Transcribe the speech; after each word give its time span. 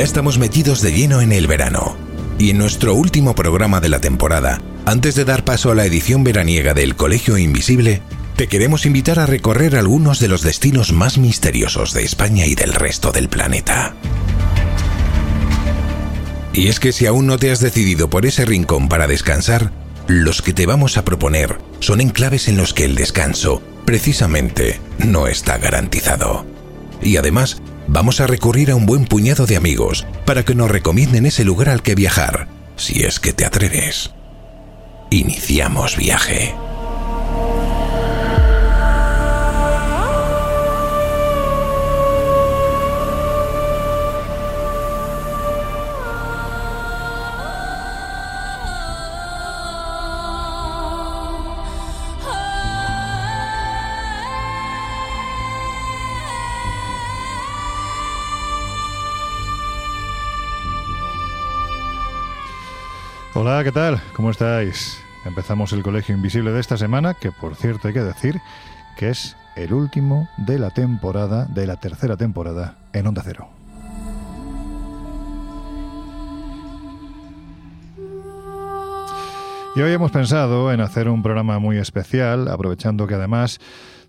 Ya 0.00 0.04
estamos 0.04 0.38
metidos 0.38 0.80
de 0.80 0.94
lleno 0.94 1.20
en 1.20 1.30
el 1.30 1.46
verano. 1.46 1.94
Y 2.38 2.48
en 2.48 2.56
nuestro 2.56 2.94
último 2.94 3.34
programa 3.34 3.82
de 3.82 3.90
la 3.90 4.00
temporada, 4.00 4.58
antes 4.86 5.14
de 5.14 5.26
dar 5.26 5.44
paso 5.44 5.70
a 5.70 5.74
la 5.74 5.84
edición 5.84 6.24
veraniega 6.24 6.72
del 6.72 6.96
Colegio 6.96 7.36
Invisible, 7.36 8.00
te 8.34 8.48
queremos 8.48 8.86
invitar 8.86 9.18
a 9.18 9.26
recorrer 9.26 9.76
algunos 9.76 10.18
de 10.18 10.28
los 10.28 10.40
destinos 10.40 10.94
más 10.94 11.18
misteriosos 11.18 11.92
de 11.92 12.04
España 12.04 12.46
y 12.46 12.54
del 12.54 12.72
resto 12.72 13.12
del 13.12 13.28
planeta. 13.28 13.94
Y 16.54 16.68
es 16.68 16.80
que 16.80 16.92
si 16.92 17.04
aún 17.04 17.26
no 17.26 17.36
te 17.36 17.50
has 17.50 17.60
decidido 17.60 18.08
por 18.08 18.24
ese 18.24 18.46
rincón 18.46 18.88
para 18.88 19.06
descansar, 19.06 19.70
los 20.06 20.40
que 20.40 20.54
te 20.54 20.64
vamos 20.64 20.96
a 20.96 21.04
proponer 21.04 21.58
son 21.80 22.00
enclaves 22.00 22.48
en 22.48 22.56
los 22.56 22.72
que 22.72 22.86
el 22.86 22.94
descanso, 22.94 23.60
precisamente, 23.84 24.80
no 24.96 25.26
está 25.26 25.58
garantizado. 25.58 26.46
Y 27.02 27.18
además, 27.18 27.60
vamos 27.90 28.20
a 28.20 28.26
recurrir 28.26 28.70
a 28.70 28.76
un 28.76 28.86
buen 28.86 29.04
puñado 29.04 29.46
de 29.46 29.56
amigos 29.56 30.06
para 30.24 30.44
que 30.44 30.54
nos 30.54 30.70
recomienden 30.70 31.26
ese 31.26 31.44
lugar 31.44 31.68
al 31.68 31.82
que 31.82 31.94
viajar, 31.94 32.48
si 32.76 33.02
es 33.02 33.20
que 33.20 33.32
te 33.32 33.44
atreves. 33.44 34.12
Iniciamos 35.10 35.96
viaje. 35.96 36.54
Hola, 63.42 63.64
¿qué 63.64 63.72
tal? 63.72 63.98
¿Cómo 64.12 64.30
estáis? 64.30 65.02
Empezamos 65.24 65.72
el 65.72 65.82
Colegio 65.82 66.14
Invisible 66.14 66.52
de 66.52 66.60
esta 66.60 66.76
semana, 66.76 67.14
que 67.14 67.32
por 67.32 67.54
cierto 67.54 67.88
hay 67.88 67.94
que 67.94 68.02
decir 68.02 68.38
que 68.98 69.08
es 69.08 69.34
el 69.56 69.72
último 69.72 70.28
de 70.36 70.58
la 70.58 70.68
temporada, 70.68 71.46
de 71.46 71.66
la 71.66 71.76
tercera 71.76 72.18
temporada 72.18 72.76
en 72.92 73.06
Onda 73.06 73.22
Cero. 73.24 73.48
Y 79.74 79.80
hoy 79.80 79.90
hemos 79.90 80.10
pensado 80.10 80.70
en 80.70 80.82
hacer 80.82 81.08
un 81.08 81.22
programa 81.22 81.58
muy 81.58 81.78
especial, 81.78 82.46
aprovechando 82.46 83.06
que 83.06 83.14
además 83.14 83.58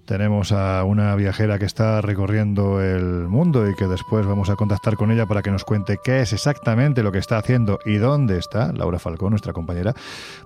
tenemos 0.06 0.52
a 0.52 0.84
una 0.84 1.16
viajera 1.16 1.60
que 1.60 1.66
está 1.66 2.02
recorriendo 2.02 2.82
el 2.82 3.28
mundo 3.28 3.70
y 3.70 3.76
que 3.76 3.88
después 3.88 4.26
vamos 4.26 4.50
a 4.50 4.56
contactar 4.56 4.96
con 4.96 5.12
ella 5.12 5.26
para 5.26 5.42
que 5.42 5.52
nos 5.52 5.64
cuente 5.64 6.00
qué 6.04 6.22
es 6.22 6.34
exactamente 6.34 7.04
lo 7.04 7.12
que 7.12 7.20
está 7.20 7.38
haciendo 7.38 7.80
y 7.86 7.98
dónde 7.98 8.38
está, 8.38 8.74
Laura 8.74 9.00
Falcón, 9.00 9.32
nuestra 9.32 9.54
compañera. 9.54 9.94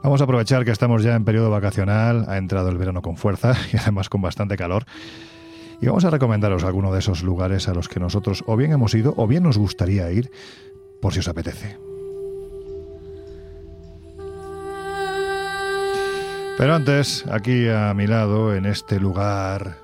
Vamos 0.04 0.22
a 0.22 0.26
aprovechar 0.26 0.66
que 0.66 0.72
estamos 0.72 1.04
ya 1.04 1.16
en 1.16 1.26
periodo 1.26 1.50
vacacional, 1.50 2.26
ha 2.28 2.38
entrado 2.38 2.70
el 2.70 2.78
verano 2.78 3.02
con 3.02 3.18
fuerza 3.18 3.56
y 3.74 3.78
además 3.78 4.10
con 4.10 4.22
bastante 4.22 4.58
calor. 4.58 4.86
Y 5.82 5.88
vamos 5.88 6.06
a 6.06 6.10
recomendaros 6.10 6.64
alguno 6.64 6.94
de 6.94 7.00
esos 7.00 7.24
lugares 7.24 7.68
a 7.68 7.74
los 7.74 7.90
que 7.90 8.00
nosotros 8.00 8.44
o 8.48 8.56
bien 8.56 8.72
hemos 8.72 8.94
ido 8.94 9.14
o 9.18 9.28
bien 9.28 9.44
nos 9.44 9.58
gustaría 9.58 10.10
ir, 10.12 10.32
por 11.02 11.14
si 11.14 11.20
os 11.20 11.28
apetece. 11.28 11.95
Pero 16.58 16.74
antes, 16.74 17.26
aquí 17.30 17.68
a 17.68 17.94
mi 17.94 18.08
lado, 18.08 18.56
en 18.56 18.66
este 18.66 18.98
lugar 18.98 19.78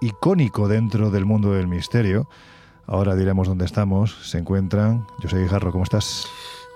icónico 0.00 0.68
dentro 0.68 1.10
del 1.10 1.24
mundo 1.24 1.52
del 1.52 1.66
misterio, 1.66 2.28
ahora 2.86 3.16
diremos 3.16 3.48
dónde 3.48 3.64
estamos, 3.64 4.16
se 4.22 4.38
encuentran. 4.38 5.04
Yo 5.18 5.28
soy 5.28 5.42
Guijarro, 5.42 5.72
¿cómo 5.72 5.82
estás? 5.82 6.24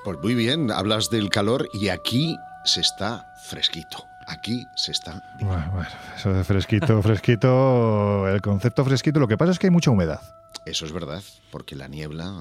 Pues 0.05 0.19
muy 0.21 0.35
bien, 0.35 0.73
hablas 0.73 1.11
del 1.11 1.31
calor 1.31 1.69
y 1.73 1.91
aquí 1.91 2.37
se 2.65 2.81
está 2.81 3.25
fresquito. 3.49 4.05
Aquí 4.27 4.67
se 4.75 4.91
está. 4.91 5.23
Bueno, 5.41 5.71
bueno, 5.73 5.89
eso 6.17 6.33
de 6.33 6.43
fresquito, 6.43 7.01
fresquito, 7.03 8.27
el 8.29 8.43
concepto 8.43 8.85
fresquito, 8.85 9.21
lo 9.21 9.29
que 9.29 9.39
pasa 9.39 9.53
es 9.53 9.61
que 9.61 9.69
hay 9.69 9.73
mucha 9.73 9.93
humedad. 9.93 10.21
Eso 10.65 10.87
es 10.87 10.93
verdad, 10.93 11.23
porque 11.53 11.77
la 11.77 11.87
niebla 11.87 12.35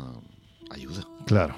ayuda. 0.72 1.04
Claro. 1.28 1.56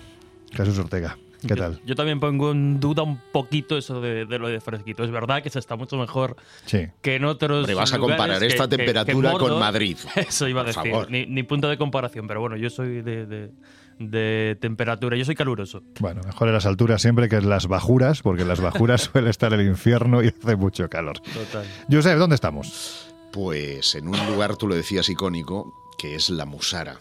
Jesús 0.52 0.78
Ortega. 0.78 1.18
¿Qué 1.46 1.56
tal? 1.56 1.76
Yo, 1.80 1.86
yo 1.86 1.96
también 1.96 2.20
pongo 2.20 2.52
en 2.52 2.80
duda 2.80 3.04
un 3.04 3.20
poquito 3.32 3.78
eso 3.78 4.00
de, 4.02 4.26
de 4.26 4.40
lo 4.40 4.48
de 4.48 4.60
fresquito. 4.62 5.04
Es 5.04 5.12
verdad 5.12 5.44
que 5.44 5.50
se 5.50 5.60
está 5.60 5.76
mucho 5.76 5.98
mejor 5.98 6.36
Sí. 6.66 6.88
que 7.02 7.16
en 7.16 7.26
otros. 7.26 7.60
Hombre, 7.60 7.76
vas 7.76 7.94
a 7.94 7.98
lugares 7.98 8.18
comparar 8.18 8.40
que- 8.40 8.48
esta 8.48 8.64
que- 8.68 8.78
que 8.78 8.78
temperatura 8.86 9.32
con. 9.34 9.60
Madrid. 9.60 9.98
Eso 10.16 10.48
iba 10.48 10.62
a 10.62 10.66
Por 10.66 10.74
decir. 10.76 10.92
favor. 10.92 11.12
Ni, 11.12 11.26
ni 11.26 11.44
punto 11.44 11.68
de 11.70 11.78
comparación, 11.78 12.28
pero 12.28 12.40
bueno, 12.42 12.56
yo 12.58 12.70
soy 12.70 13.02
de, 13.02 13.26
de- 13.26 13.52
de 14.00 14.58
temperatura. 14.62 15.18
Yo 15.18 15.26
soy 15.26 15.34
caluroso. 15.36 15.82
Bueno, 16.00 16.22
mejor 16.24 16.48
en 16.50 16.54
las 16.54 16.66
alturas 16.68 17.02
siempre 17.02 17.30
que 17.30 17.38
en 17.38 17.50
las 17.50 17.68
bajuras, 17.68 18.22
porque 18.22 18.44
en 18.44 18.48
las 18.48 18.60
bajuras 18.62 19.02
suele 19.14 19.30
estar 19.32 19.54
el 19.54 19.66
infierno 19.68 20.24
y 20.24 20.28
hace 20.28 20.56
mucho 20.56 20.88
calor. 20.90 21.20
Total. 21.20 21.66
Josep, 21.92 22.18
¿dónde 22.18 22.36
estamos? 22.36 23.12
Pues 23.32 23.96
en 23.96 24.08
un 24.08 24.18
lugar, 24.28 24.56
tú 24.56 24.68
lo 24.68 24.76
decías, 24.76 25.10
icónico, 25.10 25.74
que 25.98 26.16
es 26.16 26.30
la 26.30 26.46
Musara. 26.46 27.00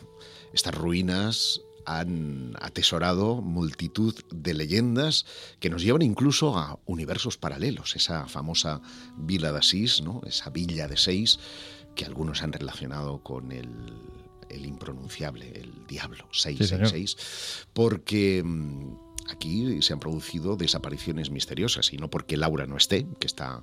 Estas 0.53 0.75
ruinas 0.75 1.61
han 1.87 2.55
atesorado 2.61 3.41
multitud 3.41 4.15
de 4.31 4.55
leyendas 4.55 5.25
que 5.61 5.71
nos 5.71 5.83
llevan 5.83 6.03
incluso 6.03 6.59
a 6.59 6.79
universos 6.85 7.38
paralelos. 7.38 7.97
Esa 7.97 8.27
famosa 8.27 8.81
Vila 9.17 9.53
de 9.53 9.59
Asís, 9.59 10.03
¿no? 10.03 10.21
esa 10.27 10.50
villa 10.50 10.88
de 10.88 10.97
seis, 10.97 11.38
que 11.94 12.05
algunos 12.05 12.43
han 12.43 12.53
relacionado 12.53 13.23
con 13.23 13.53
el, 13.53 13.71
el 14.50 14.67
impronunciable, 14.67 15.53
el 15.61 15.87
diablo, 15.87 16.27
666, 16.33 17.67
porque 17.73 18.43
mm, 18.44 18.94
aquí 19.31 19.81
se 19.82 19.93
han 19.93 20.00
producido 20.00 20.56
desapariciones 20.56 21.31
misteriosas, 21.31 21.93
y 21.93 21.97
no 21.97 22.11
porque 22.11 22.37
Laura 22.37 22.67
no 22.67 22.77
esté, 22.77 23.06
que 23.19 23.27
está 23.27 23.62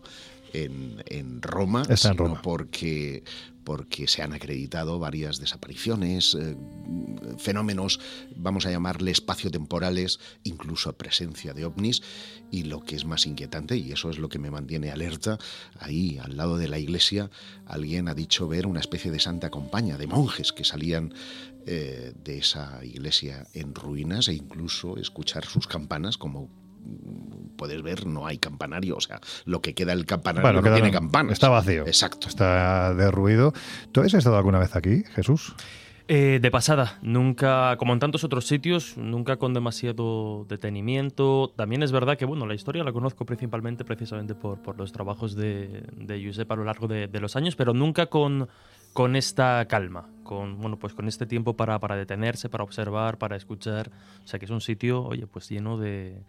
en, 0.53 1.03
en 1.07 1.41
Roma, 1.41 1.81
Está 1.89 2.09
en 2.09 2.13
sino 2.15 2.27
Roma. 2.27 2.41
porque, 2.41 3.23
porque 3.63 4.07
se 4.07 4.21
han 4.21 4.33
acreditado 4.33 4.99
varias 4.99 5.39
desapariciones, 5.39 6.35
eh, 6.35 6.55
fenómenos, 7.37 7.99
vamos 8.35 8.65
a 8.65 8.71
llamarle 8.71 9.11
espaciotemporales, 9.11 10.19
incluso 10.43 10.93
presencia 10.93 11.53
de 11.53 11.65
ovnis, 11.65 12.01
y 12.51 12.63
lo 12.63 12.81
que 12.81 12.95
es 12.95 13.05
más 13.05 13.25
inquietante, 13.25 13.77
y 13.77 13.91
eso 13.91 14.09
es 14.09 14.19
lo 14.19 14.29
que 14.29 14.39
me 14.39 14.51
mantiene 14.51 14.91
alerta, 14.91 15.37
ahí 15.79 16.17
al 16.19 16.37
lado 16.37 16.57
de 16.57 16.67
la 16.67 16.79
iglesia 16.79 17.31
alguien 17.65 18.07
ha 18.07 18.13
dicho 18.13 18.47
ver 18.47 18.67
una 18.67 18.79
especie 18.79 19.11
de 19.11 19.19
santa 19.19 19.49
compañía 19.49 19.97
de 19.97 20.07
monjes 20.07 20.53
que 20.53 20.63
salían 20.63 21.13
eh, 21.65 22.13
de 22.23 22.37
esa 22.37 22.83
iglesia 22.83 23.47
en 23.53 23.73
ruinas 23.73 24.27
e 24.27 24.33
incluso 24.33 24.97
escuchar 24.97 25.45
sus 25.45 25.67
campanas 25.67 26.17
como 26.17 26.62
puedes 27.55 27.81
ver 27.81 28.05
no 28.07 28.25
hay 28.25 28.37
campanario 28.37 28.97
o 28.97 29.01
sea 29.01 29.19
lo 29.45 29.61
que 29.61 29.73
queda 29.73 29.95
del 29.95 30.05
campanario 30.05 30.51
no 30.53 30.61
queda- 30.63 30.73
tiene 30.75 30.91
campanas 30.91 31.33
Está 31.33 31.49
vacío. 31.49 31.85
exacto 31.85 32.27
Está 32.27 32.93
derruido. 32.93 33.53
¿Tú 33.91 34.01
has 34.01 34.13
estado 34.13 34.37
alguna 34.37 34.59
vez 34.59 34.75
aquí, 34.75 35.03
Jesús? 35.15 35.55
Eh, 36.09 36.39
de 36.41 36.51
pasada, 36.51 36.99
nunca, 37.01 37.77
como 37.77 37.93
en 37.93 37.99
tantos 37.99 38.25
otros 38.25 38.45
sitios, 38.45 38.97
nunca 38.97 39.37
con 39.37 39.53
demasiado 39.53 40.45
detenimiento. 40.49 41.53
También 41.55 41.81
es 41.81 41.93
verdad 41.93 42.17
que, 42.17 42.25
bueno, 42.25 42.45
la 42.45 42.53
historia 42.55 42.83
la 42.83 42.91
conozco 42.91 43.25
principalmente 43.25 43.85
precisamente 43.85 44.35
por, 44.35 44.61
por 44.61 44.77
los 44.77 44.91
trabajos 44.91 45.33
de, 45.35 45.85
de 45.95 46.25
Josep 46.25 46.51
a 46.51 46.55
lo 46.57 46.65
largo 46.65 46.87
de, 46.89 47.07
de, 47.07 47.19
los 47.21 47.37
años, 47.37 47.55
pero 47.55 47.73
nunca 47.73 48.07
con, 48.07 48.49
con 48.91 49.15
esta 49.15 49.65
calma, 49.69 50.09
con, 50.23 50.59
bueno, 50.59 50.77
pues 50.77 50.93
con 50.93 51.07
este 51.07 51.25
tiempo 51.25 51.55
para, 51.55 51.79
para 51.79 51.95
detenerse, 51.95 52.49
para 52.49 52.65
observar, 52.65 53.17
para 53.17 53.37
escuchar. 53.37 53.89
O 54.25 54.27
sea 54.27 54.39
que 54.39 54.45
es 54.45 54.51
un 54.51 54.59
sitio, 54.61 55.03
oye, 55.03 55.25
pues 55.25 55.47
lleno 55.49 55.77
de, 55.77 56.21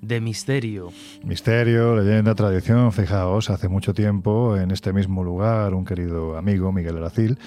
de 0.00 0.20
misterio. 0.20 0.92
Misterio, 1.24 1.96
leyenda, 1.96 2.34
tradición. 2.34 2.92
Fijaos, 2.92 3.50
hace 3.50 3.68
mucho 3.68 3.94
tiempo 3.94 4.56
en 4.56 4.70
este 4.70 4.92
mismo 4.92 5.24
lugar 5.24 5.74
un 5.74 5.84
querido 5.84 6.36
amigo, 6.36 6.70
Miguel 6.72 6.98
Aracil, 6.98 7.38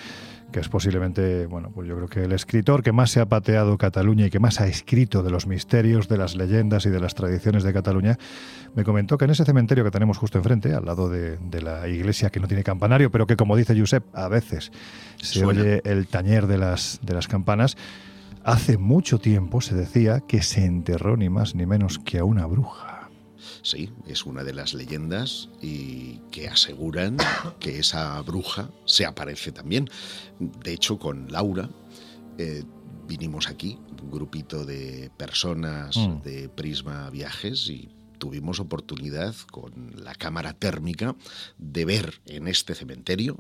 que 0.52 0.60
es 0.60 0.68
posiblemente, 0.68 1.46
bueno, 1.46 1.72
pues 1.74 1.88
yo 1.88 1.96
creo 1.96 2.08
que 2.08 2.24
el 2.24 2.32
escritor 2.32 2.82
que 2.82 2.92
más 2.92 3.12
se 3.12 3.20
ha 3.20 3.28
pateado 3.28 3.78
Cataluña 3.78 4.26
y 4.26 4.30
que 4.32 4.40
más 4.40 4.60
ha 4.60 4.68
escrito 4.68 5.22
de 5.22 5.30
los 5.30 5.46
misterios, 5.46 6.08
de 6.08 6.18
las 6.18 6.36
leyendas 6.36 6.86
y 6.88 6.90
de 6.90 7.00
las 7.00 7.14
tradiciones 7.14 7.64
de 7.64 7.72
Cataluña, 7.72 8.18
me 8.76 8.84
comentó 8.84 9.18
que 9.18 9.26
en 9.26 9.32
ese 9.32 9.46
cementerio 9.46 9.84
que 9.84 9.92
tenemos 9.92 10.18
justo 10.18 10.40
enfrente, 10.40 10.74
al 10.74 10.86
lado 10.86 11.08
de, 11.08 11.38
de 11.38 11.62
la 11.62 11.88
iglesia 11.88 12.32
que 12.32 12.40
no 12.40 12.48
tiene 12.48 12.64
campanario, 12.64 13.12
pero 13.12 13.28
que 13.28 13.36
como 13.36 13.56
dice 13.56 13.80
Josep, 13.80 14.04
a 14.14 14.28
veces 14.28 14.72
se 15.22 15.40
Suena. 15.40 15.62
oye 15.62 15.82
el 15.86 16.08
tañer 16.08 16.48
de 16.48 16.58
las, 16.58 17.00
de 17.04 17.14
las 17.14 17.28
campanas, 17.28 17.78
hace 18.44 18.78
mucho 18.78 19.20
tiempo 19.20 19.62
se 19.62 19.76
decía 19.76 20.22
que 20.22 20.42
se 20.42 20.66
enterró 20.66 21.18
ni 21.18 21.30
más 21.30 21.56
ni 21.56 21.66
menos 21.66 22.00
que 22.00 22.20
a 22.20 22.24
una 22.24 22.46
bruja. 22.46 23.10
Sí, 23.62 23.92
es 24.08 24.26
una 24.26 24.44
de 24.44 24.54
las 24.54 24.74
leyendas 24.74 25.50
y 25.62 26.20
que 26.32 26.48
aseguran 26.48 27.18
que 27.60 27.80
esa 27.80 28.22
bruja 28.22 28.70
se 28.86 29.06
aparece 29.06 29.52
también. 29.52 29.90
De 30.40 30.74
hecho, 30.74 30.98
con 30.98 31.32
Laura 31.32 31.70
eh, 32.38 32.64
vinimos 33.08 33.50
aquí, 33.50 33.78
un 34.02 34.12
grupito 34.12 34.66
de 34.66 35.12
personas 35.18 35.98
Mm. 35.98 36.22
de 36.22 36.50
Prisma 36.50 37.10
Viajes 37.10 37.68
y 37.70 37.90
tuvimos 38.18 38.60
oportunidad 38.60 39.36
con 39.52 39.92
la 39.96 40.14
cámara 40.14 40.54
térmica 40.54 41.16
de 41.58 41.86
ver 41.86 42.22
en 42.26 42.48
este 42.48 42.76
cementerio, 42.76 43.38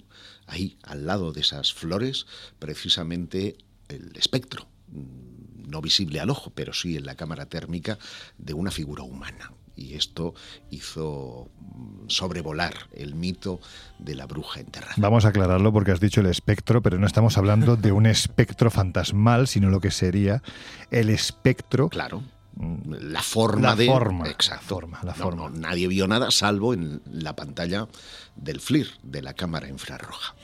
ahí 0.47 0.77
al 0.83 1.05
lado 1.05 1.31
de 1.33 1.41
esas 1.41 1.73
flores, 1.73 2.25
precisamente 2.59 3.57
el 3.89 4.11
espectro, 4.15 4.67
no 4.91 5.81
visible 5.81 6.19
al 6.19 6.29
ojo, 6.29 6.51
pero 6.55 6.73
sí 6.73 6.97
en 6.97 7.05
la 7.05 7.15
cámara 7.15 7.45
térmica 7.47 7.97
de 8.37 8.53
una 8.53 8.71
figura 8.71 9.03
humana. 9.03 9.51
Y 9.75 9.93
esto 9.93 10.33
hizo 10.71 11.49
mm, 11.61 12.09
sobrevolar 12.09 12.73
el 12.93 13.15
mito 13.15 13.61
de 13.97 14.13
la 14.15 14.25
bruja 14.25 14.59
enterrada. 14.59 14.95
Vamos 14.97 15.23
a 15.23 15.29
aclararlo 15.29 15.71
porque 15.71 15.91
has 15.91 16.01
dicho 16.01 16.19
el 16.19 16.25
espectro, 16.27 16.81
pero 16.81 16.97
no 16.99 17.07
estamos 17.07 17.37
hablando 17.37 17.77
de 17.77 17.91
un 17.93 18.05
espectro 18.05 18.69
fantasmal, 18.71 19.47
sino 19.47 19.69
lo 19.69 19.79
que 19.79 19.91
sería 19.91 20.43
el 20.91 21.09
espectro. 21.09 21.87
Claro. 21.87 22.23
mm, 22.55 22.93
La 23.11 23.21
forma 23.21 23.69
La 23.69 23.75
de. 23.77 23.85
forma, 23.85 24.27
Exacto. 24.29 24.63
la 24.63 24.67
forma, 24.69 24.99
la 25.03 25.11
No, 25.13 25.23
forma. 25.23 25.43
no, 25.43 25.49
nadie 25.57 25.87
vio 25.87 26.07
nada 26.07 26.29
salvo 26.29 26.73
en 26.73 27.01
la 27.09 27.35
pantalla 27.37 27.87
del 28.35 28.59
FLIR, 28.59 28.87
de 29.03 29.21
la 29.21 29.33
cámara 29.33 29.69
infrarroja. 29.69 30.35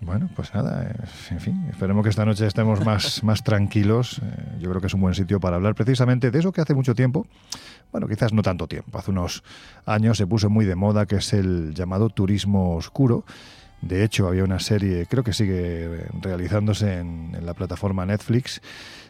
Bueno, 0.00 0.28
pues 0.36 0.54
nada, 0.54 0.84
eh, 0.84 0.94
en 1.30 1.40
fin, 1.40 1.66
esperemos 1.70 2.02
que 2.04 2.10
esta 2.10 2.24
noche 2.24 2.46
estemos 2.46 2.84
más, 2.84 3.22
más 3.24 3.42
tranquilos. 3.42 4.20
Eh, 4.22 4.58
Yo 4.60 4.68
creo 4.70 4.80
que 4.80 4.86
es 4.88 4.94
un 4.94 5.00
buen 5.00 5.14
sitio 5.14 5.40
para 5.40 5.56
hablar 5.56 5.74
precisamente 5.74 6.30
de 6.30 6.38
eso 6.38 6.52
que 6.52 6.60
hace 6.60 6.74
mucho 6.74 6.94
tiempo, 6.94 7.26
bueno, 7.92 8.06
quizás 8.06 8.32
no 8.32 8.42
tanto 8.42 8.68
tiempo, 8.68 8.98
hace 8.98 9.10
unos 9.10 9.42
años 9.86 10.18
se 10.18 10.26
puso 10.26 10.50
muy 10.50 10.64
de 10.64 10.74
moda, 10.76 11.06
que 11.06 11.16
es 11.16 11.32
el 11.32 11.74
llamado 11.74 12.10
turismo 12.10 12.76
oscuro. 12.76 13.24
De 13.82 14.04
hecho, 14.04 14.26
había 14.26 14.44
una 14.44 14.58
serie, 14.58 15.06
creo 15.06 15.22
que 15.22 15.32
sigue 15.32 16.06
realizándose 16.20 16.98
en, 16.98 17.34
en 17.34 17.44
la 17.46 17.54
plataforma 17.54 18.06
Netflix, 18.06 18.60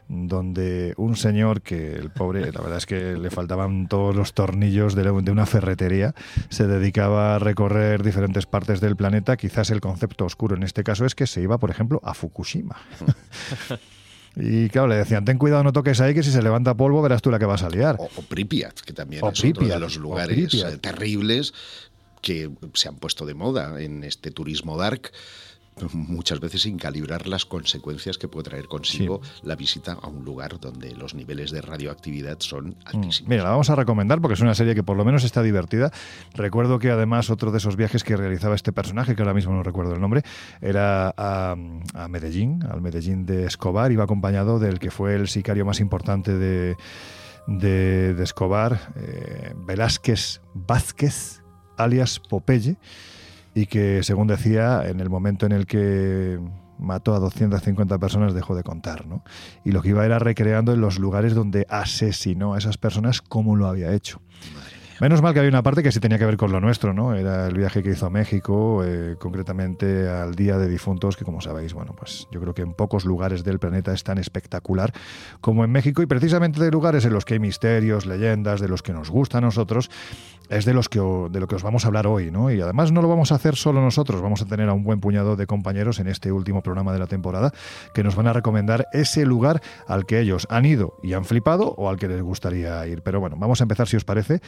donde 0.09 0.95
un 0.97 1.17
señor 1.17 1.63
que 1.63 1.95
el 1.95 2.11
pobre, 2.11 2.53
la 2.53 2.61
verdad 2.61 2.79
es 2.79 2.87
que 2.87 3.17
le 3.17 3.31
faltaban 3.31 3.89
todos 3.89 4.15
los 4.15 4.35
tornillos 4.35 4.95
de, 4.95 5.11
una 5.11 5.47
ferretería, 5.47 6.15
se 6.49 6.67
dedicaba 6.67 7.37
a 7.37 7.39
recorrer 7.39 8.03
diferentes 8.03 8.47
partes 8.47 8.81
del 8.81 8.97
planeta. 8.97 9.37
Quizás 9.37 9.71
el 9.71 9.81
concepto 9.81 10.25
oscuro 10.25 10.57
en 10.57 10.63
este 10.63 10.85
caso 10.85 11.05
es 11.05 11.15
que 11.15 11.27
se 11.27 11.43
iba, 11.43 11.59
por 11.59 11.71
ejemplo, 11.71 12.01
a 12.05 12.15
Fukushima. 12.15 12.77
Y 14.39 14.69
claro, 14.69 14.89
le 14.89 14.97
decían, 14.97 15.25
ten 15.25 15.39
cuidado, 15.39 15.65
no 15.65 15.73
toques 15.73 15.99
ahí, 16.03 16.13
que 16.13 16.23
si 16.23 16.31
se 16.31 16.43
levanta 16.43 16.77
polvo 16.77 17.01
verás 17.01 17.23
tú 17.23 17.31
la 17.31 17.39
que 17.39 17.47
vas 17.47 17.63
a 17.63 17.71
liar. 17.71 17.97
O, 17.99 18.05
o 18.05 18.23
Pripyat, 18.23 18.81
que 18.81 18.93
también 18.93 19.25
O 19.25 19.31
es 19.31 19.41
otro 19.41 19.61
Pripyat, 19.61 19.75
de 19.77 19.81
los 19.81 19.97
lugares 19.97 20.53
eh, 20.53 20.77
terribles 20.77 21.55
que 22.21 22.51
se 22.75 22.89
han 22.89 22.97
puesto 22.97 23.25
de 23.25 23.33
moda 23.33 23.81
en 23.81 24.05
este 24.05 24.31
turismo 24.31 24.77
dark, 24.77 25.11
muchas 25.93 26.41
veces 26.41 26.63
sin 26.63 26.79
calibrar 26.79 27.27
las 27.27 27.45
consecuencias 27.45 28.17
que 28.17 28.29
puede 28.29 28.49
traer 28.49 28.67
consigo 28.67 29.21
la 29.43 29.57
visita 29.57 29.93
a 29.93 30.09
un 30.09 30.25
lugar 30.25 30.59
donde 30.59 30.95
los 30.95 31.15
niveles 31.15 31.51
de 31.51 31.61
radioactividad 31.61 32.39
son 32.41 32.77
altísimos. 32.85 33.29
Mira, 33.29 33.43
la 33.43 33.51
vamos 33.51 33.69
a 33.69 33.75
recomendar 33.75 34.21
porque 34.21 34.35
es 34.35 34.41
una 34.41 34.55
serie 34.55 34.75
que 34.75 34.83
por 34.83 34.97
lo 34.97 35.05
menos 35.05 35.25
está 35.25 35.43
divertida. 35.43 35.91
Recuerdo 36.35 36.79
que 36.79 36.91
además 36.91 37.29
otro 37.29 37.51
de 37.51 37.59
esos 37.59 37.77
viajes 37.77 38.05
que 38.05 38.17
realizaba 38.17 38.55
este 38.55 38.73
personaje, 38.73 39.15
que 39.15 39.23
ahora 39.23 39.35
mismo 39.35 39.53
no 39.53 39.63
recuerdo 39.63 39.95
el 39.95 40.01
nombre, 40.01 40.23
era 40.63 41.13
a, 41.17 41.57
a 41.95 42.09
Medellín, 42.09 42.65
al 42.65 42.81
Medellín 42.81 43.27
de 43.27 43.45
Escobar. 43.45 43.93
Iba 43.93 44.05
acompañado 44.05 44.59
del 44.59 44.79
que 44.79 44.91
fue 44.91 45.15
el 45.15 45.29
sicario 45.29 45.67
más 45.67 45.81
importante 45.81 46.37
de, 46.37 46.77
de, 47.47 48.15
de 48.15 48.25
Escobar, 48.25 48.93
eh, 48.97 49.53
Velázquez 49.57 50.41
Vázquez, 50.55 51.43
alias 51.77 52.19
Popeye, 52.19 52.77
y 53.57 53.65
que, 53.65 54.03
según 54.03 54.27
decía, 54.27 54.87
en 54.87 55.01
el 55.01 55.09
momento 55.09 55.47
en 55.47 55.53
el 55.53 55.65
que 55.65 56.39
mató 56.79 57.15
a 57.15 57.19
250 57.19 57.99
personas 57.99 58.35
dejó 58.35 58.55
de 58.55 58.63
contar, 58.63 59.07
¿no? 59.07 59.25
Y 59.65 59.73
lo 59.73 59.81
que 59.81 59.89
iba 59.89 60.05
era 60.05 60.19
recreando 60.19 60.75
en 60.75 60.83
los 60.83 60.99
lugares 60.99 61.35
donde 61.35 61.67
asesinó 61.71 62.53
a 62.53 62.59
esas 62.59 62.77
personas 62.77 63.23
cómo 63.23 63.57
lo 63.57 63.67
había 63.67 63.95
hecho. 63.95 64.21
Menos 64.99 65.21
mal 65.21 65.35
que 65.35 65.41
había 65.41 65.51
una 65.51 65.63
parte 65.63 65.83
que 65.83 65.93
sí 65.93 66.01
tenía 66.01 66.19
que 66.19 66.25
ver 66.25 66.39
con 66.39 66.51
lo 66.51 66.59
nuestro, 66.59 66.95
¿no? 66.95 67.15
Era 67.15 67.49
el 67.49 67.55
viaje 67.55 67.83
que 67.83 67.91
hizo 67.91 68.07
a 68.07 68.11
México, 68.11 68.83
eh, 68.83 69.17
concretamente 69.19 70.09
al 70.09 70.35
Día 70.35 70.57
de 70.57 70.69
Difuntos, 70.69 71.19
que 71.19 71.25
como 71.25 71.43
sabéis, 71.43 71.75
bueno, 71.75 71.95
pues 71.95 72.27
yo 72.31 72.41
creo 72.41 72.55
que 72.55 72.63
en 72.63 72.73
pocos 72.73 73.05
lugares 73.05 73.45
del 73.45 73.59
planeta 73.59 73.93
es 73.93 74.05
tan 74.05 74.17
espectacular 74.17 74.95
como 75.43 75.65
en 75.65 75.71
México 75.71 76.01
y 76.01 76.07
precisamente 76.07 76.65
de 76.65 76.71
lugares 76.71 77.05
en 77.05 77.13
los 77.13 77.27
que 77.27 77.35
hay 77.35 77.41
misterios, 77.41 78.07
leyendas, 78.07 78.59
de 78.59 78.69
los 78.69 78.83
que 78.83 78.95
nos 78.95 79.11
gusta 79.11 79.37
a 79.37 79.41
nosotros, 79.43 79.91
es 80.49 80.65
de 80.65 80.75
los 80.75 80.89
que 80.89 80.99
de 80.99 81.41
lo 81.41 81.47
que 81.47 81.57
os 81.57 81.63
vamos 81.63 81.85
a 81.85 81.89
hablar 81.89 82.07
hoy, 82.07 82.31
¿no? 82.31 82.51
Y 82.51 82.61
además 82.61 82.93
no 82.93 83.03
lo 83.03 83.09
vamos 83.09 83.33
a 83.33 83.35
hacer 83.35 83.57
solo 83.57 83.81
nosotros, 83.81 84.23
vamos 84.23 84.43
a 84.43 84.47
tener 84.47 84.69
a 84.69 84.73
un 84.73 84.85
buen 84.85 85.01
puñado 85.01 85.37
de 85.37 85.47
compañeros 85.47 85.99
en 85.99 86.09
este 86.09 86.33
último 86.33 86.63
programa 86.63 86.93
de 86.93 86.99
la 86.99 87.07
temporada 87.07 87.53
que 87.95 88.03
nos 88.03 88.15
van 88.15 88.29
a 88.29 88.33
recomendar 88.33 88.87
ese 88.93 89.27
lugar 89.27 89.61
al 89.87 90.07
que 90.07 90.21
ellos 90.21 90.47
han 90.51 90.65
ido 90.65 90.95
y 91.03 91.13
han 91.15 91.25
flipado 91.25 91.75
o 91.77 91.89
al 91.89 91.97
que 91.97 92.09
les 92.09 92.23
gustaría 92.23 92.87
ir. 92.87 93.03
Pero 93.03 93.21
bueno, 93.21 93.37
vamos 93.39 93.61
a 93.61 93.65
empezar 93.65 93.89
si 93.89 93.97
os 93.97 94.05
parece 94.05 94.41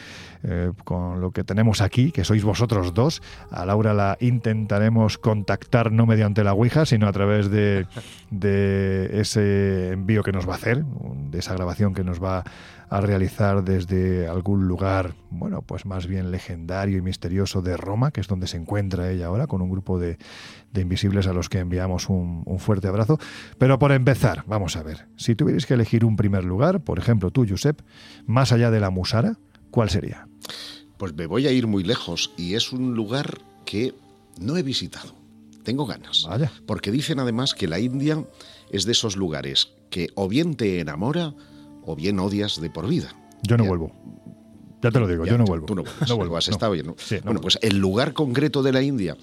eh, 0.42 0.72
con 0.84 1.20
lo 1.20 1.30
que 1.30 1.44
tenemos 1.44 1.80
aquí, 1.80 2.12
que 2.12 2.24
sois 2.24 2.44
vosotros 2.44 2.94
dos. 2.94 3.22
A 3.50 3.64
Laura 3.66 3.94
la 3.94 4.16
intentaremos 4.20 5.18
contactar 5.18 5.92
no 5.92 6.06
mediante 6.06 6.44
la 6.44 6.52
Ouija, 6.52 6.86
sino 6.86 7.08
a 7.08 7.12
través 7.12 7.50
de, 7.50 7.86
de 8.30 9.20
ese 9.20 9.92
envío 9.92 10.22
que 10.22 10.32
nos 10.32 10.48
va 10.48 10.52
a 10.52 10.56
hacer, 10.56 10.84
de 10.84 11.38
esa 11.38 11.54
grabación 11.54 11.94
que 11.94 12.04
nos 12.04 12.22
va 12.22 12.44
a 12.90 13.00
realizar 13.00 13.64
desde 13.64 14.28
algún 14.28 14.66
lugar, 14.66 15.14
bueno, 15.30 15.62
pues 15.62 15.84
más 15.84 16.06
bien 16.06 16.30
legendario 16.30 16.96
y 16.96 17.02
misterioso 17.02 17.60
de 17.60 17.76
Roma, 17.76 18.10
que 18.12 18.20
es 18.20 18.28
donde 18.28 18.46
se 18.46 18.56
encuentra 18.56 19.10
ella 19.10 19.26
ahora, 19.26 19.46
con 19.46 19.60
un 19.60 19.70
grupo 19.70 19.98
de, 19.98 20.16
de 20.72 20.80
invisibles 20.80 21.26
a 21.26 21.32
los 21.32 21.48
que 21.48 21.58
enviamos 21.58 22.08
un, 22.08 22.44
fuerte 22.58 22.88
abrazo. 22.88 23.18
Pero 23.58 23.78
por 23.78 23.92
empezar, 23.92 24.44
vamos 24.46 24.76
a 24.76 24.82
ver, 24.82 25.06
si 25.16 25.34
tuvierais 25.34 25.66
que 25.66 25.74
elegir 25.74 26.04
un 26.04 26.16
primer 26.16 26.44
lugar, 26.44 26.80
por 26.80 26.98
ejemplo 26.98 27.30
tú, 27.30 27.46
Josep, 27.48 27.80
más 28.26 28.52
allá 28.52 28.70
de 28.70 28.80
la 28.80 28.90
Musara, 28.90 29.36
¿cuál 29.78 29.90
sería? 29.90 30.26
Pues 30.96 31.14
me 31.14 31.26
voy 31.26 31.46
a 31.46 31.52
ir 31.52 31.68
muy 31.68 31.84
lejos 31.84 32.32
y 32.36 32.54
es 32.54 32.72
un 32.72 32.94
lugar 32.96 33.38
que 33.64 33.94
no 34.40 34.56
he 34.56 34.64
visitado. 34.64 35.14
Tengo 35.62 35.86
ganas. 35.86 36.24
Vaya. 36.28 36.50
Porque 36.66 36.90
dicen 36.90 37.20
además 37.20 37.54
que 37.54 37.68
la 37.68 37.78
India 37.78 38.24
es 38.72 38.86
de 38.86 38.90
esos 38.90 39.14
lugares 39.16 39.68
que 39.88 40.08
o 40.16 40.26
bien 40.26 40.56
te 40.56 40.80
enamora 40.80 41.32
o 41.84 41.94
bien 41.94 42.18
odias 42.18 42.60
de 42.60 42.70
por 42.70 42.88
vida. 42.88 43.14
Yo 43.44 43.56
no 43.56 43.62
Ya- 43.62 43.68
vuelvo. 43.68 43.92
Ya 44.82 44.90
te 44.90 44.98
lo 44.98 45.06
digo, 45.06 45.24
ya, 45.24 45.30
yo 45.32 45.38
no 45.38 45.44
vuelvo. 45.44 45.66
Tú 45.66 45.76
no 45.76 45.82
vuelves. 45.84 46.08
No 46.08 46.16
vuelvo. 46.16 46.36
Has 46.36 46.48
no. 46.48 46.52
estado 46.54 46.72
bien, 46.72 46.86
¿no? 46.86 46.96
Sí, 46.98 47.14
no 47.14 47.20
bueno, 47.20 47.24
vuelvo. 47.26 47.42
pues 47.42 47.58
el 47.62 47.78
lugar 47.78 48.14
concreto 48.14 48.64
de 48.64 48.72
la 48.72 48.82
India, 48.82 49.16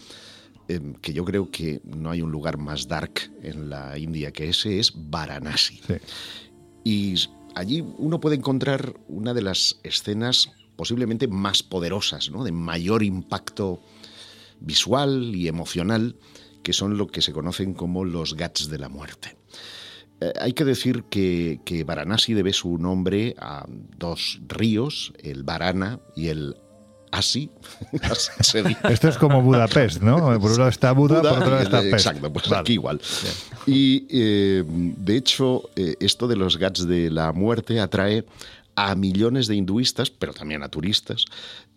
eh, 0.69 0.93
que 1.01 1.11
yo 1.11 1.25
creo 1.25 1.51
que 1.51 1.81
no 1.83 2.11
hay 2.11 2.21
un 2.21 2.31
lugar 2.31 2.57
más 2.57 2.87
dark 2.87 3.29
en 3.43 3.69
la 3.69 3.97
India 3.97 4.31
que 4.31 4.47
ese, 4.47 4.79
es 4.79 4.93
Varanasi. 4.95 5.81
Sí. 5.85 5.95
Y 6.85 7.15
allí 7.55 7.83
uno 7.97 8.19
puede 8.19 8.35
encontrar 8.35 8.99
una 9.07 9.33
de 9.33 9.41
las 9.41 9.79
escenas 9.83 10.51
posiblemente 10.75 11.27
más 11.27 11.63
poderosas, 11.63 12.29
¿no? 12.29 12.43
de 12.43 12.51
mayor 12.51 13.01
impacto 13.01 13.81
visual 14.59 15.35
y 15.35 15.47
emocional, 15.47 16.17
que 16.63 16.73
son 16.73 16.97
lo 16.97 17.07
que 17.07 17.21
se 17.21 17.33
conocen 17.33 17.73
como 17.73 18.05
los 18.05 18.35
Ghats 18.35 18.69
de 18.69 18.79
la 18.79 18.89
muerte. 18.89 19.37
Eh, 20.19 20.33
hay 20.39 20.53
que 20.53 20.65
decir 20.65 21.03
que, 21.03 21.61
que 21.65 21.83
Varanasi 21.83 22.33
debe 22.33 22.53
su 22.53 22.77
nombre 22.77 23.35
a 23.39 23.65
dos 23.97 24.41
ríos, 24.47 25.13
el 25.23 25.43
Varana 25.43 25.99
y 26.15 26.27
el 26.27 26.55
así. 27.11 27.49
Esto 28.89 29.09
es 29.09 29.17
como 29.17 29.41
Budapest, 29.41 30.01
¿no? 30.01 30.17
Por 30.39 30.51
un 30.51 30.57
lado 30.57 30.69
está 30.69 30.91
Buda, 30.91 31.21
por 31.21 31.31
otro 31.31 31.51
lado 31.51 31.61
está 31.61 31.81
Pest. 31.81 31.93
Exacto, 31.93 32.31
pues 32.31 32.51
aquí 32.51 32.73
igual. 32.73 33.01
Y 33.65 34.05
eh, 34.09 34.63
de 34.65 35.17
hecho, 35.17 35.69
eh, 35.75 35.95
esto 35.99 36.27
de 36.27 36.35
los 36.35 36.57
gats 36.57 36.87
de 36.87 37.09
la 37.09 37.31
muerte 37.31 37.79
atrae 37.79 38.25
a 38.75 38.95
millones 38.95 39.47
de 39.47 39.55
hinduistas, 39.55 40.09
pero 40.09 40.33
también 40.33 40.61
a 40.61 40.69
turistas, 40.69 41.25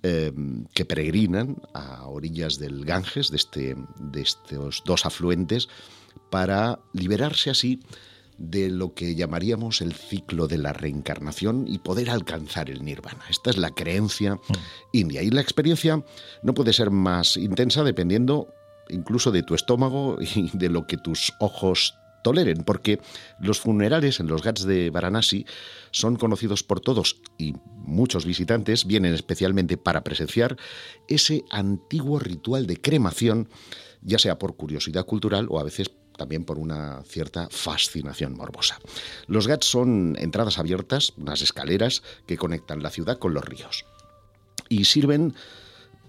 eh, 0.02 0.32
que 0.74 0.84
peregrinan 0.84 1.56
a 1.72 2.06
orillas 2.06 2.58
del 2.58 2.84
Ganges, 2.84 3.30
de, 3.30 3.36
este, 3.36 3.76
de 3.98 4.20
estos 4.20 4.82
dos 4.84 5.06
afluentes, 5.06 5.68
para 6.30 6.80
liberarse 6.92 7.50
así 7.50 7.80
de 8.38 8.70
lo 8.70 8.94
que 8.94 9.16
llamaríamos 9.16 9.82
el 9.82 9.92
ciclo 9.92 10.46
de 10.46 10.58
la 10.58 10.72
reencarnación 10.72 11.66
y 11.68 11.78
poder 11.78 12.08
alcanzar 12.08 12.70
el 12.70 12.84
nirvana. 12.84 13.24
Esta 13.28 13.50
es 13.50 13.56
la 13.58 13.70
creencia 13.70 14.36
mm. 14.36 14.38
india. 14.92 15.22
Y 15.22 15.30
la 15.30 15.40
experiencia 15.40 16.02
no 16.42 16.54
puede 16.54 16.72
ser 16.72 16.90
más 16.90 17.36
intensa 17.36 17.82
dependiendo 17.82 18.54
incluso 18.88 19.32
de 19.32 19.42
tu 19.42 19.54
estómago 19.54 20.16
y 20.34 20.56
de 20.56 20.68
lo 20.70 20.86
que 20.86 20.96
tus 20.96 21.34
ojos 21.40 21.94
toleren, 22.22 22.64
porque 22.64 23.00
los 23.40 23.60
funerales 23.60 24.20
en 24.20 24.26
los 24.26 24.42
Ghats 24.42 24.64
de 24.64 24.90
Varanasi 24.90 25.46
son 25.90 26.16
conocidos 26.16 26.62
por 26.62 26.80
todos 26.80 27.20
y 27.38 27.54
muchos 27.76 28.24
visitantes 28.26 28.86
vienen 28.86 29.14
especialmente 29.14 29.76
para 29.76 30.02
presenciar 30.02 30.56
ese 31.06 31.44
antiguo 31.50 32.18
ritual 32.18 32.66
de 32.66 32.80
cremación, 32.80 33.48
ya 34.02 34.18
sea 34.18 34.38
por 34.38 34.56
curiosidad 34.56 35.06
cultural 35.06 35.46
o 35.48 35.60
a 35.60 35.64
veces 35.64 35.90
también 36.18 36.44
por 36.44 36.58
una 36.58 37.02
cierta 37.04 37.48
fascinación 37.50 38.36
morbosa. 38.36 38.78
Los 39.26 39.46
Ghats 39.46 39.66
son 39.66 40.16
entradas 40.18 40.58
abiertas, 40.58 41.14
unas 41.16 41.40
escaleras 41.40 42.02
que 42.26 42.36
conectan 42.36 42.82
la 42.82 42.90
ciudad 42.90 43.18
con 43.18 43.32
los 43.32 43.44
ríos 43.44 43.86
y 44.68 44.84
sirven 44.84 45.34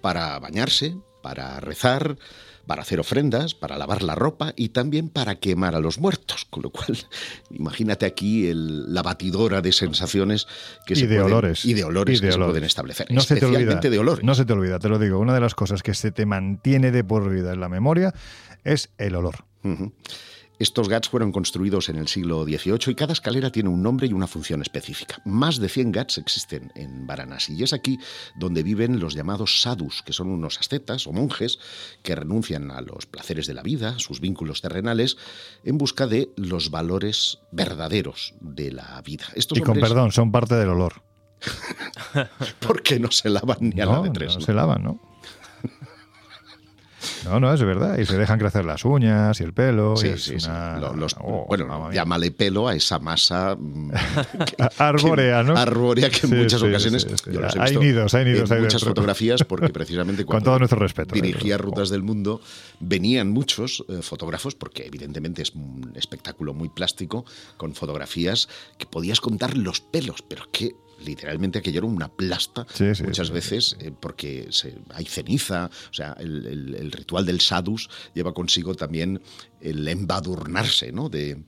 para 0.01 0.37
bañarse, 0.39 0.97
para 1.21 1.59
rezar, 1.59 2.17
para 2.65 2.81
hacer 2.81 2.99
ofrendas, 2.99 3.55
para 3.55 3.77
lavar 3.77 4.03
la 4.03 4.15
ropa 4.15 4.53
y 4.55 4.69
también 4.69 5.09
para 5.09 5.35
quemar 5.35 5.75
a 5.75 5.79
los 5.79 5.99
muertos. 5.99 6.45
Con 6.49 6.63
lo 6.63 6.71
cual, 6.71 6.97
imagínate 7.51 8.05
aquí 8.05 8.51
la 8.53 9.01
batidora 9.01 9.61
de 9.61 9.71
sensaciones 9.71 10.47
que 10.85 10.95
se 10.95 11.07
de 11.07 11.21
olores. 11.21 11.65
y 11.65 11.73
de 11.73 11.83
olores 11.83 12.21
que 12.21 12.31
se 12.31 12.37
pueden 12.37 12.63
establecer. 12.63 13.07
No 13.09 13.21
se 13.21 13.35
te 13.35 13.45
olvida, 13.45 13.75
de 13.75 13.99
olores. 13.99 14.23
No 14.23 14.35
se 14.35 14.45
te 14.45 14.53
olvida, 14.53 14.79
te 14.79 14.89
lo 14.89 14.99
digo. 14.99 15.19
Una 15.19 15.33
de 15.33 15.39
las 15.39 15.55
cosas 15.55 15.83
que 15.83 15.93
se 15.93 16.11
te 16.11 16.25
mantiene 16.25 16.91
de 16.91 17.03
por 17.03 17.29
vida 17.29 17.53
en 17.53 17.59
la 17.59 17.69
memoria 17.69 18.13
es 18.63 18.89
el 18.97 19.15
olor. 19.15 19.48
Estos 20.59 20.89
GATS 20.89 21.07
fueron 21.07 21.31
construidos 21.31 21.87
en 21.87 21.95
el 21.95 22.09
siglo 22.09 22.43
XVIII 22.43 22.91
y 22.91 22.95
cada 22.95 23.13
escalera 23.13 23.49
tiene 23.49 23.69
un 23.69 23.81
nombre 23.81 24.07
y 24.07 24.13
una 24.13 24.27
función 24.27 24.61
específica. 24.61 25.21
Más 25.23 25.57
de 25.57 25.69
100 25.69 25.93
GATS 25.93 26.17
existen 26.17 26.73
en 26.75 27.07
Varanasi 27.07 27.53
y 27.53 27.63
es 27.63 27.71
aquí 27.71 27.97
donde 28.35 28.61
viven 28.61 28.99
los 28.99 29.13
llamados 29.13 29.61
sadhus, 29.61 30.03
que 30.03 30.11
son 30.11 30.27
unos 30.27 30.59
ascetas 30.59 31.07
o 31.07 31.13
monjes 31.13 31.59
que 32.03 32.13
renuncian 32.13 32.71
a 32.71 32.81
los 32.81 33.05
placeres 33.05 33.47
de 33.47 33.53
la 33.53 33.63
vida, 33.63 33.97
sus 33.99 34.19
vínculos 34.19 34.61
terrenales, 34.61 35.15
en 35.63 35.77
busca 35.77 36.07
de 36.07 36.29
los 36.35 36.71
valores 36.71 37.39
verdaderos 37.53 38.33
de 38.41 38.73
la 38.73 39.01
vida. 39.01 39.27
y 39.35 39.61
con 39.61 39.79
perdón, 39.79 40.11
son 40.11 40.29
parte 40.33 40.55
del 40.55 40.69
olor. 40.69 41.01
Porque 42.59 42.99
no 42.99 43.11
se 43.11 43.29
lavan 43.29 43.59
ni 43.61 43.79
a 43.79 43.85
la 43.85 44.01
de 44.01 44.09
tres. 44.09 44.35
no 44.35 44.41
se 44.41 44.53
lavan, 44.53 44.83
¿no? 44.83 45.08
No, 47.25 47.39
no, 47.39 47.53
es 47.53 47.61
verdad. 47.61 47.97
Y 47.97 48.05
se 48.05 48.17
dejan 48.17 48.39
crecer 48.39 48.65
las 48.65 48.85
uñas 48.85 49.39
y 49.39 49.43
el 49.43 49.53
pelo. 49.53 49.95
Sí, 49.97 50.17
sí, 50.17 50.35
oh, 51.19 51.45
bueno, 51.47 51.91
llámale 51.91 52.31
pelo 52.31 52.67
a 52.67 52.75
esa 52.75 52.99
masa 52.99 53.55
mm, 53.59 53.91
arbórea, 54.77 55.43
¿no? 55.43 55.57
Arbórea 55.57 56.09
que 56.09 56.27
en 56.27 56.37
muchas 56.37 56.61
ocasiones. 56.61 57.07
hay 57.59 57.77
nidos, 57.77 58.13
hay 58.13 58.25
nidos. 58.25 58.51
En 58.51 58.61
muchas 58.61 58.83
fotografías, 58.83 59.43
porque 59.43 59.69
precisamente 59.73 60.25
cuando 60.25 60.39
Con 60.39 60.51
todo 60.51 60.59
nuestro 60.59 60.79
respeto, 60.79 61.15
dirigía 61.15 61.57
Rutas 61.57 61.89
del 61.89 62.03
Mundo, 62.03 62.41
venían 62.79 63.29
muchos 63.29 63.83
eh, 63.89 64.01
fotógrafos, 64.01 64.55
porque 64.55 64.85
evidentemente 64.85 65.41
es 65.41 65.53
un 65.53 65.91
espectáculo 65.95 66.53
muy 66.53 66.69
plástico, 66.69 67.25
con 67.57 67.75
fotografías 67.75 68.49
que 68.77 68.85
podías 68.85 69.21
contar 69.21 69.57
los 69.57 69.81
pelos, 69.81 70.21
pero 70.21 70.43
que 70.51 70.75
literalmente 71.05 71.59
aquello 71.59 71.79
era 71.79 71.87
una 71.87 72.09
plasta 72.09 72.65
muchas 73.03 73.31
veces 73.31 73.77
eh, 73.79 73.91
porque 73.97 74.49
hay 74.93 75.05
ceniza, 75.05 75.69
o 75.89 75.93
sea, 75.93 76.15
el, 76.19 76.45
el, 76.75 76.91
ritual 76.91 77.25
del 77.25 77.41
sadus 77.41 77.89
lleva 78.13 78.33
consigo 78.33 78.75
también 78.75 79.21
el 79.61 79.87
embadurnarse 79.87 80.91
¿no? 80.91 81.09
de, 81.09 81.43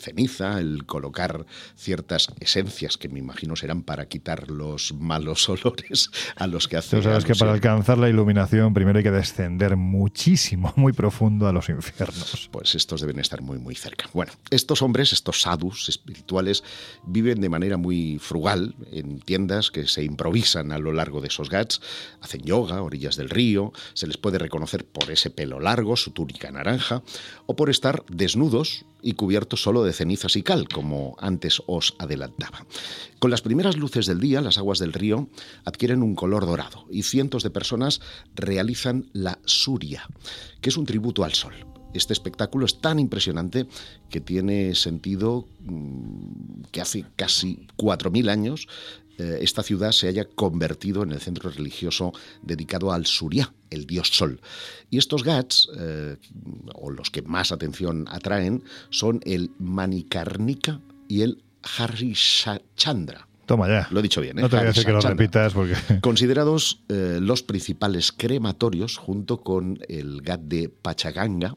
ceniza, 0.00 0.58
el 0.58 0.84
colocar 0.86 1.46
ciertas 1.76 2.28
esencias 2.40 2.96
que 2.96 3.08
me 3.08 3.18
imagino 3.18 3.56
serán 3.56 3.82
para 3.82 4.06
quitar 4.06 4.50
los 4.50 4.94
malos 4.94 5.48
olores 5.48 6.10
a 6.36 6.46
los 6.46 6.68
que 6.68 6.76
hace. 6.76 6.96
Tú 6.96 7.02
sabes 7.02 7.24
que 7.24 7.34
para 7.34 7.52
alcanzar 7.52 7.98
la 7.98 8.08
iluminación 8.08 8.74
primero 8.74 8.98
hay 8.98 9.04
que 9.04 9.10
descender 9.10 9.76
muchísimo, 9.76 10.72
muy 10.76 10.92
profundo 10.92 11.48
a 11.48 11.52
los 11.52 11.68
infiernos. 11.68 12.48
Pues 12.50 12.74
estos 12.74 13.00
deben 13.00 13.18
estar 13.18 13.42
muy, 13.42 13.58
muy 13.58 13.74
cerca. 13.74 14.08
Bueno, 14.12 14.32
estos 14.50 14.82
hombres, 14.82 15.12
estos 15.12 15.42
sadhus 15.42 15.88
espirituales, 15.88 16.62
viven 17.06 17.40
de 17.40 17.48
manera 17.48 17.76
muy 17.76 18.18
frugal 18.18 18.71
en 18.90 19.20
tiendas 19.20 19.70
que 19.70 19.86
se 19.86 20.04
improvisan 20.04 20.72
a 20.72 20.78
lo 20.78 20.92
largo 20.92 21.20
de 21.20 21.28
esos 21.28 21.50
gats, 21.50 21.80
hacen 22.20 22.42
yoga 22.42 22.82
orillas 22.82 23.16
del 23.16 23.30
río, 23.30 23.72
se 23.94 24.06
les 24.06 24.16
puede 24.16 24.38
reconocer 24.38 24.84
por 24.84 25.10
ese 25.10 25.30
pelo 25.30 25.60
largo, 25.60 25.96
su 25.96 26.10
túnica 26.12 26.50
naranja, 26.50 27.02
o 27.46 27.56
por 27.56 27.70
estar 27.70 28.04
desnudos 28.08 28.84
y 29.02 29.14
cubiertos 29.14 29.62
solo 29.62 29.82
de 29.84 29.92
cenizas 29.92 30.36
y 30.36 30.42
cal, 30.42 30.68
como 30.68 31.16
antes 31.18 31.62
os 31.66 31.94
adelantaba. 31.98 32.66
Con 33.18 33.30
las 33.30 33.42
primeras 33.42 33.76
luces 33.76 34.06
del 34.06 34.20
día, 34.20 34.40
las 34.40 34.58
aguas 34.58 34.78
del 34.78 34.92
río 34.92 35.28
adquieren 35.64 36.02
un 36.02 36.14
color 36.14 36.46
dorado 36.46 36.86
y 36.90 37.02
cientos 37.02 37.42
de 37.42 37.50
personas 37.50 38.00
realizan 38.34 39.10
la 39.12 39.38
Suria, 39.44 40.08
que 40.60 40.70
es 40.70 40.76
un 40.76 40.86
tributo 40.86 41.24
al 41.24 41.34
sol. 41.34 41.71
Este 41.94 42.12
espectáculo 42.12 42.66
es 42.66 42.80
tan 42.80 42.98
impresionante 42.98 43.66
que 44.10 44.20
tiene 44.20 44.74
sentido 44.74 45.46
mm, 45.60 46.62
que 46.70 46.80
hace 46.80 47.04
casi 47.16 47.66
4.000 47.76 48.30
años 48.30 48.68
eh, 49.18 49.38
esta 49.42 49.62
ciudad 49.62 49.92
se 49.92 50.08
haya 50.08 50.24
convertido 50.24 51.02
en 51.02 51.12
el 51.12 51.20
centro 51.20 51.50
religioso 51.50 52.12
dedicado 52.42 52.92
al 52.92 53.06
Surya, 53.06 53.52
el 53.70 53.86
dios 53.86 54.08
sol. 54.08 54.40
Y 54.90 54.98
estos 54.98 55.22
gats, 55.22 55.68
eh, 55.78 56.16
o 56.74 56.90
los 56.90 57.10
que 57.10 57.22
más 57.22 57.52
atención 57.52 58.06
atraen, 58.08 58.64
son 58.90 59.20
el 59.24 59.50
Manikarnika 59.58 60.80
y 61.08 61.22
el 61.22 61.44
Harishachandra. 61.62 63.28
Toma 63.46 63.68
ya. 63.68 63.88
Lo 63.90 64.00
he 64.00 64.02
dicho 64.02 64.20
bien, 64.20 64.38
¿eh? 64.38 64.42
No 64.42 64.48
te 64.48 64.56
voy 64.56 64.64
a 64.64 64.68
decir 64.68 64.84
que 64.84 64.92
lo 64.92 65.00
repitas 65.00 65.52
porque... 65.52 65.74
Considerados 66.00 66.82
los 66.88 67.42
principales 67.42 68.12
crematorios 68.12 68.96
junto 68.96 69.42
con 69.42 69.78
el 69.88 70.22
gat 70.22 70.40
de 70.42 70.68
Pachaganga, 70.68 71.56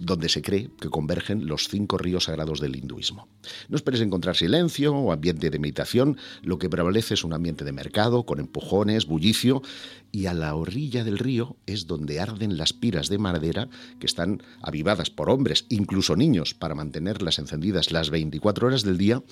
donde 0.00 0.28
se 0.28 0.42
cree 0.42 0.70
que 0.80 0.88
convergen 0.88 1.46
los 1.46 1.68
cinco 1.68 1.98
ríos 1.98 2.24
sagrados 2.24 2.60
del 2.60 2.76
hinduismo. 2.76 3.28
No 3.68 3.76
esperes 3.76 4.00
encontrar 4.00 4.36
silencio 4.36 4.94
o 4.94 5.12
ambiente 5.12 5.50
de 5.50 5.58
meditación, 5.58 6.16
lo 6.42 6.58
que 6.58 6.68
prevalece 6.68 7.14
es 7.14 7.24
un 7.24 7.32
ambiente 7.32 7.64
de 7.64 7.72
mercado, 7.72 8.24
con 8.24 8.40
empujones, 8.40 9.06
bullicio, 9.06 9.62
y 10.12 10.26
a 10.26 10.34
la 10.34 10.54
orilla 10.54 11.04
del 11.04 11.18
río 11.18 11.56
es 11.66 11.86
donde 11.86 12.20
arden 12.20 12.56
las 12.56 12.72
piras 12.72 13.08
de 13.08 13.18
madera 13.18 13.68
que 13.98 14.06
están 14.06 14.42
avivadas 14.62 15.10
por 15.10 15.30
hombres, 15.30 15.66
incluso 15.68 16.16
niños, 16.16 16.54
para 16.54 16.74
mantenerlas 16.74 17.38
encendidas 17.38 17.90
las 17.90 18.10
24 18.10 18.68
horas 18.68 18.82
del 18.82 18.98
día 18.98 19.22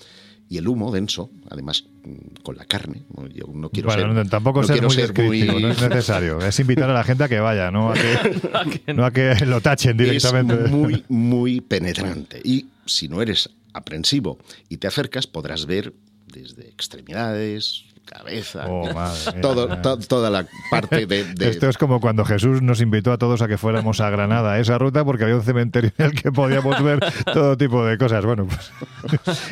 y 0.49 0.59
el 0.59 0.69
humo 0.69 0.93
denso, 0.93 1.31
además 1.51 1.85
mm, 2.05 2.43
con 2.43 2.57
la 2.57 2.65
carne. 2.65 3.03
Yo 3.33 3.47
no 3.53 3.71
quiero 3.71 3.91
ser, 3.91 4.29
tampoco 4.29 4.63
ser, 4.63 4.83
muy, 4.83 5.43
no 5.43 5.69
es 5.69 5.81
necesario. 5.81 6.39
Es 6.45 6.61
invitar 6.61 6.91
a 6.91 6.95
la 6.95 7.05
gente 7.05 7.25
a 7.25 7.29
que 7.29 7.41
vaya, 7.41 7.71
no 7.71 7.91
a 7.91 7.95
que, 7.95 8.93
no 8.95 9.05
a 9.05 9.11
que 9.11 9.35
lo 9.47 9.61
tachen 9.61 9.97
directamente. 9.97 10.55
Es 10.65 10.71
muy, 10.71 11.05
muy 11.09 11.61
penetrante. 11.61 12.41
Y 12.45 12.67
si 12.87 13.09
no 13.09 13.23
eres 13.23 13.51
aprensivo 13.73 14.39
y 14.69 14.77
te 14.77 14.87
acercas, 14.87 15.27
podrás 15.27 15.67
ver 15.67 15.93
desde 16.27 16.69
extremidades, 16.69 17.85
cabeza, 18.05 18.67
oh, 18.69 18.89
todo, 19.41 19.99
toda 20.07 20.31
la 20.31 20.47
parte 20.71 21.07
de, 21.07 21.35
Esto 21.41 21.69
es 21.69 21.79
como 21.79 22.01
cuando 22.01 22.25
Jesús 22.25 22.63
nos 22.63 22.81
invitó 22.81 23.13
a 23.13 23.19
todos 23.19 23.43
a 23.43 23.49
que 23.49 23.59
fuéramos 23.59 24.01
a 24.01 24.11
Granada, 24.11 24.53
a 24.53 24.61
esa 24.61 24.79
ruta, 24.79 25.05
porque 25.05 25.25
había 25.25 25.37
un 25.37 25.43
cementerio 25.43 25.93
en 25.99 26.07
el 26.07 26.13
que 26.13 26.31
podíamos 26.31 26.83
ver 26.83 27.01
todo 27.33 27.57
tipo 27.57 27.85
de 27.85 27.97
cosas. 27.99 28.25
Bueno, 28.25 28.47
pues. 28.47 28.71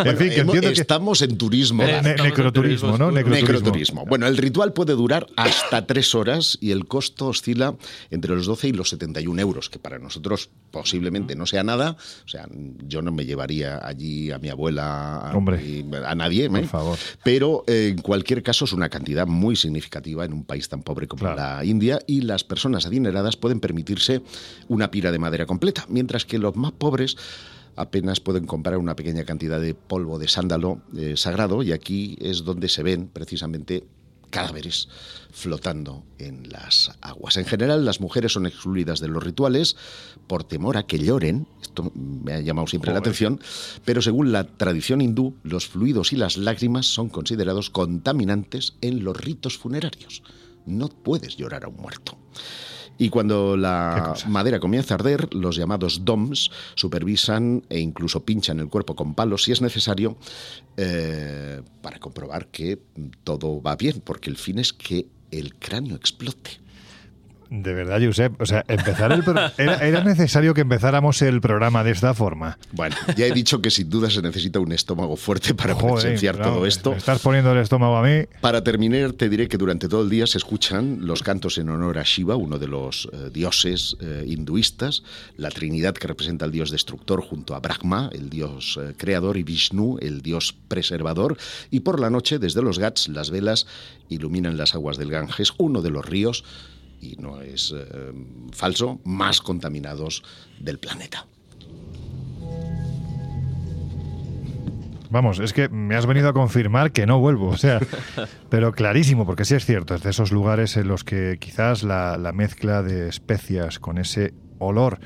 en 0.07 0.17
fin, 0.17 0.29
que 0.31 0.41
entiendo 0.41 0.73
que 0.73 0.81
estamos 0.81 1.23
en 1.23 1.37
turismo. 1.39 1.83
necroturismo, 1.83 2.99
¿no? 2.99 3.11
Necroturismo. 3.11 4.05
Bueno, 4.07 4.27
el 4.27 4.37
ritual 4.37 4.73
puede 4.73 4.93
durar 4.93 5.27
hasta 5.37 5.87
tres 5.87 6.15
horas 6.15 6.59
y 6.61 6.71
el 6.71 6.87
costo 6.87 7.29
oscila 7.29 7.75
entre 8.11 8.35
los 8.35 8.47
12 8.47 8.69
y 8.69 8.73
los 8.73 8.91
71 8.91 9.41
euros, 9.41 9.71
que 9.71 9.79
para 9.79 9.99
nosotros 9.99 10.51
posiblemente 10.71 11.35
no 11.37 11.47
sea 11.47 11.65
nada. 11.65 11.97
O 12.25 12.29
sea, 12.29 12.47
yo 12.87 13.03
no 13.03 13.13
me 13.13 13.25
llevaría 13.25 13.81
allí 13.87 14.31
a 14.31 14.39
mi 14.39 14.49
abuela, 14.49 15.19
a, 15.19 15.33
a 15.33 16.15
nadie, 16.15 16.51
por 16.51 16.67
favor. 16.67 16.99
Pero 17.23 17.65
en 17.67 17.99
cualquier 17.99 18.42
caso 18.43 18.65
es 18.65 18.73
una 18.73 18.89
cantidad 18.89 19.27
muy 19.27 19.57
significativa 19.57 20.25
en 20.25 20.33
un 20.33 20.45
país 20.45 20.69
tan 20.69 20.83
pobre 20.83 21.07
como 21.07 21.25
la 21.35 21.65
India 21.65 22.01
y 22.07 22.23
las 22.23 22.45
personas 22.45 22.87
adineradas 22.87 23.37
pueden 23.37 23.61
permitirse 23.61 24.23
una 24.69 24.91
pira 24.91 25.13
de 25.13 25.19
madera 25.19 25.47
completa, 25.47 25.87
mientras 25.89 26.25
que 26.25 26.39
los 26.39 26.57
más 26.57 26.73
pobres 26.73 27.17
apenas 27.77 28.21
pueden 28.21 28.47
comprar 28.47 28.79
una 28.79 28.97
pequeña 28.97 29.25
cantidad 29.25 29.61
de 29.61 29.75
polvo 29.75 30.19
de 30.19 30.29
sándalo 30.29 30.83
eh, 30.97 31.15
sagrado 31.17 31.63
y 31.63 31.73
aquí 31.73 32.17
es 32.21 32.45
donde 32.45 32.69
se 32.69 32.83
ven 32.83 33.09
precisamente 33.09 33.85
cadáveres 34.31 34.89
flotando 35.33 36.05
en 36.19 36.49
las 36.51 36.93
aguas. 37.01 37.37
En 37.37 37.47
general, 37.47 37.85
las 37.85 38.01
mujeres 38.01 38.33
son 38.33 38.47
excluidas 38.47 39.01
de 39.01 39.09
los 39.09 39.23
rituales 39.23 39.77
por 40.27 40.45
temor 40.45 40.77
a 40.77 40.87
que 40.87 40.99
lloren, 40.99 41.49
esto 41.61 41.91
me 41.95 42.35
ha 42.35 42.41
llamado 42.41 42.67
siempre 42.67 42.93
la 42.93 42.99
atención, 42.99 43.41
pero 43.85 44.03
según 44.03 44.31
la 44.31 44.45
tradición 44.45 45.01
hindú, 45.01 45.35
los 45.43 45.67
fluidos 45.67 46.13
y 46.13 46.17
las 46.17 46.37
lágrimas 46.37 46.87
son 46.87 47.09
considerados 47.09 47.71
contaminantes 47.71 48.75
en 48.81 49.03
los 49.03 49.17
ritos 49.17 49.59
funerarios. 49.59 50.23
No 50.67 50.89
puedes 50.89 51.37
llorar 51.37 51.65
a 51.65 51.69
un 51.69 51.77
muerto. 51.77 52.17
Y 52.99 53.09
cuando 53.09 53.57
la 53.57 54.15
madera 54.29 54.61
comienza 54.61 54.95
a 54.95 54.97
arder, 54.97 55.35
los 55.35 55.57
llamados 55.57 56.05
DOMS 56.05 56.51
supervisan 56.75 57.65
e 57.69 57.81
incluso 57.81 58.25
pinchan 58.25 58.61
el 58.61 58.69
cuerpo 58.69 58.95
con 58.95 59.15
palos 59.15 59.45
si 59.45 59.53
es 59.53 59.61
necesario 59.61 60.17
eh, 60.77 61.63
para 61.81 61.99
comprobar 61.99 62.49
que 62.49 62.79
todo 63.25 63.61
va 63.63 63.77
bien, 63.77 64.03
porque 64.05 64.31
el 64.31 64.37
fin 64.37 64.59
es 64.59 64.73
que 64.73 65.09
el 65.33 65.55
cráneo 65.55 65.97
explote. 65.97 66.62
De 67.53 67.75
verdad, 67.75 68.01
Josep. 68.03 68.41
O 68.41 68.47
sea, 68.47 68.65
empezar 68.67 69.13
el 69.13 69.23
era, 69.59 70.03
necesario 70.03 70.55
que 70.55 70.63
empezáramos 70.63 71.21
el 71.21 71.43
programa 71.43 71.85
de 71.85 71.91
esta 71.91 72.15
forma. 72.15 72.57
Bueno, 72.73 72.97
ya 73.15 73.27
he 73.27 73.33
dicho 73.33 73.61
que 73.61 73.71
sin 73.71 73.91
duda 73.91 74.09
se 74.09 74.23
necesita 74.23 74.59
un 74.59 74.73
estómago 74.73 75.17
fuerte 75.17 75.53
para 75.55 75.77
presenciar 75.77 76.39
todo 76.39 76.65
esto. 76.65 76.95
estás 76.95 77.21
poniendo 77.21 77.53
el 77.53 77.59
estómago 77.59 77.97
a 77.97 78.03
mí. 78.03 78.25
Para 78.41 78.65
terminar, 78.65 79.13
te 79.13 79.29
diré 79.29 79.49
que 79.49 79.59
durante 79.59 79.87
todo 79.87 80.01
el 80.01 80.09
día 80.09 80.27
se 80.27 80.39
escuchan 80.39 81.01
los 81.03 81.23
cantos 81.23 81.59
en 81.59 81.69
honor 81.69 81.99
a 81.99 82.05
Shiva, 82.05 82.37
uno 82.37 82.59
de 82.59 82.69
los 82.69 83.07
eh, 83.13 83.29
dioses 83.31 83.99
eh, 84.01 84.25
hinduistas, 84.27 85.03
la 85.37 85.51
Trinidad 85.51 85.93
que 85.93 86.09
representa 86.09 86.47
al 86.47 86.53
dios 86.53 86.71
destructor 86.71 87.21
junto 87.21 87.55
a 87.55 87.61
Brahma, 87.61 88.09
el 88.15 88.31
dios 88.31 88.79
eh, 88.81 88.95
creador, 88.97 89.37
y 89.37 89.43
Vishnu, 89.43 89.99
el 90.01 90.23
dios 90.23 90.55
preservador. 90.69 91.37
Y 91.71 91.81
por 91.81 92.01
la 92.01 92.09
noche, 92.09 92.39
desde 92.39 92.63
los 92.63 92.79
Ghats, 92.79 93.09
las 93.09 93.29
velas 93.29 93.67
iluminan 94.09 94.57
las 94.57 94.75
aguas 94.75 94.97
del 94.97 95.11
Ganges, 95.11 95.53
uno 95.59 95.83
de 95.83 95.91
los 95.91 96.07
ríos 96.07 96.45
y 97.03 97.17
no 97.17 97.43
es 97.43 97.75
eh, 97.77 98.13
falso, 98.53 99.01
más 99.05 99.41
contaminados 99.41 100.23
del 100.59 100.79
planeta. 100.79 101.27
Vamos, 105.11 105.41
es 105.41 105.53
que 105.53 105.69
me 105.69 105.95
has 105.95 106.07
venido 106.07 106.31
a 106.31 106.33
confirmar 106.33 106.93
que 106.93 107.05
no 107.05 107.19
vuelvo, 107.19 107.49
o 107.49 107.59
sea, 107.59 107.81
pero 108.49 108.73
clarísimo, 108.73 109.27
porque 109.27 109.45
sí 109.45 109.55
es 109.55 109.67
cierto, 109.67 109.95
es 109.95 110.03
de 110.03 110.09
esos 110.09 110.33
lugares 110.33 110.79
en 110.79 110.89
los 110.89 111.05
que 111.05 111.37
quizás 111.39 111.83
la, 111.83 112.17
la 112.17 112.33
mezcla 112.33 112.83
de 112.83 113.11
especias 113.11 113.79
con 113.79 113.99
ese 113.99 114.33
olor 114.59 115.01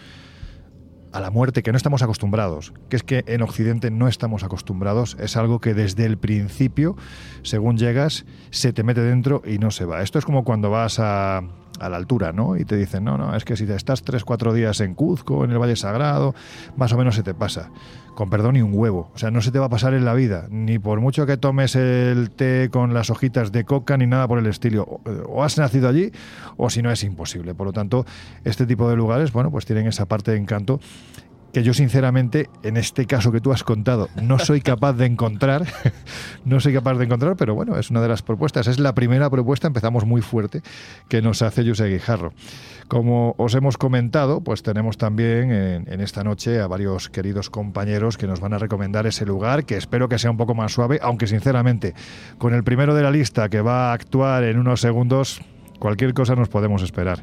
a 1.12 1.20
la 1.20 1.30
muerte 1.30 1.62
que 1.62 1.72
no 1.72 1.78
estamos 1.78 2.02
acostumbrados, 2.02 2.74
que 2.90 2.96
es 2.96 3.02
que 3.02 3.24
en 3.26 3.40
Occidente 3.40 3.90
no 3.90 4.06
estamos 4.06 4.44
acostumbrados, 4.44 5.16
es 5.18 5.36
algo 5.36 5.60
que 5.60 5.72
desde 5.72 6.04
el 6.04 6.18
principio, 6.18 6.94
según 7.42 7.78
llegas, 7.78 8.26
se 8.50 8.72
te 8.72 8.82
mete 8.82 9.00
dentro 9.00 9.42
y 9.44 9.58
no 9.58 9.70
se 9.70 9.86
va. 9.86 10.02
Esto 10.02 10.18
es 10.18 10.26
como 10.26 10.44
cuando 10.44 10.70
vas 10.70 10.98
a, 11.00 11.42
a 11.80 11.88
la 11.88 11.96
altura, 11.96 12.32
¿no? 12.32 12.56
Y 12.56 12.64
te 12.64 12.76
dicen, 12.76 13.04
no, 13.04 13.16
no, 13.16 13.34
es 13.34 13.44
que 13.44 13.56
si 13.56 13.66
te 13.66 13.74
estás 13.74 14.04
3-4 14.04 14.52
días 14.52 14.80
en 14.80 14.94
Cuzco, 14.94 15.44
en 15.44 15.50
el 15.50 15.58
Valle 15.58 15.76
Sagrado, 15.76 16.34
más 16.76 16.92
o 16.92 16.96
menos 16.98 17.14
se 17.14 17.22
te 17.22 17.34
pasa. 17.34 17.70
Con 18.14 18.30
perdón, 18.30 18.56
y 18.56 18.62
un 18.62 18.72
huevo. 18.72 19.10
O 19.14 19.18
sea, 19.18 19.30
no 19.30 19.42
se 19.42 19.50
te 19.50 19.58
va 19.58 19.66
a 19.66 19.68
pasar 19.68 19.92
en 19.92 20.06
la 20.06 20.14
vida, 20.14 20.46
ni 20.50 20.78
por 20.78 21.00
mucho 21.00 21.26
que 21.26 21.36
tomes 21.36 21.76
el 21.76 22.30
té 22.30 22.70
con 22.72 22.94
las 22.94 23.10
hojitas 23.10 23.52
de 23.52 23.64
coca, 23.64 23.98
ni 23.98 24.06
nada 24.06 24.26
por 24.26 24.38
el 24.38 24.46
estilo. 24.46 25.00
O 25.28 25.44
has 25.44 25.58
nacido 25.58 25.88
allí, 25.88 26.12
o 26.56 26.70
si 26.70 26.80
no 26.80 26.90
es 26.90 27.04
imposible. 27.04 27.54
Por 27.54 27.66
lo 27.66 27.72
tanto, 27.74 28.06
este 28.44 28.64
tipo 28.64 28.88
de 28.88 28.96
lugares, 28.96 29.32
bueno, 29.32 29.50
pues 29.50 29.66
tienen 29.66 29.86
esa 29.86 30.06
parte 30.06 30.30
de 30.30 30.38
encanto 30.38 30.80
que 31.52 31.62
yo 31.62 31.72
sinceramente, 31.74 32.50
en 32.62 32.76
este 32.76 33.06
caso 33.06 33.32
que 33.32 33.40
tú 33.40 33.52
has 33.52 33.64
contado, 33.64 34.08
no 34.20 34.38
soy 34.38 34.60
capaz 34.60 34.92
de 34.94 35.06
encontrar, 35.06 35.66
no 36.44 36.60
soy 36.60 36.74
capaz 36.74 36.94
de 36.94 37.04
encontrar, 37.04 37.36
pero 37.36 37.54
bueno, 37.54 37.78
es 37.78 37.90
una 37.90 38.00
de 38.00 38.08
las 38.08 38.22
propuestas, 38.22 38.66
es 38.66 38.78
la 38.78 38.94
primera 38.94 39.30
propuesta, 39.30 39.66
empezamos 39.66 40.04
muy 40.04 40.20
fuerte, 40.20 40.62
que 41.08 41.22
nos 41.22 41.42
hace 41.42 41.66
José 41.66 41.86
Guijarro. 41.86 42.32
Como 42.88 43.34
os 43.38 43.54
hemos 43.54 43.78
comentado, 43.78 44.42
pues 44.42 44.62
tenemos 44.62 44.96
también 44.96 45.50
en, 45.50 45.92
en, 45.92 46.00
esta 46.00 46.22
noche 46.22 46.60
a 46.60 46.66
varios 46.66 47.08
queridos 47.08 47.50
compañeros 47.50 48.16
que 48.16 48.26
nos 48.26 48.38
van 48.40 48.52
a 48.52 48.58
recomendar 48.58 49.06
ese 49.06 49.26
lugar, 49.26 49.64
que 49.64 49.76
espero 49.76 50.08
que 50.08 50.18
sea 50.18 50.30
un 50.30 50.36
poco 50.36 50.54
más 50.54 50.72
suave, 50.72 51.00
aunque 51.02 51.26
sinceramente, 51.26 51.94
con 52.38 52.54
el 52.54 52.62
primero 52.62 52.94
de 52.94 53.02
la 53.02 53.10
lista 53.10 53.48
que 53.48 53.60
va 53.60 53.90
a 53.90 53.92
actuar 53.94 54.44
en 54.44 54.58
unos 54.58 54.80
segundos, 54.80 55.40
cualquier 55.78 56.14
cosa 56.14 56.34
nos 56.34 56.48
podemos 56.48 56.82
esperar. 56.82 57.22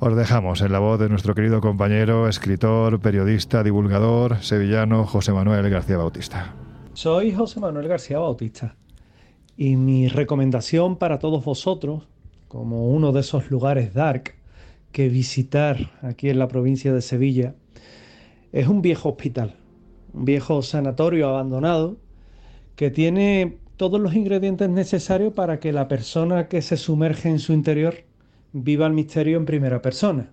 Os 0.00 0.14
dejamos 0.14 0.62
en 0.62 0.70
la 0.70 0.78
voz 0.78 1.00
de 1.00 1.08
nuestro 1.08 1.34
querido 1.34 1.60
compañero, 1.60 2.28
escritor, 2.28 3.00
periodista, 3.00 3.64
divulgador, 3.64 4.36
sevillano, 4.42 5.04
José 5.04 5.32
Manuel 5.32 5.68
García 5.68 5.96
Bautista. 5.96 6.54
Soy 6.92 7.32
José 7.32 7.58
Manuel 7.58 7.88
García 7.88 8.20
Bautista 8.20 8.76
y 9.56 9.74
mi 9.74 10.06
recomendación 10.06 10.98
para 10.98 11.18
todos 11.18 11.44
vosotros, 11.44 12.06
como 12.46 12.90
uno 12.90 13.10
de 13.10 13.22
esos 13.22 13.50
lugares 13.50 13.92
dark 13.92 14.36
que 14.92 15.08
visitar 15.08 15.90
aquí 16.00 16.30
en 16.30 16.38
la 16.38 16.46
provincia 16.46 16.92
de 16.92 17.02
Sevilla, 17.02 17.56
es 18.52 18.68
un 18.68 18.82
viejo 18.82 19.08
hospital, 19.08 19.56
un 20.14 20.24
viejo 20.24 20.62
sanatorio 20.62 21.28
abandonado 21.28 21.96
que 22.76 22.92
tiene 22.92 23.58
todos 23.76 24.00
los 24.00 24.14
ingredientes 24.14 24.70
necesarios 24.70 25.32
para 25.32 25.58
que 25.58 25.72
la 25.72 25.88
persona 25.88 26.46
que 26.46 26.62
se 26.62 26.76
sumerge 26.76 27.28
en 27.28 27.40
su 27.40 27.52
interior 27.52 28.07
viva 28.52 28.86
el 28.86 28.92
misterio 28.92 29.36
en 29.36 29.44
primera 29.44 29.82
persona. 29.82 30.30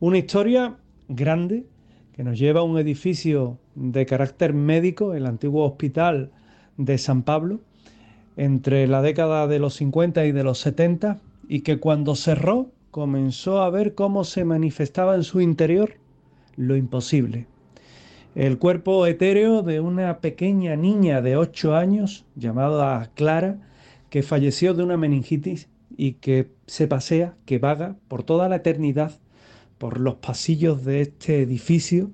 Una 0.00 0.18
historia 0.18 0.76
grande 1.08 1.64
que 2.14 2.24
nos 2.24 2.38
lleva 2.38 2.60
a 2.60 2.64
un 2.64 2.78
edificio 2.78 3.58
de 3.74 4.04
carácter 4.06 4.52
médico, 4.52 5.14
el 5.14 5.26
antiguo 5.26 5.64
hospital 5.64 6.30
de 6.76 6.98
San 6.98 7.22
Pablo, 7.22 7.60
entre 8.36 8.86
la 8.86 9.02
década 9.02 9.46
de 9.46 9.58
los 9.58 9.74
50 9.74 10.24
y 10.26 10.32
de 10.32 10.44
los 10.44 10.58
70, 10.58 11.20
y 11.48 11.60
que 11.60 11.78
cuando 11.78 12.14
cerró 12.14 12.70
comenzó 12.90 13.62
a 13.62 13.70
ver 13.70 13.94
cómo 13.94 14.24
se 14.24 14.44
manifestaba 14.44 15.14
en 15.14 15.22
su 15.22 15.40
interior 15.40 15.94
lo 16.56 16.76
imposible. 16.76 17.46
El 18.34 18.58
cuerpo 18.58 19.06
etéreo 19.06 19.62
de 19.62 19.80
una 19.80 20.18
pequeña 20.18 20.76
niña 20.76 21.20
de 21.20 21.36
8 21.36 21.76
años 21.76 22.24
llamada 22.34 23.10
Clara, 23.14 23.58
que 24.08 24.22
falleció 24.22 24.74
de 24.74 24.82
una 24.82 24.96
meningitis 24.96 25.68
y 25.96 26.14
que 26.14 26.50
se 26.66 26.88
pasea, 26.88 27.34
que 27.44 27.58
vaga 27.58 27.96
por 28.08 28.22
toda 28.22 28.48
la 28.48 28.56
eternidad 28.56 29.18
por 29.78 29.98
los 29.98 30.14
pasillos 30.14 30.84
de 30.84 31.00
este 31.00 31.42
edificio, 31.42 32.12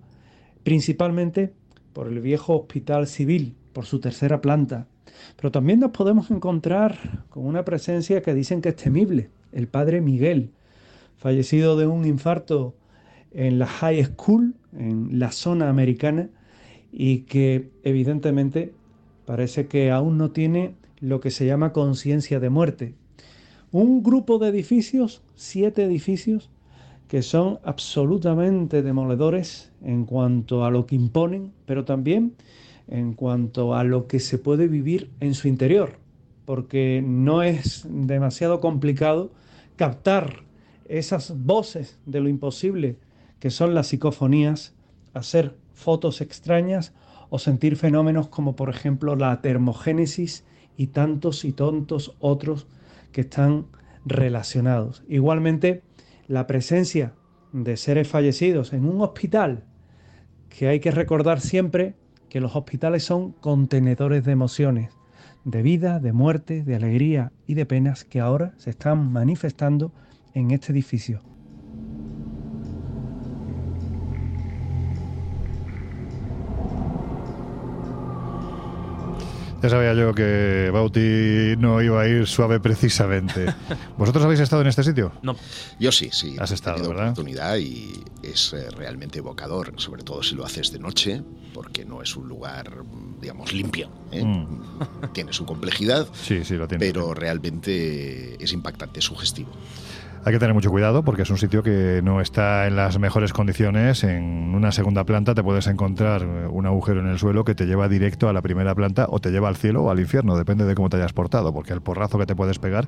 principalmente 0.62 1.52
por 1.92 2.08
el 2.08 2.20
viejo 2.20 2.56
hospital 2.56 3.06
civil, 3.06 3.56
por 3.74 3.84
su 3.84 4.00
tercera 4.00 4.40
planta. 4.40 4.86
Pero 5.36 5.50
también 5.50 5.80
nos 5.80 5.90
podemos 5.90 6.30
encontrar 6.30 7.26
con 7.28 7.44
una 7.44 7.66
presencia 7.66 8.22
que 8.22 8.32
dicen 8.32 8.62
que 8.62 8.70
es 8.70 8.76
temible, 8.76 9.28
el 9.52 9.68
padre 9.68 10.00
Miguel, 10.00 10.50
fallecido 11.18 11.76
de 11.76 11.86
un 11.86 12.06
infarto 12.06 12.74
en 13.32 13.58
la 13.58 13.66
high 13.66 14.02
school, 14.04 14.54
en 14.72 15.18
la 15.18 15.30
zona 15.30 15.68
americana, 15.68 16.30
y 16.90 17.18
que 17.24 17.70
evidentemente 17.82 18.72
parece 19.26 19.66
que 19.66 19.90
aún 19.90 20.16
no 20.16 20.30
tiene 20.30 20.74
lo 21.00 21.20
que 21.20 21.30
se 21.30 21.44
llama 21.44 21.74
conciencia 21.74 22.40
de 22.40 22.48
muerte, 22.48 22.94
un 23.72 24.02
grupo 24.02 24.38
de 24.38 24.48
edificios, 24.48 25.22
siete 25.34 25.84
edificios, 25.84 26.50
que 27.08 27.22
son 27.22 27.58
absolutamente 27.64 28.82
demoledores 28.82 29.72
en 29.82 30.04
cuanto 30.04 30.64
a 30.64 30.70
lo 30.70 30.86
que 30.86 30.94
imponen, 30.94 31.52
pero 31.66 31.84
también 31.84 32.34
en 32.86 33.14
cuanto 33.14 33.74
a 33.74 33.84
lo 33.84 34.06
que 34.06 34.20
se 34.20 34.38
puede 34.38 34.68
vivir 34.68 35.10
en 35.20 35.34
su 35.34 35.48
interior, 35.48 35.98
porque 36.44 37.02
no 37.04 37.42
es 37.42 37.86
demasiado 37.88 38.60
complicado 38.60 39.30
captar 39.76 40.44
esas 40.86 41.34
voces 41.44 41.98
de 42.06 42.20
lo 42.20 42.28
imposible 42.28 42.96
que 43.38 43.50
son 43.50 43.74
las 43.74 43.88
psicofonías, 43.88 44.74
hacer 45.14 45.54
fotos 45.74 46.20
extrañas 46.20 46.92
o 47.30 47.38
sentir 47.38 47.76
fenómenos 47.76 48.28
como 48.28 48.56
por 48.56 48.70
ejemplo 48.70 49.14
la 49.16 49.40
termogénesis 49.40 50.44
y 50.76 50.88
tantos 50.88 51.44
y 51.44 51.52
tontos 51.52 52.14
otros 52.18 52.66
que 53.12 53.22
están 53.22 53.66
relacionados. 54.04 55.04
Igualmente, 55.08 55.82
la 56.26 56.46
presencia 56.46 57.14
de 57.52 57.76
seres 57.76 58.08
fallecidos 58.08 58.72
en 58.72 58.84
un 58.84 59.00
hospital, 59.00 59.64
que 60.48 60.68
hay 60.68 60.80
que 60.80 60.90
recordar 60.90 61.40
siempre 61.40 61.94
que 62.28 62.40
los 62.40 62.56
hospitales 62.56 63.04
son 63.04 63.32
contenedores 63.32 64.24
de 64.24 64.32
emociones, 64.32 64.90
de 65.44 65.62
vida, 65.62 65.98
de 65.98 66.12
muerte, 66.12 66.62
de 66.62 66.74
alegría 66.74 67.32
y 67.46 67.54
de 67.54 67.66
penas 67.66 68.04
que 68.04 68.20
ahora 68.20 68.52
se 68.58 68.70
están 68.70 69.12
manifestando 69.12 69.92
en 70.34 70.50
este 70.50 70.72
edificio. 70.72 71.22
Ya 79.60 79.68
sabía 79.68 79.92
yo 79.94 80.14
que 80.14 80.70
Bauti 80.72 81.56
no 81.58 81.82
iba 81.82 82.00
a 82.02 82.06
ir 82.08 82.26
suave 82.28 82.60
precisamente. 82.60 83.46
¿Vosotros 83.98 84.24
habéis 84.24 84.38
estado 84.40 84.62
en 84.62 84.68
este 84.68 84.84
sitio? 84.84 85.10
No. 85.22 85.34
Yo 85.80 85.90
sí, 85.90 86.10
sí. 86.12 86.36
Has 86.38 86.52
estado, 86.52 86.76
tenido 86.76 86.94
¿verdad? 86.94 87.10
oportunidad 87.10 87.56
y 87.56 87.92
es 88.22 88.52
eh, 88.52 88.70
realmente 88.70 89.18
evocador, 89.18 89.72
sobre 89.76 90.04
todo 90.04 90.22
si 90.22 90.36
lo 90.36 90.44
haces 90.44 90.70
de 90.72 90.78
noche, 90.78 91.22
porque 91.52 91.84
no 91.84 92.02
es 92.02 92.14
un 92.14 92.28
lugar, 92.28 92.70
digamos, 93.20 93.52
limpio. 93.52 93.90
¿eh? 94.12 94.24
Mm. 94.24 94.62
Tiene 95.12 95.32
su 95.32 95.44
complejidad, 95.44 96.06
Sí, 96.12 96.44
sí, 96.44 96.54
lo 96.54 96.68
tiene. 96.68 96.84
pero 96.86 97.12
realmente 97.12 98.42
es 98.42 98.52
impactante, 98.52 99.00
es 99.00 99.06
sugestivo. 99.06 99.50
Hay 100.24 100.32
que 100.32 100.38
tener 100.38 100.52
mucho 100.52 100.70
cuidado 100.70 101.02
porque 101.04 101.22
es 101.22 101.30
un 101.30 101.38
sitio 101.38 101.62
que 101.62 102.00
no 102.02 102.20
está 102.20 102.66
en 102.66 102.76
las 102.76 102.98
mejores 102.98 103.32
condiciones. 103.32 104.04
En 104.04 104.54
una 104.54 104.72
segunda 104.72 105.04
planta 105.04 105.34
te 105.34 105.42
puedes 105.42 105.66
encontrar 105.68 106.26
un 106.26 106.66
agujero 106.66 107.00
en 107.00 107.06
el 107.06 107.18
suelo 107.18 107.44
que 107.44 107.54
te 107.54 107.64
lleva 107.66 107.88
directo 107.88 108.28
a 108.28 108.32
la 108.32 108.42
primera 108.42 108.74
planta 108.74 109.06
o 109.08 109.20
te 109.20 109.30
lleva 109.30 109.48
al 109.48 109.56
cielo 109.56 109.84
o 109.84 109.90
al 109.90 110.00
infierno, 110.00 110.36
depende 110.36 110.64
de 110.64 110.74
cómo 110.74 110.90
te 110.90 110.96
hayas 110.98 111.12
portado, 111.14 111.52
porque 111.54 111.72
el 111.72 111.80
porrazo 111.80 112.18
que 112.18 112.26
te 112.26 112.34
puedes 112.36 112.58
pegar 112.58 112.86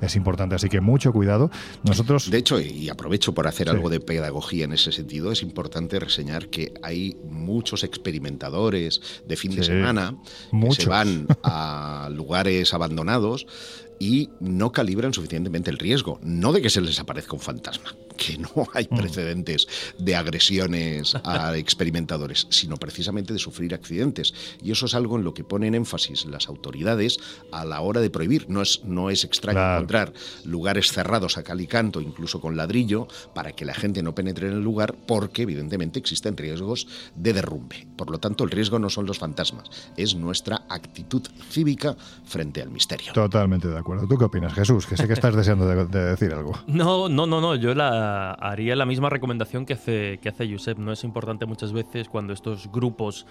es 0.00 0.16
importante. 0.16 0.54
Así 0.54 0.68
que 0.68 0.80
mucho 0.80 1.12
cuidado. 1.12 1.50
Nosotros... 1.82 2.30
De 2.30 2.38
hecho, 2.38 2.58
y 2.60 2.88
aprovecho 2.88 3.34
por 3.34 3.46
hacer 3.46 3.68
Sí. 3.68 3.74
algo 3.74 3.90
de 3.90 4.00
pedagogía 4.00 4.64
en 4.64 4.72
ese 4.72 4.92
sentido, 4.92 5.30
es 5.32 5.42
importante 5.42 5.98
reseñar 5.98 6.48
que 6.48 6.72
hay 6.82 7.16
muchos 7.28 7.84
experimentadores 7.84 9.22
de 9.26 9.36
fin 9.36 9.50
de 9.54 9.62
Sí, 9.62 9.72
semana 9.72 10.14
que 10.50 10.56
muchos. 10.56 10.84
se 10.84 10.88
van 10.90 11.26
a 11.42 12.08
lugares 12.10 12.72
abandonados 12.72 13.46
y 13.98 14.30
no 14.40 14.72
calibran 14.72 15.12
suficientemente 15.12 15.70
el 15.70 15.78
riesgo. 15.78 16.18
No 16.22 16.52
de 16.52 16.62
que 16.62 16.70
se 16.70 16.80
les 16.80 16.98
aparezca 17.00 17.34
un 17.34 17.40
fantasma, 17.40 17.94
que 18.18 18.36
no 18.36 18.50
hay 18.74 18.86
Mm. 18.90 18.96
precedentes 18.96 19.66
de 19.98 20.14
agresiones 20.16 21.14
a 21.24 21.56
experimentadores, 21.56 22.46
sino 22.50 22.76
precisamente 22.76 23.32
de 23.32 23.38
sufrir 23.38 23.72
accidentes. 23.74 24.34
Y 24.62 24.72
eso 24.72 24.86
es 24.86 24.94
algo 24.94 25.16
en 25.16 25.24
lo 25.24 25.32
que 25.32 25.44
ponen 25.44 25.74
énfasis 25.74 26.26
las 26.26 26.48
autoridades 26.48 27.18
a 27.52 27.64
la 27.64 27.80
hora 27.80 28.00
de 28.00 28.10
prohibir. 28.10 28.46
No 28.50 28.60
es, 28.62 28.82
no 28.84 29.08
es 29.10 29.24
extraño 29.24 29.58
Claro. 29.58 29.74
encontrar 29.76 30.12
lugares 30.44 30.92
cerrados 30.92 31.38
a 31.38 31.42
cal 31.42 31.60
y 31.60 31.66
canto, 31.66 32.00
incluso 32.00 32.40
con 32.40 32.56
ladrillo, 32.56 33.08
para 33.34 33.52
que 33.52 33.64
la 33.64 33.74
gente 33.74 34.02
no 34.02 34.14
penetre 34.14 34.48
en 34.48 34.54
el 34.54 34.62
lugar, 34.62 34.94
porque 35.06 35.42
evidentemente 35.42 35.98
existen 35.98 36.36
riesgos 36.36 36.86
de 37.14 37.32
derrumbe. 37.32 37.86
Por 37.96 38.10
lo 38.10 38.18
tanto, 38.18 38.44
el 38.44 38.50
riesgo 38.50 38.78
no 38.78 38.90
son 38.90 39.06
los 39.06 39.18
fantasmas, 39.18 39.70
es 39.96 40.14
nuestra 40.14 40.62
actitud 40.68 41.22
cívica 41.50 41.96
frente 42.24 42.60
al 42.62 42.70
misterio. 42.70 43.12
Totalmente 43.12 43.68
de 43.68 43.78
acuerdo. 43.78 44.06
¿Tú 44.08 44.16
qué 44.18 44.24
opinas, 44.24 44.52
Jesús? 44.54 44.86
Que 44.86 44.96
sé 44.96 45.06
que 45.06 45.12
estás 45.14 45.34
deseando 45.36 45.66
de, 45.66 45.86
de 45.86 46.04
decir 46.04 46.32
algo. 46.32 46.52
No, 46.66 47.08
no, 47.08 47.26
no, 47.26 47.40
no. 47.40 47.54
Yo 47.56 47.74
la 47.74 48.07
haría 48.32 48.76
la 48.76 48.86
misma 48.86 49.10
recomendación 49.10 49.66
que 49.66 49.74
hace, 49.74 50.18
que 50.22 50.28
hace 50.28 50.50
Josep. 50.50 50.78
No 50.78 50.92
es 50.92 51.04
importante 51.04 51.46
muchas 51.46 51.72
veces 51.72 52.08
cuando 52.08 52.32
estos 52.32 52.70
grupos 52.70 53.26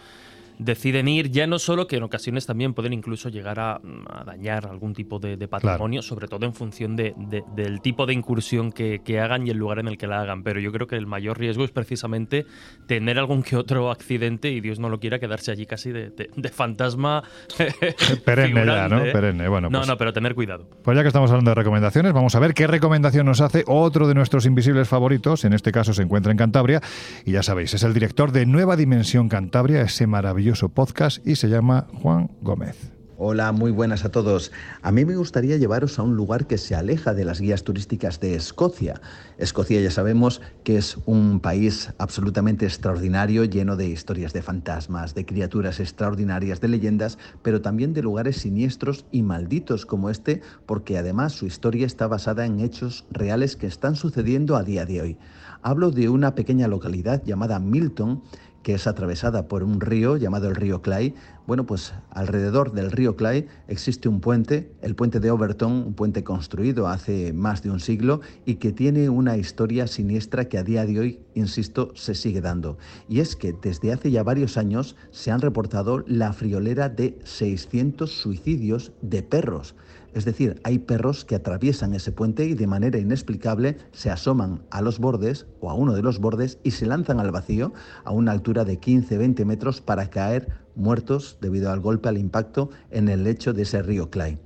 deciden 0.59 1.07
ir, 1.07 1.29
ya 1.31 1.45
no 1.47 1.59
solo 1.59 1.87
que 1.87 1.97
en 1.97 2.03
ocasiones 2.03 2.45
también 2.45 2.73
pueden 2.73 2.93
incluso 2.93 3.29
llegar 3.29 3.59
a, 3.59 3.79
a 4.09 4.23
dañar 4.25 4.65
algún 4.67 4.93
tipo 4.93 5.19
de, 5.19 5.37
de 5.37 5.47
patrimonio, 5.47 6.01
sobre 6.01 6.27
todo 6.27 6.45
en 6.45 6.53
función 6.53 6.95
de- 6.95 7.13
de- 7.17 7.43
del 7.55 7.81
tipo 7.81 8.05
de 8.05 8.13
incursión 8.13 8.71
que, 8.71 9.01
que 9.03 9.19
hagan 9.19 9.45
y 9.45 9.51
el 9.51 9.57
lugar 9.57 9.79
en 9.79 9.87
el 9.87 9.97
que 9.97 10.07
la 10.07 10.21
hagan. 10.21 10.41
Pero 10.43 10.59
yo 10.59 10.71
creo 10.71 10.87
que 10.87 10.95
el 10.95 11.05
mayor 11.05 11.37
riesgo 11.37 11.63
es 11.63 11.71
precisamente 11.71 12.45
tener 12.87 13.19
algún 13.19 13.43
que 13.43 13.55
otro 13.55 13.91
accidente 13.91 14.49
y 14.49 14.59
Dios 14.61 14.79
no 14.79 14.89
lo 14.89 14.99
quiera 14.99 15.19
quedarse 15.19 15.51
allí 15.51 15.65
casi 15.67 15.91
de, 15.91 16.11
fantasma. 16.51 17.23
Perenne 18.25 18.65
ya, 18.65 18.87
¿no? 18.89 19.03
¿eh? 19.05 19.11
Perenne. 19.11 19.47
Bueno, 19.47 19.69
no, 19.69 19.79
pues- 19.79 19.87
no, 19.87 19.97
pero 19.97 20.11
tener 20.13 20.33
cuidado. 20.33 20.67
Pues 20.83 20.95
ya 20.95 21.03
que 21.03 21.07
estamos 21.09 21.29
hablando 21.29 21.51
de 21.51 21.55
recomendaciones, 21.55 22.13
vamos 22.13 22.33
a 22.35 22.39
ver 22.39 22.53
qué 22.53 22.65
recomendación 22.67 23.25
nos 23.25 23.41
hace 23.41 23.63
otro 23.67 24.07
de 24.07 24.13
nuestros 24.15 24.45
invisibles 24.45 24.87
favoritos. 24.87 25.45
En 25.45 25.53
este 25.53 25.71
caso 25.71 25.93
se 25.93 26.01
encuentra 26.01 26.31
en 26.31 26.37
Cantabria 26.37 26.81
y 27.25 27.33
ya 27.33 27.43
sabéis, 27.43 27.73
es 27.73 27.83
el 27.83 27.93
director 27.93 28.31
de 28.31 28.45
Nueva 28.47 28.75
Dimensión 28.75 29.29
Cantabria, 29.29 29.81
ese 29.81 30.07
maravilloso 30.07 30.46
podcast 30.53 31.25
y 31.27 31.35
se 31.35 31.49
llama 31.49 31.87
Juan 32.01 32.29
Gómez. 32.41 32.97
Hola, 33.19 33.51
muy 33.51 33.71
buenas 33.71 34.05
a 34.05 34.11
todos. 34.11 34.51
A 34.83 34.91
mí 34.91 35.03
me 35.03 35.15
gustaría 35.15 35.57
llevaros 35.57 35.97
a 35.97 36.03
un 36.03 36.15
lugar 36.15 36.45
que 36.45 36.59
se 36.59 36.75
aleja 36.75 37.15
de 37.15 37.25
las 37.25 37.41
guías 37.41 37.63
turísticas 37.63 38.19
de 38.19 38.35
Escocia. 38.35 39.01
Escocia 39.39 39.81
ya 39.81 39.89
sabemos 39.89 40.39
que 40.63 40.77
es 40.77 40.99
un 41.07 41.39
país 41.39 41.91
absolutamente 41.97 42.65
extraordinario, 42.65 43.43
lleno 43.43 43.75
de 43.75 43.87
historias 43.87 44.33
de 44.33 44.43
fantasmas, 44.43 45.15
de 45.15 45.25
criaturas 45.25 45.79
extraordinarias, 45.79 46.61
de 46.61 46.67
leyendas, 46.67 47.17
pero 47.41 47.59
también 47.59 47.93
de 47.93 48.03
lugares 48.03 48.37
siniestros 48.37 49.05
y 49.11 49.23
malditos 49.23 49.87
como 49.87 50.11
este, 50.11 50.41
porque 50.67 50.99
además 50.99 51.33
su 51.33 51.47
historia 51.47 51.87
está 51.87 52.05
basada 52.05 52.45
en 52.45 52.59
hechos 52.59 53.05
reales 53.09 53.55
que 53.55 53.65
están 53.65 53.95
sucediendo 53.95 54.55
a 54.55 54.63
día 54.63 54.85
de 54.85 55.01
hoy. 55.01 55.17
Hablo 55.63 55.89
de 55.89 56.07
una 56.07 56.35
pequeña 56.35 56.67
localidad 56.67 57.23
llamada 57.25 57.59
Milton, 57.59 58.21
que 58.67 58.73
es 58.73 58.85
atravesada 58.85 59.47
por 59.47 59.63
un 59.63 59.79
río 59.79 60.17
llamado 60.17 60.49
el 60.49 60.55
río 60.57 60.81
Clyde. 60.81 61.13
Bueno, 61.45 61.65
pues 61.65 61.93
alrededor 62.09 62.73
del 62.73 62.91
río 62.91 63.15
Clyde 63.15 63.47
existe 63.69 64.09
un 64.09 64.19
puente, 64.19 64.73
el 64.81 64.93
puente 64.93 65.21
de 65.21 65.31
Overton, 65.31 65.71
un 65.71 65.93
puente 65.93 66.25
construido 66.25 66.89
hace 66.89 67.31
más 67.31 67.63
de 67.63 67.71
un 67.71 67.79
siglo 67.79 68.19
y 68.45 68.55
que 68.55 68.73
tiene 68.73 69.07
una 69.07 69.37
historia 69.37 69.87
siniestra 69.87 70.49
que 70.49 70.57
a 70.57 70.65
día 70.65 70.85
de 70.85 70.99
hoy, 70.99 71.19
insisto, 71.33 71.93
se 71.95 72.13
sigue 72.13 72.41
dando. 72.41 72.77
Y 73.07 73.21
es 73.21 73.37
que 73.37 73.53
desde 73.53 73.93
hace 73.93 74.11
ya 74.11 74.21
varios 74.21 74.57
años 74.57 74.97
se 75.11 75.31
han 75.31 75.39
reportado 75.39 76.03
la 76.05 76.33
friolera 76.33 76.89
de 76.89 77.17
600 77.23 78.11
suicidios 78.11 78.91
de 79.01 79.23
perros. 79.23 79.75
Es 80.17 80.25
decir, 80.25 80.59
hay 80.63 80.79
perros 80.79 81.25
que 81.25 81.35
atraviesan 81.35 81.93
ese 81.93 82.11
puente 82.11 82.43
y 82.45 82.55
de 82.55 82.65
manera 82.65 82.97
inexplicable 82.97 83.77
se 83.91 84.09
asoman 84.09 84.63
a 84.71 84.81
los 84.81 84.97
bordes 84.97 85.45
o 85.59 85.69
a 85.69 85.75
uno 85.75 85.93
de 85.93 86.01
los 86.01 86.17
bordes 86.17 86.57
y 86.63 86.71
se 86.71 86.87
lanzan 86.87 87.19
al 87.19 87.29
vacío 87.29 87.71
a 88.03 88.13
una 88.13 88.31
altura 88.31 88.65
de 88.65 88.81
15-20 88.81 89.45
metros 89.45 89.79
para 89.79 90.09
caer 90.09 90.47
muertos 90.73 91.37
debido 91.39 91.71
al 91.71 91.81
golpe, 91.81 92.09
al 92.09 92.17
impacto 92.17 92.71
en 92.89 93.09
el 93.09 93.25
lecho 93.25 93.53
de 93.53 93.61
ese 93.61 93.83
río 93.83 94.09
Clyde. 94.09 94.39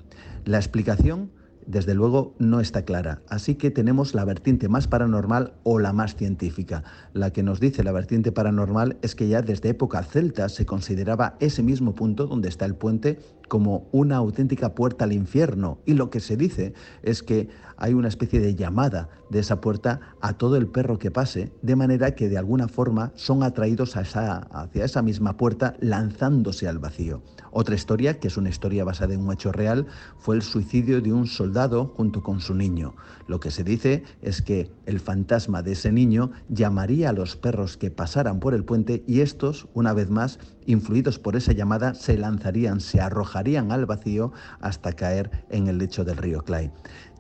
La 0.44 0.58
explicación 0.58 1.32
desde 1.66 1.94
luego 1.94 2.36
no 2.38 2.60
está 2.60 2.84
clara. 2.84 3.22
Así 3.30 3.56
que 3.56 3.72
tenemos 3.72 4.14
la 4.14 4.26
vertiente 4.26 4.68
más 4.68 4.90
paranormal 4.90 5.54
o 5.64 5.80
la 5.80 5.94
más 5.94 6.16
científica. 6.18 6.84
La 7.14 7.32
que 7.32 7.44
nos 7.44 7.62
dice 7.62 7.86
la 7.86 7.94
vertiente 7.94 8.34
paranormal 8.34 8.98
es 9.02 9.16
que 9.16 9.30
ya 9.30 9.42
desde 9.42 9.70
época 9.70 10.04
celta 10.04 10.50
se 10.50 10.66
consideraba 10.66 11.38
ese 11.40 11.64
mismo 11.64 11.96
punto 11.96 12.28
donde 12.28 12.50
está 12.50 12.66
el 12.66 12.76
puente 12.76 13.20
como 13.52 13.90
una 13.92 14.16
auténtica 14.16 14.76
puerta 14.76 15.04
al 15.04 15.12
infierno. 15.12 15.80
Y 15.86 15.96
lo 15.96 16.10
que 16.10 16.22
se 16.22 16.38
dice 16.38 16.74
es 17.04 17.22
que 17.22 17.50
hay 17.76 17.94
una 17.94 18.08
especie 18.08 18.40
de 18.40 18.56
llamada 18.56 19.10
de 19.30 19.40
esa 19.40 19.60
puerta 19.60 20.00
a 20.22 20.34
todo 20.38 20.56
el 20.56 20.68
perro 20.68 21.00
que 21.00 21.12
pase, 21.12 21.52
de 21.62 21.76
manera 21.76 22.16
que 22.16 22.30
de 22.30 22.38
alguna 22.38 22.70
forma 22.70 23.12
son 23.16 23.44
atraídos 23.44 23.98
a 23.98 24.02
esa- 24.04 24.48
hacia 24.52 24.86
esa 24.86 25.02
misma 25.02 25.36
puerta 25.36 25.76
lanzándose 25.82 26.66
al 26.70 26.80
vacío. 26.80 27.24
Otra 27.52 27.76
historia, 27.76 28.20
que 28.20 28.30
es 28.30 28.38
una 28.38 28.48
historia 28.48 28.86
basada 28.86 29.14
en 29.14 29.20
un 29.22 29.34
hecho 29.34 29.52
real, 29.52 29.86
fue 30.18 30.38
el 30.38 30.44
suicidio 30.44 31.02
de 31.02 31.12
un 31.12 31.28
soldado 31.28 31.88
junto 31.98 32.24
con 32.24 32.40
su 32.40 32.54
niño. 32.56 32.96
Lo 33.28 33.42
que 33.42 33.52
se 33.52 33.66
dice 33.66 34.04
es 34.22 34.42
que 34.42 34.72
el 34.86 35.02
fantasma 35.02 35.62
de 35.62 35.74
ese 35.74 35.92
niño 35.92 36.32
llamaría 36.48 37.10
a 37.10 37.14
los 37.14 37.36
perros 37.36 37.76
que 37.76 37.92
pasaran 37.92 38.40
por 38.40 38.54
el 38.54 38.64
puente 38.64 39.04
y 39.08 39.20
estos, 39.20 39.68
una 39.74 39.92
vez 39.92 40.10
más, 40.10 40.40
influidos 40.66 41.20
por 41.20 41.36
esa 41.36 41.54
llamada, 41.54 41.94
se 41.94 42.18
lanzarían, 42.18 42.80
se 42.80 43.02
arrojarían 43.02 43.72
al 43.72 43.86
vacío 43.86 44.32
hasta 44.60 44.94
caer 44.94 45.32
en 45.50 45.68
el 45.68 45.78
lecho 45.78 46.04
del 46.04 46.18
río 46.18 46.44
Clyde. 46.44 46.72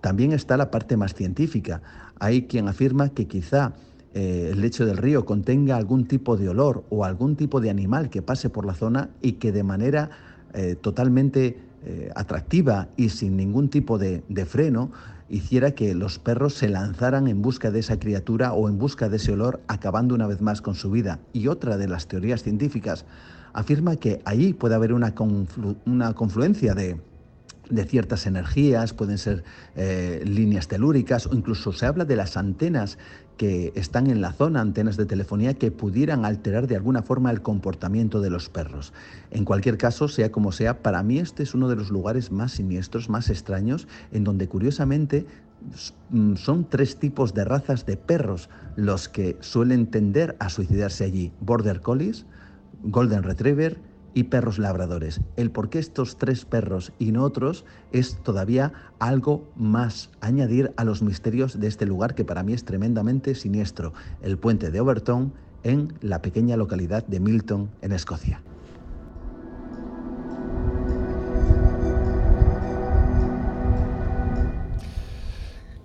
También 0.01 0.31
está 0.31 0.57
la 0.57 0.71
parte 0.71 0.97
más 0.97 1.13
científica. 1.13 1.81
Hay 2.19 2.43
quien 2.43 2.67
afirma 2.67 3.09
que 3.09 3.27
quizá 3.27 3.73
eh, 4.13 4.49
el 4.51 4.61
lecho 4.61 4.85
del 4.85 4.97
río 4.97 5.25
contenga 5.25 5.77
algún 5.77 6.05
tipo 6.05 6.35
de 6.35 6.49
olor 6.49 6.83
o 6.89 7.05
algún 7.05 7.35
tipo 7.35 7.61
de 7.61 7.69
animal 7.69 8.09
que 8.09 8.21
pase 8.21 8.49
por 8.49 8.65
la 8.65 8.73
zona 8.73 9.09
y 9.21 9.33
que 9.33 9.51
de 9.51 9.63
manera 9.63 10.09
eh, 10.53 10.75
totalmente 10.79 11.59
eh, 11.85 12.11
atractiva 12.15 12.89
y 12.97 13.09
sin 13.09 13.37
ningún 13.37 13.69
tipo 13.69 13.97
de, 13.97 14.23
de 14.27 14.45
freno 14.45 14.91
hiciera 15.31 15.71
que 15.71 15.95
los 15.95 16.19
perros 16.19 16.53
se 16.53 16.69
lanzaran 16.69 17.27
en 17.27 17.41
busca 17.41 17.71
de 17.71 17.79
esa 17.79 17.97
criatura 17.97 18.53
o 18.53 18.69
en 18.69 18.77
busca 18.77 19.09
de 19.09 19.17
ese 19.17 19.31
olor, 19.31 19.61
acabando 19.67 20.13
una 20.13 20.27
vez 20.27 20.41
más 20.41 20.61
con 20.61 20.75
su 20.75 20.91
vida. 20.91 21.19
Y 21.33 21.47
otra 21.47 21.77
de 21.77 21.87
las 21.87 22.07
teorías 22.07 22.43
científicas 22.43 23.05
afirma 23.53 23.95
que 23.95 24.21
allí 24.25 24.53
puede 24.53 24.75
haber 24.75 24.93
una, 24.93 25.13
una 25.85 26.13
confluencia 26.13 26.73
de, 26.73 26.99
de 27.71 27.85
ciertas 27.85 28.27
energías, 28.27 28.93
pueden 28.93 29.17
ser 29.17 29.43
eh, 29.75 30.21
líneas 30.25 30.67
telúricas 30.67 31.25
o 31.27 31.33
incluso 31.33 31.71
se 31.71 31.85
habla 31.85 32.05
de 32.05 32.15
las 32.15 32.37
antenas 32.37 32.97
que 33.37 33.71
están 33.75 34.07
en 34.07 34.21
la 34.21 34.33
zona, 34.33 34.61
antenas 34.61 34.97
de 34.97 35.05
telefonía 35.05 35.55
que 35.55 35.71
pudieran 35.71 36.25
alterar 36.25 36.67
de 36.67 36.75
alguna 36.75 37.01
forma 37.01 37.31
el 37.31 37.41
comportamiento 37.41 38.21
de 38.21 38.29
los 38.29 38.49
perros. 38.49 38.93
En 39.31 39.45
cualquier 39.45 39.77
caso, 39.77 40.07
sea 40.07 40.31
como 40.31 40.51
sea, 40.51 40.83
para 40.83 41.01
mí 41.01 41.17
este 41.17 41.41
es 41.41 41.55
uno 41.55 41.67
de 41.67 41.75
los 41.75 41.89
lugares 41.89 42.31
más 42.31 42.51
siniestros, 42.51 43.09
más 43.09 43.29
extraños, 43.29 43.87
en 44.11 44.23
donde 44.23 44.47
curiosamente 44.47 45.25
mm, 46.11 46.35
son 46.35 46.69
tres 46.69 46.97
tipos 46.97 47.33
de 47.33 47.45
razas 47.45 47.85
de 47.85 47.97
perros 47.97 48.49
los 48.75 49.09
que 49.09 49.37
suelen 49.39 49.87
tender 49.87 50.35
a 50.39 50.49
suicidarse 50.49 51.05
allí. 51.05 51.31
Border 51.39 51.81
Collies, 51.81 52.25
Golden 52.83 53.23
Retriever 53.23 53.79
y 54.13 54.23
perros 54.23 54.59
labradores. 54.59 55.21
El 55.35 55.51
por 55.51 55.69
qué 55.69 55.79
estos 55.79 56.17
tres 56.17 56.45
perros 56.45 56.91
y 56.99 57.11
no 57.11 57.23
otros 57.23 57.65
es 57.91 58.17
todavía 58.23 58.73
algo 58.99 59.49
más 59.55 60.09
añadir 60.21 60.73
a 60.77 60.83
los 60.83 61.01
misterios 61.01 61.59
de 61.59 61.67
este 61.67 61.85
lugar 61.85 62.15
que 62.15 62.25
para 62.25 62.43
mí 62.43 62.53
es 62.53 62.65
tremendamente 62.65 63.35
siniestro, 63.35 63.93
el 64.21 64.37
puente 64.37 64.71
de 64.71 64.79
Overton 64.79 65.33
en 65.63 65.93
la 66.01 66.21
pequeña 66.21 66.57
localidad 66.57 67.05
de 67.05 67.19
Milton, 67.19 67.69
en 67.81 67.91
Escocia. 67.91 68.41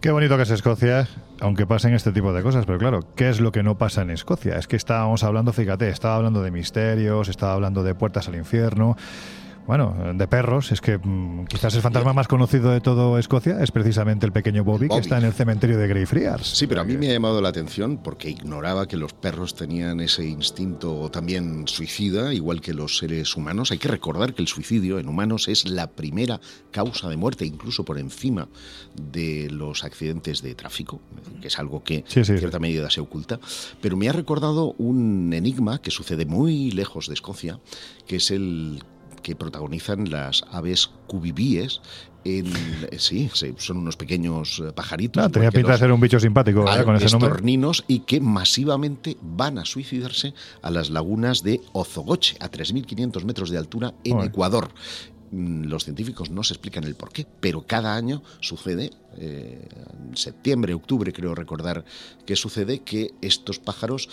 Qué 0.07 0.13
bonito 0.13 0.37
que 0.37 0.45
es 0.45 0.51
Escocia, 0.51 1.09
aunque 1.41 1.67
pasen 1.67 1.93
este 1.93 2.13
tipo 2.13 2.33
de 2.33 2.41
cosas, 2.41 2.65
pero 2.65 2.79
claro, 2.79 3.01
¿qué 3.17 3.29
es 3.29 3.41
lo 3.41 3.51
que 3.51 3.65
no 3.65 3.77
pasa 3.77 4.03
en 4.03 4.11
Escocia? 4.11 4.57
Es 4.57 4.69
que 4.69 4.77
estábamos 4.77 5.25
hablando, 5.25 5.53
fíjate, 5.53 5.89
estaba 5.89 6.15
hablando 6.15 6.45
de 6.45 6.53
misterios, 6.53 7.29
estaba 7.29 7.55
hablando 7.55 7.83
de 7.83 7.93
puertas 7.97 8.29
al 8.29 8.37
infierno, 8.37 8.97
bueno, 9.67 9.95
de 10.15 10.29
perros, 10.29 10.71
es 10.73 10.81
que 10.81 10.99
mm, 10.99 11.47
quizás 11.47 11.75
el 11.75 11.83
fantasma 11.83 12.13
más 12.13 12.29
conocido 12.29 12.71
de 12.71 12.81
todo 12.81 13.19
Escocia 13.19 13.63
es 13.63 13.71
precisamente 13.71 14.25
el 14.27 14.33
pequeño 14.33 14.65
Bobby, 14.65 14.89
que 14.89 14.99
está 14.99 15.19
en 15.19 15.25
el 15.25 15.33
cementerio 15.33 15.79
de 15.79 15.89
Greyfriars. 15.89 16.47
Sí, 16.47 16.67
pero 16.67 16.83
a 16.83 16.85
mí 16.85 16.97
me 16.97 17.09
ha 17.09 17.13
llamado 17.13 17.41
la 17.41 17.49
atención 17.49 17.99
porque 18.03 18.31
ignoraba 18.31 18.87
que 18.87 18.97
los 18.97 19.13
perros 19.13 19.55
tenían 19.55 20.01
ese 20.01 20.25
instinto 20.25 21.11
también 21.11 21.67
suicida, 21.67 22.33
igual 22.33 22.61
que 22.61 22.75
los 22.75 22.99
seres 22.99 23.37
humanos. 23.37 23.73
Hay 23.73 23.79
que 23.79 23.89
recordar 23.89 24.35
que 24.35 24.43
el 24.43 24.49
suicidio 24.49 24.99
en 24.99 25.09
humanos 25.09 25.49
es 25.49 25.69
la 25.69 25.89
primera 25.89 26.41
causa 26.71 27.09
de 27.09 27.17
muerte, 27.17 27.45
incluso 27.45 27.85
por 27.85 27.99
encima 27.99 28.49
de 28.95 29.49
los 29.51 29.85
accidentes 29.85 30.43
de 30.43 30.55
tráfico, 30.55 31.01
que 31.41 31.49
es 31.49 31.59
algo 31.59 31.83
que 31.83 32.05
en 32.15 32.25
cierta 32.25 32.59
medida 32.59 32.91
se 32.91 33.01
oculta. 33.01 33.41
Pero 33.81 33.97
me 33.97 34.09
ha 34.09 34.13
recordado 34.13 34.75
un 34.79 35.33
enigma 35.33 35.81
que 35.81 35.91
sucede 35.91 36.27
muy 36.27 36.71
lejos 36.71 37.09
de 37.09 37.15
Escocia, 37.15 37.59
que 38.07 38.17
es 38.17 38.31
el 38.31 38.83
que 39.27 39.35
protagonizan 39.35 40.09
las 40.09 40.45
aves 40.53 40.89
cubibíes 41.09 41.81
en, 42.23 42.47
eh, 42.93 42.97
sí, 42.99 43.29
son 43.57 43.79
unos 43.79 43.97
pequeños 43.97 44.63
eh, 44.65 44.71
pajaritos. 44.73 45.21
Ah, 45.21 45.29
tenía 45.29 45.51
pinta 45.51 45.73
de 45.73 45.79
ser 45.79 45.91
un 45.91 45.99
bicho 45.99 46.21
simpático 46.21 46.65
con 46.85 46.95
ese 46.95 47.19
nombre. 47.19 47.43
y 47.89 48.01
que 48.01 48.21
masivamente 48.21 49.17
van 49.21 49.59
a 49.59 49.65
suicidarse 49.65 50.33
a 50.63 50.71
las 50.71 50.91
lagunas 50.91 51.43
de 51.43 51.61
Ozogoche, 51.73 52.37
a 52.39 52.49
3.500 52.49 53.25
metros 53.25 53.51
de 53.51 53.59
altura 53.59 53.95
en 54.05 54.21
Ecuador. 54.21 54.69
Mm, 55.33 55.65
los 55.65 55.85
científicos 55.85 56.31
no 56.31 56.45
se 56.45 56.55
explican 56.55 56.85
el 56.85 56.95
por 56.95 57.11
qué, 57.11 57.27
pero 57.41 57.67
cada 57.67 57.97
año 57.97 58.23
sucede, 58.41 58.93
eh, 59.19 59.69
en 60.09 60.17
septiembre, 60.17 60.73
octubre 60.73 61.13
creo 61.13 61.35
recordar 61.35 61.85
que 62.25 62.37
sucede 62.37 62.81
que 62.81 63.13
estos 63.21 63.59
pájaros 63.59 64.09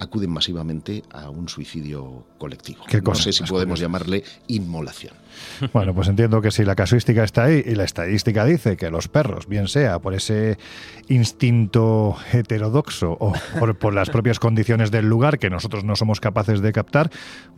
acuden 0.00 0.30
masivamente 0.30 1.02
a 1.12 1.30
un 1.30 1.48
suicidio 1.48 2.26
colectivo. 2.38 2.84
no 3.02 3.14
sé 3.14 3.32
si 3.32 3.44
podemos 3.44 3.80
llamarle 3.80 4.24
inmolación. 4.48 5.14
Bueno, 5.72 5.92
pues 5.94 6.06
entiendo 6.06 6.40
que 6.40 6.52
si 6.52 6.64
la 6.64 6.76
casuística 6.76 7.24
está 7.24 7.44
ahí 7.44 7.62
y 7.66 7.74
la 7.74 7.82
estadística 7.82 8.44
dice 8.44 8.76
que 8.76 8.90
los 8.90 9.08
perros, 9.08 9.48
bien 9.48 9.66
sea 9.66 9.98
por 9.98 10.14
ese 10.14 10.58
instinto 11.08 12.16
heterodoxo 12.32 13.16
o 13.18 13.32
por, 13.58 13.76
por 13.76 13.94
las 13.94 14.10
propias 14.10 14.38
condiciones 14.38 14.92
del 14.92 15.06
lugar 15.08 15.40
que 15.40 15.50
nosotros 15.50 15.82
no 15.82 15.96
somos 15.96 16.20
capaces 16.20 16.60
de 16.60 16.72
captar, 16.72 17.10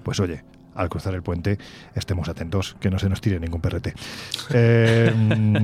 pues 0.03 0.20
oye, 0.20 0.42
al 0.77 0.89
cruzar 0.89 1.15
el 1.15 1.23
puente 1.23 1.59
estemos 1.95 2.29
atentos, 2.29 2.77
que 2.81 2.91
no 2.91 2.99
se 2.99 3.09
nos 3.09 3.21
tire 3.21 3.41
ningún 3.41 3.61
perrete. 3.61 3.95
Eh, 4.51 5.12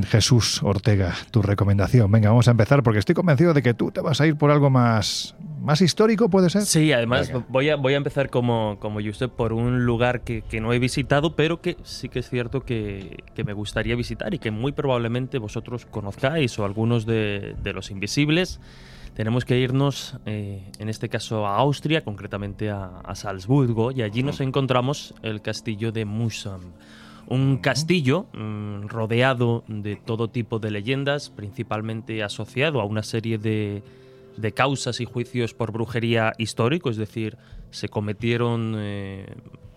Jesús 0.09 0.62
Ortega, 0.62 1.14
tu 1.31 1.42
recomendación. 1.42 2.11
Venga, 2.11 2.31
vamos 2.31 2.48
a 2.48 2.53
empezar 2.53 2.83
porque 2.83 2.98
estoy 2.98 3.14
convencido 3.14 3.55
de 3.55 3.62
que 3.62 3.75
tú 3.75 3.90
te 3.90 4.01
vas 4.01 4.20
a 4.20 4.27
ir 4.27 4.37
por 4.37 4.51
algo 4.51 4.70
más, 4.70 5.35
más 5.61 5.81
histórico, 5.81 6.29
¿puede 6.29 6.51
ser? 6.51 6.62
Sí, 6.62 6.92
además 6.92 7.31
voy 7.48 7.70
a, 7.70 7.77
voy 7.77 7.94
a 7.94 7.96
empezar 7.96 8.31
como, 8.31 8.79
como 8.81 8.98
usted 8.98 9.29
por 9.29 9.53
un 9.53 9.85
lugar 9.85 10.22
que, 10.22 10.42
que, 10.42 10.61
no 10.61 10.72
he 10.72 10.79
visitado, 10.79 11.37
pero 11.37 11.61
que 11.61 11.77
sí 11.83 12.09
que 12.09 12.20
es 12.20 12.29
cierto 12.29 12.64
que, 12.64 13.25
que, 13.35 13.44
me 13.44 13.53
gustaría 13.53 13.96
visitar 13.96 14.33
y 14.35 14.38
que 14.38 14.51
muy 14.51 14.72
probablemente 14.72 15.38
vosotros 15.38 15.87
conozcáis 15.87 16.59
o 16.59 16.64
algunos 16.64 17.07
de, 17.07 17.55
de 17.62 17.72
los 17.72 17.90
invisibles 17.90 18.61
tenemos 19.14 19.44
que 19.44 19.59
irnos, 19.59 20.16
eh, 20.27 20.70
en 20.79 20.88
este 20.88 21.09
caso, 21.09 21.46
a 21.46 21.57
Austria, 21.57 22.03
concretamente 22.03 22.70
a, 22.70 23.14
Salzburgo, 23.14 23.92
y 23.92 24.03
allí 24.03 24.22
nos 24.22 24.40
encontramos 24.40 25.14
el 25.22 25.42
castillo 25.42 25.92
de 25.92 26.05
Musam. 26.05 26.72
Un 27.29 27.59
castillo 27.59 28.27
mm, 28.33 28.87
rodeado 28.88 29.64
de 29.68 29.96
todo 29.96 30.29
tipo 30.29 30.59
de 30.59 30.70
leyendas, 30.70 31.31
principalmente 31.31 32.22
asociado 32.22 32.81
a 32.81 32.85
una 32.85 33.03
serie 33.03 33.38
de, 33.38 33.83
de 34.37 34.53
causas 34.53 35.01
y 35.01 35.05
juicios 35.05 35.55
por 35.55 35.72
brujería 35.72 36.33
histórico, 36.38 36.90
es 36.90 36.96
decir, 36.96 37.37
se 37.70 37.88
cometieron 37.88 38.75
eh, 38.79 39.27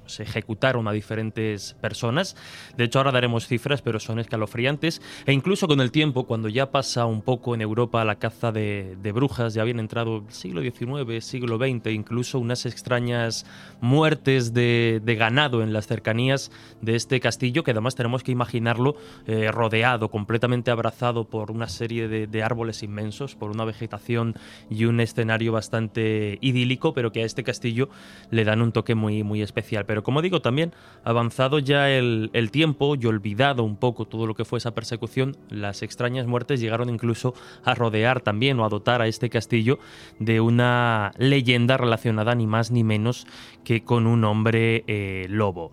se 0.08 0.24
ejecutaron 0.24 0.88
a 0.88 0.92
diferentes 0.92 1.76
personas. 1.82 2.36
De 2.78 2.86
hecho, 2.86 3.00
ahora 3.00 3.12
daremos 3.12 3.48
cifras, 3.48 3.82
pero 3.82 4.00
son 4.00 4.20
escalofriantes. 4.20 5.02
E 5.26 5.34
incluso 5.34 5.68
con 5.68 5.82
el 5.82 5.92
tiempo, 5.92 6.26
cuando 6.26 6.50
ya 6.50 6.72
pasa 6.72 7.06
un 7.06 7.22
poco 7.22 7.56
en 7.56 7.62
Europa 7.62 8.04
la 8.06 8.16
caza 8.16 8.52
de, 8.52 8.98
brujas, 9.14 9.54
ya 9.54 9.62
habían 9.62 9.80
entrado 9.80 10.24
siglo 10.30 10.62
XIX, 10.62 11.24
siglo 11.24 11.58
XX, 11.58 11.92
incluso 11.92 12.40
unas 12.40 12.66
extrañas 12.66 13.46
muertes 13.82 14.54
de, 14.54 15.02
ganado 15.18 15.64
en 15.64 15.72
las 15.72 15.88
cercanías 15.88 16.52
de 16.82 16.96
este 16.96 17.20
castillo, 17.20 17.64
que 17.64 17.72
además 17.72 17.96
tenemos 17.96 18.24
que 18.24 18.32
imaginarlo 18.32 18.96
eh, 19.28 19.50
rodeado, 19.52 20.10
completamente 20.10 20.72
abrazado 20.72 21.30
por 21.30 21.52
una 21.52 21.70
serie 21.70 22.08
de, 22.08 22.28
de 22.28 22.44
árboles 22.44 22.84
inmensos, 22.84 23.36
por 23.36 23.52
una 23.52 23.64
vegetación 23.64 24.36
y 24.70 24.86
un 24.86 25.00
escenario 25.00 25.52
bastante 25.52 26.38
idílico, 26.42 26.94
pero 26.94 27.12
que 27.12 27.22
a 27.22 27.26
este 27.26 27.44
castillo 27.44 27.90
le 28.32 28.44
dan 28.44 28.62
un 28.62 28.72
toque 28.72 28.96
muy, 28.96 29.24
muy 29.24 29.42
especial. 29.42 29.86
Como 30.04 30.22
digo, 30.22 30.42
también 30.42 30.74
avanzado 31.04 31.60
ya 31.60 31.90
el, 31.90 32.30
tiempo 32.52 32.96
y 32.96 33.06
olvidado 33.06 33.64
un 33.64 33.76
poco 33.76 34.06
todo 34.06 34.28
lo 34.28 34.36
que 34.36 34.46
fue 34.46 34.60
esa 34.60 34.74
persecución, 34.74 35.36
las 35.50 35.82
extrañas 35.82 36.28
muertes 36.28 36.60
llegaron 36.60 36.90
incluso 36.90 37.34
a 37.64 37.76
rodear 37.76 38.22
también 38.22 38.60
o 38.60 38.66
a 38.66 38.70
dotar 38.70 39.02
a 39.02 39.08
este 39.08 39.30
castillo 39.30 39.80
de 40.20 40.40
una 40.40 41.12
leyenda 41.18 41.78
relacionada 41.78 42.36
ni 42.36 42.48
más 42.48 42.72
ni 42.72 42.84
menos 42.84 43.28
que 43.64 43.84
con 43.84 44.08
un 44.08 44.24
hombre 44.24 44.84
eh, 44.88 45.26
lobo. 45.30 45.72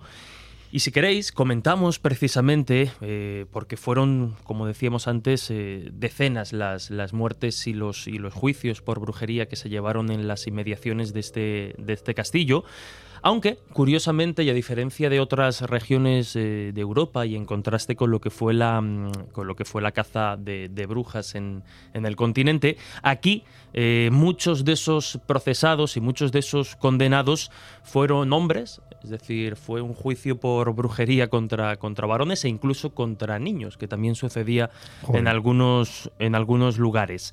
Y 0.74 0.80
si 0.80 0.90
queréis, 0.90 1.32
comentamos 1.32 1.98
precisamente, 1.98 2.90
eh, 3.02 3.44
porque 3.52 3.76
fueron, 3.76 4.37
como 4.42 4.66
decíamos 4.66 5.06
antes, 5.06 5.50
eh, 5.50 5.90
decenas 5.92 6.54
las, 6.54 6.90
las 6.90 7.12
muertes 7.12 7.66
y 7.66 7.74
los, 7.74 8.08
juicios 8.32 8.80
por 8.80 8.98
brujería 8.98 9.48
que 9.48 9.56
se 9.56 9.68
llevaron 9.68 10.11
en 10.11 10.26
las 10.26 10.46
inmediaciones 10.46 11.12
de 11.12 11.20
este, 11.20 11.74
de 11.76 11.92
este 11.92 12.14
castillo. 12.14 12.64
Aunque, 13.24 13.58
curiosamente, 13.72 14.42
y 14.42 14.50
a 14.50 14.54
diferencia 14.54 15.08
de 15.08 15.20
otras 15.20 15.61
regiones 15.62 16.35
eh, 16.35 16.72
de 16.74 16.80
Europa 16.80 17.24
y 17.24 17.37
en 17.37 17.44
contraste 17.44 17.94
con 17.94 18.11
lo 18.11 18.20
que 18.20 18.30
fue 18.30 18.52
la, 18.52 18.80
mm, 18.80 19.30
con 19.30 19.46
lo 19.46 19.54
que 19.54 19.64
fue 19.64 19.80
la 19.80 19.92
caza 19.92 20.37
de, 20.37 20.87
brujas 20.88 21.37
en, 21.37 21.62
el 21.94 22.16
continente, 22.16 22.76
aquí 23.02 23.44
eh, 23.74 24.11
muchos 24.12 24.64
de 24.64 24.72
esos 24.72 25.20
procesados 25.24 25.96
y 25.96 26.00
muchos 26.00 26.32
de 26.32 26.40
esos 26.40 26.74
condenados 26.74 27.52
fueron 27.85 28.32
hombres, 28.32 28.82
es 29.04 29.11
decir, 29.11 29.54
fue 29.54 29.80
un 29.80 29.94
juicio 29.94 30.40
por 30.40 30.74
brujería 30.74 31.28
contra, 31.28 31.76
contra 31.76 32.08
varones 32.08 32.44
e 32.44 32.48
incluso 32.48 32.92
contra 32.92 33.38
niños, 33.38 33.76
que 33.76 33.87
también 33.87 34.16
sucedía 34.16 34.70
en 35.14 35.28
algunos, 35.28 36.11
en 36.18 36.35
algunos 36.35 36.76
lugares. 36.76 37.32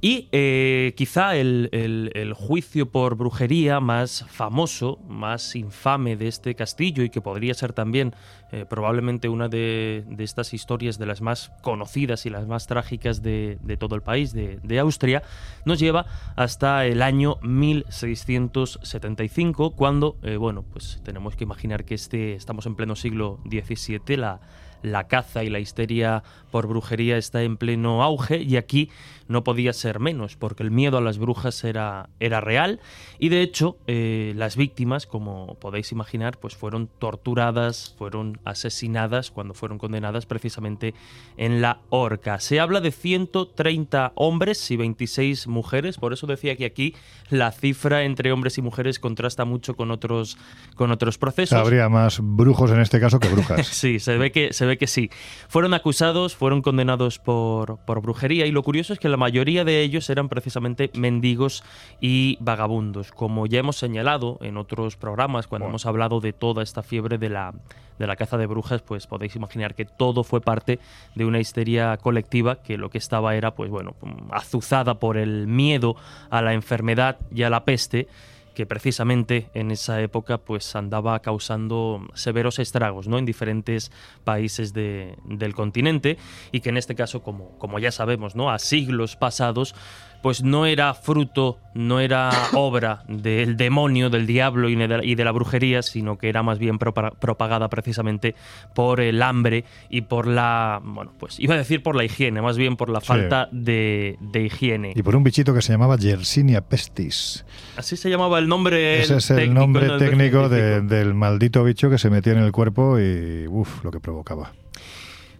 Y 0.00 0.28
eh, 0.32 0.94
quizá 0.96 1.36
el, 1.36 2.32
juicio 2.34 2.90
por 2.90 3.14
brujería 3.16 3.78
más 3.80 4.24
famoso, 4.28 4.98
más 5.08 5.54
infame 5.56 6.16
de 6.16 6.28
este 6.28 6.54
castillo 6.54 7.02
y 7.02 7.10
que 7.10 7.20
podría 7.20 7.52
ser 7.54 7.72
también 7.72 8.14
eh, 8.52 8.64
probablemente 8.68 9.28
una 9.28 9.48
de, 9.48 10.04
estas 10.18 10.54
historias 10.54 10.98
de 10.98 11.06
las 11.06 11.22
más 11.22 11.50
conocidas 11.62 12.26
y 12.26 12.30
las 12.30 12.46
más 12.46 12.66
trágicas 12.66 13.22
de, 13.22 13.58
todo 13.78 13.94
el 13.94 14.02
país, 14.02 14.32
de, 14.32 14.78
Austria, 14.78 15.22
nos 15.64 15.78
lleva 15.78 16.04
hasta 16.36 16.84
el 16.84 17.00
año 17.02 17.38
1675, 17.42 19.70
cuando, 19.70 20.18
eh, 20.22 20.36
bueno, 20.36 20.62
pues 20.62 21.00
tenemos 21.02 21.34
que 21.36 21.44
imaginar 21.44 21.84
que 21.84 21.94
este, 21.94 22.34
estamos 22.34 22.66
en 22.66 22.76
pleno 22.76 22.96
siglo 22.96 23.40
XVII, 23.48 24.18
la 24.18 24.40
la 24.82 25.08
caza 25.08 25.44
y 25.44 25.50
la 25.50 25.58
histeria 25.58 26.22
por 26.50 26.66
brujería 26.66 27.16
está 27.16 27.42
en 27.42 27.56
pleno 27.56 28.02
auge 28.02 28.42
y 28.42 28.56
aquí 28.56 28.90
no 29.28 29.44
podía 29.44 29.72
ser 29.72 30.00
menos 30.00 30.36
porque 30.36 30.62
el 30.62 30.70
miedo 30.70 30.98
a 30.98 31.00
las 31.00 31.18
brujas 31.18 31.64
era, 31.64 32.08
era 32.20 32.40
real 32.40 32.80
y 33.18 33.28
de 33.28 33.42
hecho 33.42 33.78
eh, 33.86 34.32
las 34.36 34.56
víctimas, 34.56 35.06
como 35.06 35.56
podéis 35.60 35.92
imaginar, 35.92 36.38
pues 36.38 36.54
fueron 36.54 36.88
torturadas, 36.98 37.94
fueron 37.98 38.38
asesinadas 38.44 39.30
cuando 39.30 39.54
fueron 39.54 39.78
condenadas 39.78 40.26
precisamente 40.26 40.94
en 41.36 41.60
la 41.60 41.80
horca. 41.90 42.40
Se 42.40 42.60
habla 42.60 42.80
de 42.80 42.92
130 42.92 44.12
hombres 44.14 44.70
y 44.70 44.76
26 44.76 45.46
mujeres, 45.48 45.98
por 45.98 46.12
eso 46.12 46.26
decía 46.26 46.56
que 46.56 46.64
aquí 46.64 46.94
la 47.30 47.52
cifra 47.52 48.04
entre 48.04 48.32
hombres 48.32 48.58
y 48.58 48.62
mujeres 48.62 48.98
contrasta 48.98 49.44
mucho 49.44 49.74
con 49.74 49.90
otros, 49.90 50.38
con 50.74 50.90
otros 50.90 51.18
procesos. 51.18 51.58
Habría 51.58 51.88
más 51.88 52.20
brujos 52.22 52.70
en 52.70 52.80
este 52.80 53.00
caso 53.00 53.20
que 53.20 53.28
brujas. 53.28 53.66
sí, 53.66 53.98
se 53.98 54.16
ve 54.18 54.32
que, 54.32 54.52
se 54.52 54.66
ve 54.66 54.78
que 54.78 54.86
sí. 54.86 55.10
Fueron 55.48 55.74
acusados, 55.74 56.36
fueron 56.36 56.62
condenados 56.62 57.18
por, 57.18 57.78
por 57.84 58.00
brujería 58.02 58.46
y 58.46 58.52
lo 58.52 58.62
curioso 58.62 58.92
es 58.92 58.98
que 58.98 59.08
la 59.08 59.15
mayoría 59.16 59.64
de 59.64 59.82
ellos 59.82 60.08
eran 60.10 60.28
precisamente 60.28 60.90
mendigos 60.94 61.62
y 62.00 62.38
vagabundos. 62.40 63.12
Como 63.12 63.46
ya 63.46 63.60
hemos 63.60 63.76
señalado 63.76 64.38
en 64.42 64.56
otros 64.56 64.96
programas, 64.96 65.46
cuando 65.46 65.68
hemos 65.68 65.86
hablado 65.86 66.20
de 66.20 66.32
toda 66.32 66.62
esta 66.62 66.82
fiebre 66.82 67.18
de 67.18 67.28
la, 67.28 67.54
de 67.98 68.06
la 68.06 68.16
caza 68.16 68.36
de 68.36 68.46
brujas, 68.46 68.82
pues 68.82 69.06
podéis 69.06 69.36
imaginar 69.36 69.74
que 69.74 69.84
todo 69.84 70.24
fue 70.24 70.40
parte 70.40 70.78
de 71.14 71.24
una 71.24 71.40
histeria 71.40 71.96
colectiva 71.96 72.62
que 72.62 72.78
lo 72.78 72.90
que 72.90 72.98
estaba 72.98 73.34
era, 73.36 73.54
pues 73.54 73.70
bueno, 73.70 73.94
azuzada 74.30 74.98
por 74.98 75.16
el 75.16 75.46
miedo 75.46 75.96
a 76.30 76.42
la 76.42 76.52
enfermedad 76.54 77.18
y 77.34 77.42
a 77.42 77.50
la 77.50 77.64
peste 77.64 78.08
que 78.56 78.64
precisamente 78.64 79.50
en 79.52 79.70
esa 79.70 80.00
época 80.00 80.38
pues 80.38 80.74
andaba 80.76 81.20
causando 81.20 82.00
severos 82.14 82.58
estragos 82.58 83.06
¿no? 83.06 83.18
en 83.18 83.26
diferentes 83.26 83.92
países 84.24 84.72
del 84.72 85.54
continente 85.54 86.16
y 86.52 86.60
que 86.60 86.70
en 86.70 86.78
este 86.78 86.94
caso, 86.94 87.22
como, 87.22 87.58
como 87.58 87.78
ya 87.78 87.92
sabemos, 87.92 88.34
¿no? 88.34 88.50
a 88.50 88.58
siglos 88.58 89.14
pasados, 89.14 89.74
pues 90.22 90.42
no 90.42 90.66
era 90.66 90.94
fruto, 90.94 91.58
no 91.74 92.00
era 92.00 92.30
obra 92.54 93.04
del 93.08 93.56
demonio, 93.56 94.10
del 94.10 94.26
diablo 94.26 94.68
y 94.68 95.14
de 95.14 95.24
la 95.24 95.32
brujería, 95.32 95.82
sino 95.82 96.18
que 96.18 96.28
era 96.28 96.42
más 96.42 96.58
bien 96.58 96.78
propagada 96.78 97.68
precisamente 97.68 98.34
por 98.74 99.00
el 99.00 99.22
hambre 99.22 99.64
y 99.88 100.02
por 100.02 100.26
la, 100.26 100.80
bueno, 100.82 101.12
pues 101.18 101.38
iba 101.40 101.54
a 101.54 101.58
decir 101.58 101.82
por 101.82 101.96
la 101.96 102.04
higiene, 102.04 102.42
más 102.42 102.56
bien 102.56 102.76
por 102.76 102.90
la 102.90 103.00
falta 103.00 103.48
de, 103.52 104.18
higiene. 104.34 104.92
Y 104.94 105.02
por 105.02 105.16
un 105.16 105.24
bichito 105.24 105.54
que 105.54 105.62
se 105.62 105.72
llamaba 105.72 105.96
Yersinia 105.96 106.60
pestis. 106.60 107.44
Así 107.76 107.96
se 107.96 108.10
llamaba 108.10 108.38
el 108.38 108.48
nombre. 108.48 109.02
Ese 109.02 109.16
es 109.16 109.30
el 109.30 109.52
nombre 109.52 109.98
técnico 109.98 110.48
del 110.48 111.14
maldito 111.14 111.64
bicho 111.64 111.90
que 111.90 111.98
se 111.98 112.10
metía 112.10 112.32
en 112.32 112.40
el 112.40 112.52
cuerpo 112.52 112.98
y, 112.98 113.46
uff, 113.48 113.84
lo 113.84 113.90
que 113.90 114.00
provocaba. 114.00 114.52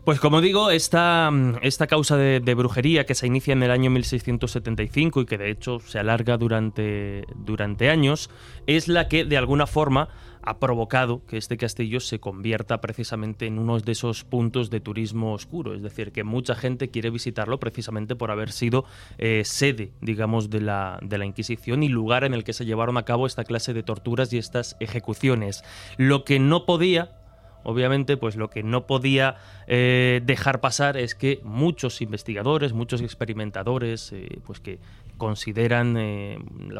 Pues 0.06 0.20
como 0.20 0.40
digo, 0.40 0.70
esta, 0.70 1.32
esta 1.62 1.88
causa 1.88 2.16
de, 2.16 2.54
brujería 2.54 3.06
que 3.06 3.16
se 3.16 3.26
inicia 3.26 3.52
en 3.54 3.64
el 3.64 3.72
año 3.72 3.90
1675 3.90 5.22
y 5.22 5.26
que 5.26 5.36
de 5.36 5.50
hecho 5.50 5.80
se 5.80 5.98
alarga 5.98 6.36
durante, 6.36 7.24
durante 7.34 7.90
años, 7.90 8.30
es 8.68 8.86
la 8.86 9.08
que 9.08 9.24
de 9.24 9.36
alguna 9.36 9.66
forma 9.66 10.08
ha 10.42 10.60
provocado 10.60 11.26
que 11.26 11.36
este 11.36 11.56
castillo 11.56 11.98
se 11.98 12.20
convierta 12.20 12.80
precisamente 12.80 13.48
en 13.48 13.58
uno 13.58 13.80
de 13.80 13.90
esos 13.90 14.22
puntos 14.22 14.70
de 14.70 14.78
turismo 14.78 15.32
oscuro, 15.32 15.74
es 15.74 15.82
decir, 15.82 16.12
que 16.12 16.22
mucha 16.22 16.54
gente 16.54 16.88
quiere 16.88 17.10
visitarlo 17.10 17.58
precisamente 17.58 18.14
por 18.14 18.30
haber 18.30 18.52
sido 18.52 18.84
eh, 19.18 19.42
sede, 19.44 19.90
digamos, 20.00 20.50
de 20.50 20.60
la, 20.60 21.00
de 21.02 21.18
la 21.18 21.26
Inquisición 21.26 21.82
y 21.82 21.88
lugar 21.88 22.22
en 22.22 22.32
el 22.32 22.44
que 22.44 22.52
se 22.52 22.64
llevaron 22.64 22.96
a 22.96 23.04
cabo 23.04 23.26
esta 23.26 23.42
clase 23.42 23.74
de 23.74 23.82
torturas 23.82 24.32
y 24.32 24.38
estas 24.38 24.76
ejecuciones. 24.78 25.64
Lo 25.96 26.22
que 26.22 26.38
no 26.38 26.64
podía 26.64 27.25
obviamente, 27.66 28.16
pues 28.16 28.36
lo 28.36 28.48
que 28.48 28.62
no 28.62 28.86
podía 28.86 29.36
eh, 29.66 30.22
dejar 30.24 30.60
pasar 30.60 30.96
es 30.96 31.16
que 31.16 31.40
muchos 31.42 32.00
investigadores, 32.00 32.72
muchos 32.72 33.00
experimentadores, 33.00 34.12
eh, 34.12 34.38
pues 34.46 34.60
que 34.60 34.78
consideran 35.16 35.96
eh, 35.96 36.38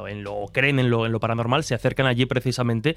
en 0.09 0.25
lo, 0.25 0.35
o 0.35 0.49
creen 0.49 0.79
en 0.79 0.91
lo, 0.91 1.07
en 1.07 1.13
lo 1.13 1.21
paranormal, 1.21 1.65
se 1.65 1.75
acercan 1.75 2.07
allí 2.07 2.27
precisamente 2.27 2.97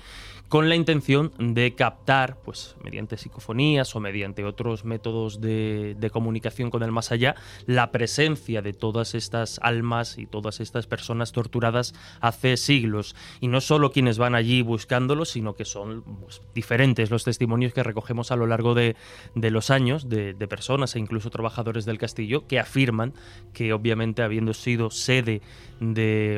con 0.50 0.68
la 0.68 0.76
intención 0.76 1.32
de 1.38 1.76
captar, 1.76 2.38
pues 2.44 2.76
mediante 2.84 3.18
psicofonías 3.18 3.96
o 3.96 4.00
mediante 4.00 4.44
otros 4.44 4.84
métodos 4.84 5.42
de, 5.42 6.10
comunicación 6.12 6.72
con 6.72 6.82
el 6.82 6.92
más 6.92 7.12
allá, 7.12 7.36
la 7.68 7.92
presencia 7.92 8.64
de 8.64 8.74
todas 8.74 9.14
estas 9.14 9.60
almas 9.62 10.18
y 10.18 10.26
todas 10.26 10.60
estas 10.60 10.88
personas 10.88 11.32
torturadas 11.32 11.94
hace 12.20 12.58
siglos. 12.58 13.16
Y 13.40 13.48
no 13.48 13.62
solo 13.62 13.92
quienes 13.92 14.18
van 14.18 14.34
allí 14.34 14.64
buscándolo, 14.64 15.26
sino 15.26 15.54
que 15.54 15.66
son 15.66 16.02
pues, 16.02 16.42
diferentes 16.56 17.12
los 17.12 17.24
testimonios 17.24 17.74
que 17.74 17.84
recogemos 17.84 18.32
a 18.32 18.36
lo 18.36 18.48
largo 18.48 18.74
de, 18.74 18.96
los 19.36 19.70
años 19.70 20.10
de, 20.10 20.34
de 20.34 20.48
personas 20.48 20.96
e 20.96 21.00
incluso 21.00 21.30
trabajadores 21.30 21.86
del 21.86 22.00
castillo 22.00 22.48
que 22.48 22.60
afirman 22.60 23.14
que 23.54 23.72
obviamente 23.72 24.24
habiendo 24.24 24.54
sido 24.56 24.90
sede 24.90 25.29
de, 25.30 25.42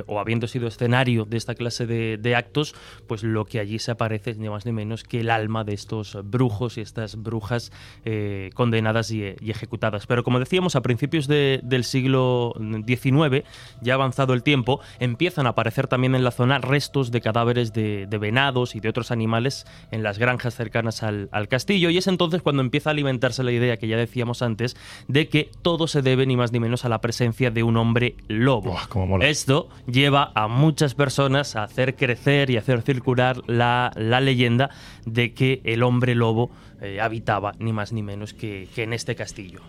o 0.07 0.19
habiendo 0.19 0.47
sido 0.47 0.67
escenario 0.67 1.25
de 1.25 1.37
esta 1.37 1.55
clase 1.55 1.85
de, 1.85 2.35
actos, 2.35 2.75
pues 3.07 3.23
lo 3.23 3.45
que 3.45 3.59
allí 3.59 3.79
se 3.79 3.91
aparece 3.91 4.31
es 4.31 4.37
ni 4.37 4.49
más 4.49 4.65
ni 4.65 4.71
menos 4.71 5.03
que 5.03 5.19
el 5.19 5.29
alma 5.29 5.63
de 5.63 5.73
estos 5.73 6.17
brujos 6.23 6.77
y 6.77 6.81
estas 6.81 7.21
brujas 7.21 7.71
eh, 8.05 8.51
condenadas 8.53 9.11
y, 9.11 9.23
ejecutadas. 9.23 10.07
Pero 10.07 10.23
como 10.23 10.39
decíamos, 10.39 10.75
a 10.75 10.81
principios 10.81 11.27
del 11.27 11.83
siglo 11.83 12.53
XIX, 12.87 13.43
ya 13.81 13.95
avanzado 13.95 14.33
el 14.33 14.43
tiempo, 14.43 14.79
empiezan 14.99 15.45
a 15.45 15.49
aparecer 15.49 15.87
también 15.87 16.15
en 16.15 16.23
la 16.23 16.31
zona 16.31 16.59
restos 16.59 17.11
de 17.11 17.21
cadáveres 17.21 17.73
de, 17.73 18.07
venados 18.21 18.75
y 18.75 18.79
de 18.79 18.89
otros 18.89 19.11
animales 19.11 19.65
en 19.89 20.03
las 20.03 20.19
granjas 20.19 20.55
cercanas 20.55 21.03
al 21.03 21.47
castillo, 21.49 21.89
y 21.89 21.97
es 21.97 22.07
entonces 22.07 22.41
cuando 22.41 22.61
empieza 22.61 22.89
a 22.89 22.91
alimentarse 22.91 23.43
la 23.43 23.51
idea 23.51 23.77
que 23.77 23.87
ya 23.87 23.97
decíamos 23.97 24.41
antes 24.41 24.77
de 25.07 25.27
que 25.27 25.49
todo 25.61 25.87
se 25.87 26.01
debe 26.01 26.25
ni 26.25 26.37
más 26.37 26.51
ni 26.51 26.59
menos 26.59 26.85
a 26.85 26.89
la 26.89 27.01
presencia 27.01 27.51
de 27.51 27.63
un 27.63 27.77
hombre 27.77 28.15
lobo. 28.27 28.77
Esto 29.31 29.69
lleva 29.87 30.33
a 30.35 30.49
muchas 30.49 30.93
personas 30.93 31.55
a 31.55 31.63
hacer 31.63 31.95
crecer 31.95 32.49
y 32.49 32.57
hacer 32.57 32.81
circular 32.81 33.41
la, 33.47 33.93
leyenda 33.95 34.71
de 35.05 35.33
que 35.33 35.61
el 35.63 35.83
hombre 35.83 36.15
lobo 36.15 36.51
eh, 36.81 36.99
habitaba 36.99 37.53
ni 37.57 37.71
más 37.71 37.93
ni 37.93 38.03
menos 38.03 38.33
que 38.33 38.67
en 38.75 38.91
este 38.91 39.15
castillo. 39.15 39.61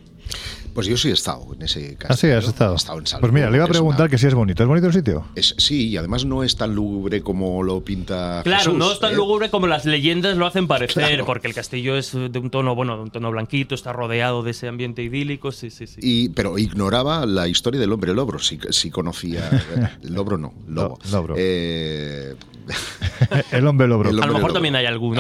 Pues 0.75 0.87
yo 0.87 0.97
sí 0.97 1.11
he 1.11 1.13
estado 1.13 1.47
en 1.55 1.63
ese 1.63 1.97
caso. 1.97 2.15
Ah, 2.15 2.17
sí, 2.17 2.29
has 2.29 2.47
estado. 2.47 2.77
pues 3.21 3.33
mira, 3.33 3.51
le 3.51 3.57
iba 3.57 3.65
a 3.67 3.69
preguntar 3.69 4.09
que 4.09 4.19
si 4.19 4.27
es 4.27 4.35
bonito. 4.35 4.63
¿Es 4.63 4.69
bonito 4.69 4.87
el 4.87 4.93
sitio? 4.93 5.27
Es, 5.35 5.55
sí, 5.59 5.89
y 5.89 5.97
además 5.97 6.25
no 6.25 6.43
es 6.43 6.57
tan 6.57 6.75
lúgubre 6.75 7.23
como 7.23 7.63
lo 7.63 7.83
pinta 7.83 8.41
Claro, 8.45 8.73
no 8.73 8.93
es 8.93 9.01
tan 9.01 9.13
¿eh? 9.13 9.17
lúgubre 9.17 9.51
como 9.51 9.67
las 9.67 9.85
leyendas 9.85 10.37
lo 10.37 10.47
hacen 10.47 10.67
parecer, 10.67 11.25
porque 11.25 11.49
el 11.49 11.55
castillo 11.55 11.97
es 11.97 12.13
de 12.13 12.39
un 12.39 12.51
tono, 12.51 12.75
bueno, 12.75 12.97
de 12.97 13.03
un 13.03 13.11
tono 13.11 13.31
blanquito, 13.31 13.75
está 13.75 13.93
rodeado 13.93 14.43
de 14.43 14.53
ese 14.53 14.69
ambiente 14.69 15.03
idílico, 15.03 15.53
sí, 15.53 15.71
sí, 15.71 15.87
sí. 15.87 16.01
Y, 16.03 16.29
pero 16.31 16.59
ignoraba 16.59 17.27
la 17.27 17.49
historia 17.49 17.81
del 17.81 17.93
hombre 17.93 18.15
lobro, 18.15 18.39
si, 18.39 18.59
si 18.71 18.91
conocía. 18.91 19.51
el 20.03 20.15
lobro 20.15 20.39
no, 20.39 20.55
lobo. 20.69 20.99
lobro. 21.11 21.35
Eh, 21.37 22.35
el 23.53 23.67
hombre 23.67 23.89
lobro. 23.89 24.11
a 24.11 24.13
lo 24.13 24.33
mejor 24.33 24.53
también 24.53 24.77
hay 24.77 24.87
algún 24.87 25.19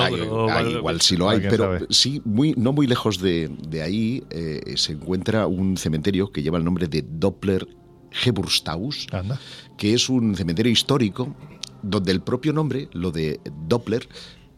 igual 0.68 1.00
sí 1.00 1.16
lo 1.16 1.28
hay, 1.28 1.40
pero 1.40 1.78
sí, 1.90 2.22
muy, 2.24 2.54
no 2.56 2.72
muy 2.72 2.86
lejos 2.86 3.20
de, 3.20 3.50
de 3.68 3.82
ahí 3.82 4.22
eh, 4.30 4.74
se 4.76 4.92
encuentra 4.92 5.41
un 5.46 5.76
cementerio 5.76 6.31
que 6.31 6.42
lleva 6.42 6.59
el 6.59 6.64
nombre 6.64 6.87
de 6.88 7.05
Doppler 7.07 7.66
Geburstaus, 8.11 9.07
que 9.76 9.94
es 9.94 10.09
un 10.09 10.37
cementerio 10.37 10.70
histórico 10.70 11.35
donde 11.83 12.12
el 12.12 12.22
propio 12.22 12.52
nombre, 12.52 12.88
lo 12.92 13.11
de 13.11 13.40
Doppler, 13.66 14.09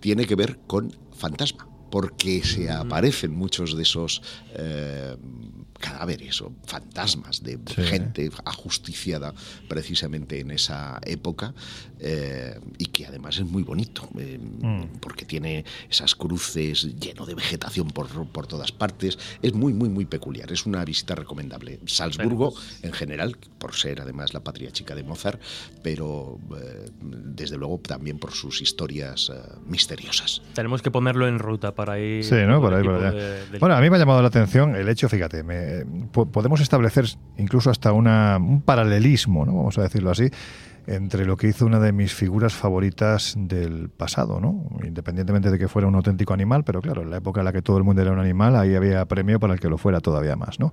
tiene 0.01 0.27
que 0.27 0.35
ver 0.35 0.59
con 0.67 0.93
fantasma, 1.13 1.69
porque 1.91 2.43
se 2.45 2.69
mm. 2.69 2.77
aparecen 2.77 3.35
muchos 3.35 3.77
de 3.77 3.83
esos 3.83 4.21
eh, 4.55 5.17
cadáveres 5.85 6.41
o 6.41 6.51
fantasmas 6.65 7.43
de 7.43 7.61
gente 7.85 8.31
ajusticiada 8.45 9.35
precisamente 9.69 10.41
en 10.41 10.51
esa 10.51 10.99
época 11.05 11.53
eh, 12.01 12.59
y 12.79 12.87
que 12.87 13.07
además 13.07 13.37
es 13.37 13.45
muy 13.45 13.63
bonito 13.63 14.09
eh, 14.19 14.39
mm. 14.39 14.99
porque 15.01 15.27
tiene 15.27 15.65
esas 15.91 16.15
cruces 16.15 16.99
lleno 16.99 17.27
de 17.27 17.35
vegetación 17.35 17.89
por, 17.89 18.09
por, 18.29 18.47
todas 18.47 18.73
partes. 18.73 19.19
Es 19.43 19.53
muy, 19.53 19.75
muy, 19.75 19.89
muy 19.89 20.07
peculiar. 20.07 20.51
Es 20.53 20.65
una 20.65 20.85
visita 20.85 21.15
recomendable. 21.15 21.81
Salzburgo 21.87 22.55
en 22.83 22.93
general, 22.93 23.37
por 23.59 23.75
ser 23.75 24.01
además 24.01 24.33
la 24.33 24.41
patria 24.41 24.71
chica 24.71 24.95
de 24.95 25.03
Mozart, 25.03 25.41
pero 25.83 26.39
eh, 26.57 26.91
desde 27.01 27.59
luego 27.59 27.79
también 27.79 28.19
por 28.19 28.33
sus 28.33 28.63
historias 28.63 29.31
misteriosas. 29.67 30.41
Tenemos 30.55 30.81
que 30.81 30.91
ponerlo 30.91 31.29
en 31.29 31.39
ruta 31.39 31.75
para 31.75 31.99
ir. 31.99 32.25
Sí, 32.25 32.37
¿no? 32.47 32.65
Allá. 32.65 33.13
bueno, 33.61 33.75
a 33.75 33.81
mí 33.81 33.91
me 33.91 33.97
ha 33.97 33.99
llamado 33.99 34.23
la 34.23 34.29
atención 34.29 34.75
el 34.77 34.89
hecho, 34.89 35.09
fíjate, 35.09 35.43
me, 35.43 35.74
podemos 36.13 36.61
establecer 36.61 37.07
incluso 37.37 37.71
hasta 37.71 37.93
una, 37.93 38.37
un 38.37 38.63
paralelismo, 38.63 39.45
¿no? 39.45 39.55
vamos 39.55 39.79
a 39.79 39.83
decirlo 39.83 40.11
así, 40.11 40.31
entre 40.87 41.25
lo 41.25 41.37
que 41.37 41.49
hizo 41.49 41.67
una 41.67 41.81
de 41.81 41.93
mis 41.93 42.13
figuras 42.15 42.53
favoritas 42.53 43.35
del 43.37 43.89
pasado, 43.89 44.41
¿no? 44.41 44.67
Independientemente 44.85 45.51
de 45.51 45.59
que 45.59 45.69
fuera 45.69 45.89
un 45.89 45.95
auténtico 45.95 46.35
animal, 46.35 46.65
pero 46.65 46.81
claro, 46.83 47.03
en 47.03 47.11
la 47.11 47.19
época 47.19 47.41
en 47.41 47.47
la 47.47 47.53
que 47.53 47.63
todo 47.63 47.79
el 47.79 47.85
mundo 47.85 48.03
era 48.03 48.13
un 48.13 48.19
animal, 48.19 48.57
ahí 48.57 48.75
había 48.75 49.05
premio 49.07 49.41
para 49.41 49.55
el 49.55 49.61
que 49.61 49.69
lo 49.69 49.79
fuera 49.79 50.01
todavía 50.01 50.37
más, 50.37 50.61
¿no? 50.61 50.73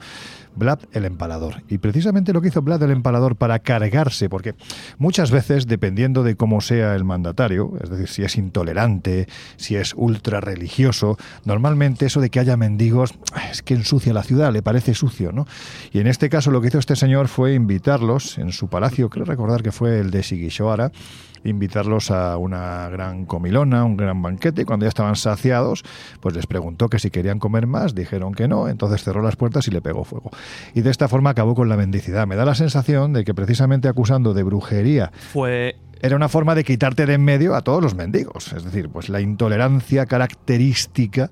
Vlad 0.56 0.80
el 0.92 1.06
empalador. 1.06 1.64
Y 1.70 1.78
precisamente 1.78 2.34
lo 2.34 2.42
que 2.42 2.50
hizo 2.50 2.62
Vlad 2.62 2.84
el 2.84 2.92
empalador 2.92 3.36
para 3.36 3.60
cargarse, 3.60 4.30
porque 4.30 4.56
muchas 4.98 5.32
veces, 5.32 5.68
dependiendo 5.68 6.24
de 6.24 6.36
cómo 6.36 6.62
sea 6.62 6.96
el 6.96 7.04
mandatario, 7.04 7.74
es 7.82 7.90
decir, 7.90 8.08
si 8.08 8.24
es 8.24 8.36
intolerante, 8.36 9.28
si 9.56 9.76
es 9.76 9.94
ultra 9.96 10.42
religioso, 10.42 11.18
normalmente 11.46 12.06
eso 12.06 12.20
de 12.20 12.30
que 12.30 12.40
haya 12.40 12.58
mendigos 12.58 13.14
es 13.50 13.62
que 13.62 13.74
ensucia 13.74 14.14
la 14.14 14.24
ciudad, 14.24 14.52
le 14.52 14.62
parece 14.62 14.94
sucio, 14.94 15.32
¿no? 15.32 15.48
Y 15.92 16.00
en 16.00 16.08
este 16.08 16.30
caso 16.30 16.52
lo 16.52 16.62
que 16.62 16.68
hizo 16.68 16.80
este 16.80 16.96
señor 16.96 17.28
fue 17.28 17.54
invitarlos 17.54 18.38
en 18.38 18.52
su 18.52 18.68
palacio, 18.68 19.10
creo 19.10 19.26
recordar 19.26 19.64
que 19.64 19.72
fue 19.72 20.01
el 20.02 20.12
de 20.12 20.24
Sigishoara, 20.24 20.92
invitarlos 21.44 22.12
a 22.12 22.38
una 22.38 22.90
gran 22.90 23.26
comilona, 23.26 23.84
un 23.84 23.98
gran 23.98 24.22
banquete. 24.22 24.64
Y 24.64 24.66
cuando 24.66 24.86
ya 24.86 24.90
estaban 24.90 25.16
saciados, 25.16 25.84
pues 26.20 26.36
les 26.36 26.48
preguntó 26.48 26.90
que 26.90 27.00
si 27.00 27.10
querían 27.10 27.40
comer 27.40 27.68
más, 27.68 27.96
dijeron 27.96 28.34
que 28.34 28.48
no, 28.48 28.68
entonces 28.68 29.04
cerró 29.04 29.22
las 29.22 29.36
puertas 29.36 29.68
y 29.68 29.72
le 29.72 29.82
pegó 29.82 30.04
fuego. 30.04 30.32
Y 30.74 30.82
de 30.82 30.90
esta 30.90 31.08
forma 31.08 31.32
acabó 31.32 31.56
con 31.56 31.70
la 31.70 31.78
mendicidad. 31.78 32.28
Me 32.28 32.36
da 32.36 32.46
la 32.46 32.56
sensación 32.56 33.14
de 33.14 33.24
que 33.24 33.34
precisamente 33.34 33.88
acusando 33.88 34.34
de 34.34 34.44
brujería 34.44 35.12
fue 35.34 35.78
era 36.04 36.16
una 36.16 36.30
forma 36.30 36.56
de 36.56 36.64
quitarte 36.64 37.06
de 37.06 37.14
en 37.14 37.24
medio 37.24 37.54
a 37.54 37.62
todos 37.62 37.82
los 37.82 37.94
mendigos. 37.94 38.54
Es 38.54 38.64
decir, 38.64 38.90
pues 38.90 39.08
la 39.08 39.22
intolerancia 39.22 40.08
característica 40.08 41.30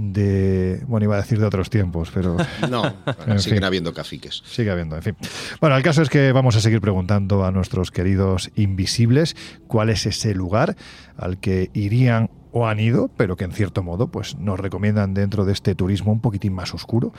de, 0.00 0.82
bueno, 0.86 1.04
iba 1.04 1.16
a 1.16 1.20
decir 1.20 1.38
de 1.38 1.46
otros 1.46 1.70
tiempos, 1.70 2.10
pero... 2.12 2.36
No, 2.70 3.38
siguen 3.38 3.64
habiendo 3.64 3.92
caciques. 3.92 4.42
Sigue 4.46 4.70
habiendo, 4.70 4.96
en 4.96 5.02
fin. 5.02 5.16
Bueno, 5.60 5.76
el 5.76 5.82
caso 5.82 6.02
es 6.02 6.08
que 6.08 6.32
vamos 6.32 6.56
a 6.56 6.60
seguir 6.60 6.80
preguntando 6.80 7.44
a 7.44 7.50
nuestros 7.50 7.90
queridos 7.90 8.50
invisibles 8.54 9.36
cuál 9.66 9.90
es 9.90 10.06
ese 10.06 10.34
lugar 10.34 10.76
al 11.16 11.38
que 11.38 11.70
irían 11.74 12.30
o 12.52 12.66
han 12.66 12.80
ido, 12.80 13.08
pero 13.16 13.36
que 13.36 13.44
en 13.44 13.52
cierto 13.52 13.82
modo 13.82 14.10
pues 14.10 14.36
nos 14.36 14.58
recomiendan 14.58 15.14
dentro 15.14 15.44
de 15.44 15.52
este 15.52 15.74
turismo 15.74 16.12
un 16.12 16.20
poquitín 16.20 16.52
más 16.52 16.74
oscuro. 16.74 17.12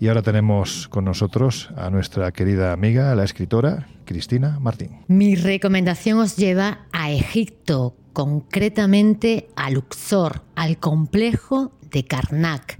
Y 0.00 0.08
ahora 0.08 0.22
tenemos 0.22 0.88
con 0.88 1.04
nosotros 1.04 1.70
a 1.76 1.90
nuestra 1.90 2.32
querida 2.32 2.72
amiga, 2.72 3.14
la 3.14 3.24
escritora 3.24 3.88
Cristina 4.04 4.58
Martín. 4.60 5.00
Mi 5.08 5.34
recomendación 5.34 6.18
os 6.18 6.36
lleva 6.36 6.86
a 6.92 7.10
Egipto, 7.10 7.96
concretamente 8.18 9.48
a 9.54 9.70
Luxor, 9.70 10.42
al 10.56 10.80
complejo 10.80 11.70
de 11.88 12.02
Karnak. 12.02 12.76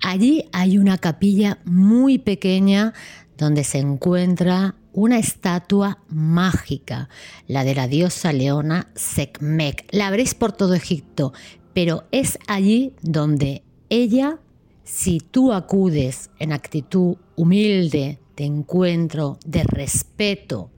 Allí 0.00 0.46
hay 0.50 0.78
una 0.78 0.96
capilla 0.96 1.58
muy 1.66 2.16
pequeña 2.16 2.94
donde 3.36 3.64
se 3.64 3.80
encuentra 3.80 4.76
una 4.94 5.18
estatua 5.18 5.98
mágica, 6.08 7.10
la 7.48 7.64
de 7.64 7.74
la 7.74 7.86
diosa 7.86 8.32
leona 8.32 8.88
Sekhmet. 8.94 9.84
La 9.90 10.08
veréis 10.08 10.34
por 10.34 10.52
todo 10.52 10.72
Egipto, 10.72 11.34
pero 11.74 12.04
es 12.10 12.38
allí 12.46 12.94
donde 13.02 13.64
ella, 13.90 14.38
si 14.84 15.20
tú 15.20 15.52
acudes 15.52 16.30
en 16.38 16.50
actitud 16.50 17.16
humilde, 17.36 18.20
de 18.38 18.44
encuentro, 18.44 19.38
de 19.44 19.64
respeto 19.64 20.70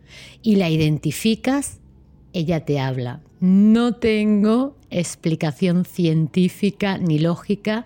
y 0.42 0.56
la 0.56 0.68
identificas, 0.68 1.78
ella 2.32 2.64
te 2.64 2.80
habla. 2.80 3.22
No 3.44 3.96
tengo 3.96 4.74
explicación 4.88 5.84
científica 5.84 6.96
ni 6.96 7.18
lógica 7.18 7.84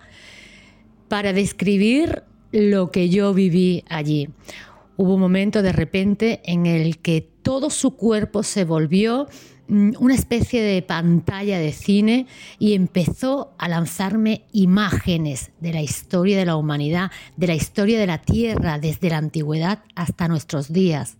para 1.09 1.33
describir 1.33 2.23
lo 2.53 2.91
que 2.91 3.09
yo 3.09 3.33
viví 3.33 3.83
allí. 3.89 4.29
Hubo 4.95 5.15
un 5.15 5.19
momento 5.19 5.61
de 5.61 5.73
repente 5.73 6.39
en 6.45 6.65
el 6.65 6.99
que 6.99 7.27
todo 7.41 7.69
su 7.71 7.97
cuerpo 7.97 8.41
se 8.41 8.63
volvió 8.63 9.27
mm, 9.67 9.95
una 9.99 10.15
especie 10.15 10.61
de 10.61 10.81
pantalla 10.81 11.59
de 11.59 11.73
cine 11.73 12.25
y 12.57 12.73
empezó 12.73 13.53
a 13.57 13.67
lanzarme 13.67 14.45
imágenes 14.53 15.51
de 15.59 15.73
la 15.73 15.81
historia 15.81 16.37
de 16.37 16.45
la 16.45 16.55
humanidad, 16.55 17.11
de 17.35 17.47
la 17.47 17.55
historia 17.55 17.99
de 17.99 18.07
la 18.07 18.21
Tierra 18.21 18.79
desde 18.79 19.09
la 19.09 19.17
antigüedad 19.17 19.83
hasta 19.93 20.29
nuestros 20.29 20.71
días. 20.71 21.17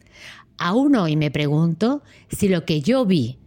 Aún 0.57 0.95
hoy 0.95 1.17
me 1.17 1.29
pregunto 1.29 2.03
si 2.29 2.47
lo 2.47 2.63
que 2.63 2.79
yo 2.79 3.05
vi 3.05 3.38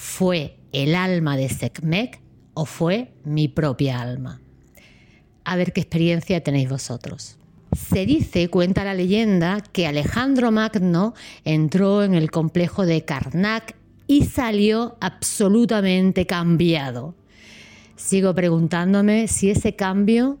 fue 0.00 0.56
el 0.72 0.94
alma 0.94 1.36
de 1.36 1.50
Sekhmet 1.50 2.20
o 2.54 2.64
fue 2.64 3.12
mi 3.22 3.48
propia 3.48 4.00
alma. 4.00 4.40
A 5.44 5.56
ver 5.56 5.74
qué 5.74 5.82
experiencia 5.82 6.42
tenéis 6.42 6.70
vosotros. 6.70 7.36
Se 7.76 8.06
dice, 8.06 8.48
cuenta 8.48 8.82
la 8.82 8.94
leyenda, 8.94 9.62
que 9.72 9.86
Alejandro 9.86 10.50
Magno 10.52 11.12
entró 11.44 12.02
en 12.02 12.14
el 12.14 12.30
complejo 12.30 12.86
de 12.86 13.04
Karnak 13.04 13.76
y 14.06 14.24
salió 14.24 14.96
absolutamente 15.02 16.24
cambiado. 16.26 17.14
Sigo 17.94 18.34
preguntándome 18.34 19.28
si 19.28 19.50
ese 19.50 19.76
cambio 19.76 20.38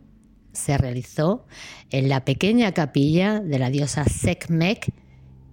se 0.52 0.78
realizó 0.78 1.44
en 1.90 2.08
la 2.08 2.24
pequeña 2.24 2.72
capilla 2.72 3.40
de 3.40 3.58
la 3.58 3.68
diosa 3.68 4.06
Sekhmet 4.06 4.90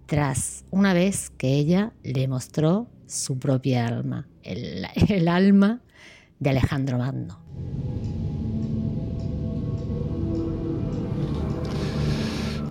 tras 0.05 0.63
una 0.71 0.93
vez 0.93 1.29
que 1.37 1.55
ella 1.55 1.91
le 2.03 2.29
mostró 2.29 2.87
su 3.07 3.39
propia 3.39 3.87
alma, 3.87 4.27
el, 4.43 5.27
alma 5.27 5.81
de 6.39 6.49
Alejandro 6.49 6.97
Magno. 6.97 7.39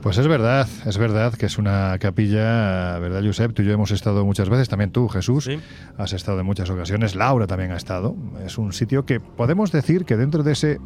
Pues 0.03 0.19
es 0.19 0.29
verdad, 0.29 0.69
es 0.85 0.99
verdad 0.99 1.35
que 1.35 1.47
es 1.47 1.59
una 1.59 1.99
capilla, 1.99 2.97
¿verdad, 3.01 3.23
Josep? 3.25 3.53
Tú 3.53 3.63
y 3.63 3.65
yo 3.65 3.73
hemos 3.73 3.91
estado 3.91 4.25
muchas 4.25 4.49
veces, 4.49 4.69
también 4.69 4.93
tú, 4.93 5.09
Jesús, 5.09 5.51
has 5.99 6.13
estado 6.13 6.39
en 6.39 6.47
muchas 6.47 6.71
ocasiones, 6.71 7.17
Laura 7.17 7.49
también 7.49 7.73
ha 7.73 7.77
estado. 7.77 8.15
Es 8.45 8.57
un 8.57 8.73
sitio 8.73 9.05
que 9.05 9.19
podemos 9.19 9.73
decir 9.73 10.05
que 10.05 10.17
dentro 10.17 10.45
de 10.45 10.53
ese 10.53 10.79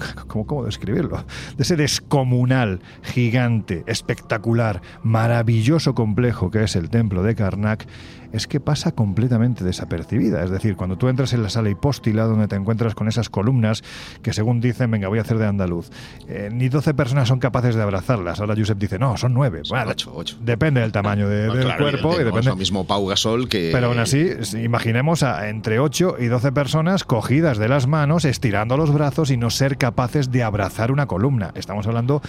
¿cómo, 0.26 0.46
¿cómo, 0.46 0.64
describirlo? 0.64 1.24
De 1.56 1.62
ese 1.62 1.76
descomunal, 1.76 2.80
gigante, 3.02 3.84
espectacular, 3.86 4.80
maravilloso 5.02 5.94
complejo 5.94 6.50
que 6.50 6.64
es 6.64 6.76
el 6.76 6.90
templo 6.90 7.22
de 7.22 7.34
Karnak, 7.34 7.86
es 8.32 8.46
que 8.46 8.60
pasa 8.60 8.92
completamente 8.92 9.64
desapercibida. 9.64 10.42
Es 10.44 10.50
decir, 10.50 10.76
cuando 10.76 10.96
tú 10.96 11.08
entras 11.08 11.32
en 11.32 11.42
la 11.42 11.50
sala 11.50 11.70
hipóstila, 11.70 12.24
donde 12.24 12.48
te 12.48 12.56
encuentras 12.56 12.94
con 12.94 13.08
esas 13.08 13.28
columnas 13.28 13.82
que 14.22 14.32
según 14.32 14.60
dicen, 14.60 14.90
venga, 14.90 15.08
voy 15.08 15.18
a 15.18 15.22
hacer 15.22 15.38
de 15.38 15.46
andaluz, 15.46 15.90
eh, 16.28 16.48
ni 16.52 16.68
12 16.68 16.94
personas 16.94 17.28
son 17.28 17.38
capaces 17.38 17.74
de 17.74 17.82
abrazarlas. 17.82 18.40
Ahora 18.40 18.54
Josep 18.56 18.78
dice, 18.78 18.98
no, 18.98 19.16
son 19.16 19.34
9. 19.34 19.62
Bueno, 19.68 19.92
8, 20.14 20.38
Depende 20.40 20.80
del 20.80 20.92
tamaño 20.92 21.28
del 21.28 21.76
cuerpo. 21.76 22.14
Y 22.20 22.24
depende... 22.24 22.50
lo 22.50 22.56
mismo 22.56 22.86
Pau 22.86 23.06
Gasol 23.06 23.48
que... 23.48 23.70
Pero 23.72 23.88
aún 23.88 23.98
así, 23.98 24.30
imaginemos 24.62 25.22
a 25.22 25.48
entre 25.48 25.80
8 25.80 26.16
y 26.18 26.26
12 26.26 26.52
personas 26.52 27.04
cogidas 27.04 27.58
de 27.58 27.68
las 27.68 27.86
manos, 27.86 28.24
estirando 28.24 28.76
los 28.76 28.92
brazos 28.92 29.30
y 29.30 29.36
no 29.36 29.50
ser 29.50 29.76
capaces 29.76 30.30
de 30.30 30.42
abrazar 30.42 30.92
una 30.92 31.06
columna. 31.06 31.52
Estamos 31.54 31.86
hablando, 31.86 32.22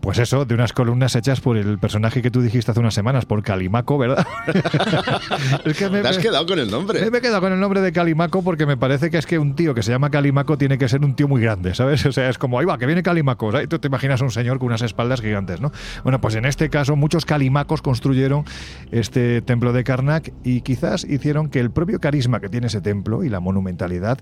pues 0.00 0.18
eso, 0.18 0.44
de 0.44 0.54
unas 0.54 0.72
columnas 0.72 1.16
hechas 1.16 1.40
por 1.40 1.56
el 1.56 1.78
personaje 1.78 2.22
que 2.22 2.30
tú 2.30 2.40
dijiste 2.40 2.70
hace 2.70 2.80
unas 2.80 2.94
semanas, 2.94 3.24
por 3.24 3.42
Calimaco, 3.42 3.98
¿verdad? 3.98 4.26
me, 5.90 6.02
¿Te 6.02 6.08
has 6.08 6.18
quedado 6.18 6.46
con 6.46 6.58
el 6.58 6.70
nombre? 6.70 7.10
Me 7.10 7.18
he 7.18 7.20
quedado 7.20 7.40
con 7.40 7.52
el 7.52 7.60
nombre 7.60 7.80
de 7.80 7.92
Calimaco 7.92 8.42
porque 8.42 8.66
me 8.66 8.76
parece 8.76 9.10
que 9.10 9.18
es 9.18 9.26
que 9.26 9.38
un 9.38 9.54
tío 9.54 9.74
que 9.74 9.82
se 9.82 9.90
llama 9.90 10.10
Calimaco 10.10 10.58
tiene 10.58 10.78
que 10.78 10.88
ser 10.88 11.04
un 11.04 11.14
tío 11.14 11.28
muy 11.28 11.40
grande, 11.42 11.74
¿sabes? 11.74 12.06
O 12.08 12.12
sea, 12.12 12.30
es 12.30 12.38
como, 12.38 12.58
ahí 12.58 12.64
va, 12.64 12.78
que 12.78 12.86
viene 12.86 13.02
Calimaco. 13.02 13.60
y 13.60 13.66
Tú 13.66 13.78
te 13.78 13.88
imaginas 13.88 14.20
un 14.22 14.30
señor 14.30 14.58
con 14.58 14.68
unas 14.68 14.82
espaldas 14.82 15.20
gigantes, 15.20 15.60
¿no? 15.60 15.72
Bueno, 16.02 16.20
pues 16.20 16.34
en 16.34 16.46
este 16.46 16.70
caso 16.70 16.96
muchos 16.96 17.26
Calimacos 17.26 17.82
construyeron 17.82 18.44
este 18.90 19.42
templo 19.42 19.72
de 19.72 19.84
Karnak 19.84 20.32
y 20.42 20.62
quizás 20.62 21.04
hicieron 21.04 21.50
que 21.50 21.60
el 21.60 21.70
propio 21.70 22.00
carisma 22.00 22.40
que 22.40 22.48
tiene 22.48 22.68
ese 22.68 22.80
templo 22.80 23.24
y 23.24 23.28
la 23.28 23.40
monumentalidad, 23.40 24.18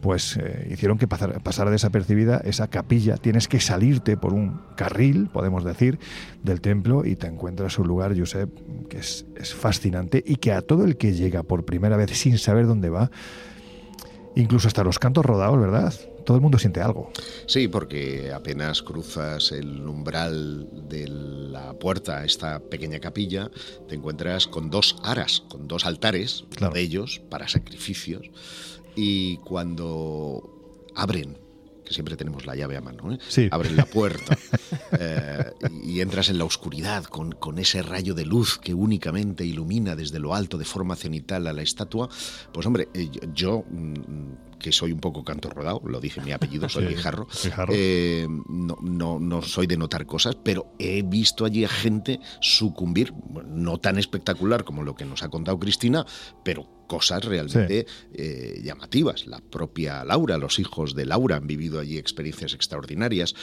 pues 0.00 0.36
eh, 0.36 0.68
hicieron 0.70 0.98
que 0.98 1.06
pasara, 1.06 1.38
pasara 1.40 1.70
desapercibida 1.70 2.40
esa 2.44 2.68
capilla. 2.68 3.16
Tienes 3.16 3.48
que 3.48 3.60
salirte 3.60 4.16
por 4.16 4.32
un 4.32 4.60
carril, 4.76 5.28
podemos 5.32 5.64
decir, 5.64 5.98
del 6.42 6.60
templo 6.60 7.04
y 7.04 7.16
te 7.16 7.26
encuentras 7.26 7.78
un 7.78 7.88
lugar, 7.88 8.18
Josep, 8.18 8.50
que 8.88 8.98
es, 8.98 9.26
es 9.36 9.54
fascinante 9.54 10.22
y 10.24 10.36
que 10.36 10.52
a 10.52 10.62
todo 10.66 10.84
el 10.84 10.96
que 10.96 11.12
llega 11.12 11.42
por 11.42 11.64
primera 11.64 11.96
vez 11.96 12.10
sin 12.18 12.38
saber 12.38 12.66
dónde 12.66 12.90
va, 12.90 13.10
incluso 14.34 14.68
hasta 14.68 14.84
los 14.84 14.98
cantos 14.98 15.24
rodados, 15.24 15.58
¿verdad? 15.58 15.94
Todo 16.24 16.36
el 16.36 16.42
mundo 16.42 16.58
siente 16.58 16.80
algo. 16.80 17.10
Sí, 17.46 17.68
porque 17.68 18.32
apenas 18.32 18.82
cruzas 18.82 19.52
el 19.52 19.86
umbral 19.86 20.68
de 20.88 21.06
la 21.08 21.72
puerta 21.74 22.18
a 22.18 22.24
esta 22.24 22.58
pequeña 22.58 22.98
capilla, 22.98 23.50
te 23.88 23.94
encuentras 23.94 24.48
con 24.48 24.68
dos 24.68 24.96
aras, 25.04 25.44
con 25.48 25.68
dos 25.68 25.86
altares, 25.86 26.44
de 26.72 26.80
ellos 26.80 27.22
para 27.30 27.46
sacrificios, 27.46 28.28
y 28.96 29.36
cuando 29.38 30.88
abren 30.96 31.45
que 31.86 31.94
siempre 31.94 32.16
tenemos 32.16 32.44
la 32.44 32.54
llave 32.54 32.76
a 32.76 32.80
mano, 32.80 33.12
¿eh? 33.12 33.48
abren 33.50 33.76
la 33.76 33.86
puerta 33.86 34.36
eh, 34.98 35.52
y 35.84 36.00
entras 36.00 36.28
en 36.28 36.38
la 36.38 36.44
oscuridad 36.44 37.04
con, 37.04 37.32
con, 37.32 37.58
ese 37.58 37.80
rayo 37.80 38.12
de 38.12 38.26
luz 38.26 38.58
que 38.58 38.74
únicamente 38.74 39.46
ilumina 39.46 39.96
desde 39.96 40.18
lo 40.18 40.34
alto 40.34 40.58
de 40.58 40.64
forma 40.64 40.96
cenital 40.96 41.46
a 41.46 41.52
la 41.52 41.62
estatua, 41.62 42.08
pues 42.52 42.66
hombre, 42.66 42.88
eh, 42.92 43.08
yo 43.32 43.64
mm, 43.70 44.58
que 44.58 44.72
soy 44.72 44.92
un 44.92 45.00
poco 45.00 45.24
canto 45.24 45.48
rodado, 45.48 45.80
lo 45.84 46.00
dije 46.00 46.20
mi 46.20 46.32
apellido, 46.32 46.68
soy 46.68 46.86
Guijarro, 46.86 47.28
eh, 47.70 48.26
no, 48.48 48.76
no, 48.82 49.20
no, 49.20 49.42
soy 49.42 49.66
de 49.66 49.76
notar 49.76 50.06
cosas, 50.06 50.36
pero 50.42 50.72
he 50.78 51.02
visto 51.02 51.44
allí 51.44 51.64
a 51.64 51.68
gente 51.68 52.20
sucumbir, 52.40 53.12
no 53.46 53.78
tan 53.78 53.98
espectacular 53.98 54.64
como 54.64 54.82
lo 54.82 54.94
que 54.94 55.04
nos 55.04 55.22
ha 55.22 55.28
contado 55.28 55.58
Cristina, 55.58 56.04
pero 56.42 56.75
cosas 56.86 57.24
realmente 57.24 57.86
eh, 58.14 58.60
llamativas. 58.62 59.26
La 59.26 59.40
propia 59.40 60.04
Laura, 60.04 60.38
los 60.38 60.58
hijos 60.58 60.94
de 60.94 61.06
Laura 61.06 61.36
han 61.36 61.46
vivido 61.46 61.80
allí 61.80 61.98
experiencias 61.98 62.54
extraordinarias. 62.54 63.34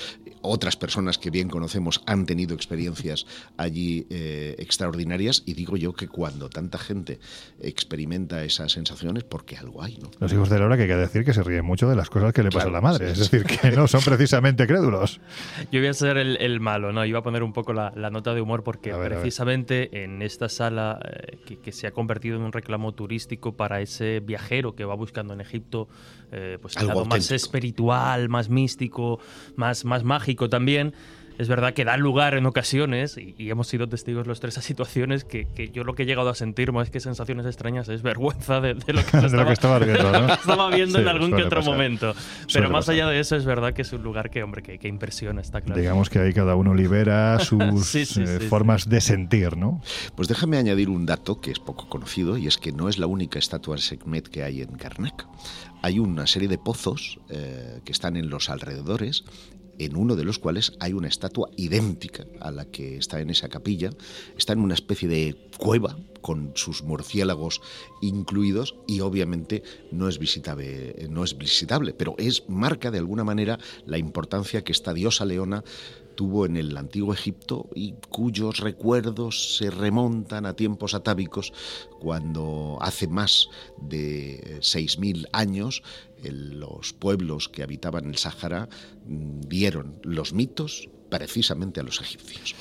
Otras 0.41 0.76
personas 0.76 1.18
que 1.18 1.30
bien 1.30 1.50
conocemos 1.50 2.02
han 2.06 2.26
tenido 2.26 2.56
experiencias 2.56 3.26
allí 3.58 4.08
eh, 4.10 4.56
extraordinarias. 4.58 5.44
Y 5.46 5.54
digo 5.54 5.78
yo 5.78 5.94
que 5.94 6.08
cuando 6.08 6.50
tanta 6.50 6.78
gente 6.78 7.20
experimenta 7.60 8.44
esas 8.44 8.72
sensaciones, 8.72 9.24
porque 9.24 9.58
algo 9.58 9.84
hay. 9.84 9.98
¿no? 9.98 10.10
Los 10.20 10.34
hijos 10.34 10.50
de 10.50 10.60
Laura 10.60 10.78
que 10.78 10.88
decir 10.96 11.26
que 11.26 11.34
se 11.34 11.44
ríe 11.44 11.62
mucho 11.62 11.89
de 11.89 11.96
las 11.96 12.10
cosas 12.10 12.34
que 12.34 12.44
le 12.44 12.50
pasa 12.50 12.68
a 12.68 12.72
la 12.72 12.82
madre. 12.82 13.12
es 13.12 13.20
decir, 13.20 13.44
que 13.44 13.72
no 13.72 13.88
son 13.88 14.02
precisamente 14.02 14.68
crédulos. 14.68 15.20
Yo 15.72 15.80
voy 15.80 15.89
a 15.89 15.94
ser 15.94 16.18
el, 16.18 16.60
malo, 16.60 16.91
¿no? 16.91 17.06
Iba 17.06 17.20
a 17.20 17.24
poner 17.24 17.44
un 17.44 17.54
poco 17.54 17.74
la, 17.74 17.91
nota 18.12 18.34
de 18.34 18.41
humor 18.41 18.64
porque 18.64 18.94
precisamente 18.94 20.04
en 20.04 20.22
esta 20.22 20.50
sala 20.50 21.00
eh, 21.04 21.58
que, 21.62 21.72
se 21.72 21.88
ha 21.88 21.91
convertido 21.91 22.38
en 22.38 22.44
un 22.44 22.52
reclamo 22.52 22.94
turístico 22.94 23.33
para 23.38 23.82
ese 23.82 24.20
viajero 24.20 24.76
que 24.76 24.86
va 24.86 24.96
buscando 24.96 25.34
en 25.34 25.42
Egipto 25.42 25.88
eh, 26.32 26.58
pues 26.62 26.78
algo 26.78 27.06
más 27.06 27.30
espiritual, 27.32 28.28
más 28.30 28.50
místico, 28.50 29.20
más, 29.56 29.86
más 29.86 30.04
mágico 30.04 30.50
también. 30.50 30.94
Es 31.38 31.48
verdad 31.48 31.74
que 31.74 31.86
da 31.86 31.98
lugar 31.98 32.36
en 32.36 32.46
ocasiones, 32.46 33.18
y, 33.18 33.50
hemos 33.50 33.68
sido 33.68 33.88
testigos 33.88 34.28
los 34.28 34.40
tres 34.40 34.58
a 34.58 34.62
situaciones 34.62 35.24
que, 35.24 35.48
yo 35.74 35.84
lo 35.84 35.96
que 35.96 36.04
he 36.04 36.06
llegado 36.06 36.30
a 36.30 36.36
sentir 36.36 36.72
más 36.72 36.90
que 36.90 37.00
sensaciones 37.00 37.46
extrañas 37.46 37.90
es 37.90 38.02
vergüenza 38.02 38.62
de, 38.62 38.74
lo 38.76 38.84
que, 38.86 39.54
estaba, 39.54 39.80
viendo, 39.80 40.12
¿no? 40.12 40.34
estaba 40.34 40.70
viendo 40.70 41.00
en 41.00 41.08
algún 41.08 41.32
que 41.36 41.44
otro 41.44 41.62
momento. 41.64 42.14
Pero 42.52 42.70
más 42.70 42.90
allá 42.90 43.08
de 43.08 43.20
eso, 43.20 43.36
es 43.36 43.46
verdad 43.46 43.74
que 43.74 43.82
es 43.82 43.94
un 43.94 44.04
lugar 44.04 44.30
que, 44.30 44.44
hombre, 44.44 44.62
que, 44.62 44.88
impresiona, 44.88 45.42
está 45.42 45.62
claro. 45.62 45.80
Digamos 45.80 46.10
que 46.10 46.20
ahí 46.20 46.34
cada 46.34 46.56
uno 46.56 46.74
libera 46.74 47.40
sus 47.44 47.96
eh, 47.96 48.40
formas 48.50 48.90
de 48.90 49.02
sentir, 49.02 49.58
¿no? 49.58 49.82
Pues 50.16 50.28
déjame 50.28 50.58
añadir 50.58 50.90
un 50.90 51.06
dato 51.06 51.42
que 51.42 51.52
es 51.52 51.60
poco 51.60 51.90
conocido, 51.90 52.38
y 52.38 52.48
es 52.48 52.58
que 52.58 52.72
no 52.72 52.90
es 52.90 52.98
la 52.98 53.08
única 53.08 53.40
estatua 53.40 53.76
de 53.76 53.82
Sekhmet 53.82 54.28
que 54.28 54.44
hay 54.44 54.62
en 54.62 54.76
Karnak. 54.76 55.26
Hay 55.82 56.00
una 56.00 56.28
serie 56.28 56.48
de 56.48 56.58
pozos 56.58 57.20
eh, 57.30 57.82
que 57.84 57.92
están 57.92 58.16
en 58.16 58.30
los 58.30 58.50
alrededores 58.50 59.26
en 59.80 59.96
uno 59.96 60.16
de 60.16 60.24
los 60.24 60.40
cuales 60.40 60.74
hay 60.80 60.94
una 60.94 61.08
estatua 61.08 61.50
idéntica 61.58 62.26
a 62.40 62.52
la 62.52 62.66
que 62.66 62.98
está 62.98 63.20
en 63.20 63.30
esa 63.30 63.50
capilla. 63.50 63.92
Está 64.38 64.54
en 64.54 64.60
una 64.60 64.74
especie 64.74 65.08
de 65.08 65.50
cueva 65.58 65.98
con 66.22 66.54
sus 66.56 66.84
murciélagos 66.84 67.62
incluidos 68.02 68.76
y 68.88 69.02
obviamente 69.02 69.64
no 69.92 70.08
es 70.08 70.20
visitable, 70.20 71.08
no 71.10 71.24
es 71.24 71.38
visitable, 71.38 71.94
pero 71.94 72.16
es 72.18 72.50
marca 72.50 72.92
de 72.92 72.98
alguna 72.98 73.24
manera 73.24 73.60
la 73.86 73.98
importancia 73.98 74.64
que 74.64 74.72
esta 74.72 74.94
diosa 74.94 75.26
leona 75.26 75.64
tuvo 76.16 76.45
en 76.45 76.57
el 76.57 76.78
antiguo 76.78 77.14
Egipto 77.14 77.70
y 77.76 77.95
cuyos 78.09 78.59
recuerdos 78.59 79.57
se 79.57 79.70
remontan 79.70 80.45
a 80.45 80.55
tiempos 80.55 80.93
atávicos 80.93 81.53
cuando 81.99 82.78
hace 82.82 83.07
más 83.07 83.49
de 83.82 84.57
6.000 84.59 85.28
años 85.32 85.84
los 86.32 86.93
pueblos 86.93 87.49
que 87.49 87.64
habitaban 87.64 88.05
el 88.05 88.18
Sáhara 88.18 88.70
dieron 89.05 89.88
mm, 89.88 89.99
los 90.03 90.34
mitos 90.34 90.89
precisamente 91.09 91.80
a 91.80 91.84
los 91.84 92.01
egipcios. 92.01 92.55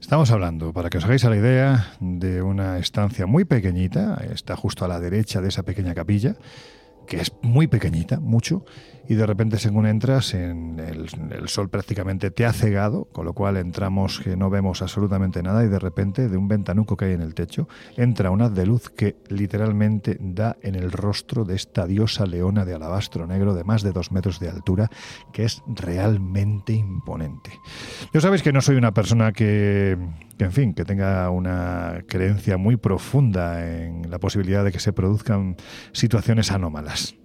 Estamos 0.00 0.30
hablando, 0.30 0.72
para 0.72 0.90
que 0.90 0.98
os 0.98 1.04
hagáis 1.04 1.24
la 1.24 1.36
idea, 1.36 1.96
de 2.00 2.42
una 2.42 2.78
estancia 2.78 3.26
muy 3.26 3.44
pequeñita, 3.44 4.22
está 4.32 4.54
justo 4.54 4.84
a 4.84 4.88
la 4.88 5.00
derecha 5.00 5.40
de 5.40 5.48
esa 5.48 5.62
pequeña 5.62 5.94
capilla, 5.94 6.36
que 7.06 7.20
es 7.20 7.32
muy 7.42 7.66
pequeñita, 7.66 8.20
mucho, 8.20 8.64
y 9.08 9.14
de 9.14 9.26
repente 9.26 9.58
según 9.58 9.86
entras 9.86 10.34
en 10.34 10.78
el, 10.78 11.48
sol 11.48 11.68
prácticamente 11.68 12.30
te 12.30 12.44
ha 12.44 12.52
cegado, 12.52 13.06
con 13.12 13.24
lo 13.24 13.32
cual 13.32 13.56
entramos 13.56 14.20
que 14.20 14.36
no 14.36 14.50
vemos 14.50 14.82
absolutamente 14.82 15.42
nada 15.42 15.64
y 15.64 15.68
de 15.68 15.78
repente 15.78 16.28
de 16.28 16.36
un 16.36 16.48
ventanuco 16.48 16.96
que 16.96 17.06
hay 17.06 17.12
en 17.12 17.22
el 17.22 17.34
techo 17.34 17.68
entra 17.96 18.30
una 18.30 18.48
de 18.48 18.66
luz 18.66 18.90
que 18.90 19.16
literalmente 19.28 20.16
da 20.20 20.56
en 20.62 20.74
el 20.74 20.92
rostro 20.92 21.44
de 21.44 21.54
esta 21.54 21.86
diosa 21.86 22.26
leona 22.26 22.64
de 22.64 22.74
alabastro 22.74 23.26
negro 23.26 23.54
de 23.54 23.64
más 23.64 23.82
de 23.82 23.92
dos 23.92 24.12
metros 24.12 24.40
de 24.40 24.48
altura 24.48 24.90
que 25.32 25.44
es 25.44 25.62
realmente 25.66 26.72
imponente. 26.72 27.50
Yo 28.12 28.20
sabéis 28.20 28.42
que 28.42 28.52
no 28.52 28.60
soy 28.60 28.76
una 28.76 28.92
persona 28.92 29.32
que 29.32 29.96
en 30.38 30.52
fin, 30.52 30.74
que 30.74 30.84
tenga 30.84 31.30
una 31.30 32.02
creencia 32.06 32.56
muy 32.56 32.76
profunda 32.76 33.66
en 33.66 34.10
la 34.10 34.18
posibilidad 34.18 34.64
de 34.64 34.72
que 34.72 34.80
se 34.80 34.92
produzcan 34.92 35.56
situaciones 35.92 36.50
anómalas. 36.52 37.16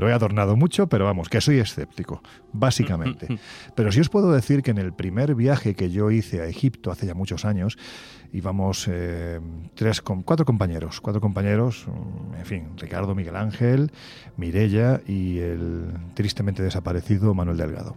Lo 0.00 0.08
he 0.08 0.14
adornado 0.14 0.56
mucho, 0.56 0.86
pero 0.86 1.04
vamos, 1.04 1.28
que 1.28 1.42
soy 1.42 1.58
escéptico, 1.58 2.22
básicamente. 2.54 3.38
Pero 3.74 3.92
sí 3.92 4.00
os 4.00 4.08
puedo 4.08 4.32
decir 4.32 4.62
que 4.62 4.70
en 4.70 4.78
el 4.78 4.94
primer 4.94 5.34
viaje 5.34 5.74
que 5.74 5.90
yo 5.90 6.10
hice 6.10 6.40
a 6.40 6.46
Egipto 6.46 6.90
hace 6.90 7.06
ya 7.06 7.12
muchos 7.12 7.44
años, 7.44 7.76
íbamos 8.32 8.88
eh, 8.88 9.40
tres, 9.74 10.00
cuatro 10.00 10.46
compañeros, 10.46 11.02
cuatro 11.02 11.20
compañeros, 11.20 11.86
mm, 11.86 12.34
en 12.34 12.46
fin, 12.46 12.68
Ricardo 12.78 13.14
Miguel 13.14 13.36
Ángel, 13.36 13.92
Mirella 14.38 15.02
y 15.06 15.40
el 15.40 15.88
tristemente 16.14 16.62
desaparecido 16.62 17.34
Manuel 17.34 17.58
Delgado. 17.58 17.94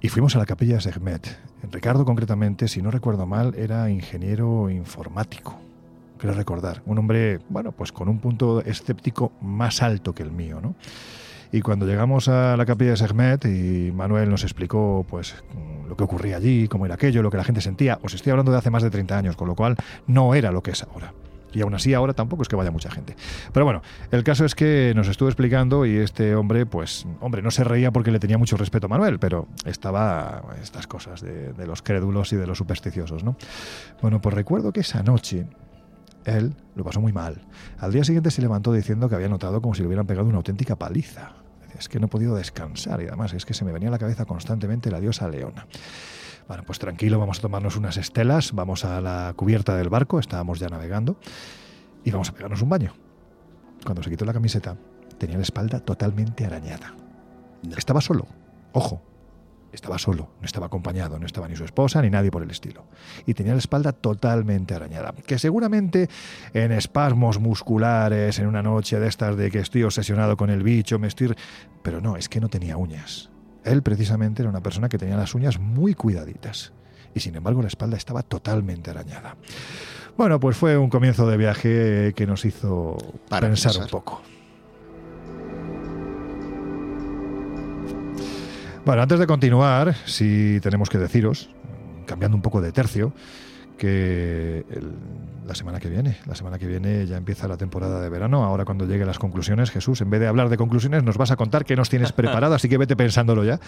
Y 0.00 0.08
fuimos 0.08 0.36
a 0.36 0.38
la 0.38 0.46
capilla 0.46 0.76
de 0.76 0.82
Segmet. 0.82 1.36
Ricardo, 1.72 2.04
concretamente, 2.04 2.68
si 2.68 2.80
no 2.80 2.92
recuerdo 2.92 3.26
mal, 3.26 3.56
era 3.56 3.90
ingeniero 3.90 4.70
informático 4.70 5.58
quiero 6.22 6.36
recordar. 6.36 6.82
Un 6.86 7.00
hombre, 7.00 7.40
bueno, 7.48 7.72
pues 7.72 7.90
con 7.90 8.08
un 8.08 8.20
punto 8.20 8.60
escéptico 8.60 9.32
más 9.40 9.82
alto 9.82 10.14
que 10.14 10.22
el 10.22 10.30
mío, 10.30 10.60
¿no? 10.62 10.76
Y 11.50 11.62
cuando 11.62 11.84
llegamos 11.84 12.28
a 12.28 12.56
la 12.56 12.64
capilla 12.64 12.92
de 12.92 12.96
Segmet 12.96 13.44
y 13.44 13.90
Manuel 13.90 14.30
nos 14.30 14.44
explicó 14.44 15.04
pues 15.10 15.34
lo 15.88 15.96
que 15.96 16.04
ocurría 16.04 16.36
allí, 16.36 16.68
cómo 16.68 16.86
era 16.86 16.94
aquello, 16.94 17.22
lo 17.22 17.30
que 17.30 17.38
la 17.38 17.44
gente 17.44 17.60
sentía, 17.60 17.98
os 18.04 18.14
estoy 18.14 18.30
hablando 18.30 18.52
de 18.52 18.58
hace 18.58 18.70
más 18.70 18.84
de 18.84 18.90
30 18.90 19.18
años, 19.18 19.36
con 19.36 19.48
lo 19.48 19.56
cual 19.56 19.74
no 20.06 20.34
era 20.36 20.52
lo 20.52 20.62
que 20.62 20.70
es 20.70 20.84
ahora. 20.84 21.12
Y 21.52 21.60
aún 21.60 21.74
así 21.74 21.92
ahora 21.92 22.14
tampoco 22.14 22.42
es 22.42 22.48
que 22.48 22.54
vaya 22.54 22.70
mucha 22.70 22.90
gente. 22.90 23.16
Pero 23.52 23.66
bueno, 23.66 23.82
el 24.12 24.22
caso 24.22 24.44
es 24.44 24.54
que 24.54 24.92
nos 24.94 25.08
estuvo 25.08 25.28
explicando 25.28 25.84
y 25.84 25.96
este 25.96 26.36
hombre, 26.36 26.66
pues, 26.66 27.04
hombre, 27.20 27.42
no 27.42 27.50
se 27.50 27.64
reía 27.64 27.90
porque 27.90 28.12
le 28.12 28.20
tenía 28.20 28.38
mucho 28.38 28.56
respeto 28.56 28.86
a 28.86 28.88
Manuel, 28.88 29.18
pero 29.18 29.48
estaba 29.66 30.44
estas 30.62 30.86
cosas 30.86 31.20
de, 31.20 31.52
de 31.52 31.66
los 31.66 31.82
crédulos 31.82 32.32
y 32.32 32.36
de 32.36 32.46
los 32.46 32.58
supersticiosos, 32.58 33.24
¿no? 33.24 33.36
Bueno, 34.00 34.20
pues 34.20 34.34
recuerdo 34.36 34.72
que 34.72 34.80
esa 34.80 35.02
noche 35.02 35.46
él 36.24 36.54
lo 36.74 36.84
pasó 36.84 37.00
muy 37.00 37.12
mal. 37.12 37.42
Al 37.78 37.92
día 37.92 38.04
siguiente 38.04 38.30
se 38.30 38.42
levantó 38.42 38.72
diciendo 38.72 39.08
que 39.08 39.14
había 39.14 39.28
notado 39.28 39.60
como 39.60 39.74
si 39.74 39.82
le 39.82 39.88
hubieran 39.88 40.06
pegado 40.06 40.26
una 40.26 40.38
auténtica 40.38 40.76
paliza. 40.76 41.32
Es 41.78 41.88
que 41.88 41.98
no 41.98 42.06
he 42.06 42.08
podido 42.08 42.36
descansar 42.36 43.00
y 43.02 43.08
además 43.08 43.32
es 43.32 43.46
que 43.46 43.54
se 43.54 43.64
me 43.64 43.72
venía 43.72 43.88
a 43.88 43.92
la 43.92 43.98
cabeza 43.98 44.24
constantemente 44.24 44.90
la 44.90 45.00
diosa 45.00 45.28
Leona. 45.28 45.66
Bueno, 46.48 46.64
pues 46.64 46.78
tranquilo, 46.78 47.18
vamos 47.18 47.38
a 47.38 47.42
tomarnos 47.42 47.76
unas 47.76 47.96
estelas, 47.96 48.52
vamos 48.52 48.84
a 48.84 49.00
la 49.00 49.32
cubierta 49.36 49.76
del 49.76 49.88
barco, 49.88 50.18
estábamos 50.18 50.58
ya 50.58 50.68
navegando, 50.68 51.16
y 52.04 52.10
vamos 52.10 52.28
a 52.28 52.34
pegarnos 52.34 52.62
un 52.62 52.68
baño. 52.68 52.94
Cuando 53.84 54.02
se 54.02 54.10
quitó 54.10 54.24
la 54.24 54.32
camiseta, 54.32 54.76
tenía 55.18 55.36
la 55.36 55.42
espalda 55.42 55.80
totalmente 55.80 56.44
arañada. 56.44 56.94
Estaba 57.76 58.00
solo, 58.00 58.26
ojo, 58.72 59.02
estaba 59.72 59.98
solo, 59.98 60.30
no 60.40 60.46
estaba 60.46 60.66
acompañado, 60.66 61.18
no 61.18 61.26
estaba 61.26 61.48
ni 61.48 61.56
su 61.56 61.64
esposa 61.64 62.02
ni 62.02 62.10
nadie 62.10 62.30
por 62.30 62.42
el 62.42 62.50
estilo. 62.50 62.84
Y 63.26 63.34
tenía 63.34 63.52
la 63.52 63.58
espalda 63.58 63.92
totalmente 63.92 64.74
arañada. 64.74 65.12
Que 65.26 65.38
seguramente 65.38 66.08
en 66.52 66.72
espasmos 66.72 67.38
musculares, 67.40 68.38
en 68.38 68.46
una 68.46 68.62
noche 68.62 69.00
de 69.00 69.08
estas 69.08 69.36
de 69.36 69.50
que 69.50 69.60
estoy 69.60 69.82
obsesionado 69.82 70.36
con 70.36 70.50
el 70.50 70.62
bicho, 70.62 70.98
me 70.98 71.08
estoy... 71.08 71.34
Pero 71.82 72.00
no, 72.00 72.16
es 72.16 72.28
que 72.28 72.40
no 72.40 72.48
tenía 72.48 72.76
uñas. 72.76 73.30
Él 73.64 73.82
precisamente 73.82 74.42
era 74.42 74.50
una 74.50 74.62
persona 74.62 74.88
que 74.88 74.98
tenía 74.98 75.16
las 75.16 75.34
uñas 75.34 75.58
muy 75.58 75.94
cuidaditas. 75.94 76.72
Y 77.14 77.20
sin 77.20 77.34
embargo 77.34 77.62
la 77.62 77.68
espalda 77.68 77.96
estaba 77.96 78.22
totalmente 78.22 78.90
arañada. 78.90 79.36
Bueno, 80.16 80.38
pues 80.40 80.56
fue 80.56 80.76
un 80.76 80.90
comienzo 80.90 81.26
de 81.26 81.36
viaje 81.36 82.12
que 82.14 82.26
nos 82.26 82.44
hizo 82.44 82.96
pensar 83.28 83.76
un 83.80 83.88
poco. 83.88 84.22
Bueno, 88.84 89.02
antes 89.02 89.20
de 89.20 89.28
continuar, 89.28 89.94
sí 90.06 90.58
tenemos 90.60 90.90
que 90.90 90.98
deciros, 90.98 91.48
cambiando 92.04 92.36
un 92.36 92.42
poco 92.42 92.60
de 92.60 92.72
tercio, 92.72 93.12
que 93.78 94.64
la 95.46 95.54
semana 95.54 95.78
que 95.78 95.88
viene, 95.88 96.16
la 96.26 96.34
semana 96.34 96.58
que 96.58 96.66
viene 96.66 97.06
ya 97.06 97.16
empieza 97.16 97.46
la 97.46 97.56
temporada 97.56 98.00
de 98.00 98.08
verano. 98.08 98.42
Ahora 98.42 98.64
cuando 98.64 98.84
lleguen 98.84 99.06
las 99.06 99.20
conclusiones, 99.20 99.70
Jesús, 99.70 100.00
en 100.00 100.10
vez 100.10 100.20
de 100.20 100.26
hablar 100.26 100.48
de 100.48 100.56
conclusiones, 100.56 101.04
nos 101.04 101.16
vas 101.16 101.30
a 101.30 101.36
contar 101.36 101.64
qué 101.64 101.76
nos 101.76 101.90
tienes 101.90 102.12
preparado, 102.12 102.56
así 102.56 102.68
que 102.68 102.76
vete 102.76 102.96
pensándolo 102.96 103.44
ya. 103.44 103.60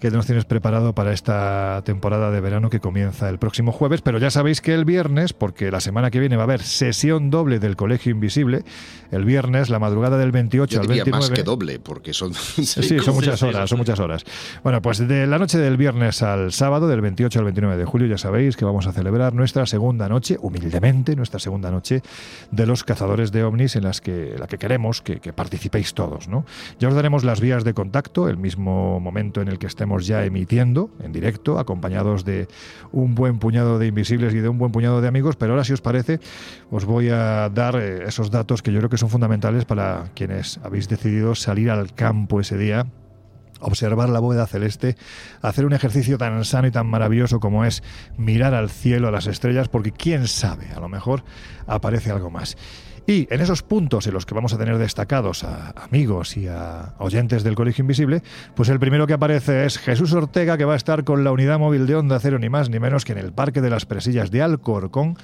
¿Qué 0.00 0.12
nos 0.12 0.26
tienes 0.26 0.44
preparado 0.44 0.94
para 0.94 1.12
esta 1.12 1.82
temporada 1.84 2.30
de 2.30 2.40
verano 2.40 2.70
que 2.70 2.78
comienza 2.78 3.28
el 3.28 3.38
próximo 3.38 3.72
jueves? 3.72 4.00
Pero 4.00 4.18
ya 4.18 4.30
sabéis 4.30 4.60
que 4.60 4.72
el 4.72 4.84
viernes, 4.84 5.32
porque 5.32 5.72
la 5.72 5.80
semana 5.80 6.12
que 6.12 6.20
viene 6.20 6.36
va 6.36 6.42
a 6.42 6.44
haber 6.44 6.62
sesión 6.62 7.30
doble 7.30 7.58
del 7.58 7.74
Colegio 7.74 8.12
Invisible, 8.12 8.62
el 9.10 9.24
viernes, 9.24 9.70
la 9.70 9.80
madrugada 9.80 10.16
del 10.16 10.30
28 10.30 10.82
al 10.82 10.86
29. 10.86 11.10
más 11.10 11.30
que 11.30 11.42
doble, 11.42 11.80
porque 11.80 12.12
son. 12.12 12.32
sí, 12.34 13.00
son 13.00 13.14
muchas 13.16 13.42
horas, 13.42 13.68
son 13.68 13.78
muchas 13.78 13.98
horas. 13.98 14.24
Bueno, 14.62 14.80
pues 14.80 14.98
de 14.98 15.26
la 15.26 15.36
noche 15.36 15.58
del 15.58 15.76
viernes 15.76 16.22
al 16.22 16.52
sábado, 16.52 16.86
del 16.86 17.00
28 17.00 17.36
al 17.40 17.46
29 17.46 17.76
de 17.76 17.84
julio, 17.84 18.06
ya 18.06 18.18
sabéis 18.18 18.56
que 18.56 18.64
vamos 18.64 18.86
a 18.86 18.92
celebrar 18.92 19.34
nuestra 19.34 19.66
segunda 19.66 20.08
noche, 20.08 20.36
humildemente, 20.40 21.16
nuestra 21.16 21.40
segunda 21.40 21.72
noche 21.72 22.02
de 22.52 22.66
los 22.66 22.84
cazadores 22.84 23.32
de 23.32 23.42
ovnis, 23.42 23.74
en 23.74 23.82
las 23.82 24.00
que, 24.00 24.36
la 24.38 24.46
que 24.46 24.58
queremos 24.58 25.02
que, 25.02 25.18
que 25.18 25.32
participéis 25.32 25.92
todos. 25.92 26.28
¿no? 26.28 26.44
Ya 26.78 26.86
os 26.86 26.94
daremos 26.94 27.24
las 27.24 27.40
vías 27.40 27.64
de 27.64 27.74
contacto, 27.74 28.28
el 28.28 28.36
mismo 28.36 29.00
momento 29.00 29.42
en 29.42 29.48
el 29.48 29.58
que 29.58 29.66
estemos 29.66 29.87
ya 29.96 30.24
emitiendo 30.24 30.90
en 31.02 31.12
directo, 31.12 31.58
acompañados 31.58 32.24
de 32.24 32.48
un 32.92 33.14
buen 33.14 33.38
puñado 33.38 33.78
de 33.78 33.86
invisibles 33.86 34.34
y 34.34 34.38
de 34.38 34.48
un 34.48 34.58
buen 34.58 34.72
puñado 34.72 35.00
de 35.00 35.08
amigos, 35.08 35.36
pero 35.36 35.52
ahora 35.52 35.64
si 35.64 35.72
os 35.72 35.80
parece 35.80 36.20
os 36.70 36.84
voy 36.84 37.08
a 37.08 37.48
dar 37.48 37.76
eh, 37.76 38.04
esos 38.06 38.30
datos 38.30 38.62
que 38.62 38.72
yo 38.72 38.78
creo 38.78 38.90
que 38.90 38.98
son 38.98 39.10
fundamentales 39.10 39.64
para 39.64 40.10
quienes 40.14 40.58
habéis 40.62 40.88
decidido 40.88 41.34
salir 41.34 41.70
al 41.70 41.94
campo 41.94 42.40
ese 42.40 42.56
día 42.56 42.86
observar 43.60 44.08
la 44.08 44.20
bóveda 44.20 44.46
celeste, 44.46 44.96
hacer 45.42 45.66
un 45.66 45.72
ejercicio 45.72 46.18
tan 46.18 46.44
sano 46.44 46.68
y 46.68 46.70
tan 46.70 46.86
maravilloso 46.86 47.40
como 47.40 47.64
es 47.64 47.82
mirar 48.16 48.54
al 48.54 48.70
cielo, 48.70 49.08
a 49.08 49.10
las 49.10 49.26
estrellas, 49.26 49.68
porque 49.68 49.92
quién 49.92 50.28
sabe, 50.28 50.68
a 50.74 50.80
lo 50.80 50.88
mejor 50.88 51.24
aparece 51.66 52.10
algo 52.10 52.30
más. 52.30 52.56
Y 53.08 53.26
en 53.30 53.40
esos 53.40 53.62
puntos 53.62 54.06
en 54.06 54.12
los 54.12 54.26
que 54.26 54.34
vamos 54.34 54.52
a 54.52 54.58
tener 54.58 54.76
destacados 54.76 55.42
a 55.42 55.70
amigos 55.70 56.36
y 56.36 56.46
a 56.46 56.92
oyentes 56.98 57.42
del 57.42 57.54
Colegio 57.54 57.80
Invisible, 57.80 58.22
pues 58.54 58.68
el 58.68 58.78
primero 58.78 59.06
que 59.06 59.14
aparece 59.14 59.64
es 59.64 59.78
Jesús 59.78 60.12
Ortega, 60.12 60.58
que 60.58 60.66
va 60.66 60.74
a 60.74 60.76
estar 60.76 61.04
con 61.04 61.24
la 61.24 61.32
unidad 61.32 61.58
móvil 61.58 61.86
de 61.86 61.94
Onda 61.94 62.20
Cero, 62.20 62.38
ni 62.38 62.50
más 62.50 62.68
ni 62.68 62.78
menos 62.78 63.06
que 63.06 63.12
en 63.12 63.18
el 63.18 63.32
Parque 63.32 63.62
de 63.62 63.70
las 63.70 63.86
Presillas 63.86 64.30
de 64.30 64.42
Alcorcón 64.42 65.16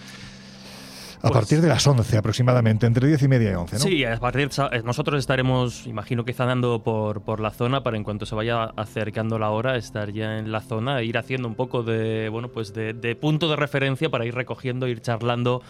A 1.20 1.28
partir 1.28 1.60
de 1.60 1.68
las 1.68 1.86
11 1.86 2.16
aproximadamente, 2.16 2.86
entre 2.86 3.06
10 3.06 3.22
y 3.22 3.28
media 3.28 3.50
y 3.50 3.54
11, 3.54 3.76
¿no? 3.76 3.82
Sí, 3.82 4.02
a 4.02 4.16
partir 4.16 4.48
eh, 4.72 4.80
nosotros 4.82 5.18
estaremos, 5.18 5.86
imagino 5.86 6.24
que 6.24 6.34
andando 6.38 6.82
por, 6.82 7.20
por 7.20 7.38
la 7.38 7.50
zona 7.50 7.82
para 7.82 7.98
en 7.98 8.04
cuanto 8.04 8.24
se 8.24 8.34
vaya 8.34 8.64
acercando 8.64 9.38
la 9.38 9.50
hora 9.50 9.76
estar 9.76 10.10
ya 10.10 10.38
en 10.38 10.52
la 10.52 10.62
zona 10.62 11.00
e 11.00 11.04
ir 11.04 11.18
haciendo 11.18 11.48
un 11.48 11.54
poco 11.54 11.82
de, 11.82 12.30
bueno, 12.30 12.48
pues 12.48 12.72
de, 12.72 12.94
de 12.94 13.14
punto 13.14 13.50
de 13.50 13.56
referencia 13.56 14.08
para 14.08 14.24
ir 14.24 14.34
recogiendo, 14.34 14.88
ir 14.88 15.02
charlando 15.02 15.60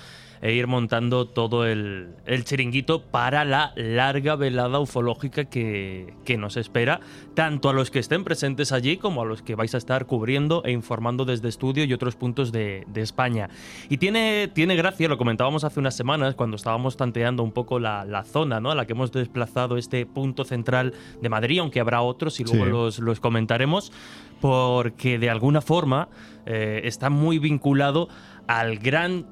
e 0.42 0.52
ir 0.52 0.66
montando 0.66 1.26
todo 1.26 1.66
el, 1.66 2.14
chiringuito 2.44 3.02
para 3.02 3.44
la 3.44 3.72
larga 3.76 4.36
velada 4.36 4.80
ufológica 4.80 5.44
que, 5.44 6.14
nos 6.38 6.56
espera, 6.56 7.00
tanto 7.34 7.68
a 7.68 7.72
los 7.72 7.90
que 7.90 8.00
estén 8.00 8.24
presentes 8.24 8.72
allí 8.72 8.96
como 8.96 9.22
a 9.22 9.24
los 9.24 9.42
que 9.42 9.54
vais 9.54 9.74
a 9.74 9.78
estar 9.78 10.06
cubriendo 10.06 10.62
e 10.64 10.72
informando 10.72 11.24
desde 11.24 11.48
estudio 11.48 11.84
y 11.84 11.92
otros 11.92 12.16
puntos 12.16 12.52
de, 12.52 12.84
España. 12.94 13.50
Y 13.90 13.98
tiene, 13.98 14.48
tiene 14.48 14.76
gracia, 14.76 15.08
lo 15.08 15.18
comentábamos 15.18 15.62
hace 15.64 15.78
unas 15.78 15.94
semanas 15.94 16.34
cuando 16.34 16.56
estábamos 16.56 16.96
tanteando 16.96 17.42
un 17.42 17.52
poco 17.52 17.78
la, 17.78 18.24
zona 18.24 18.60
¿no? 18.60 18.70
a 18.70 18.74
la 18.74 18.86
que 18.86 18.92
hemos 18.92 19.12
desplazado 19.12 19.76
este 19.76 20.06
punto 20.06 20.44
central 20.44 20.94
de 21.20 21.28
Madrid, 21.28 21.58
aunque 21.58 21.80
habrá 21.80 22.00
otros 22.00 22.40
y 22.40 22.44
luego 22.44 22.64
los, 22.64 22.98
los 22.98 23.20
comentaremos, 23.20 23.92
porque 24.40 25.18
de 25.18 25.30
alguna 25.30 25.60
forma 25.60 26.08
eh, 26.46 26.82
está 26.84 27.10
muy 27.10 27.38
vinculado 27.38 28.08
al 28.46 28.78
gran 28.78 29.26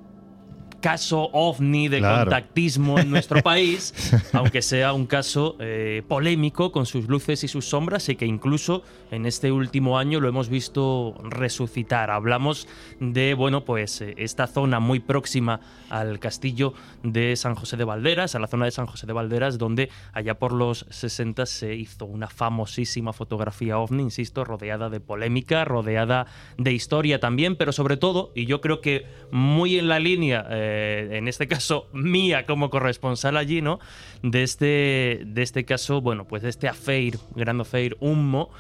caso 0.83 1.31
ovni 1.33 1.89
de 1.89 2.01
contactismo 2.01 2.99
en 2.99 3.09
nuestro 3.09 3.41
país, 3.53 4.13
aunque 4.33 4.61
sea 4.61 4.93
un 4.93 5.07
caso 5.07 5.57
eh, 5.61 6.03
polémico 6.07 6.73
con 6.73 6.85
sus 6.85 7.09
luces 7.09 7.45
y 7.45 7.49
sus 7.49 7.65
sombras 7.67 8.09
y 8.09 8.17
que 8.17 8.27
incluso 8.27 8.83
en 9.11 9.25
este 9.25 9.53
último 9.53 9.97
año 9.97 10.21
lo 10.21 10.29
hemos 10.29 10.49
visto 10.49 11.15
resucitar. 11.23 12.11
Hablamos 12.11 12.67
de, 12.99 13.35
bueno, 13.35 13.65
pues 13.65 14.01
eh, 14.03 14.15
esta 14.19 14.47
zona 14.49 14.81
muy 14.81 14.99
próxima 14.99 15.61
al 15.89 16.19
castillo 16.19 16.75
de 17.05 17.37
San 17.37 17.55
José 17.55 17.77
de 17.77 17.85
Valderas, 17.85 18.35
a 18.35 18.41
la 18.41 18.49
zona 18.49 18.65
de 18.65 18.73
San 18.73 18.87
José 18.87 19.07
de 19.07 19.13
Valderas, 19.13 19.59
donde 19.59 19.89
allá 20.13 20.39
por 20.39 20.53
los 20.53 20.87
60 20.91 21.47
se 21.47 21.77
hizo 21.77 22.07
una 22.07 22.27
famosísima 22.29 23.13
fotografía 23.13 23.79
ovni, 23.79 24.03
insisto, 24.03 24.45
rodeada 24.45 24.91
de 24.91 24.99
polémica, 24.99 25.65
rodeada 25.65 26.27
de 26.59 26.73
historia 26.73 27.21
también, 27.21 27.55
pero 27.55 27.71
sobre 27.71 27.97
todo, 27.97 28.33
y 28.35 28.47
yo 28.47 28.61
creo 28.61 28.81
que 28.81 29.07
muy 29.31 29.79
en 29.79 29.87
la 29.87 30.01
línea... 30.01 30.45
Eh, 30.51 30.72
eh, 30.73 31.19
en 31.19 31.29
este 31.29 31.47
caso 31.47 31.89
mía 31.93 32.47
como 32.47 32.71
corresponsal 32.71 33.37
allí, 33.37 33.61
¿no? 33.61 33.79
De 34.23 34.43
este, 34.43 35.23
de 35.27 35.43
este 35.43 35.65
caso, 35.65 36.01
bueno, 36.01 36.27
pues 36.27 36.43
de 36.43 36.49
este 36.49 36.69
affair, 36.69 37.19
gran 37.35 37.61
affair, 37.61 37.97
Hummo. 38.01 38.51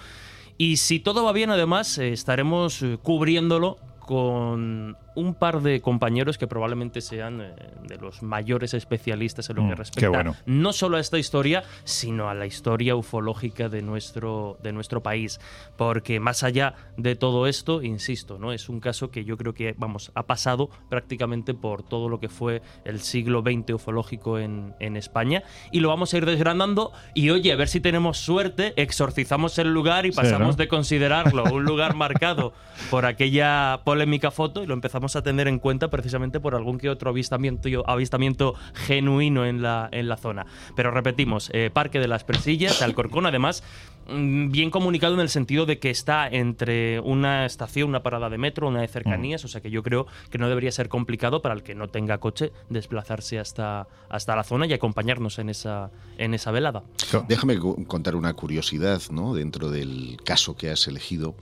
Y 0.59 0.77
si 0.77 1.01
todo 1.01 1.25
va 1.25 1.33
bien, 1.33 1.51
además, 1.51 1.97
eh, 1.99 2.13
estaremos 2.13 2.83
eh, 2.83 2.99
cubriéndolo 3.03 3.79
con 4.07 4.97
un 5.15 5.35
par 5.35 5.61
de 5.61 5.81
compañeros 5.81 6.39
que 6.39 6.47
probablemente 6.47 7.01
sean 7.01 7.41
eh, 7.41 7.55
de 7.87 7.97
los 7.99 8.23
mayores 8.23 8.75
especialistas 8.75 9.49
en 9.51 9.57
lo 9.57 9.63
que 9.63 9.75
mm, 9.75 9.77
respecta 9.77 10.37
no 10.47 10.73
solo 10.73 10.97
a 10.97 11.01
esta 11.01 11.19
historia, 11.19 11.65
sino 11.85 12.29
a 12.29 12.35
la 12.35 12.47
historia 12.47 12.97
ufológica 12.97 13.69
de 13.69 13.83
nuestro, 13.83 14.59
de 14.63 14.73
nuestro 14.73 15.03
país. 15.03 15.41
Porque 15.77 16.21
más 16.21 16.43
allá 16.43 16.75
de 16.97 17.15
todo 17.15 17.47
esto, 17.47 17.83
insisto, 17.83 18.39
¿no? 18.39 18.53
es 18.53 18.69
un 18.69 18.81
caso 18.81 19.11
que 19.11 19.25
yo 19.25 19.37
creo 19.37 19.55
que 19.55 19.75
vamos, 19.77 20.11
ha 20.15 20.25
pasado 20.25 20.71
prácticamente 20.89 21.55
por 21.55 21.83
todo 21.83 22.09
lo 22.09 22.19
que 22.21 22.29
fue 22.29 22.63
el 22.85 23.01
siglo 23.01 23.43
XX 23.43 23.75
ufológico 23.75 24.39
en, 24.39 24.75
en 24.81 24.97
España. 24.97 25.43
Y 25.71 25.81
lo 25.81 25.89
vamos 25.89 26.15
a 26.15 26.17
ir 26.17 26.27
desgranando. 26.27 26.93
Y 27.15 27.31
oye, 27.31 27.53
a 27.53 27.57
ver 27.57 27.69
si 27.69 27.81
tenemos 27.81 28.19
suerte, 28.19 28.73
exorcizamos 28.77 29.59
el 29.59 29.73
lugar 29.73 30.07
y 30.07 30.13
pasamos 30.13 30.57
de 30.57 30.69
considerarlo 30.69 31.45
un 31.53 31.65
lugar 31.65 31.95
marcado 31.95 32.53
por 32.91 33.07
aquella 33.07 33.81
polémica 33.93 34.31
foto 34.31 34.63
y 34.63 34.67
lo 34.67 34.73
empezamos 34.73 35.17
a 35.17 35.23
tener 35.23 35.49
en 35.49 35.59
cuenta 35.59 35.91
precisamente 35.91 36.41
por 36.41 36.55
algún 36.55 36.79
que 36.79 36.89
otro 36.89 37.11
avistamiento, 37.11 37.69
avistamiento 37.87 38.55
genuino 38.73 39.45
en 39.45 39.61
la, 39.61 39.91
en 39.93 40.09
la 40.09 40.17
zona. 40.17 40.47
Pero 40.75 40.91
repetimos, 40.91 41.51
eh, 41.53 41.69
Parque 41.71 42.01
de 42.01 42.09
las 42.09 42.25
Presillas, 42.25 42.81
Alcorcón, 42.81 43.27
además, 43.27 43.63
bien 44.07 44.71
comunicado 44.71 45.15
en 45.15 45.21
el 45.21 45.29
sentido 45.29 45.67
de 45.67 45.79
que 45.79 45.91
está 45.91 46.29
entre 46.29 47.01
una 47.01 47.45
estación, 47.45 47.89
una 47.89 48.03
parada 48.03 48.31
de 48.31 48.39
metro, 48.39 48.69
una 48.69 48.81
de 48.81 48.89
cercanías, 48.89 49.43
mm. 49.43 49.47
o 49.47 49.49
sea 49.49 49.61
que 49.61 49.71
yo 49.71 49.83
creo 49.83 50.07
que 50.31 50.39
no 50.39 50.49
debería 50.49 50.71
ser 50.71 50.89
complicado 50.89 51.43
para 51.43 51.55
el 51.55 51.63
que 51.63 51.75
no 51.75 51.89
tenga 51.89 52.19
coche 52.19 52.53
desplazarse 52.69 53.39
hasta, 53.39 53.89
hasta 54.09 54.37
la 54.37 54.45
zona 54.45 54.67
y 54.67 54.73
acompañarnos 54.73 55.39
en 55.39 55.49
esa, 55.49 55.91
en 56.19 56.35
esa 56.35 56.51
velada. 56.51 56.85
Déjame 57.29 57.59
contar 57.59 58.17
una 58.17 58.35
curiosidad 58.35 59.03
¿no? 59.11 59.35
dentro 59.35 59.71
del 59.71 60.19
caso 60.25 60.57
que 60.57 60.71
has 60.71 60.87
elegido, 60.87 61.35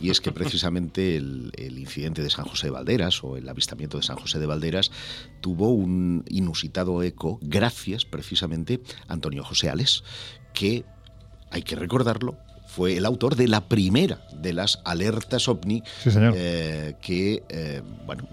y 0.00 0.10
es 0.10 0.20
que 0.20 0.32
precisamente 0.32 1.16
el, 1.16 1.52
el 1.56 1.78
incidente 1.78 2.22
de 2.22 2.30
San 2.30 2.44
José 2.44 2.68
de 2.68 2.70
Valdés 2.70 2.94
o 3.22 3.36
el 3.36 3.48
avistamiento 3.48 3.96
de 3.96 4.02
San 4.02 4.16
José 4.16 4.38
de 4.38 4.46
Valderas 4.46 4.90
tuvo 5.40 5.70
un 5.70 6.24
inusitado 6.28 7.02
eco 7.02 7.38
gracias 7.42 8.04
precisamente 8.04 8.80
a 9.08 9.12
Antonio 9.14 9.44
José 9.44 9.68
Ales, 9.68 10.04
que, 10.54 10.84
hay 11.54 11.62
que 11.62 11.76
recordarlo, 11.76 12.34
fue 12.66 12.96
el 12.96 13.06
autor 13.06 13.36
de 13.36 13.46
la 13.46 13.60
primera 13.60 14.18
de 14.32 14.52
las 14.52 14.80
alertas 14.84 15.46
ovni 15.48 15.84
eh, 16.04 16.94
que 17.00 17.44
eh, 17.48 17.82
bueno 18.04 18.26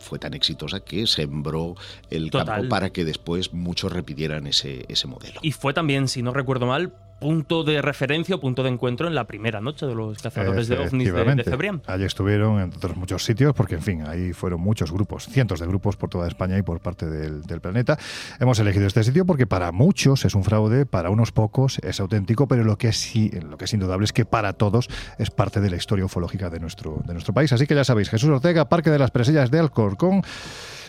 fue 0.00 0.18
tan 0.18 0.34
exitosa 0.34 0.80
que 0.80 1.06
sembró 1.06 1.76
el 2.10 2.32
campo 2.32 2.68
para 2.68 2.90
que 2.90 3.04
después 3.04 3.52
muchos 3.52 3.92
repitieran 3.92 4.48
ese, 4.48 4.84
ese 4.88 5.06
modelo. 5.06 5.38
Y 5.42 5.52
fue 5.52 5.72
también, 5.72 6.08
si 6.08 6.22
no 6.22 6.32
recuerdo 6.32 6.66
mal, 6.66 6.92
punto 7.24 7.64
de 7.64 7.80
referencia 7.80 8.36
o 8.36 8.38
punto 8.38 8.60
de 8.60 8.68
encuentro 8.68 9.08
en 9.08 9.14
la 9.14 9.24
primera 9.24 9.58
noche 9.58 9.86
de 9.86 9.94
los 9.94 10.20
cazadores 10.20 10.68
de 10.68 10.76
ovnis 10.76 11.08
de, 11.10 11.24
de 11.24 11.80
Allí 11.86 12.04
estuvieron 12.04 12.60
en 12.60 12.68
otros 12.68 12.98
muchos 12.98 13.24
sitios, 13.24 13.54
porque 13.54 13.76
en 13.76 13.80
fin, 13.80 14.04
ahí 14.06 14.34
fueron 14.34 14.60
muchos 14.60 14.92
grupos, 14.92 15.24
cientos 15.28 15.58
de 15.58 15.66
grupos 15.66 15.96
por 15.96 16.10
toda 16.10 16.28
España 16.28 16.58
y 16.58 16.62
por 16.62 16.80
parte 16.80 17.08
del, 17.08 17.40
planeta. 17.62 17.98
Hemos 18.40 18.58
elegido 18.58 18.86
este 18.86 19.02
sitio 19.02 19.24
porque 19.24 19.46
para 19.46 19.72
muchos 19.72 20.26
es 20.26 20.34
un 20.34 20.44
fraude, 20.44 20.84
para 20.84 21.08
unos 21.08 21.32
pocos 21.32 21.78
es 21.78 21.98
auténtico, 21.98 22.46
pero 22.46 22.62
lo 22.62 22.76
que 22.76 22.88
es, 22.88 23.14
lo 23.42 23.56
que 23.56 23.64
es 23.64 23.72
indudable 23.72 24.04
es 24.04 24.12
que 24.12 24.26
para 24.26 24.52
todos 24.52 24.90
es 25.16 25.30
parte 25.30 25.62
de 25.62 25.70
la 25.70 25.76
historia 25.76 26.04
ufológica 26.04 26.50
de 26.50 26.60
nuestro, 26.60 27.00
de 27.06 27.14
nuestro 27.14 27.32
país. 27.32 27.50
Así 27.54 27.66
que 27.66 27.74
ya 27.74 27.84
sabéis, 27.84 28.10
Jesús 28.10 28.28
Ortega, 28.28 28.68
Parque 28.68 28.90
de 28.90 28.98
las 28.98 29.10
Presillas 29.10 29.50
de 29.50 29.60
Alcorcón 29.60 30.20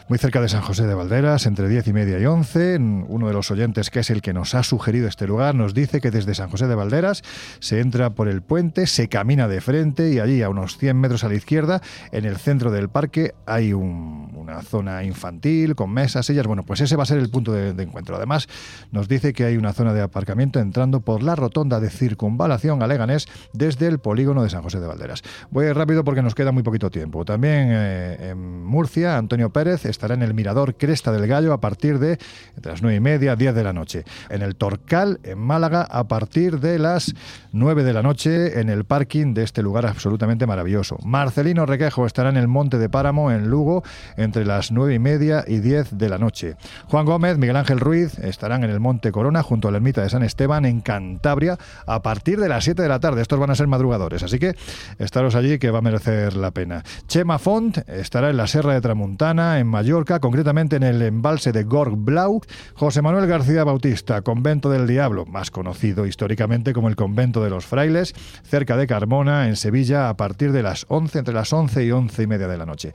muy 0.07 0.19
cerca 0.19 0.39
de 0.39 0.47
San 0.47 0.61
José 0.61 0.85
de 0.85 0.93
Valderas, 0.93 1.47
entre 1.47 1.67
10 1.67 1.87
y 1.87 1.93
media 1.93 2.19
y 2.19 2.25
11. 2.27 2.77
Uno 3.07 3.27
de 3.27 3.33
los 3.33 3.49
oyentes, 3.49 3.89
que 3.89 4.01
es 4.01 4.11
el 4.11 4.21
que 4.21 4.33
nos 4.33 4.53
ha 4.53 4.61
sugerido 4.61 5.07
este 5.07 5.25
lugar, 5.25 5.55
nos 5.55 5.73
dice 5.73 5.99
que 5.99 6.11
desde 6.11 6.35
San 6.35 6.49
José 6.49 6.67
de 6.67 6.75
Valderas 6.75 7.23
se 7.59 7.79
entra 7.79 8.11
por 8.11 8.27
el 8.27 8.43
puente, 8.43 8.85
se 8.85 9.07
camina 9.07 9.47
de 9.47 9.61
frente 9.61 10.11
y 10.11 10.19
allí 10.19 10.43
a 10.43 10.49
unos 10.49 10.77
100 10.77 10.99
metros 10.99 11.23
a 11.23 11.29
la 11.29 11.35
izquierda, 11.35 11.81
en 12.11 12.25
el 12.25 12.37
centro 12.37 12.69
del 12.69 12.89
parque, 12.89 13.33
hay 13.47 13.73
una 13.73 14.61
zona 14.61 15.03
infantil 15.03 15.75
con 15.75 15.91
mesas, 15.91 16.27
sillas. 16.27 16.45
Bueno, 16.45 16.63
pues 16.63 16.81
ese 16.81 16.95
va 16.95 17.03
a 17.03 17.07
ser 17.07 17.17
el 17.17 17.29
punto 17.29 17.51
de, 17.51 17.69
encuentro. 17.81 18.15
Además, 18.15 18.47
nos 18.91 19.07
dice 19.07 19.33
que 19.33 19.45
hay 19.45 19.57
una 19.57 19.73
zona 19.73 19.93
de 19.93 20.01
aparcamiento 20.01 20.59
entrando 20.59 20.99
por 20.99 21.23
la 21.23 21.35
rotonda 21.35 21.79
de 21.79 21.89
circunvalación 21.89 22.83
a 22.83 22.87
Leganés 22.87 23.27
desde 23.53 23.87
el 23.87 23.97
polígono 23.97 24.43
de 24.43 24.51
San 24.51 24.61
José 24.61 24.79
de 24.79 24.85
Valderas. 24.85 25.23
Voy 25.49 25.71
rápido 25.71 26.03
porque 26.03 26.21
nos 26.21 26.35
queda 26.35 26.51
muy 26.51 26.61
poquito 26.61 26.91
tiempo. 26.91 27.25
También 27.25 27.69
eh, 27.71 28.29
en 28.29 28.63
Murcia, 28.63 29.17
Antonio 29.17 29.49
Pérez 29.49 29.85
estará 29.95 30.13
en 30.13 30.21
el 30.21 30.33
Mirador 30.33 30.75
Cresta 30.75 31.11
del 31.11 31.25
Gallo 31.25 31.53
a 31.53 31.61
partir 31.61 31.99
de 31.99 32.19
entre 32.55 32.71
las 32.73 32.81
9 32.81 32.97
y 32.97 32.99
media, 32.99 33.35
10 33.35 33.55
de 33.55 33.63
la 33.63 33.73
noche. 33.73 34.03
En 34.29 34.41
el 34.41 34.55
Torcal, 34.55 35.19
en 35.23 35.39
Málaga, 35.39 35.83
a 35.89 36.07
partir 36.07 36.59
de 36.59 36.77
las 36.79 37.13
9 37.53 37.83
de 37.83 37.93
la 37.93 38.01
noche, 38.01 38.59
en 38.59 38.69
el 38.69 38.83
parking 38.83 39.33
de 39.33 39.43
este 39.43 39.61
lugar 39.61 39.85
absolutamente 39.85 40.45
maravilloso. 40.45 40.97
Marcelino 41.03 41.65
Requejo 41.65 42.05
estará 42.05 42.29
en 42.29 42.37
el 42.37 42.47
Monte 42.47 42.77
de 42.77 42.89
Páramo, 42.89 43.31
en 43.31 43.49
Lugo, 43.49 43.83
entre 44.17 44.45
las 44.45 44.71
9 44.71 44.95
y 44.95 44.99
media 44.99 45.45
y 45.47 45.59
10 45.59 45.97
de 45.97 46.09
la 46.09 46.17
noche. 46.17 46.57
Juan 46.87 47.05
Gómez, 47.05 47.37
Miguel 47.37 47.55
Ángel 47.55 47.79
Ruiz 47.79 48.19
estarán 48.19 48.63
en 48.63 48.69
el 48.69 48.81
Monte 48.81 49.11
Corona, 49.11 49.43
junto 49.43 49.69
a 49.69 49.71
la 49.71 49.77
ermita 49.77 50.01
de 50.01 50.09
San 50.09 50.23
Esteban, 50.23 50.65
en 50.65 50.81
Cantabria, 50.81 51.57
a 51.87 52.01
partir 52.01 52.39
de 52.39 52.49
las 52.49 52.65
7 52.65 52.81
de 52.81 52.89
la 52.89 52.99
tarde. 52.99 53.21
Estos 53.21 53.39
van 53.39 53.49
a 53.49 53.55
ser 53.55 53.67
madrugadores, 53.67 54.23
así 54.23 54.39
que 54.39 54.55
estaros 54.99 55.35
allí 55.35 55.57
que 55.57 55.71
va 55.71 55.79
a 55.79 55.81
merecer 55.81 56.35
la 56.35 56.51
pena. 56.51 56.83
Chema 57.07 57.39
Font 57.39 57.77
estará 57.87 58.29
en 58.29 58.37
la 58.37 58.47
Serra 58.47 58.73
de 58.73 58.81
Tramuntana, 58.81 59.59
en 59.59 59.67
Mallorca, 59.67 59.84
concretamente 60.19 60.75
en 60.75 60.83
el 60.83 61.01
embalse 61.01 61.51
de 61.51 61.63
Gorg 61.63 61.95
Blau, 61.95 62.41
José 62.73 63.01
Manuel 63.01 63.27
García 63.27 63.63
Bautista, 63.63 64.21
Convento 64.21 64.69
del 64.69 64.87
Diablo, 64.87 65.25
más 65.25 65.51
conocido 65.51 66.05
históricamente 66.05 66.73
como 66.73 66.87
el 66.87 66.95
Convento 66.95 67.43
de 67.43 67.49
los 67.49 67.65
Frailes, 67.65 68.13
cerca 68.43 68.77
de 68.77 68.87
Carmona, 68.87 69.47
en 69.47 69.55
Sevilla, 69.55 70.09
a 70.09 70.17
partir 70.17 70.51
de 70.51 70.63
las 70.63 70.85
11, 70.89 71.19
entre 71.19 71.33
las 71.33 71.53
11 71.53 71.85
y 71.85 71.91
11 71.91 72.23
y 72.23 72.27
media 72.27 72.47
de 72.47 72.57
la 72.57 72.65
noche. 72.65 72.93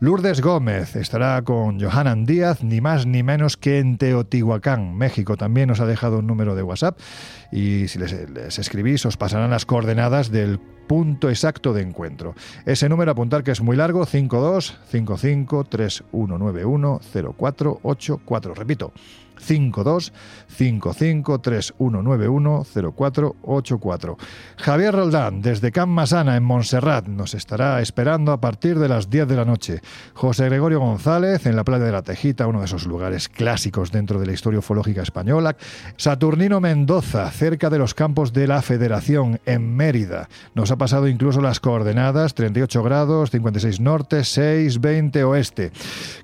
Lourdes 0.00 0.40
Gómez 0.40 0.96
estará 0.96 1.40
con 1.42 1.80
Johanan 1.80 2.26
Díaz, 2.26 2.62
ni 2.62 2.80
más 2.80 3.06
ni 3.06 3.22
menos 3.22 3.56
que 3.56 3.78
en 3.78 3.98
Teotihuacán, 3.98 4.96
México. 4.96 5.36
También 5.36 5.68
nos 5.68 5.78
ha 5.80 5.86
dejado 5.86 6.18
un 6.18 6.26
número 6.26 6.54
de 6.54 6.62
WhatsApp 6.62 6.98
y 7.50 7.88
si 7.88 7.98
les, 7.98 8.12
escribís 8.58 9.06
os 9.06 9.16
pasarán 9.16 9.50
las 9.50 9.64
coordenadas 9.64 10.30
del 10.30 10.60
punto 10.92 11.30
exacto 11.30 11.72
de 11.72 11.80
encuentro. 11.80 12.34
Ese 12.66 12.86
número 12.86 13.12
apuntar 13.12 13.42
que 13.42 13.50
es 13.50 13.62
muy 13.62 13.78
largo, 13.78 14.04
5255 14.04 15.64
3191 15.64 17.00
0484. 17.00 18.54
Repito, 18.54 18.92
52 19.42 20.12
55 20.48 21.40
3191 21.40 22.66
0484. 22.96 24.16
Javier 24.56 24.94
Roldán, 24.94 25.42
desde 25.42 25.72
Can 25.72 25.88
Masana, 25.88 26.36
en 26.36 26.44
Montserrat, 26.44 27.06
nos 27.08 27.34
estará 27.34 27.80
esperando 27.80 28.32
a 28.32 28.40
partir 28.40 28.78
de 28.78 28.88
las 28.88 29.10
10 29.10 29.28
de 29.28 29.36
la 29.36 29.44
noche. 29.44 29.80
José 30.14 30.46
Gregorio 30.46 30.80
González, 30.80 31.46
en 31.46 31.56
la 31.56 31.64
playa 31.64 31.84
de 31.84 31.92
la 31.92 32.02
Tejita, 32.02 32.46
uno 32.46 32.60
de 32.60 32.66
esos 32.66 32.86
lugares 32.86 33.28
clásicos 33.28 33.90
dentro 33.90 34.20
de 34.20 34.26
la 34.26 34.32
historia 34.32 34.58
ufológica 34.58 35.02
española. 35.02 35.56
Saturnino 35.96 36.60
Mendoza, 36.60 37.30
cerca 37.30 37.70
de 37.70 37.78
los 37.78 37.94
campos 37.94 38.32
de 38.32 38.46
la 38.46 38.62
Federación, 38.62 39.40
en 39.46 39.74
Mérida. 39.74 40.28
Nos 40.54 40.70
ha 40.70 40.76
pasado 40.76 41.08
incluso 41.08 41.40
las 41.40 41.60
coordenadas, 41.60 42.34
38 42.34 42.82
grados, 42.82 43.30
56 43.30 43.80
norte, 43.80 44.24
6, 44.24 44.80
20 44.80 45.24
oeste. 45.24 45.72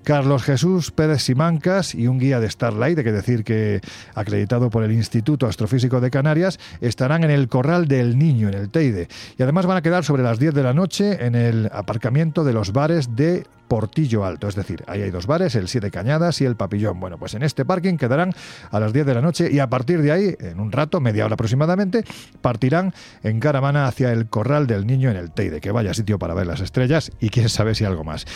Carlos 0.04 0.42
Jesús 0.42 0.90
Pérez 0.90 1.22
Simancas 1.22 1.94
y 1.94 2.06
un 2.06 2.18
guía 2.18 2.40
de 2.40 2.50
Starlight, 2.50 2.96
de 2.96 3.04
decir 3.12 3.44
que 3.44 3.80
acreditado 4.14 4.70
por 4.70 4.82
el 4.82 4.92
Instituto 4.92 5.46
Astrofísico 5.46 6.00
de 6.00 6.10
Canarias, 6.10 6.58
estarán 6.80 7.24
en 7.24 7.30
el 7.30 7.48
Corral 7.48 7.88
del 7.88 8.18
Niño, 8.18 8.48
en 8.48 8.54
el 8.54 8.70
Teide. 8.70 9.08
Y 9.36 9.42
además 9.42 9.66
van 9.66 9.76
a 9.76 9.82
quedar 9.82 10.04
sobre 10.04 10.22
las 10.22 10.38
10 10.38 10.54
de 10.54 10.62
la 10.62 10.74
noche 10.74 11.24
en 11.24 11.34
el 11.34 11.70
aparcamiento 11.72 12.44
de 12.44 12.52
los 12.52 12.72
bares 12.72 13.14
de 13.16 13.44
Portillo 13.68 14.24
Alto. 14.24 14.48
Es 14.48 14.54
decir, 14.54 14.82
ahí 14.86 15.02
hay 15.02 15.10
dos 15.10 15.26
bares, 15.26 15.54
el 15.54 15.68
Siete 15.68 15.90
Cañadas 15.90 16.40
y 16.40 16.44
el 16.44 16.56
Papillón. 16.56 16.98
Bueno, 17.00 17.18
pues 17.18 17.34
en 17.34 17.42
este 17.42 17.64
parking 17.64 17.96
quedarán 17.96 18.32
a 18.70 18.80
las 18.80 18.92
10 18.92 19.06
de 19.06 19.14
la 19.14 19.20
noche 19.20 19.48
y 19.52 19.58
a 19.58 19.68
partir 19.68 20.02
de 20.02 20.12
ahí, 20.12 20.36
en 20.40 20.58
un 20.58 20.72
rato, 20.72 21.00
media 21.00 21.24
hora 21.24 21.34
aproximadamente, 21.34 22.04
partirán 22.40 22.94
en 23.22 23.40
caravana 23.40 23.86
hacia 23.86 24.12
el 24.12 24.28
Corral 24.28 24.66
del 24.66 24.86
Niño 24.86 25.10
en 25.10 25.16
el 25.16 25.30
Teide, 25.30 25.60
que 25.60 25.70
vaya 25.70 25.94
sitio 25.94 26.18
para 26.18 26.34
ver 26.34 26.46
las 26.46 26.60
estrellas 26.60 27.12
y 27.20 27.28
quién 27.28 27.48
sabe 27.48 27.74
si 27.74 27.84
algo 27.84 28.04
más. 28.04 28.26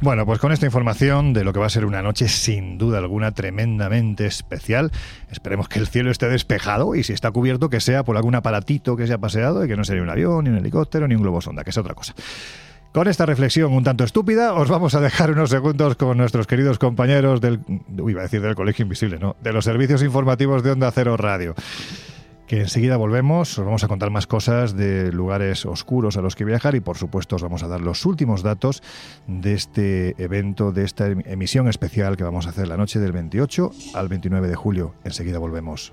Bueno, 0.04 0.26
pues 0.26 0.38
con 0.38 0.52
esta 0.52 0.66
información 0.66 1.32
de 1.32 1.44
lo 1.44 1.54
que 1.54 1.60
va 1.60 1.64
a 1.64 1.70
ser 1.70 1.86
una 1.86 2.02
noche 2.02 2.28
sin 2.28 2.76
duda 2.76 2.98
alguna 2.98 3.32
tremendamente 3.32 4.26
especial, 4.26 4.92
esperemos 5.30 5.66
que 5.66 5.78
el 5.78 5.86
cielo 5.86 6.10
esté 6.10 6.28
despejado 6.28 6.94
y 6.94 7.02
si 7.02 7.14
está 7.14 7.30
cubierto 7.30 7.70
que 7.70 7.80
sea 7.80 8.04
por 8.04 8.18
algún 8.18 8.34
aparatito 8.34 8.96
que 8.96 9.06
se 9.06 9.14
ha 9.14 9.18
paseado 9.18 9.64
y 9.64 9.68
que 9.68 9.78
no 9.78 9.84
sea 9.84 9.94
ni 9.94 10.02
un 10.02 10.10
avión, 10.10 10.44
ni 10.44 10.50
un 10.50 10.58
helicóptero, 10.58 11.08
ni 11.08 11.14
un 11.14 11.22
globo 11.22 11.40
sonda, 11.40 11.64
que 11.64 11.70
es 11.70 11.78
otra 11.78 11.94
cosa. 11.94 12.12
Con 12.92 13.08
esta 13.08 13.24
reflexión 13.24 13.72
un 13.72 13.82
tanto 13.82 14.04
estúpida, 14.04 14.52
os 14.52 14.68
vamos 14.68 14.94
a 14.94 15.00
dejar 15.00 15.30
unos 15.30 15.48
segundos 15.48 15.96
con 15.96 16.18
nuestros 16.18 16.46
queridos 16.46 16.78
compañeros 16.78 17.40
del, 17.40 17.60
iba 18.06 18.20
a 18.20 18.24
decir 18.24 18.42
del 18.42 18.54
Colegio 18.54 18.82
Invisible, 18.82 19.18
no, 19.18 19.36
de 19.42 19.54
los 19.54 19.64
servicios 19.64 20.02
informativos 20.02 20.62
de 20.62 20.72
Onda 20.72 20.90
Cero 20.90 21.16
Radio 21.16 21.54
que 22.46 22.60
enseguida 22.60 22.96
volvemos, 22.96 23.58
os 23.58 23.64
vamos 23.64 23.84
a 23.84 23.88
contar 23.88 24.10
más 24.10 24.26
cosas 24.26 24.76
de 24.76 25.12
lugares 25.12 25.64
oscuros 25.64 26.16
a 26.16 26.22
los 26.22 26.36
que 26.36 26.44
viajar 26.44 26.74
y 26.74 26.80
por 26.80 26.96
supuesto 26.98 27.36
os 27.36 27.42
vamos 27.42 27.62
a 27.62 27.68
dar 27.68 27.80
los 27.80 28.04
últimos 28.04 28.42
datos 28.42 28.82
de 29.26 29.54
este 29.54 30.14
evento, 30.22 30.72
de 30.72 30.84
esta 30.84 31.08
em-, 31.08 31.22
emisión 31.26 31.68
especial 31.68 32.16
que 32.16 32.24
vamos 32.24 32.46
a 32.46 32.50
hacer 32.50 32.68
la 32.68 32.76
noche 32.76 32.98
del 32.98 33.12
28 33.12 33.70
al 33.94 34.08
29 34.08 34.48
de 34.48 34.54
julio. 34.54 34.94
Enseguida 35.04 35.38
volvemos. 35.38 35.92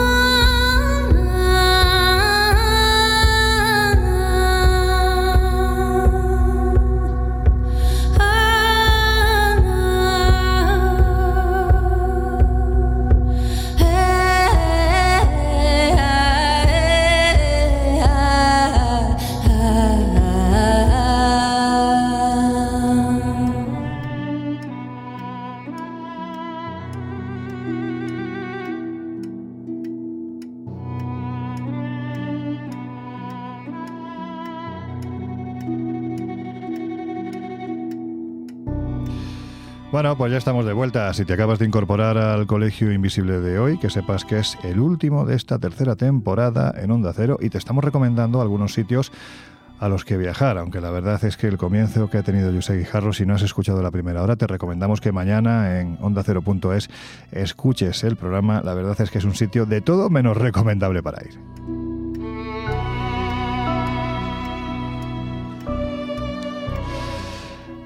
Bueno, 39.91 40.15
pues 40.15 40.31
ya 40.31 40.37
estamos 40.37 40.65
de 40.65 40.71
vuelta. 40.71 41.13
Si 41.13 41.25
te 41.25 41.33
acabas 41.33 41.59
de 41.59 41.65
incorporar 41.65 42.17
al 42.17 42.47
Colegio 42.47 42.93
Invisible 42.93 43.41
de 43.41 43.59
hoy, 43.59 43.77
que 43.77 43.89
sepas 43.89 44.23
que 44.23 44.39
es 44.39 44.57
el 44.63 44.79
último 44.79 45.25
de 45.25 45.35
esta 45.35 45.59
tercera 45.59 45.97
temporada 45.97 46.73
en 46.77 46.91
Onda 46.91 47.11
Cero 47.13 47.37
y 47.41 47.49
te 47.49 47.57
estamos 47.57 47.83
recomendando 47.83 48.41
algunos 48.41 48.73
sitios 48.73 49.11
a 49.81 49.89
los 49.89 50.05
que 50.05 50.15
viajar, 50.15 50.57
aunque 50.59 50.79
la 50.79 50.91
verdad 50.91 51.21
es 51.25 51.35
que 51.35 51.47
el 51.47 51.57
comienzo 51.57 52.09
que 52.09 52.19
ha 52.19 52.23
tenido 52.23 52.53
José 52.53 52.77
Guijarro, 52.77 53.11
si 53.11 53.25
no 53.25 53.33
has 53.35 53.41
escuchado 53.41 53.81
la 53.81 53.91
primera 53.91 54.23
hora, 54.23 54.37
te 54.37 54.47
recomendamos 54.47 55.01
que 55.01 55.11
mañana 55.11 55.81
en 55.81 55.97
ondacero.es 55.99 56.89
escuches 57.33 58.05
el 58.05 58.15
programa. 58.15 58.61
La 58.63 58.73
verdad 58.73 58.95
es 59.01 59.11
que 59.11 59.17
es 59.17 59.25
un 59.25 59.35
sitio 59.35 59.65
de 59.65 59.81
todo 59.81 60.09
menos 60.09 60.37
recomendable 60.37 61.03
para 61.03 61.21
ir. 61.25 61.37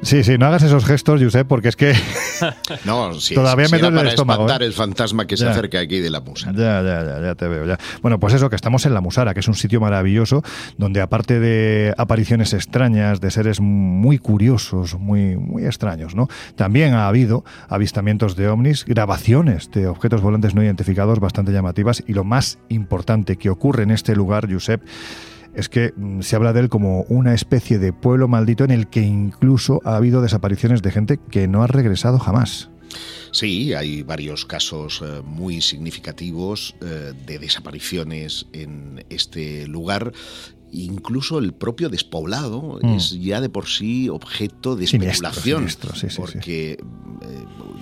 Sí, 0.05 0.23
sí, 0.23 0.37
no 0.37 0.45
hagas 0.45 0.61
esos 0.61 0.85
gestos, 0.85 1.19
Josep, 1.19 1.47
porque 1.47 1.69
es 1.69 1.75
que 1.75 1.91
no, 2.85 3.09
todavía 3.33 3.67
me 3.71 3.79
duele 3.79 4.01
el 4.01 4.07
estómago. 4.09 4.43
espantar 4.43 4.61
¿eh? 4.61 4.67
el 4.67 4.73
fantasma 4.73 5.25
que 5.25 5.35
se 5.35 5.47
acerca 5.47 5.79
aquí 5.79 5.99
de 5.99 6.11
la 6.11 6.21
Musara. 6.21 6.51
Ya, 6.55 6.83
ya, 6.83 7.03
ya, 7.03 7.21
ya 7.25 7.33
te 7.33 7.47
veo. 7.47 7.65
Ya. 7.65 7.79
Bueno, 8.03 8.19
pues 8.19 8.35
eso, 8.35 8.47
que 8.47 8.55
estamos 8.55 8.85
en 8.85 8.93
la 8.93 9.01
Musara, 9.01 9.33
que 9.33 9.39
es 9.39 9.47
un 9.47 9.55
sitio 9.55 9.81
maravilloso, 9.81 10.43
donde 10.77 11.01
aparte 11.01 11.39
de 11.39 11.91
apariciones 11.97 12.53
extrañas, 12.53 13.19
de 13.19 13.31
seres 13.31 13.59
muy 13.59 14.19
curiosos, 14.19 14.93
muy, 14.99 15.37
muy 15.37 15.65
extraños, 15.65 16.13
¿no? 16.13 16.27
También 16.55 16.93
ha 16.93 17.07
habido 17.07 17.43
avistamientos 17.67 18.35
de 18.35 18.47
ovnis, 18.47 18.85
grabaciones 18.85 19.71
de 19.71 19.87
objetos 19.87 20.21
volantes 20.21 20.53
no 20.53 20.63
identificados 20.63 21.19
bastante 21.19 21.51
llamativas 21.51 22.03
y 22.05 22.13
lo 22.13 22.23
más 22.23 22.59
importante 22.69 23.37
que 23.37 23.49
ocurre 23.49 23.81
en 23.81 23.89
este 23.89 24.15
lugar, 24.15 24.47
Josep, 24.53 24.83
es 25.55 25.69
que 25.69 25.93
mm, 25.95 26.21
se 26.21 26.35
habla 26.35 26.53
de 26.53 26.61
él 26.61 26.69
como 26.69 27.01
una 27.03 27.33
especie 27.33 27.79
de 27.79 27.93
pueblo 27.93 28.27
maldito 28.27 28.63
en 28.63 28.71
el 28.71 28.87
que 28.87 29.01
incluso 29.01 29.81
ha 29.85 29.95
habido 29.95 30.21
desapariciones 30.21 30.81
de 30.81 30.91
gente 30.91 31.19
que 31.29 31.47
no 31.47 31.63
ha 31.63 31.67
regresado 31.67 32.19
jamás. 32.19 32.69
Sí, 33.31 33.73
hay 33.73 34.03
varios 34.03 34.45
casos 34.45 35.01
eh, 35.03 35.21
muy 35.25 35.59
significativos 35.59 36.73
eh, 36.81 37.11
de 37.25 37.39
desapariciones 37.39 38.45
en 38.53 39.03
este 39.09 39.67
lugar 39.67 40.13
incluso 40.83 41.39
el 41.39 41.53
propio 41.53 41.89
despoblado 41.89 42.79
mm. 42.81 42.95
es 42.95 43.11
ya 43.19 43.41
de 43.41 43.49
por 43.49 43.67
sí 43.67 44.09
objeto 44.09 44.75
de 44.75 44.85
especulación, 44.85 45.67
porque 46.17 46.71
eh, 46.71 46.77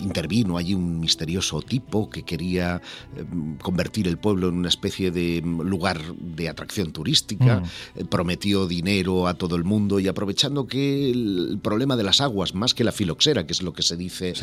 intervino 0.01 0.57
allí 0.57 0.73
un 0.73 0.99
misterioso 0.99 1.61
tipo 1.61 2.09
que 2.09 2.23
quería 2.23 2.81
eh, 3.15 3.23
convertir 3.61 4.07
el 4.07 4.17
pueblo 4.17 4.49
en 4.49 4.55
una 4.55 4.69
especie 4.69 5.11
de 5.11 5.41
lugar 5.43 5.99
de 6.19 6.49
atracción 6.49 6.91
turística, 6.91 7.61
mm. 7.61 7.99
eh, 7.99 8.05
prometió 8.05 8.67
dinero 8.67 9.27
a 9.27 9.33
todo 9.33 9.55
el 9.55 9.63
mundo 9.63 9.99
y 9.99 10.07
aprovechando 10.07 10.67
que 10.67 11.09
el, 11.09 11.59
problema 11.63 11.95
de 11.95 12.03
las 12.03 12.21
aguas, 12.21 12.53
más 12.53 12.73
que 12.73 12.83
la 12.83 12.91
filoxera, 12.91 13.45
que 13.45 13.53
es 13.53 13.61
lo 13.61 13.73
que 13.73 13.81
se 13.81 13.95
dice, 13.95 14.33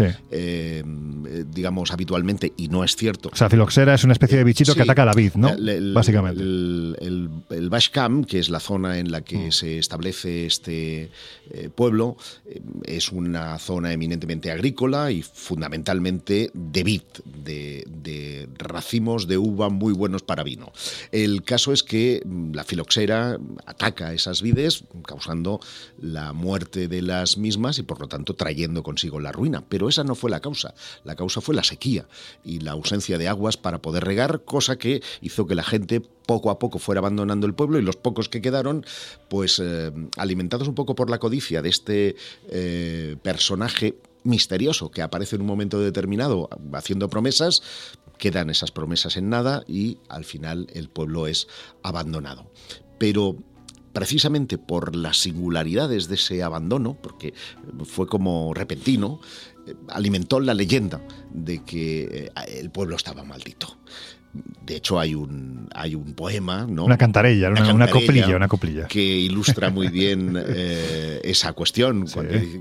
digamos, 1.52 1.92
habitualmente, 1.92 2.52
y 2.56 2.68
no 2.68 2.82
es 2.82 2.96
cierto. 2.96 3.30
O 3.32 3.36
sea, 3.36 3.50
filoxera 3.50 3.94
es 3.94 4.04
una 4.04 4.14
especie 4.14 4.38
de 4.38 4.44
bichito 4.44 4.74
que 4.74 4.82
ataca 4.82 5.04
la 5.04 5.12
vid, 5.12 5.34
¿no? 5.34 5.50
Básicamente. 5.92 6.42
El, 6.42 6.96
el, 7.00 7.30
el 7.50 7.68
Bashcam, 7.68 8.24
que 8.24 8.39
es 8.40 8.50
la 8.50 8.60
zona 8.60 8.98
en 8.98 9.10
la 9.10 9.22
que 9.22 9.48
mm. 9.48 9.52
se 9.52 9.78
establece 9.78 10.46
este 10.46 11.10
eh, 11.50 11.68
pueblo, 11.74 12.16
eh, 12.46 12.60
es 12.84 13.12
una 13.12 13.58
zona 13.58 13.92
eminentemente 13.92 14.50
agrícola 14.50 15.10
y 15.10 15.22
fundamentalmente 15.22 16.50
de 16.54 16.82
vid, 16.82 17.02
de, 17.24 18.48
racimos 18.58 19.26
de 19.26 19.38
uva 19.38 19.68
muy 19.68 19.92
buenos 19.92 20.22
para 20.22 20.42
vino. 20.42 20.72
El 21.12 21.42
caso 21.42 21.72
es 21.72 21.82
que 21.82 22.22
mm, 22.24 22.54
la 22.54 22.64
filoxera 22.64 23.38
ataca 23.66 24.12
esas 24.12 24.42
vides, 24.42 24.84
causando 25.06 25.60
la 26.00 26.32
muerte 26.32 26.88
de 26.88 27.02
las 27.02 27.38
mismas 27.38 27.78
y 27.78 27.82
por 27.82 28.00
lo 28.00 28.08
tanto 28.08 28.34
trayendo 28.34 28.82
consigo 28.82 29.20
la 29.20 29.32
ruina. 29.32 29.64
Pero 29.68 29.88
esa 29.88 30.04
no 30.04 30.14
fue 30.14 30.30
la 30.30 30.40
causa. 30.40 30.74
La 31.04 31.16
causa 31.16 31.40
fue 31.40 31.54
la 31.54 31.64
sequía 31.64 32.06
y 32.44 32.60
la 32.60 32.72
ausencia 32.72 33.18
de 33.18 33.28
aguas 33.28 33.56
para 33.56 33.82
poder 33.82 34.04
regar, 34.04 34.44
cosa 34.44 34.76
que 34.76 35.02
hizo 35.20 35.46
que 35.46 35.54
la 35.54 35.64
gente 35.64 36.02
poco 36.30 36.50
a 36.50 36.60
poco 36.60 36.78
fuera 36.78 37.00
abandonando 37.00 37.48
el 37.48 37.54
pueblo 37.54 37.80
y 37.80 37.82
los 37.82 37.96
pocos 37.96 38.28
que 38.28 38.40
quedaron, 38.40 38.86
pues 39.28 39.60
eh, 39.60 39.90
alimentados 40.16 40.68
un 40.68 40.76
poco 40.76 40.94
por 40.94 41.10
la 41.10 41.18
codicia 41.18 41.60
de 41.60 41.68
este 41.68 42.14
eh, 42.48 43.16
personaje 43.20 43.96
misterioso 44.22 44.92
que 44.92 45.02
aparece 45.02 45.34
en 45.34 45.42
un 45.42 45.48
momento 45.48 45.80
determinado 45.80 46.48
haciendo 46.72 47.10
promesas, 47.10 47.64
quedan 48.16 48.48
esas 48.48 48.70
promesas 48.70 49.16
en 49.16 49.28
nada 49.28 49.64
y 49.66 49.98
al 50.08 50.24
final 50.24 50.68
el 50.72 50.88
pueblo 50.88 51.26
es 51.26 51.48
abandonado. 51.82 52.48
Pero 52.96 53.34
precisamente 53.92 54.56
por 54.56 54.94
las 54.94 55.16
singularidades 55.16 56.06
de 56.06 56.14
ese 56.14 56.44
abandono, 56.44 56.96
porque 57.02 57.34
fue 57.82 58.06
como 58.06 58.54
repentino, 58.54 59.20
eh, 59.66 59.74
alimentó 59.88 60.38
la 60.38 60.54
leyenda 60.54 61.04
de 61.34 61.64
que 61.64 62.30
el 62.46 62.70
pueblo 62.70 62.94
estaba 62.94 63.24
maldito. 63.24 63.80
De 64.32 64.76
hecho, 64.76 65.00
hay 65.00 65.16
un, 65.16 65.68
hay 65.74 65.96
un 65.96 66.14
poema, 66.14 66.64
¿no? 66.68 66.84
Una 66.84 66.96
cantarella, 66.96 67.50
una, 67.50 67.88
coplilla, 67.88 68.36
una 68.36 68.46
coplilla. 68.46 68.86
Que 68.86 69.02
ilustra 69.02 69.70
muy 69.70 69.88
bien 69.88 70.40
eh, 70.46 71.20
esa 71.24 71.52
cuestión. 71.52 72.06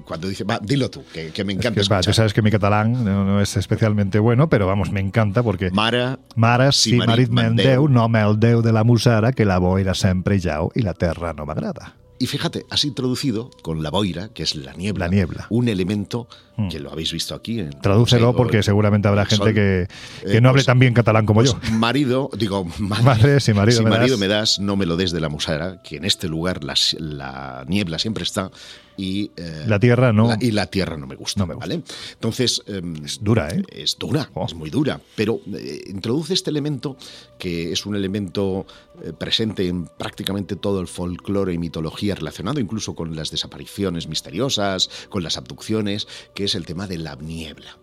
Cuando, 0.06 0.28
dice, 0.28 0.44
va, 0.44 0.60
dilo 0.60 0.90
tú, 0.90 1.04
que, 1.14 1.44
me 1.44 1.54
encanta. 1.54 1.82
Es 1.82 1.90
tú 2.06 2.14
sabes 2.14 2.34
que 2.34 2.42
mi 2.42 2.50
catalán 2.50 3.04
no, 3.04 3.40
es 3.40 3.56
especialmente 3.58 4.18
bueno, 4.18 4.50
pero 4.50 4.66
vamos, 4.66 4.92
me 4.92 5.00
encanta 5.00 5.44
porque. 5.44 5.70
Mara, 5.70 6.18
Mara 6.36 6.72
si, 6.72 6.96
marit 6.96 7.30
mendeu, 7.30 7.88
no 7.88 8.10
me 8.10 8.22
el 8.22 8.40
deu 8.40 8.64
de 8.64 8.74
la 8.74 8.84
musara, 8.84 9.32
que 9.34 9.46
la 9.46 9.60
boira 9.60 9.94
sempre 9.94 10.40
jau 10.42 10.72
y 10.74 10.82
la 10.82 10.96
terra 10.96 11.34
no 11.34 11.46
m'agrada. 11.46 11.99
Y 12.22 12.28
fíjate, 12.28 12.66
has 12.70 12.84
introducido 12.84 13.50
con 13.62 13.82
la 13.82 13.90
boira, 13.90 14.28
que 14.30 14.44
es 14.44 14.54
la 14.56 14.74
niebla, 14.74 15.06
la 15.06 15.12
niebla. 15.12 15.48
un 15.50 15.70
elemento 15.70 16.28
mm. 16.58 16.68
que 16.68 16.80
lo 16.80 16.92
habéis 16.92 17.14
visto 17.14 17.34
aquí. 17.34 17.62
En 17.62 17.70
Tradúcelo 17.80 18.36
porque 18.36 18.62
seguramente 18.62 19.08
habrá 19.08 19.26
gente 19.26 19.54
que, 19.54 19.88
que 20.30 20.42
no 20.42 20.50
hable 20.50 20.60
pues, 20.60 20.66
tan 20.66 20.80
bien 20.80 20.94
catalán 20.94 21.26
como 21.26 21.40
pues 21.40 21.54
yo. 21.54 21.60
Marido, 21.72 22.30
digo, 22.38 22.66
madre, 22.78 23.40
si 23.40 23.54
marido, 23.54 23.78
si 23.78 23.84
me, 23.86 23.90
marido 23.90 24.16
das. 24.16 24.20
me 24.20 24.28
das, 24.28 24.60
no 24.60 24.76
me 24.76 24.86
lo 24.86 24.98
des 24.98 25.12
de 25.12 25.22
la 25.22 25.30
musara, 25.30 25.82
que 25.82 25.96
en 25.96 26.04
este 26.04 26.28
lugar 26.28 26.64
la, 26.66 26.76
la 26.98 27.64
niebla 27.68 27.98
siempre 28.00 28.24
está 28.24 28.52
y 29.00 29.32
eh, 29.38 29.64
la 29.66 29.80
tierra 29.80 30.12
no 30.12 30.36
y 30.42 30.52
la 30.52 30.66
tierra 30.66 30.98
no 30.98 31.08
me 31.08 31.16
gusta, 31.16 31.46
¿vale? 31.46 31.84
Entonces 32.14 32.62
em, 32.68 33.06
es 33.06 33.24
dura, 33.24 33.48
¿eh? 33.50 33.64
Es 33.72 33.98
dura, 33.98 34.30
oh. 34.34 34.46
es 34.46 34.54
muy 34.54 34.70
dura, 34.70 35.00
pero 35.16 35.40
eh, 35.54 35.86
introduce 35.88 36.34
este 36.34 36.50
elemento 36.50 36.98
que 37.38 37.72
es 37.72 37.86
un 37.86 37.96
elemento 37.96 38.66
eh, 39.02 39.14
presente 39.18 39.70
en 39.70 39.86
prácticamente 39.86 40.58
todo 40.58 40.82
el 40.82 40.90
folclore 40.90 41.54
y 41.54 41.58
mitología 41.58 42.14
relacionado 42.14 42.60
incluso 42.60 42.94
con 42.94 43.16
las 43.16 43.32
desapariciones 43.32 44.08
misteriosas, 44.08 44.90
con 45.08 45.24
las 45.24 45.38
abducciones, 45.38 46.06
que 46.34 46.44
es 46.44 46.56
el 46.56 46.66
tema 46.66 46.86
de 46.86 46.98
la 46.98 47.16
niebla 47.16 47.78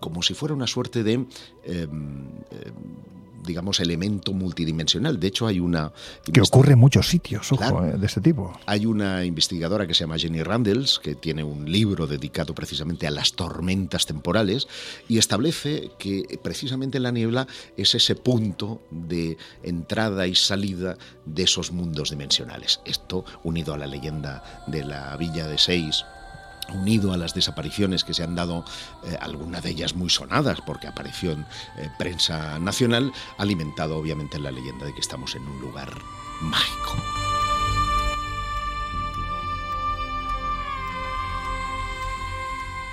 como 0.00 0.20
si 0.20 0.34
fuera 0.34 0.52
una 0.52 0.66
suerte 0.66 1.04
de 1.04 1.12
em, 1.12 1.28
digamos, 3.42 3.80
elemento 3.80 4.32
multidimensional. 4.32 5.18
De 5.18 5.28
hecho, 5.28 5.46
hay 5.46 5.60
una... 5.60 5.92
Que 6.30 6.40
ocurre 6.40 6.72
en 6.72 6.78
muchos 6.78 7.08
sitios, 7.08 7.52
ojo, 7.52 7.84
eh, 7.84 7.98
de 7.98 8.06
este 8.06 8.20
tipo. 8.20 8.58
Hay 8.66 8.86
una 8.86 9.24
investigadora 9.24 9.86
que 9.86 9.94
se 9.94 10.00
llama 10.00 10.18
Jenny 10.18 10.42
Randles, 10.42 10.98
que 10.98 11.14
tiene 11.14 11.44
un 11.44 11.70
libro 11.70 12.06
dedicado 12.06 12.54
precisamente 12.54 13.06
a 13.06 13.10
las 13.10 13.32
tormentas 13.32 14.06
temporales, 14.06 14.68
y 15.08 15.18
establece 15.18 15.90
que 15.98 16.38
precisamente 16.42 17.00
la 17.00 17.10
niebla 17.10 17.46
es 17.76 17.94
ese 17.94 18.14
punto 18.14 18.82
de 18.90 19.36
entrada 19.62 20.26
y 20.26 20.34
salida 20.34 20.96
de 21.24 21.42
esos 21.42 21.72
mundos 21.72 22.10
dimensionales. 22.10 22.80
Esto, 22.84 23.24
unido 23.44 23.74
a 23.74 23.78
la 23.78 23.86
leyenda 23.86 24.64
de 24.66 24.84
la 24.84 25.16
Villa 25.16 25.46
de 25.46 25.58
Seis, 25.58 26.04
unido 26.68 27.12
a 27.12 27.16
las 27.16 27.34
desapariciones 27.34 28.04
que 28.04 28.14
se 28.14 28.22
han 28.22 28.34
dado, 28.34 28.64
eh, 29.04 29.16
algunas 29.20 29.62
de 29.62 29.70
ellas 29.70 29.94
muy 29.94 30.10
sonadas 30.10 30.60
porque 30.60 30.86
apareció 30.86 31.32
en 31.32 31.40
eh, 31.76 31.88
prensa 31.98 32.58
nacional, 32.58 33.12
alimentado 33.38 33.96
obviamente 33.96 34.38
la 34.38 34.50
leyenda 34.50 34.86
de 34.86 34.94
que 34.94 35.00
estamos 35.00 35.34
en 35.34 35.46
un 35.46 35.60
lugar 35.60 35.92
mágico. 36.40 36.96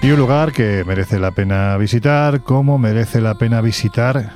Y 0.01 0.11
un 0.11 0.17
lugar 0.17 0.53
que 0.53 0.85
merece 0.85 1.19
la 1.19 1.31
pena 1.31 1.75
visitar, 1.75 2.41
como 2.41 2.77
merece 2.77 3.19
la 3.19 3.35
pena 3.35 3.59
visitar 3.59 4.31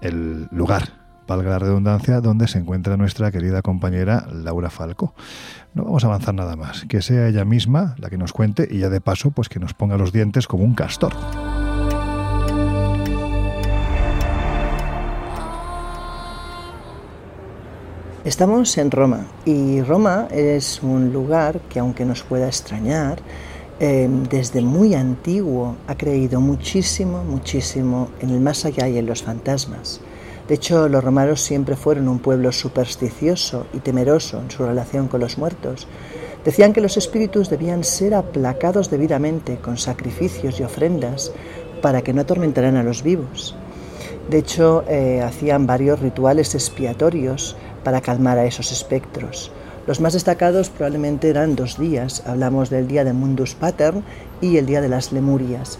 el 0.00 0.48
lugar 0.50 1.05
valga 1.26 1.50
la 1.50 1.58
redundancia, 1.58 2.20
donde 2.20 2.48
se 2.48 2.58
encuentra 2.58 2.96
nuestra 2.96 3.30
querida 3.30 3.62
compañera 3.62 4.26
Laura 4.32 4.70
Falco. 4.70 5.14
No 5.74 5.84
vamos 5.84 6.04
a 6.04 6.06
avanzar 6.06 6.34
nada 6.34 6.56
más, 6.56 6.84
que 6.88 7.02
sea 7.02 7.28
ella 7.28 7.44
misma 7.44 7.94
la 7.98 8.08
que 8.10 8.18
nos 8.18 8.32
cuente 8.32 8.66
y 8.70 8.78
ya 8.78 8.88
de 8.88 9.00
paso, 9.00 9.30
pues 9.30 9.48
que 9.48 9.60
nos 9.60 9.74
ponga 9.74 9.96
los 9.96 10.12
dientes 10.12 10.46
como 10.46 10.64
un 10.64 10.74
castor. 10.74 11.12
Estamos 18.26 18.76
en 18.76 18.90
Roma 18.90 19.24
y 19.44 19.82
Roma 19.82 20.26
es 20.32 20.82
un 20.82 21.12
lugar 21.12 21.60
que 21.68 21.78
aunque 21.78 22.04
nos 22.04 22.24
pueda 22.24 22.48
extrañar, 22.48 23.20
em, 23.78 24.24
desde 24.24 24.62
muy 24.62 24.94
antiguo 24.94 25.76
ha 25.86 25.94
creído 25.94 26.40
muchísimo, 26.40 27.22
muchísimo 27.22 28.08
en 28.20 28.30
el 28.30 28.40
más 28.40 28.64
allá 28.64 28.88
y 28.88 28.98
en 28.98 29.06
los 29.06 29.22
fantasmas. 29.22 30.00
De 30.48 30.54
hecho, 30.54 30.88
los 30.88 31.02
romanos 31.02 31.40
siempre 31.40 31.74
fueron 31.74 32.08
un 32.08 32.20
pueblo 32.20 32.52
supersticioso 32.52 33.66
y 33.72 33.80
temeroso 33.80 34.40
en 34.40 34.50
su 34.50 34.64
relación 34.64 35.08
con 35.08 35.20
los 35.20 35.38
muertos. 35.38 35.88
Decían 36.44 36.72
que 36.72 36.80
los 36.80 36.96
espíritus 36.96 37.50
debían 37.50 37.82
ser 37.82 38.14
aplacados 38.14 38.88
debidamente 38.88 39.56
con 39.56 39.76
sacrificios 39.76 40.60
y 40.60 40.62
ofrendas 40.62 41.32
para 41.82 42.02
que 42.02 42.12
no 42.12 42.20
atormentaran 42.20 42.76
a 42.76 42.84
los 42.84 43.02
vivos. 43.02 43.56
De 44.30 44.38
hecho, 44.38 44.84
eh, 44.88 45.20
hacían 45.22 45.66
varios 45.66 45.98
rituales 45.98 46.54
expiatorios 46.54 47.56
para 47.82 48.00
calmar 48.00 48.38
a 48.38 48.44
esos 48.44 48.70
espectros. 48.70 49.50
Los 49.86 50.00
más 50.00 50.14
destacados 50.14 50.68
probablemente 50.68 51.28
eran 51.28 51.54
dos 51.54 51.78
días. 51.78 52.24
Hablamos 52.26 52.70
del 52.70 52.88
día 52.88 53.04
de 53.04 53.12
Mundus 53.12 53.54
Pater 53.54 53.94
y 54.40 54.56
el 54.56 54.66
día 54.66 54.80
de 54.80 54.88
las 54.88 55.12
Lemurias. 55.12 55.78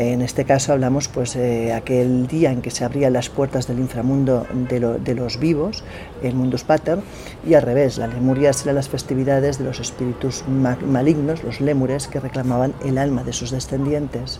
En 0.00 0.22
este 0.22 0.44
caso 0.44 0.72
hablamos 0.72 1.08
pues 1.08 1.34
de 1.34 1.72
aquel 1.72 2.28
día 2.28 2.52
en 2.52 2.62
que 2.62 2.70
se 2.70 2.84
abrían 2.84 3.12
las 3.12 3.28
puertas 3.30 3.66
del 3.66 3.80
inframundo 3.80 4.46
de, 4.68 5.14
los 5.16 5.40
vivos, 5.40 5.82
el 6.22 6.36
Mundus 6.36 6.62
Pater, 6.62 7.00
y 7.44 7.54
al 7.54 7.62
revés, 7.62 7.98
las 7.98 8.14
Lemurias 8.14 8.62
eran 8.62 8.76
las 8.76 8.88
festividades 8.88 9.58
de 9.58 9.64
los 9.64 9.80
espíritus 9.80 10.44
malignos, 10.46 11.42
los 11.42 11.60
lémures, 11.60 12.06
que 12.06 12.20
reclamaban 12.20 12.74
el 12.84 12.96
alma 12.96 13.24
de 13.24 13.32
sus 13.32 13.50
descendientes. 13.50 14.38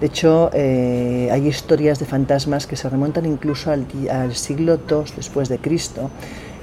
De 0.00 0.06
hecho, 0.06 0.48
eh, 0.54 1.28
hay 1.30 1.48
historias 1.48 1.98
de 1.98 2.06
fantasmas 2.06 2.66
que 2.66 2.76
se 2.76 2.88
remontan 2.88 3.26
incluso 3.26 3.70
al, 3.72 4.34
siglo 4.34 4.80
II 4.88 5.04
después 5.14 5.50
de 5.50 5.58
Cristo 5.58 6.08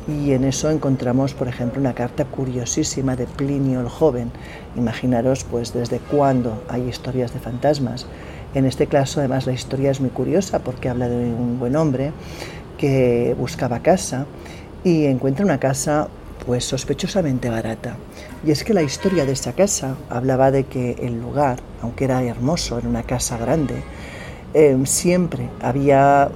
y 0.10 0.34
en 0.34 0.43
eso 0.43 0.72
encontramos, 0.72 1.34
por 1.34 1.47
ejemplo, 1.47 1.80
una 1.80 1.93
carta 1.93 2.26
curiosísima 2.26 3.16
de 3.16 3.26
Plinio 3.28 3.80
el 3.80 3.89
Joven. 3.89 4.32
Imaginaros, 4.76 5.43
pues, 5.43 5.74
desde 5.74 5.99
cuándo 5.99 6.64
hay 6.68 6.88
historias 6.88 7.34
de 7.34 7.39
fantasmas. 7.39 8.07
En 8.55 8.66
este 8.66 8.88
caso, 8.88 9.20
además, 9.20 9.45
la 9.45 9.53
historia 9.53 9.91
es 9.91 10.01
muy 10.01 10.10
curiosa 10.10 10.60
porque 10.60 10.89
habla 10.89 11.07
de 11.07 11.16
un 11.16 11.60
buen 11.60 11.76
hombre 11.76 12.12
que 12.78 13.36
buscaba 13.38 13.80
casa 13.82 14.26
y 14.84 15.05
encuentra 15.05 15.45
una 15.45 15.60
casa 15.60 16.07
pues 16.45 16.66
sospechosamente 16.66 17.49
barata. 17.49 17.95
Y 18.45 18.51
es 18.51 18.64
que 18.64 18.74
la 18.74 18.82
historia 18.82 19.26
de 19.26 19.34
esa 19.34 19.53
casa 19.53 19.95
hablaba 20.10 20.49
de 20.49 20.64
que 20.64 20.93
el 20.93 21.22
lugar, 21.22 21.60
aunque 21.82 22.05
era 22.05 22.24
hermoso, 22.24 22.80
era 22.80 22.89
una 22.89 23.03
casa 23.03 23.38
grande, 23.38 23.84
eh, 24.53 24.76
siempre 24.86 25.49
había 25.62 26.32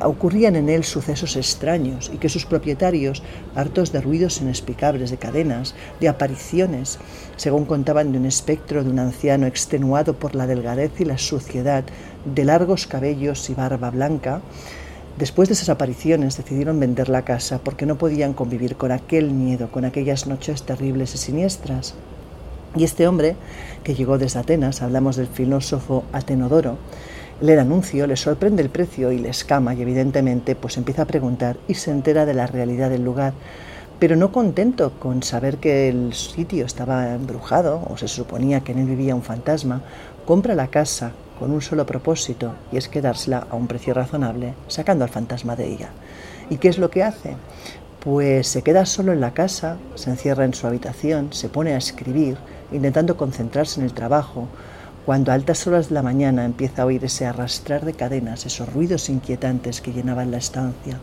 ocurrían 0.00 0.56
en 0.56 0.68
él 0.68 0.84
sucesos 0.84 1.36
extraños 1.36 2.10
y 2.12 2.18
que 2.18 2.28
sus 2.28 2.46
propietarios, 2.46 3.22
hartos 3.54 3.92
de 3.92 4.00
ruidos 4.00 4.40
inexplicables, 4.40 5.10
de 5.10 5.16
cadenas, 5.16 5.74
de 6.00 6.08
apariciones, 6.08 6.98
según 7.36 7.64
contaban 7.64 8.12
de 8.12 8.18
un 8.18 8.26
espectro 8.26 8.84
de 8.84 8.90
un 8.90 8.98
anciano 8.98 9.46
extenuado 9.46 10.14
por 10.14 10.34
la 10.34 10.46
delgadez 10.46 11.00
y 11.00 11.04
la 11.04 11.18
suciedad, 11.18 11.84
de 12.24 12.44
largos 12.44 12.86
cabellos 12.86 13.48
y 13.50 13.54
barba 13.54 13.90
blanca, 13.90 14.40
Después 15.18 15.48
de 15.48 15.54
esas 15.54 15.68
apariciones 15.68 16.36
decidieron 16.36 16.78
vender 16.78 17.08
la 17.08 17.24
casa 17.24 17.58
porque 17.58 17.86
no 17.86 17.98
podían 17.98 18.34
convivir 18.34 18.76
con 18.76 18.92
aquel 18.92 19.32
miedo, 19.32 19.68
con 19.72 19.84
aquellas 19.84 20.28
noches 20.28 20.62
terribles 20.62 21.12
y 21.16 21.18
siniestras. 21.18 21.94
Y 22.76 22.84
este 22.84 23.08
hombre, 23.08 23.34
que 23.82 23.96
llegó 23.96 24.16
desde 24.16 24.38
Atenas, 24.38 24.80
hablamos 24.80 25.16
del 25.16 25.26
filósofo 25.26 26.04
Atenodoro, 26.12 26.78
le 27.40 27.54
da 27.54 27.62
anuncio, 27.62 28.06
le 28.06 28.16
sorprende 28.16 28.62
el 28.62 28.70
precio 28.70 29.12
y 29.12 29.18
le 29.18 29.28
escama 29.28 29.74
y 29.74 29.82
evidentemente 29.82 30.56
pues 30.56 30.76
empieza 30.76 31.02
a 31.02 31.06
preguntar 31.06 31.56
y 31.68 31.74
se 31.74 31.90
entera 31.90 32.26
de 32.26 32.34
la 32.34 32.46
realidad 32.46 32.90
del 32.90 33.04
lugar. 33.04 33.32
Pero 33.98 34.16
no 34.16 34.32
contento 34.32 34.92
con 34.98 35.22
saber 35.22 35.58
que 35.58 35.88
el 35.88 36.14
sitio 36.14 36.64
estaba 36.64 37.14
embrujado 37.14 37.82
o 37.88 37.96
se 37.96 38.08
suponía 38.08 38.60
que 38.60 38.72
en 38.72 38.78
él 38.78 38.86
vivía 38.86 39.14
un 39.14 39.22
fantasma, 39.22 39.82
compra 40.24 40.54
la 40.54 40.68
casa 40.68 41.12
con 41.38 41.52
un 41.52 41.62
solo 41.62 41.86
propósito, 41.86 42.52
y 42.72 42.76
es 42.76 42.88
quedársela 42.88 43.46
a 43.48 43.54
un 43.54 43.68
precio 43.68 43.94
razonable, 43.94 44.54
sacando 44.66 45.04
al 45.04 45.10
fantasma 45.10 45.54
de 45.54 45.68
ella. 45.68 45.90
¿Y 46.50 46.56
qué 46.56 46.68
es 46.68 46.78
lo 46.78 46.90
que 46.90 47.04
hace? 47.04 47.36
Pues 48.00 48.48
se 48.48 48.62
queda 48.62 48.86
solo 48.86 49.12
en 49.12 49.20
la 49.20 49.34
casa, 49.34 49.76
se 49.94 50.10
encierra 50.10 50.44
en 50.44 50.54
su 50.54 50.66
habitación, 50.66 51.32
se 51.32 51.48
pone 51.48 51.74
a 51.74 51.78
escribir, 51.78 52.36
intentando 52.72 53.16
concentrarse 53.16 53.80
en 53.80 53.86
el 53.86 53.92
trabajo, 53.92 54.48
cuando 55.08 55.32
a 55.32 55.34
altas 55.36 55.66
horas 55.66 55.88
de 55.88 55.94
la 55.94 56.02
mañana 56.02 56.44
empieza 56.44 56.82
a 56.82 56.84
oír 56.84 57.02
ese 57.02 57.24
arrastrar 57.24 57.86
de 57.86 57.94
cadenas, 57.94 58.44
esos 58.44 58.70
ruidos 58.70 59.08
inquietantes 59.08 59.80
que 59.80 59.94
llenaban 59.94 60.30
la 60.30 60.36
estancia. 60.36 60.98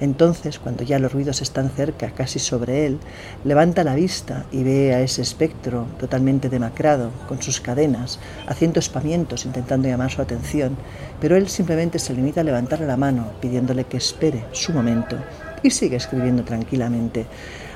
Entonces, 0.00 0.58
cuando 0.58 0.82
ya 0.82 0.98
los 0.98 1.12
ruidos 1.12 1.42
están 1.42 1.68
cerca, 1.68 2.12
casi 2.12 2.38
sobre 2.38 2.86
él, 2.86 2.98
levanta 3.44 3.84
la 3.84 3.96
vista 3.96 4.46
y 4.50 4.62
ve 4.62 4.94
a 4.94 5.02
ese 5.02 5.20
espectro 5.20 5.86
totalmente 6.00 6.48
demacrado, 6.48 7.10
con 7.28 7.42
sus 7.42 7.60
cadenas, 7.60 8.18
haciendo 8.46 8.80
espamientos, 8.80 9.44
intentando 9.44 9.88
llamar 9.88 10.10
su 10.10 10.22
atención, 10.22 10.78
pero 11.20 11.36
él 11.36 11.50
simplemente 11.50 11.98
se 11.98 12.14
limita 12.14 12.40
a 12.40 12.44
levantarle 12.44 12.86
la 12.86 12.96
mano, 12.96 13.26
pidiéndole 13.42 13.84
que 13.84 13.98
espere 13.98 14.46
su 14.52 14.72
momento, 14.72 15.18
y 15.62 15.70
sigue 15.70 15.96
escribiendo 15.96 16.44
tranquilamente. 16.44 17.26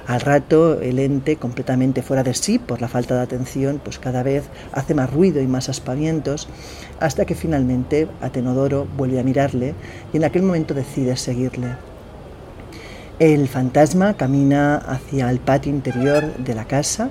Al 0.08 0.22
rato, 0.22 0.80
el 0.80 0.98
ente, 1.00 1.36
completamente 1.36 2.00
fuera 2.00 2.22
de 2.22 2.32
sí 2.32 2.58
por 2.58 2.80
la 2.80 2.88
falta 2.88 3.14
de 3.14 3.20
atención, 3.20 3.78
pues 3.84 3.98
cada 3.98 4.22
vez 4.22 4.44
hace 4.72 4.94
más 4.94 5.12
ruido 5.12 5.42
y 5.42 5.46
más 5.46 5.68
aspavientos, 5.68 6.48
hasta 6.98 7.26
que 7.26 7.34
finalmente 7.34 8.08
Atenodoro 8.22 8.88
vuelve 8.96 9.20
a 9.20 9.22
mirarle 9.22 9.74
y 10.10 10.16
en 10.16 10.24
aquel 10.24 10.44
momento 10.44 10.72
decide 10.72 11.14
seguirle. 11.18 11.76
El 13.18 13.48
fantasma 13.48 14.14
camina 14.14 14.76
hacia 14.76 15.30
el 15.30 15.40
patio 15.40 15.70
interior 15.70 16.24
de 16.38 16.54
la 16.54 16.64
casa, 16.64 17.10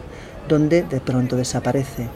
donde 0.50 0.82
de 0.82 1.00
pronto 1.00 1.36
desaparece. 1.36 2.08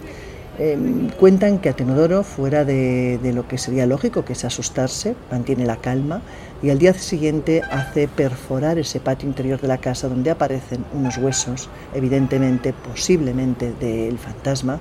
Em, 0.57 1.09
cuentan 1.09 1.59
que 1.59 1.69
Atenodoro, 1.69 2.23
fuera 2.23 2.65
de, 2.65 3.19
de, 3.21 3.34
lo 3.34 3.47
que 3.47 3.59
sería 3.59 3.86
lógico, 3.86 4.25
que 4.25 4.34
es 4.34 4.45
asustarse, 4.45 5.15
mantiene 5.29 5.65
la 5.67 5.77
calma 5.77 6.21
y 6.64 6.70
al 6.70 6.80
día 6.80 6.93
siguiente 6.93 7.62
hace 7.72 8.07
perforar 8.07 8.78
ese 8.78 8.99
patio 8.99 9.28
interior 9.28 9.59
de 9.59 9.68
la 9.68 9.80
casa 9.80 10.07
donde 10.07 10.32
aparecen 10.32 10.86
unos 10.93 11.18
huesos, 11.18 11.70
evidentemente, 11.93 12.74
posiblemente 12.74 13.74
del 13.74 14.18
fantasma, 14.18 14.80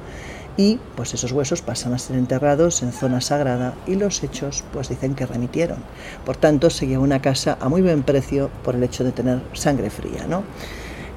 y 0.57 0.79
pues 0.95 1.15
esos 1.15 1.33
huesos 1.33 1.63
pasan 1.63 1.95
a 1.95 1.99
ser 1.99 2.17
enterrados 2.17 2.83
en 2.83 2.93
zona 2.93 3.21
sagrada 3.21 3.75
y 3.87 3.95
los 3.95 4.23
hechos 4.23 4.63
pues 4.73 4.89
dicen 4.89 5.15
que 5.15 5.25
remitieron. 5.25 5.79
Por 6.27 6.37
tanto, 6.37 6.69
se 6.69 6.87
lleva 6.87 7.03
una 7.03 7.23
casa 7.23 7.57
a 7.61 7.69
muy 7.69 7.81
buen 7.81 8.03
precio 8.03 8.51
por 8.63 8.75
el 8.75 8.83
hecho 8.83 9.05
de 9.05 9.13
tener 9.13 9.41
sangre 9.55 9.89
fría, 9.89 10.27
¿no? 10.29 10.43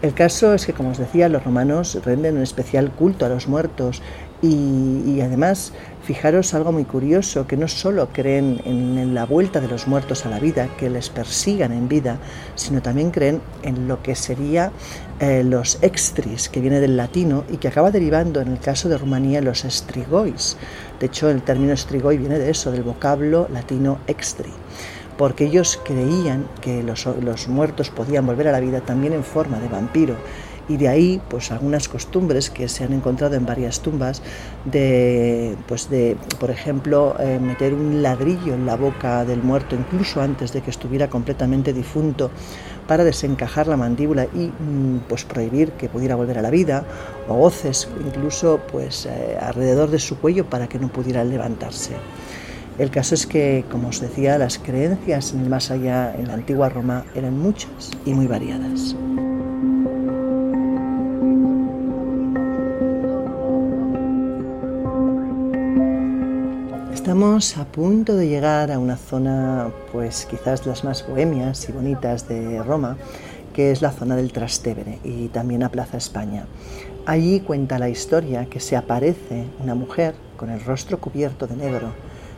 El 0.01 0.13
caso 0.13 0.53
es 0.53 0.65
que, 0.65 0.73
como 0.73 0.89
os 0.89 0.97
decía, 0.97 1.29
los 1.29 1.45
romanos 1.45 1.97
renden 2.03 2.35
un 2.35 2.43
especial 2.43 2.91
culto 2.91 3.25
a 3.25 3.29
los 3.29 3.47
muertos 3.47 4.01
y, 4.41 5.21
además, 5.21 5.71
fijaros 6.03 6.53
algo 6.53 6.71
muy 6.71 6.83
curioso, 6.83 7.47
que 7.47 7.57
no 7.57 7.67
solo 7.67 8.09
creen 8.11 8.61
en, 8.65 9.13
la 9.13 9.25
vuelta 9.25 9.59
de 9.61 9.67
los 9.67 9.87
muertos 9.87 10.25
a 10.25 10.29
la 10.29 10.39
vida, 10.39 10.69
que 10.77 10.89
les 10.89 11.09
persigan 11.09 11.71
en 11.71 11.87
vida, 11.87 12.17
sino 12.55 12.81
también 12.81 13.11
creen 13.11 13.41
en 13.63 13.87
lo 13.87 14.03
que 14.03 14.15
sería 14.15 14.71
eh, 15.19 15.43
los 15.43 15.81
extris, 15.81 16.49
que 16.49 16.59
viene 16.59 16.79
del 16.79 16.97
latino 16.97 17.45
y 17.49 17.57
que 17.57 17.69
acaba 17.69 17.91
derivando 17.91 18.41
en 18.41 18.49
el 18.49 18.59
caso 18.59 18.89
de 18.89 18.97
Rumanía 18.97 19.41
los 19.41 19.65
estrigois. 19.65 20.57
De 20.99 21.05
hecho, 21.05 21.29
el 21.29 21.41
término 21.41 21.73
estrigoi 21.73 22.17
viene 22.17 22.37
de 22.37 22.51
eso, 22.51 22.71
del 22.71 22.83
vocablo 22.83 23.47
latino 23.51 23.99
extri 24.07 24.51
porque 25.17 25.45
ellos 25.45 25.79
creían 25.85 26.47
que 26.59 26.81
los, 26.81 27.05
los, 27.05 27.47
muertos 27.47 27.91
podían 27.91 28.25
volver 28.25 28.47
a 28.47 28.51
la 28.51 28.59
vida 28.59 28.81
también 28.81 29.13
en 29.13 29.23
forma 29.23 29.59
de 29.59 29.67
vampiro 29.67 30.15
y 30.69 30.77
de 30.77 30.87
ahí 30.87 31.21
pues 31.29 31.51
algunas 31.51 31.87
costumbres 31.87 32.49
que 32.49 32.67
se 32.67 32.83
han 32.83 32.93
encontrado 32.93 33.35
en 33.35 33.45
varias 33.45 33.81
tumbas 33.81 34.21
de 34.65 35.55
pues 35.67 35.89
de 35.89 36.17
por 36.39 36.51
ejemplo 36.51 37.15
eh, 37.19 37.39
meter 37.39 37.73
un 37.73 38.01
ladrillo 38.01 38.53
en 38.53 38.65
la 38.65 38.75
boca 38.75 39.25
del 39.25 39.43
muerto 39.43 39.75
incluso 39.75 40.21
antes 40.21 40.53
de 40.53 40.61
que 40.61 40.69
estuviera 40.69 41.09
completamente 41.09 41.73
difunto 41.73 42.31
para 42.87 43.03
desencajar 43.03 43.67
la 43.67 43.77
mandíbula 43.77 44.25
y 44.33 44.47
mm, 44.47 45.01
pues 45.07 45.25
prohibir 45.25 45.71
que 45.73 45.89
pudiera 45.89 46.15
volver 46.15 46.37
a 46.37 46.41
la 46.41 46.49
vida 46.49 46.83
o 47.27 47.41
hoces 47.43 47.87
incluso 48.05 48.59
pues 48.71 49.05
eh, 49.05 49.37
alrededor 49.39 49.89
de 49.89 49.99
su 49.99 50.17
cuello 50.17 50.45
para 50.49 50.67
que 50.67 50.79
no 50.79 50.89
pudiera 50.89 51.23
levantarse. 51.23 51.93
El 52.77 52.89
caso 52.89 53.13
es 53.13 53.27
que, 53.27 53.65
como 53.69 53.89
os 53.89 54.01
decía, 54.01 54.39
las 54.39 54.57
creencias 54.57 55.33
en 55.33 55.41
el 55.41 55.49
más 55.49 55.69
allá 55.69 56.15
en 56.15 56.27
la 56.27 56.33
antigua 56.33 56.69
Roma 56.69 57.05
eran 57.13 57.37
muchas 57.37 57.91
y 58.03 58.15
muy 58.15 58.25
variadas. 58.25 58.95
Estamos 67.03 67.57
a 67.57 67.65
punto 67.65 68.15
de 68.15 68.29
llegar 68.29 68.71
a 68.71 68.79
una 68.79 68.95
zona, 68.95 69.69
pues 69.91 70.25
quizás 70.25 70.65
las 70.65 70.85
más 70.85 71.05
bohemias 71.05 71.67
y 71.67 71.73
bonitas 71.73 72.29
de 72.29 72.63
Roma, 72.63 72.95
que 73.53 73.71
es 73.71 73.81
la 73.81 73.91
zona 73.91 74.15
del 74.15 74.31
Trastevere 74.31 74.99
y 75.03 75.27
también 75.27 75.63
a 75.63 75.69
Plaza 75.69 75.97
España. 75.97 76.45
Allí 77.05 77.41
cuenta 77.41 77.77
la 77.77 77.89
historia 77.89 78.45
que 78.45 78.61
se 78.61 78.77
aparece 78.77 79.43
una 79.61 79.75
mujer 79.75 80.15
con 80.37 80.49
el 80.49 80.63
rostro 80.63 80.97
cubierto 81.01 81.45
de 81.45 81.57
negro 81.57 81.89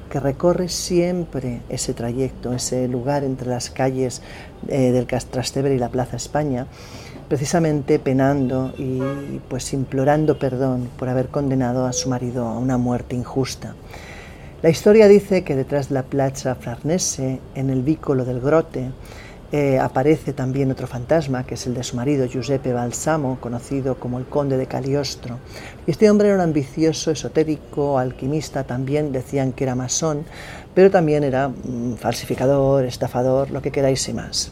que 0.10 0.20
recorre 0.20 0.68
siempre 0.68 1.62
ese 1.70 1.94
trayecto, 1.94 2.52
ese 2.52 2.88
lugar 2.88 3.24
entre 3.24 3.50
las 3.50 3.70
calles 3.70 4.24
eh, 4.68 4.92
del 4.92 5.06
Trastevere 5.06 5.76
y 5.76 5.80
la 5.80 5.90
Plaza 5.90 6.18
España, 6.18 6.66
precisamente 7.30 8.00
penando 8.00 8.74
y 8.80 9.00
pues 9.48 9.74
implorando 9.74 10.40
perdón 10.40 10.90
por 10.98 11.08
haber 11.08 11.28
condenado 11.28 11.86
a 11.86 11.94
su 11.94 12.10
marido 12.10 12.48
a 12.48 12.58
una 12.58 12.80
muerte 12.80 13.16
injusta. 13.16 13.76
La 14.66 14.72
historia 14.72 15.08
dice 15.08 15.44
que 15.44 15.56
detrás 15.56 15.90
de 15.90 15.94
la 15.94 16.02
Plaza 16.02 16.56
Farnese, 16.56 17.40
en 17.54 17.70
el 17.70 17.84
vícolo 17.84 18.26
del 18.26 18.42
Grote, 18.42 18.90
eh, 19.52 19.78
aparece 19.78 20.34
también 20.34 20.72
otro 20.72 20.88
fantasma, 20.88 21.46
que 21.46 21.54
es 21.54 21.68
el 21.68 21.76
de 21.76 21.84
su 21.84 21.96
marido 21.96 22.26
Giuseppe 22.26 22.74
Balsamo, 22.74 23.38
conocido 23.40 24.00
como 24.00 24.18
el 24.18 24.26
conde 24.26 24.58
de 24.58 24.66
Caliostro. 24.66 25.38
Y 25.86 25.92
este 25.92 26.10
hombre 26.10 26.30
era 26.30 26.38
un 26.38 26.42
ambicioso, 26.42 27.12
esotérico, 27.12 28.00
alquimista, 28.00 28.64
también 28.64 29.12
decían 29.12 29.52
que 29.52 29.66
era 29.66 29.76
masón, 29.76 30.26
pero 30.74 30.90
también 30.90 31.24
era 31.24 31.50
mm, 31.50 31.98
falsificador, 31.98 32.86
estafador, 32.86 33.52
lo 33.52 33.62
que 33.62 33.70
queráis 33.70 34.10
y 34.10 34.14
más. 34.14 34.52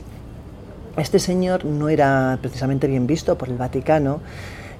Este 0.96 1.18
señor 1.18 1.66
no 1.66 1.90
era 1.90 2.38
precisamente 2.40 2.86
bien 2.86 3.08
visto 3.08 3.36
por 3.36 3.50
el 3.50 3.58
Vaticano 3.58 4.22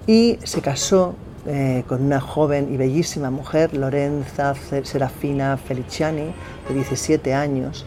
y 0.06 0.38
se 0.44 0.62
casó 0.62 1.16
eh, 1.46 1.84
con 1.88 2.04
una 2.04 2.22
joven 2.22 2.74
y 2.74 2.78
bellísima 2.78 3.30
mujer, 3.30 3.74
Lorenza 3.76 4.54
Serafina 4.84 5.58
Feliciani, 5.58 6.34
de 6.70 6.74
17 6.74 7.34
años, 7.34 7.86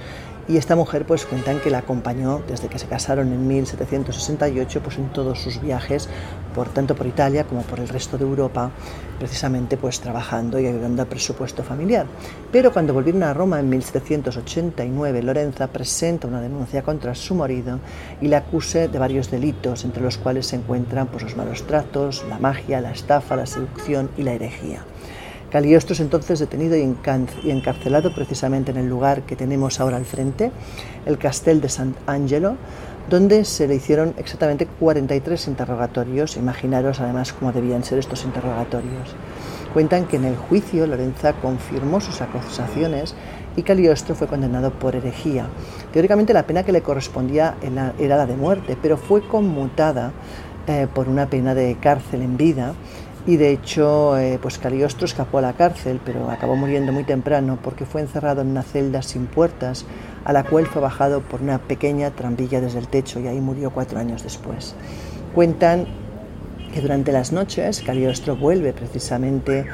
y 0.49 0.57
esta 0.57 0.77
mujer 0.77 1.05
pues 1.07 1.27
cuentan 1.27 1.61
que 1.61 1.71
la 1.71 1.79
acompañó 1.79 2.43
desde 2.47 2.69
que 2.69 2.79
se 2.79 2.87
casaron 2.87 3.33
en 3.33 3.47
1768 3.47 4.81
pues 4.83 4.99
en 4.99 5.09
todos 5.09 5.41
sus 5.41 5.61
viajes 5.61 6.09
por 6.55 6.69
tanto 6.69 6.95
por 6.95 7.07
Italia 7.07 7.45
como 7.45 7.63
por 7.63 7.81
el 7.81 7.89
resto 7.89 8.17
de 8.17 8.25
Europa 8.25 8.71
precisamente 9.19 9.77
pues 9.77 10.01
trabajando 10.01 10.59
y 10.59 10.67
ayudando 10.67 11.03
al 11.03 11.09
presupuesto 11.09 11.63
familiar. 11.63 12.07
Pero 12.53 12.73
cuando 12.73 12.95
volvieron 12.95 13.23
a 13.23 13.35
Roma 13.35 13.61
en 13.61 13.69
1789 13.69 15.23
Lorenza 15.23 15.67
presenta 15.67 16.29
una 16.29 16.41
denuncia 16.41 16.83
contra 16.83 17.15
su 17.15 17.35
marido 17.35 17.81
y 18.21 18.29
le 18.29 18.37
acuse 18.37 18.89
de 18.89 18.99
varios 18.99 19.31
delitos 19.31 19.85
entre 19.85 20.03
los 20.03 20.19
cuales 20.19 20.47
se 20.47 20.57
encuentran 20.57 21.09
pues 21.09 21.25
los 21.25 21.37
malos 21.37 21.67
tratos 21.67 22.25
la 22.29 22.39
magia 22.39 22.81
la 22.81 22.93
estafa 22.93 23.37
la 23.37 23.47
seducción 23.47 24.11
y 24.17 24.23
la 24.23 24.33
herejía 24.33 24.85
Caliostro 25.51 25.95
es 25.95 26.01
entonces 26.01 26.41
detenido 26.41 26.77
y 26.77 27.51
encarcelado 27.51 28.13
precisamente 28.13 28.73
en 28.73 28.79
el 28.79 28.89
lugar 28.89 29.23
que 29.23 29.37
tenemos 29.37 29.79
ahora 29.81 29.97
al 29.97 30.05
frente, 30.05 30.51
el 31.07 31.19
Castel 31.19 31.61
de 31.61 31.69
Sant'Angelo, 31.69 32.57
donde 33.09 33.45
se 33.45 33.69
le 33.69 33.77
hicieron 33.77 34.15
exactamente 34.19 34.67
43 34.67 35.47
interrogatorios. 35.47 36.37
Imaginaros 36.37 37.01
además 37.01 37.33
cómo 37.33 37.53
debían 37.53 37.85
ser 37.85 37.99
estos 37.99 38.25
interrogatorios. 38.25 39.15
Cuentan 39.73 40.07
que 40.07 40.17
en 40.17 40.25
el 40.25 40.37
juicio 40.37 40.87
Lorenza 40.87 41.35
confirmó 41.35 42.01
sus 42.01 42.21
acusaciones 42.21 43.15
y 43.55 43.63
Caliostro 43.63 44.15
fue 44.15 44.27
condenado 44.27 44.73
por 44.73 44.97
herejía. 44.97 45.47
Teóricamente 45.93 46.33
la 46.33 46.47
pena 46.47 46.65
que 46.65 46.73
le 46.73 46.83
correspondía 46.83 47.55
era 47.99 48.17
la 48.17 48.27
de 48.27 48.37
muerte, 48.37 48.77
pero 48.81 48.97
fue 48.97 49.23
conmutada 49.27 50.13
eh, 50.67 50.89
por 50.93 51.09
una 51.09 51.27
pena 51.27 51.55
de 51.55 51.77
cárcel 51.81 52.23
en 52.23 52.37
vida 52.37 52.75
y 53.27 53.37
de 53.37 53.51
hecho 53.51 54.16
eh, 54.18 54.39
pues 54.41 54.59
Caliostro 54.59 55.05
escapó 55.05 55.39
a 55.39 55.43
la 55.43 55.53
cárcel, 55.55 56.01
pero 56.05 56.31
acabó 56.31 56.55
muriendo 56.55 56.93
muy 56.93 57.05
temprano 57.05 57.59
porque 57.62 57.85
fue 57.85 58.01
encerrado 58.01 58.41
en 58.43 58.49
una 58.49 58.62
celda 58.62 59.03
sin 59.03 59.27
puertas, 59.27 59.85
a 60.24 60.33
la 60.33 60.45
cual 60.45 60.66
fue 60.66 60.81
bajado 60.81 61.20
por 61.22 61.43
una 61.43 61.59
pequeña 61.59 62.11
trampilla 62.12 62.61
desde 62.61 62.79
el 62.79 62.89
techo 62.89 63.18
y 63.18 63.27
ahí 63.27 63.41
murió 63.41 63.70
cuatro 63.70 63.99
años 63.99 64.22
después. 64.22 64.74
Cuentan 65.35 65.87
que 66.72 66.81
durante 66.81 67.11
las 67.11 67.33
noches 67.33 67.83
Caliostro 67.85 68.37
vuelve 68.37 68.72
precisamente 68.72 69.66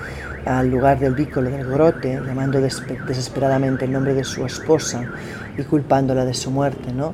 al 0.47 0.71
lugar 0.71 0.99
del 0.99 1.15
vícolo 1.15 1.51
del 1.51 1.67
grote, 1.67 2.21
llamando 2.25 2.61
desesperadamente 2.61 3.85
el 3.85 3.93
nombre 3.93 4.15
de 4.15 4.25
su 4.25 4.47
esposa 4.47 5.05
y 5.59 5.63
culpándola 5.63 6.25
de 6.25 6.35
su 6.35 6.51
muerte, 6.51 6.93
¿no? 6.93 7.13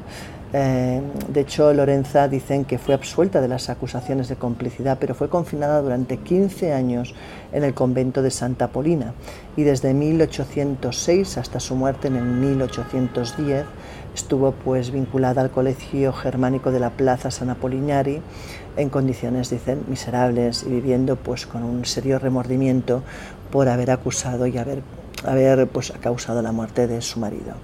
Eh, 0.53 1.03
de 1.29 1.41
hecho, 1.41 1.73
Lorenza 1.75 2.27
dicen 2.27 2.65
que 2.65 2.79
fue 2.79 2.95
absuelta 2.95 3.41
de 3.41 3.49
las 3.49 3.69
acusaciones 3.69 4.29
de 4.29 4.37
complicidad, 4.37 4.97
pero 4.99 5.15
fue 5.15 5.29
confinada 5.29 5.83
durante 5.83 6.17
15 6.19 6.73
años 6.73 7.15
en 7.53 7.65
el 7.65 7.75
convento 7.75 8.23
de 8.23 8.31
Santa 8.31 8.69
Polina. 8.69 9.13
Y 9.57 9.63
desde 9.63 9.93
1806 9.93 11.37
hasta 11.37 11.61
su 11.61 11.75
muerte 11.75 12.09
en 12.09 12.17
el 12.17 12.25
1810 12.25 13.65
estuvo 14.15 14.53
pues 14.53 14.91
vinculada 14.91 15.43
al 15.43 15.51
colegio 15.51 16.13
germánico 16.13 16.73
de 16.73 16.81
la 16.81 16.91
Plaza 16.91 17.31
San 17.31 17.51
Apolignari 17.51 18.21
en 18.77 18.89
condiciones, 18.89 19.51
dicen, 19.51 19.85
miserables 19.89 20.65
y 20.65 20.71
viviendo 20.71 21.17
pues 21.17 21.47
con 21.47 21.63
un 21.63 21.85
serio 21.85 22.19
remordimiento 22.19 23.03
por 23.51 23.69
haber 23.69 23.91
acusado 23.91 24.47
y 24.47 24.57
haber 24.59 24.83
haber 25.25 25.67
pues, 25.69 25.93
causado 26.01 26.43
la 26.43 26.53
muerte 26.53 26.87
de 26.87 27.01
su 27.03 27.21
marido. 27.21 27.55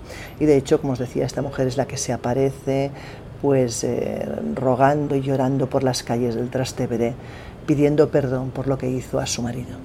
Y 0.41 0.47
de 0.47 0.57
hecho, 0.57 0.81
como 0.81 0.93
os 0.95 0.99
decía, 0.99 1.27
esta 1.27 1.43
mujer 1.43 1.67
es 1.67 1.77
la 1.77 1.87
que 1.87 1.97
se 1.97 2.13
aparece 2.13 2.91
pues 3.43 3.85
eh, 3.85 4.27
rogando 4.55 5.17
y 5.17 5.21
llorando 5.21 5.69
por 5.69 5.83
las 5.83 6.03
calles 6.03 6.35
del 6.35 6.49
Trastevere, 6.49 7.15
pidiendo 7.67 8.09
perdón 8.09 8.51
por 8.51 8.67
lo 8.67 8.79
que 8.79 8.89
hizo 8.89 9.19
a 9.19 9.27
su 9.27 9.43
marido. 9.43 9.77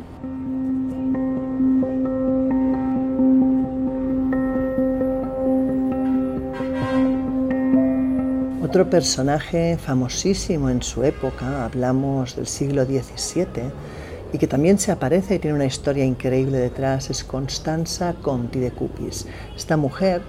Otro 8.69 8.87
personaje 8.87 9.77
famosísimo 9.77 10.69
en 10.69 10.83
su 10.83 11.03
época, 11.03 11.65
hablamos 11.65 12.35
del 12.35 12.45
siglo 12.45 12.85
XVII, 12.85 13.71
y 14.31 14.37
que 14.37 14.47
también 14.47 14.77
se 14.79 14.91
aparece 14.91 15.35
y 15.35 15.39
tiene 15.39 15.55
una 15.55 15.65
historia 15.65 16.05
increíble 16.05 16.57
detrás 16.57 17.09
es 17.09 17.23
Constanza 17.23 18.13
Conti 18.21 18.59
de 18.59 18.71
Cupis. 18.71 19.25
Esta 19.55 19.77
mujer, 19.77 20.21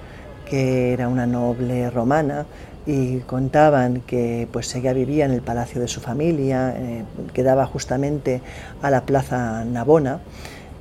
que 0.46 0.92
era 0.92 1.08
una 1.08 1.26
noble 1.26 1.90
romana, 1.90 2.46
y 2.86 3.18
contaban 3.20 4.00
que 4.00 4.48
pues 4.50 4.74
ella 4.74 4.92
vivía 4.92 5.26
en 5.26 5.32
el 5.32 5.42
palacio 5.42 5.80
de 5.80 5.88
su 5.88 6.00
familia, 6.00 6.74
eh, 6.76 7.04
que 7.32 7.42
daba 7.42 7.66
justamente 7.66 8.40
a 8.82 8.90
la 8.90 9.02
plaza 9.02 9.64
Navona. 9.64 10.20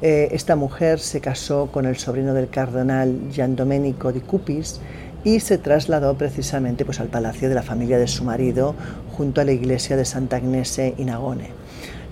Eh, 0.02 0.30
esta 0.32 0.56
mujer 0.56 1.00
se 1.00 1.20
casó 1.20 1.68
con 1.72 1.86
el 1.86 1.98
sobrino 1.98 2.34
del 2.34 2.50
cardenal 2.50 3.20
Gian 3.32 3.58
Domenico 3.58 4.14
di 4.14 4.22
Cupis 4.22 4.80
y 5.26 5.42
se 5.42 5.58
trasladó 5.58 6.16
precisamente 6.16 6.86
pues, 6.86 7.02
al 7.02 7.08
palacio 7.08 7.50
de 7.50 7.56
la 7.56 7.64
familia 7.64 7.98
de 7.98 8.08
su 8.08 8.24
marido 8.24 8.76
junto 9.12 9.42
a 9.42 9.44
la 9.44 9.52
iglesia 9.52 9.98
de 9.98 10.06
Santa 10.06 10.38
Agnese 10.38 10.94
in 10.98 11.10
Agone. 11.10 11.59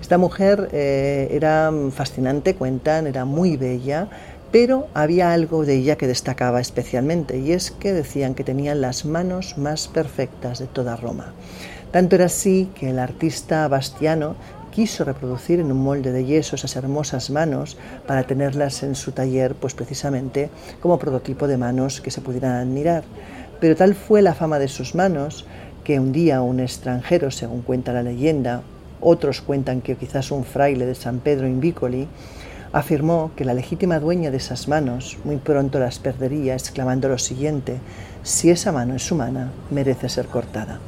Esta 0.08 0.16
mujer 0.16 0.70
eh, 0.72 1.28
era 1.32 1.70
fascinante, 1.90 2.54
cuentan, 2.54 3.06
era 3.06 3.26
muy 3.26 3.58
bella, 3.58 4.08
pero 4.50 4.86
había 4.94 5.34
algo 5.34 5.66
de 5.66 5.74
ella 5.74 5.96
que 5.96 6.06
destacaba 6.06 6.62
especialmente 6.62 7.36
y 7.36 7.52
es 7.52 7.72
que 7.72 7.92
decían 7.92 8.34
que 8.34 8.42
tenía 8.42 8.74
las 8.74 9.04
manos 9.04 9.58
más 9.58 9.86
perfectas 9.86 10.60
de 10.60 10.66
toda 10.66 10.96
Roma. 10.96 11.34
Tanto 11.90 12.16
era 12.16 12.24
así 12.24 12.70
que 12.74 12.88
el 12.88 13.00
artista 13.00 13.68
Bastiano 13.68 14.34
quiso 14.70 15.04
reproducir 15.04 15.60
en 15.60 15.70
un 15.70 15.84
molde 15.84 16.10
de 16.10 16.24
yeso 16.24 16.56
esas 16.56 16.76
hermosas 16.76 17.28
manos 17.28 17.76
para 18.06 18.22
tenerlas 18.22 18.82
en 18.84 18.94
su 18.94 19.12
taller, 19.12 19.56
pues 19.56 19.74
precisamente 19.74 20.48
como 20.80 20.98
prototipo 20.98 21.46
de 21.46 21.58
manos 21.58 22.00
que 22.00 22.10
se 22.10 22.22
pudieran 22.22 22.52
admirar. 22.52 23.04
Pero 23.60 23.76
tal 23.76 23.94
fue 23.94 24.22
la 24.22 24.32
fama 24.32 24.58
de 24.58 24.68
sus 24.68 24.94
manos 24.94 25.44
que 25.84 26.00
un 26.00 26.12
día 26.12 26.40
un 26.40 26.60
extranjero, 26.60 27.30
según 27.30 27.60
cuenta 27.60 27.92
la 27.92 28.02
leyenda, 28.02 28.62
otros 29.00 29.40
cuentan 29.40 29.80
que 29.80 29.96
quizás 29.96 30.30
un 30.30 30.44
fraile 30.44 30.86
de 30.86 30.94
San 30.94 31.18
Pedro 31.20 31.46
in 31.46 31.60
Vicoli 31.60 32.08
afirmó 32.72 33.30
que 33.34 33.44
la 33.44 33.54
legítima 33.54 33.98
dueña 33.98 34.30
de 34.30 34.36
esas 34.36 34.68
manos 34.68 35.16
muy 35.24 35.36
pronto 35.36 35.78
las 35.78 35.98
perdería, 35.98 36.54
exclamando 36.54 37.08
lo 37.08 37.18
siguiente, 37.18 37.78
si 38.22 38.50
esa 38.50 38.72
mano 38.72 38.94
es 38.94 39.10
humana, 39.10 39.52
merece 39.70 40.08
ser 40.08 40.26
cortada. 40.26 40.78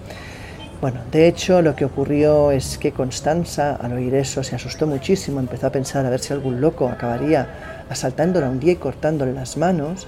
Bueno, 0.80 1.00
de 1.12 1.28
hecho 1.28 1.60
lo 1.60 1.76
que 1.76 1.84
ocurrió 1.84 2.50
es 2.52 2.78
que 2.78 2.92
Constanza 2.92 3.76
al 3.76 3.92
oír 3.92 4.14
eso 4.14 4.42
se 4.42 4.56
asustó 4.56 4.86
muchísimo, 4.86 5.38
empezó 5.38 5.66
a 5.66 5.72
pensar 5.72 6.06
a 6.06 6.10
ver 6.10 6.20
si 6.20 6.32
algún 6.32 6.60
loco 6.60 6.88
acabaría 6.88 7.84
asaltándola 7.90 8.48
un 8.48 8.60
día 8.60 8.72
y 8.72 8.76
cortándole 8.76 9.34
las 9.34 9.58
manos, 9.58 10.06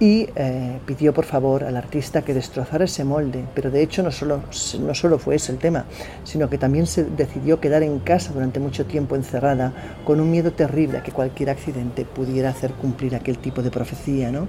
y 0.00 0.26
eh, 0.34 0.78
pidió 0.86 1.12
por 1.12 1.26
favor 1.26 1.62
al 1.62 1.76
artista 1.76 2.22
que 2.22 2.32
destrozara 2.32 2.86
ese 2.86 3.04
molde, 3.04 3.44
pero 3.54 3.70
de 3.70 3.82
hecho 3.82 4.02
no 4.02 4.10
solo, 4.10 4.42
no 4.80 4.94
solo 4.94 5.18
fue 5.18 5.34
ese 5.34 5.52
el 5.52 5.58
tema, 5.58 5.84
sino 6.24 6.48
que 6.48 6.56
también 6.56 6.86
se 6.86 7.04
decidió 7.04 7.60
quedar 7.60 7.82
en 7.82 7.98
casa 7.98 8.32
durante 8.32 8.60
mucho 8.60 8.86
tiempo 8.86 9.14
encerrada 9.14 9.74
con 10.06 10.18
un 10.18 10.30
miedo 10.30 10.52
terrible 10.52 10.98
a 10.98 11.02
que 11.02 11.12
cualquier 11.12 11.50
accidente 11.50 12.06
pudiera 12.06 12.48
hacer 12.48 12.72
cumplir 12.72 13.14
aquel 13.14 13.36
tipo 13.38 13.62
de 13.62 13.70
profecía. 13.70 14.32
¿no? 14.32 14.48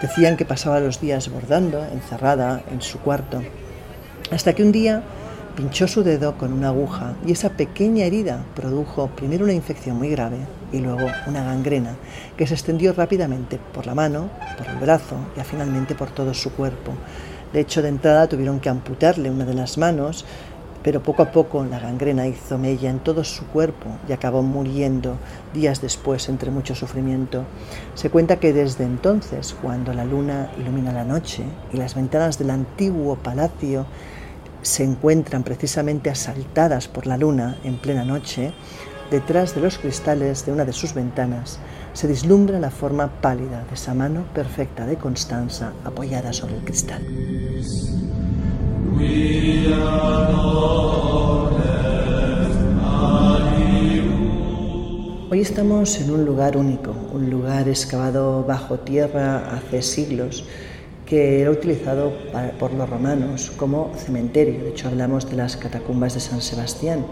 Decían 0.00 0.36
que 0.36 0.44
pasaba 0.44 0.80
los 0.80 1.00
días 1.00 1.30
bordando, 1.30 1.84
encerrada 1.84 2.64
en 2.72 2.82
su 2.82 2.98
cuarto, 2.98 3.40
hasta 4.32 4.52
que 4.52 4.64
un 4.64 4.72
día 4.72 5.04
pinchó 5.56 5.86
su 5.86 6.02
dedo 6.02 6.36
con 6.38 6.52
una 6.52 6.68
aguja 6.68 7.14
y 7.26 7.32
esa 7.32 7.50
pequeña 7.50 8.04
herida 8.04 8.44
produjo 8.54 9.08
primero 9.08 9.44
una 9.44 9.52
infección 9.52 9.98
muy 9.98 10.08
grave 10.08 10.38
y 10.72 10.78
luego 10.78 11.06
una 11.26 11.44
gangrena 11.44 11.96
que 12.36 12.46
se 12.46 12.54
extendió 12.54 12.92
rápidamente 12.92 13.58
por 13.72 13.86
la 13.86 13.94
mano, 13.94 14.30
por 14.56 14.66
el 14.66 14.76
brazo 14.76 15.16
y 15.36 15.40
finalmente 15.40 15.94
por 15.94 16.10
todo 16.10 16.32
su 16.34 16.52
cuerpo. 16.52 16.92
De 17.52 17.60
hecho, 17.60 17.82
de 17.82 17.88
entrada 17.88 18.28
tuvieron 18.28 18.60
que 18.60 18.70
amputarle 18.70 19.30
una 19.30 19.44
de 19.44 19.52
las 19.52 19.76
manos, 19.76 20.24
pero 20.82 21.02
poco 21.02 21.22
a 21.22 21.30
poco 21.30 21.64
la 21.64 21.78
gangrena 21.78 22.26
hizo 22.26 22.58
mella 22.58 22.90
en 22.90 22.98
todo 23.00 23.22
su 23.22 23.46
cuerpo 23.46 23.90
y 24.08 24.12
acabó 24.12 24.42
muriendo 24.42 25.16
días 25.52 25.82
después 25.82 26.28
entre 26.28 26.50
mucho 26.50 26.74
sufrimiento. 26.74 27.44
Se 27.94 28.10
cuenta 28.10 28.40
que 28.40 28.52
desde 28.52 28.84
entonces, 28.84 29.54
cuando 29.60 29.92
la 29.92 30.04
luna 30.04 30.50
ilumina 30.58 30.92
la 30.92 31.04
noche 31.04 31.44
y 31.72 31.76
las 31.76 31.94
ventanas 31.94 32.38
del 32.38 32.50
antiguo 32.50 33.16
palacio 33.16 33.86
se 34.62 34.84
encuentran 34.84 35.42
precisamente 35.42 36.08
asaltadas 36.08 36.88
por 36.88 37.06
la 37.06 37.18
luna 37.18 37.58
en 37.64 37.76
plena 37.76 38.04
noche, 38.04 38.52
detrás 39.10 39.54
de 39.54 39.60
los 39.60 39.78
cristales 39.78 40.46
de 40.46 40.52
una 40.52 40.64
de 40.64 40.72
sus 40.72 40.94
ventanas 40.94 41.58
se 41.92 42.06
vislumbra 42.06 42.58
la 42.58 42.70
forma 42.70 43.20
pálida 43.20 43.64
de 43.68 43.74
esa 43.74 43.92
mano 43.92 44.24
perfecta 44.34 44.86
de 44.86 44.96
Constanza 44.96 45.72
apoyada 45.84 46.32
sobre 46.32 46.56
el 46.56 46.64
cristal. 46.64 47.02
Hoy 55.30 55.40
estamos 55.40 55.98
en 56.00 56.10
un 56.10 56.24
lugar 56.24 56.56
único, 56.56 56.94
un 57.12 57.30
lugar 57.30 57.68
excavado 57.68 58.44
bajo 58.44 58.78
tierra 58.78 59.54
hace 59.54 59.82
siglos 59.82 60.44
que 61.12 61.42
era 61.42 61.50
utilizado 61.50 62.10
por 62.58 62.72
los 62.72 62.88
romanos 62.88 63.52
como 63.58 63.92
cementerio. 63.98 64.64
De 64.64 64.70
hecho, 64.70 64.88
hablamos 64.88 65.28
de 65.28 65.36
las 65.36 65.58
catacumbas 65.58 66.14
de 66.14 66.20
San 66.20 66.40
Sebastián. 66.40 67.04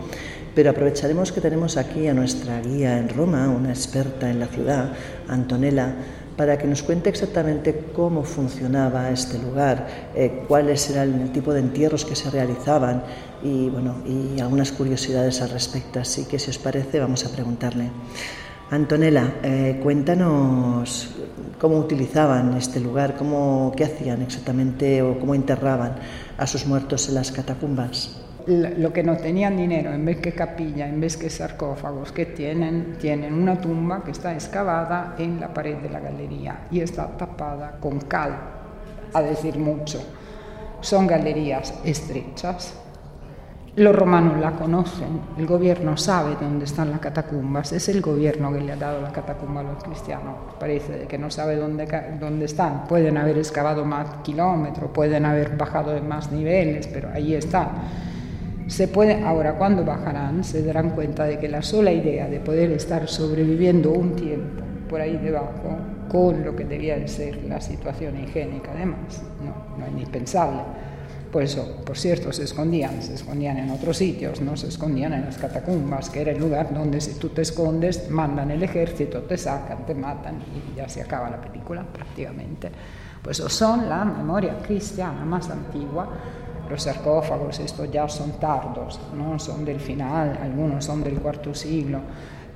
Pero 0.55 0.71
aprovecharemos 0.71 1.33
que 1.33 1.43
tenemos 1.43 1.77
aquí 1.77 2.09
a 2.09 2.15
nuestra 2.15 2.63
guía 2.63 2.97
en 2.97 3.11
Roma, 3.11 3.51
una 3.51 3.69
experta 3.69 4.31
en 4.31 4.41
la 4.41 4.47
ciudad, 4.47 4.95
Antonella, 5.29 5.97
para 6.35 6.57
que 6.57 6.67
nos 6.67 6.83
cuente 6.83 7.11
exactamente 7.11 7.89
cómo 7.95 8.25
funcionaba 8.25 9.11
este 9.11 9.39
lugar, 9.39 9.87
eh, 10.15 10.45
cuáles 10.49 10.89
eran 10.89 11.21
el 11.21 11.31
tipo 11.31 11.53
de 11.53 11.61
entierros 11.61 12.07
que 12.07 12.17
se 12.17 12.31
realizaban 12.31 13.03
y, 13.43 13.69
bueno, 13.69 13.97
y 14.07 14.41
algunas 14.41 14.73
curiosidades 14.73 15.43
al 15.43 15.51
respecto. 15.51 16.01
Así 16.01 16.25
que, 16.25 16.39
si 16.39 16.49
os 16.49 16.57
parece, 16.57 17.01
vamos 17.01 17.27
a 17.27 17.33
preguntarle. 17.33 17.91
Antonella, 18.71 19.41
eh, 19.43 19.81
cuéntanos 19.83 21.13
cómo 21.59 21.77
utilizaban 21.79 22.57
este 22.57 22.79
lugar, 22.79 23.17
cómo, 23.17 23.73
qué 23.77 23.85
hacían 23.85 24.23
exactamente 24.23 25.03
o 25.03 25.19
cómo 25.19 25.35
enterraban 25.35 25.97
a 26.39 26.47
sus 26.47 26.67
muertos 26.67 27.09
en 27.09 27.17
las 27.17 27.33
catacumbas. 27.33 28.23
Lo 28.47 28.93
que 28.93 29.03
no 29.03 29.17
tenían 29.17 29.57
dinero, 29.57 29.93
en 29.93 30.05
vez 30.05 30.19
que 30.19 30.33
capilla, 30.33 30.89
en 30.89 31.01
vez 31.01 31.17
que 31.17 31.29
sarcófagos 31.29 32.13
que 32.13 32.27
tienen, 32.27 32.97
tienen 32.99 33.35
una 33.35 33.61
tumba 33.61 34.05
que 34.05 34.13
está 34.13 34.33
excavada 34.33 35.17
en 35.19 35.41
la 35.41 35.53
pared 35.53 35.77
de 35.79 35.91
la 35.91 35.99
galería 35.99 36.67
y 36.71 36.81
está 36.81 37.09
tapada 37.09 37.77
con 37.81 38.01
cal, 38.01 38.39
a 39.13 39.21
decir 39.21 39.59
mucho. 39.59 40.01
Son 40.81 41.09
galerías 41.09 41.75
estrechas, 41.85 42.73
los 43.77 43.95
romanos 43.95 44.41
la 44.41 44.53
conocen, 44.53 45.21
el 45.39 45.47
gobierno 45.47 45.97
sabe 45.97 46.37
dónde 46.41 46.65
están 46.65 46.91
las 46.91 46.99
catacumbas, 46.99 47.73
es 47.73 47.89
el 47.89 48.01
gobierno 48.01 48.53
que 48.53 48.61
le 48.61 48.73
ha 48.73 48.77
dado 48.77 49.01
la 49.01 49.13
catacumba 49.13 49.61
a 49.61 49.65
los 49.65 49.83
cristianos. 49.83 50.35
Parece 50.59 51.07
que 51.07 51.19
no 51.19 51.31
sabe 51.31 51.55
dónde, 51.55 51.87
dónde 52.19 52.47
están. 52.47 52.89
Pueden 52.89 53.17
haber 53.17 53.39
excavado 53.39 53.85
más 53.85 54.09
kilómetros, 54.25 54.91
pueden 54.91 55.25
haber 55.25 55.57
bajado 55.57 55.93
de 55.93 56.01
más 56.01 56.33
niveles, 56.33 56.89
pero 56.89 57.11
ahí 57.13 57.35
están. 57.35 57.69
Se 58.67 58.89
puede, 58.89 59.23
ahora, 59.23 59.55
cuando 59.55 59.85
bajarán, 59.85 60.43
se 60.43 60.65
darán 60.65 60.91
cuenta 60.91 61.25
de 61.25 61.39
que 61.39 61.49
la 61.49 61.63
sola 61.63 61.93
idea 61.93 62.29
de 62.29 62.41
poder 62.41 62.73
estar 62.73 63.07
sobreviviendo 63.09 63.93
un 63.93 64.17
tiempo 64.17 64.65
por 64.89 65.01
ahí 65.01 65.17
debajo, 65.17 65.77
con 66.09 66.45
lo 66.45 66.57
que 66.57 66.65
debía 66.65 66.97
de 66.97 67.07
ser 67.07 67.45
la 67.45 67.61
situación 67.61 68.19
higiénica, 68.21 68.73
además, 68.73 69.23
no, 69.45 69.79
no 69.79 69.87
es 69.87 69.93
indispensable 69.93 70.63
por 71.31 71.43
eso, 71.43 71.77
por 71.85 71.97
cierto, 71.97 72.33
se 72.33 72.43
escondían, 72.43 73.03
se 73.03 73.15
escondían 73.15 73.57
en 73.59 73.71
otros 73.71 73.97
sitios, 73.97 74.41
no 74.41 74.57
se 74.57 74.69
escondían 74.69 75.13
en 75.13 75.25
las 75.25 75.39
catacumbas, 75.39 76.11
que 76.11 76.23
era 76.23 76.33
el 76.33 76.39
lugar 76.39 76.75
donde 76.75 77.01
si 77.01 77.15
tú 77.19 77.29
te 77.29 77.43
escondes, 77.43 78.11
mandan 78.11 78.51
el 78.51 78.63
ejército, 78.63 79.23
te 79.23 79.39
sacan, 79.39 79.87
te 79.87 79.95
matan 79.95 80.41
y 80.41 80.77
ya 80.77 80.89
se 80.89 81.03
acaba 81.03 81.31
la 81.31 81.41
película 81.41 81.85
prácticamente. 81.85 82.71
Pues 83.23 83.37
son 83.37 83.89
la 83.89 84.05
memoria 84.05 84.59
cristiana 84.59 85.25
más 85.25 85.51
antigua. 85.51 86.09
Los 86.69 86.83
sarcófagos, 86.85 87.59
estos 87.61 87.91
ya 87.91 88.09
son 88.09 88.33
tardos, 88.33 89.01
no 89.17 89.39
son 89.39 89.65
del 89.65 89.81
final, 89.81 90.39
algunos 90.41 90.85
son 90.85 91.03
del 91.03 91.21
cuarto 91.21 91.53
siglo, 91.53 91.99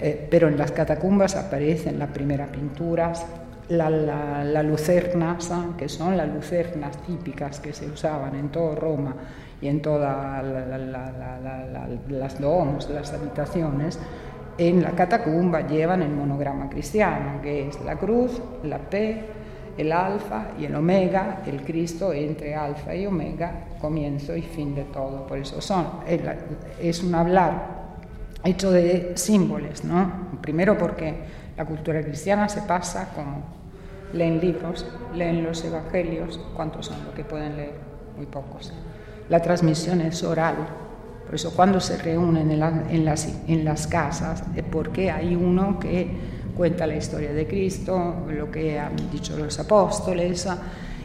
eh, 0.01 0.29
pero 0.31 0.49
en 0.49 0.57
las 0.57 0.71
catacumbas 0.73 1.35
aparecen 1.37 1.99
las 1.99 2.11
primeras 2.11 2.49
pinturas, 2.51 3.27
la, 3.69 4.63
lucernas, 4.63 5.51
que 5.77 5.89
son 5.89 6.17
las 6.17 6.29
lucernas 6.29 6.97
típicas 7.03 7.61
que 7.61 7.73
se 7.73 7.87
usaban 7.87 8.35
en 8.35 8.49
toda 8.51 8.75
Roma 8.75 9.15
y 9.61 9.69
en 9.69 9.81
todas 9.81 10.45
las 12.09 12.41
domos, 12.41 12.89
las 12.91 13.13
habitaciones, 13.13 13.99
en 14.59 14.83
la 14.83 14.91
catacumba 14.91 15.67
llevan 15.67 16.03
el 16.03 16.11
monograma 16.11 16.69
cristiano, 16.69 17.41
que 17.43 17.69
es 17.69 17.81
la 17.85 17.97
cruz, 17.97 18.41
la 18.63 18.79
P, 18.79 19.25
el 19.77 19.91
alfa 19.91 20.49
y 20.59 20.67
el 20.67 20.75
omega, 20.77 21.43
el 21.47 21.63
Cristo 21.63 22.13
entre 22.13 22.55
alfa 22.55 22.95
y 22.95 23.07
omega, 23.07 23.65
comienzo 23.81 24.37
y 24.37 24.43
fin 24.43 24.75
de 24.75 24.85
todo. 24.85 25.27
Por 25.27 25.39
eso 25.39 25.61
son, 25.61 25.87
es 26.81 27.03
un 27.03 27.15
hablar 27.15 27.75
hecho 28.45 28.71
de 28.71 29.13
símbolos, 29.17 29.85
¿no? 29.85 30.29
Primero 30.41 30.79
porque 30.79 31.15
la 31.57 31.65
cultura 31.65 32.03
cristiana 32.03 32.49
se 32.49 32.63
pasa 32.63 33.11
como 33.15 33.43
leen 34.13 34.41
libros, 34.41 34.87
leen 35.15 35.43
los 35.43 35.65
evangelios, 35.65 36.39
¿cuántos 36.55 36.87
son 36.87 37.05
los 37.05 37.15
que 37.15 37.25
pueden 37.25 37.57
leer? 37.57 37.75
Muy 38.17 38.27
pocos. 38.27 38.73
La 39.29 39.41
transmisión 39.41 40.01
es 40.01 40.23
oral, 40.23 40.57
por 41.25 41.35
eso 41.35 41.55
cuando 41.55 41.81
se 41.81 41.97
reúnen 41.97 42.51
en, 42.51 43.05
las, 43.05 43.29
en 43.49 43.65
las 43.65 43.87
casas 43.87 44.45
es 44.55 44.63
porque 44.63 45.11
hay 45.11 45.35
uno 45.35 45.79
que 45.79 46.09
cuenta 46.57 46.87
la 46.87 46.97
historia 46.97 47.33
de 47.33 47.47
Cristo, 47.47 48.25
lo 48.29 48.51
que 48.51 48.79
han 48.79 48.95
dicho 49.11 49.37
los 49.37 49.59
apóstoles, 49.59 50.47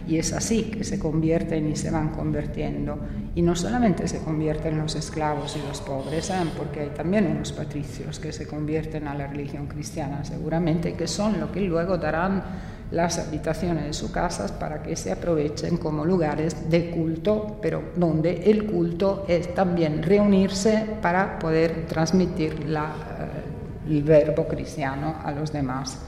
y 0.09 0.17
es 0.17 0.33
así 0.33 0.63
que 0.63 0.83
se 0.83 0.97
convierten 0.97 1.69
y 1.69 1.75
se 1.75 1.91
van 1.91 2.09
convirtiendo. 2.09 2.97
Y 3.35 3.43
no 3.43 3.55
solamente 3.55 4.07
se 4.07 4.19
convierten 4.19 4.79
los 4.79 4.95
esclavos 4.95 5.55
y 5.55 5.67
los 5.67 5.81
pobres, 5.81 6.31
¿eh? 6.31 6.33
porque 6.57 6.79
hay 6.79 6.89
también 6.89 7.27
unos 7.27 7.51
patricios 7.51 8.19
que 8.19 8.33
se 8.33 8.47
convierten 8.47 9.07
a 9.07 9.13
la 9.13 9.27
religión 9.27 9.67
cristiana 9.67 10.25
seguramente, 10.25 10.93
que 10.93 11.07
son 11.07 11.39
lo 11.39 11.51
que 11.51 11.61
luego 11.61 11.97
darán 11.97 12.43
las 12.89 13.19
habitaciones 13.19 13.85
de 13.85 13.93
sus 13.93 14.09
casas 14.09 14.51
para 14.51 14.81
que 14.81 14.95
se 14.95 15.11
aprovechen 15.11 15.77
como 15.77 16.03
lugares 16.03 16.71
de 16.71 16.89
culto, 16.89 17.59
pero 17.61 17.83
donde 17.95 18.49
el 18.49 18.65
culto 18.65 19.25
es 19.27 19.53
también 19.53 20.01
reunirse 20.01 20.87
para 21.03 21.37
poder 21.37 21.85
transmitir 21.85 22.65
eh, 22.67 23.87
el 23.87 24.01
verbo 24.01 24.47
cristiano 24.47 25.17
a 25.23 25.31
los 25.31 25.53
demás. 25.53 25.99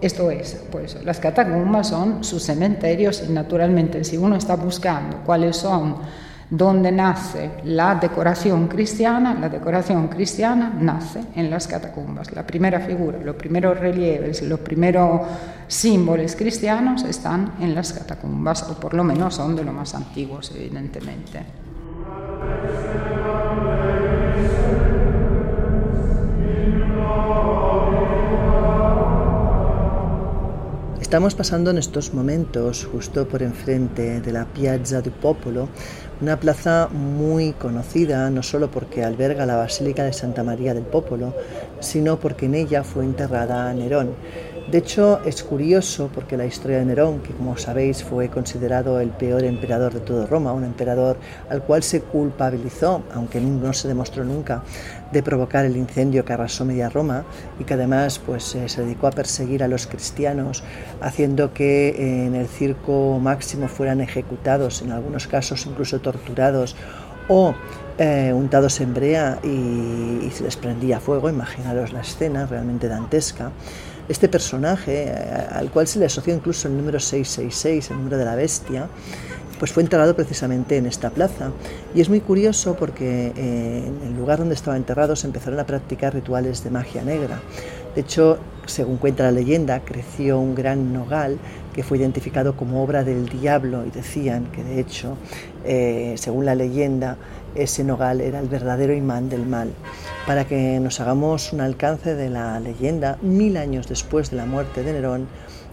Esto 0.00 0.30
es, 0.30 0.56
pues 0.70 1.02
las 1.04 1.18
catacumbas 1.18 1.88
son 1.88 2.22
sus 2.22 2.44
cementerios 2.44 3.24
y 3.28 3.32
naturalmente 3.32 4.04
si 4.04 4.16
uno 4.16 4.36
está 4.36 4.54
buscando 4.54 5.18
cuáles 5.24 5.56
son 5.56 5.96
donde 6.50 6.90
nace 6.90 7.50
la 7.64 7.96
decoración 7.96 8.68
cristiana, 8.68 9.34
la 9.34 9.48
decoración 9.48 10.08
cristiana 10.08 10.72
nace 10.80 11.20
en 11.34 11.50
las 11.50 11.66
catacumbas. 11.66 12.32
La 12.32 12.46
primera 12.46 12.80
figura, 12.80 13.18
los 13.18 13.36
primeros 13.36 13.78
relieves, 13.78 14.40
los 14.42 14.60
primeros 14.60 15.22
símbolos 15.66 16.36
cristianos 16.36 17.02
están 17.04 17.54
en 17.60 17.74
las 17.74 17.92
catacumbas, 17.92 18.62
o 18.70 18.80
por 18.80 18.94
lo 18.94 19.04
menos 19.04 19.34
son 19.34 19.56
de 19.56 19.64
los 19.64 19.74
más 19.74 19.94
antiguos, 19.94 20.52
evidentemente. 20.56 21.67
Estamos 31.08 31.34
pasando 31.34 31.70
en 31.70 31.78
estos 31.78 32.12
momentos 32.12 32.84
justo 32.84 33.26
por 33.26 33.42
enfrente 33.42 34.20
de 34.20 34.30
la 34.30 34.44
Piazza 34.44 35.00
del 35.00 35.14
Popolo, 35.14 35.70
una 36.20 36.38
plaza 36.38 36.90
muy 36.92 37.54
conocida 37.54 38.28
no 38.28 38.42
solo 38.42 38.70
porque 38.70 39.02
alberga 39.02 39.46
la 39.46 39.56
Basílica 39.56 40.04
de 40.04 40.12
Santa 40.12 40.44
María 40.44 40.74
del 40.74 40.84
Popolo, 40.84 41.32
sino 41.80 42.20
porque 42.20 42.44
en 42.44 42.56
ella 42.56 42.84
fue 42.84 43.04
enterrada 43.04 43.72
Nerón. 43.72 44.10
De 44.70 44.76
hecho, 44.76 45.20
es 45.24 45.42
curioso 45.42 46.10
porque 46.14 46.36
la 46.36 46.44
historia 46.44 46.76
de 46.76 46.84
Nerón, 46.84 47.20
que 47.20 47.32
como 47.32 47.56
sabéis 47.56 48.04
fue 48.04 48.28
considerado 48.28 49.00
el 49.00 49.08
peor 49.08 49.44
emperador 49.44 49.94
de 49.94 50.00
todo 50.00 50.26
Roma, 50.26 50.52
un 50.52 50.64
emperador 50.64 51.16
al 51.48 51.62
cual 51.62 51.82
se 51.82 52.02
culpabilizó, 52.02 53.02
aunque 53.14 53.40
no 53.40 53.72
se 53.72 53.88
demostró 53.88 54.26
nunca, 54.26 54.62
de 55.12 55.22
provocar 55.22 55.64
el 55.64 55.76
incendio 55.76 56.24
que 56.24 56.32
arrasó 56.32 56.64
media 56.64 56.88
Roma 56.88 57.24
y 57.58 57.64
que 57.64 57.74
además 57.74 58.18
pues, 58.18 58.54
eh, 58.54 58.68
se 58.68 58.82
dedicó 58.82 59.06
a 59.06 59.10
perseguir 59.10 59.62
a 59.62 59.68
los 59.68 59.86
cristianos, 59.86 60.62
haciendo 61.00 61.52
que 61.52 61.88
eh, 61.88 62.26
en 62.26 62.34
el 62.34 62.46
circo 62.46 63.18
máximo 63.20 63.68
fueran 63.68 64.00
ejecutados, 64.00 64.82
en 64.82 64.92
algunos 64.92 65.26
casos 65.26 65.64
incluso 65.66 66.00
torturados 66.00 66.76
o 67.28 67.54
eh, 67.98 68.32
untados 68.34 68.80
en 68.80 68.94
brea 68.94 69.38
y, 69.42 70.30
se 70.30 70.44
les 70.44 70.56
prendía 70.56 71.00
fuego, 71.00 71.28
imaginaros 71.28 71.92
la 71.92 72.00
escena 72.00 72.46
realmente 72.46 72.88
dantesca. 72.88 73.50
Este 74.08 74.28
personaje, 74.28 75.12
al 75.50 75.70
cual 75.70 75.86
se 75.86 75.98
le 75.98 76.06
asoció 76.06 76.34
incluso 76.34 76.68
el 76.68 76.78
número 76.78 76.98
666, 76.98 77.90
el 77.90 77.98
número 77.98 78.16
de 78.16 78.24
la 78.24 78.36
bestia, 78.36 78.88
pues 79.58 79.72
fue 79.72 79.82
enterrado 79.82 80.14
precisamente 80.14 80.76
en 80.76 80.86
esta 80.86 81.10
plaza. 81.10 81.50
Y 81.94 82.00
es 82.00 82.08
muy 82.08 82.20
curioso 82.20 82.74
porque 82.74 83.32
eh, 83.36 83.84
en 83.86 84.08
el 84.08 84.16
lugar 84.16 84.38
donde 84.38 84.54
estaba 84.54 84.76
enterrado 84.76 85.16
se 85.16 85.26
empezaron 85.26 85.58
a 85.60 85.66
practicar 85.66 86.14
rituales 86.14 86.62
de 86.64 86.70
magia 86.70 87.02
negra. 87.02 87.40
De 87.94 88.02
hecho, 88.02 88.38
según 88.66 88.98
cuenta 88.98 89.24
la 89.24 89.32
leyenda, 89.32 89.80
creció 89.80 90.38
un 90.38 90.54
gran 90.54 90.92
nogal 90.92 91.38
que 91.74 91.82
fue 91.82 91.98
identificado 91.98 92.56
como 92.56 92.82
obra 92.82 93.02
del 93.02 93.28
diablo 93.28 93.84
y 93.86 93.90
decían 93.90 94.46
que 94.52 94.62
de 94.62 94.80
hecho, 94.80 95.16
eh, 95.64 96.14
según 96.16 96.44
la 96.44 96.54
leyenda, 96.54 97.16
ese 97.54 97.82
nogal 97.82 98.20
era 98.20 98.40
el 98.40 98.48
verdadero 98.48 98.92
imán 98.92 99.28
del 99.28 99.46
mal. 99.46 99.70
Para 100.26 100.44
que 100.46 100.78
nos 100.80 101.00
hagamos 101.00 101.52
un 101.52 101.60
alcance 101.60 102.14
de 102.14 102.30
la 102.30 102.60
leyenda, 102.60 103.18
mil 103.22 103.56
años 103.56 103.88
después 103.88 104.30
de 104.30 104.36
la 104.36 104.46
muerte 104.46 104.82
de 104.82 104.92
Nerón, 104.92 105.26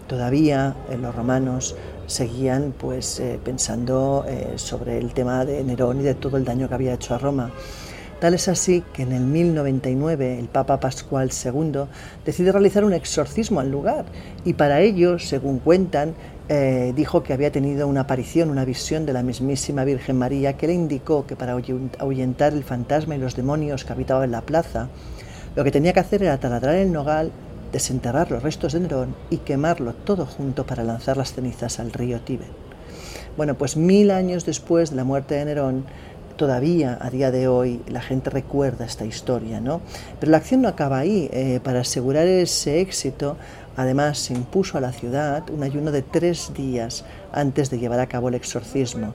todavía 0.06 0.74
en 0.90 1.02
los 1.02 1.14
romanos 1.14 1.76
seguían 2.06 2.74
pues 2.76 3.20
eh, 3.20 3.38
pensando 3.42 4.24
eh, 4.28 4.54
sobre 4.56 4.98
el 4.98 5.12
tema 5.12 5.44
de 5.44 5.62
Nerón 5.64 6.00
y 6.00 6.04
de 6.04 6.14
todo 6.14 6.36
el 6.36 6.44
daño 6.44 6.68
que 6.68 6.74
había 6.74 6.94
hecho 6.94 7.14
a 7.14 7.18
Roma. 7.18 7.50
Tal 8.20 8.32
es 8.32 8.48
así 8.48 8.82
que 8.94 9.02
en 9.02 9.12
el 9.12 9.24
1099 9.24 10.38
el 10.38 10.48
Papa 10.48 10.80
Pascual 10.80 11.30
II 11.30 11.82
decide 12.24 12.50
realizar 12.50 12.82
un 12.84 12.94
exorcismo 12.94 13.60
al 13.60 13.70
lugar 13.70 14.06
y 14.44 14.54
para 14.54 14.80
ello, 14.80 15.18
según 15.18 15.58
cuentan, 15.58 16.14
eh, 16.48 16.94
dijo 16.96 17.22
que 17.22 17.34
había 17.34 17.52
tenido 17.52 17.86
una 17.88 18.02
aparición, 18.02 18.48
una 18.48 18.64
visión 18.64 19.04
de 19.04 19.12
la 19.12 19.22
mismísima 19.22 19.84
Virgen 19.84 20.16
María 20.16 20.56
que 20.56 20.66
le 20.66 20.72
indicó 20.72 21.26
que 21.26 21.36
para 21.36 21.52
ahuyentar 21.98 22.54
el 22.54 22.64
fantasma 22.64 23.16
y 23.16 23.18
los 23.18 23.36
demonios 23.36 23.84
que 23.84 23.92
habitaban 23.92 24.30
la 24.30 24.40
plaza, 24.40 24.88
lo 25.54 25.64
que 25.64 25.70
tenía 25.70 25.92
que 25.92 26.00
hacer 26.00 26.22
era 26.22 26.38
taladrar 26.38 26.76
el 26.76 26.92
nogal 26.92 27.32
desenterrar 27.76 28.30
los 28.30 28.42
restos 28.42 28.72
de 28.72 28.80
Nerón 28.80 29.14
y 29.28 29.36
quemarlo 29.36 29.92
todo 29.92 30.24
junto 30.24 30.64
para 30.64 30.82
lanzar 30.82 31.18
las 31.18 31.34
cenizas 31.34 31.78
al 31.78 31.92
río 31.92 32.20
Tíber. 32.20 32.48
Bueno, 33.36 33.54
pues 33.58 33.76
mil 33.76 34.10
años 34.10 34.46
después 34.46 34.88
de 34.88 34.96
la 34.96 35.04
muerte 35.04 35.34
de 35.34 35.44
Nerón, 35.44 35.84
todavía 36.38 36.96
a 36.98 37.10
día 37.10 37.30
de 37.30 37.48
hoy 37.48 37.82
la 37.86 38.00
gente 38.00 38.30
recuerda 38.30 38.86
esta 38.86 39.04
historia, 39.04 39.60
¿no? 39.60 39.82
Pero 40.18 40.32
la 40.32 40.38
acción 40.38 40.62
no 40.62 40.68
acaba 40.68 40.98
ahí. 40.98 41.28
Eh, 41.30 41.60
para 41.62 41.80
asegurar 41.80 42.26
ese 42.26 42.80
éxito, 42.80 43.36
además 43.76 44.20
se 44.20 44.32
impuso 44.32 44.78
a 44.78 44.80
la 44.80 44.92
ciudad 44.92 45.42
un 45.50 45.62
ayuno 45.62 45.92
de 45.92 46.00
tres 46.00 46.52
días 46.54 47.04
antes 47.30 47.68
de 47.68 47.78
llevar 47.78 48.00
a 48.00 48.06
cabo 48.06 48.30
el 48.30 48.36
exorcismo. 48.36 49.12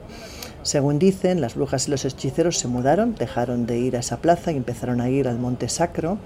Según 0.62 1.00
dicen, 1.00 1.40
las 1.40 1.56
brujas 1.56 1.88
y 1.88 1.90
los 1.90 2.04
hechiceros 2.04 2.58
se 2.58 2.68
mudaron, 2.68 3.16
dejaron 3.16 3.66
de 3.66 3.78
ir 3.78 3.96
a 3.96 4.00
esa 4.00 4.18
plaza 4.18 4.52
y 4.52 4.56
empezaron 4.56 5.00
a 5.00 5.08
ir 5.08 5.26
al 5.26 5.40
Monte 5.40 5.68
Sacro 5.68 6.18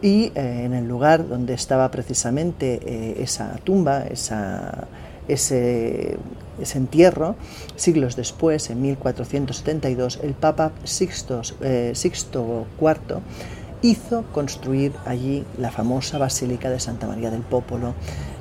y 0.00 0.32
eh, 0.34 0.64
en 0.64 0.72
el 0.72 0.88
lugar 0.88 1.28
donde 1.28 1.54
estaba 1.54 1.90
precisamente 1.90 2.80
eh, 2.84 3.22
esa 3.22 3.56
tumba, 3.64 4.04
ese, 5.28 6.18
entierro, 6.74 7.36
siglos 7.76 8.16
después, 8.16 8.70
en 8.70 8.80
1472, 8.82 10.20
el 10.22 10.34
Papa 10.34 10.72
Sixto, 10.84 11.42
eh, 11.60 11.92
Sixto 11.94 12.66
IV 12.80 13.20
hizo 13.82 14.22
construir 14.32 14.92
allí 15.04 15.44
la 15.58 15.70
famosa 15.70 16.16
Basílica 16.16 16.70
de 16.70 16.78
Santa 16.78 17.06
María 17.08 17.30
del 17.30 17.42
Popolo, 17.42 17.94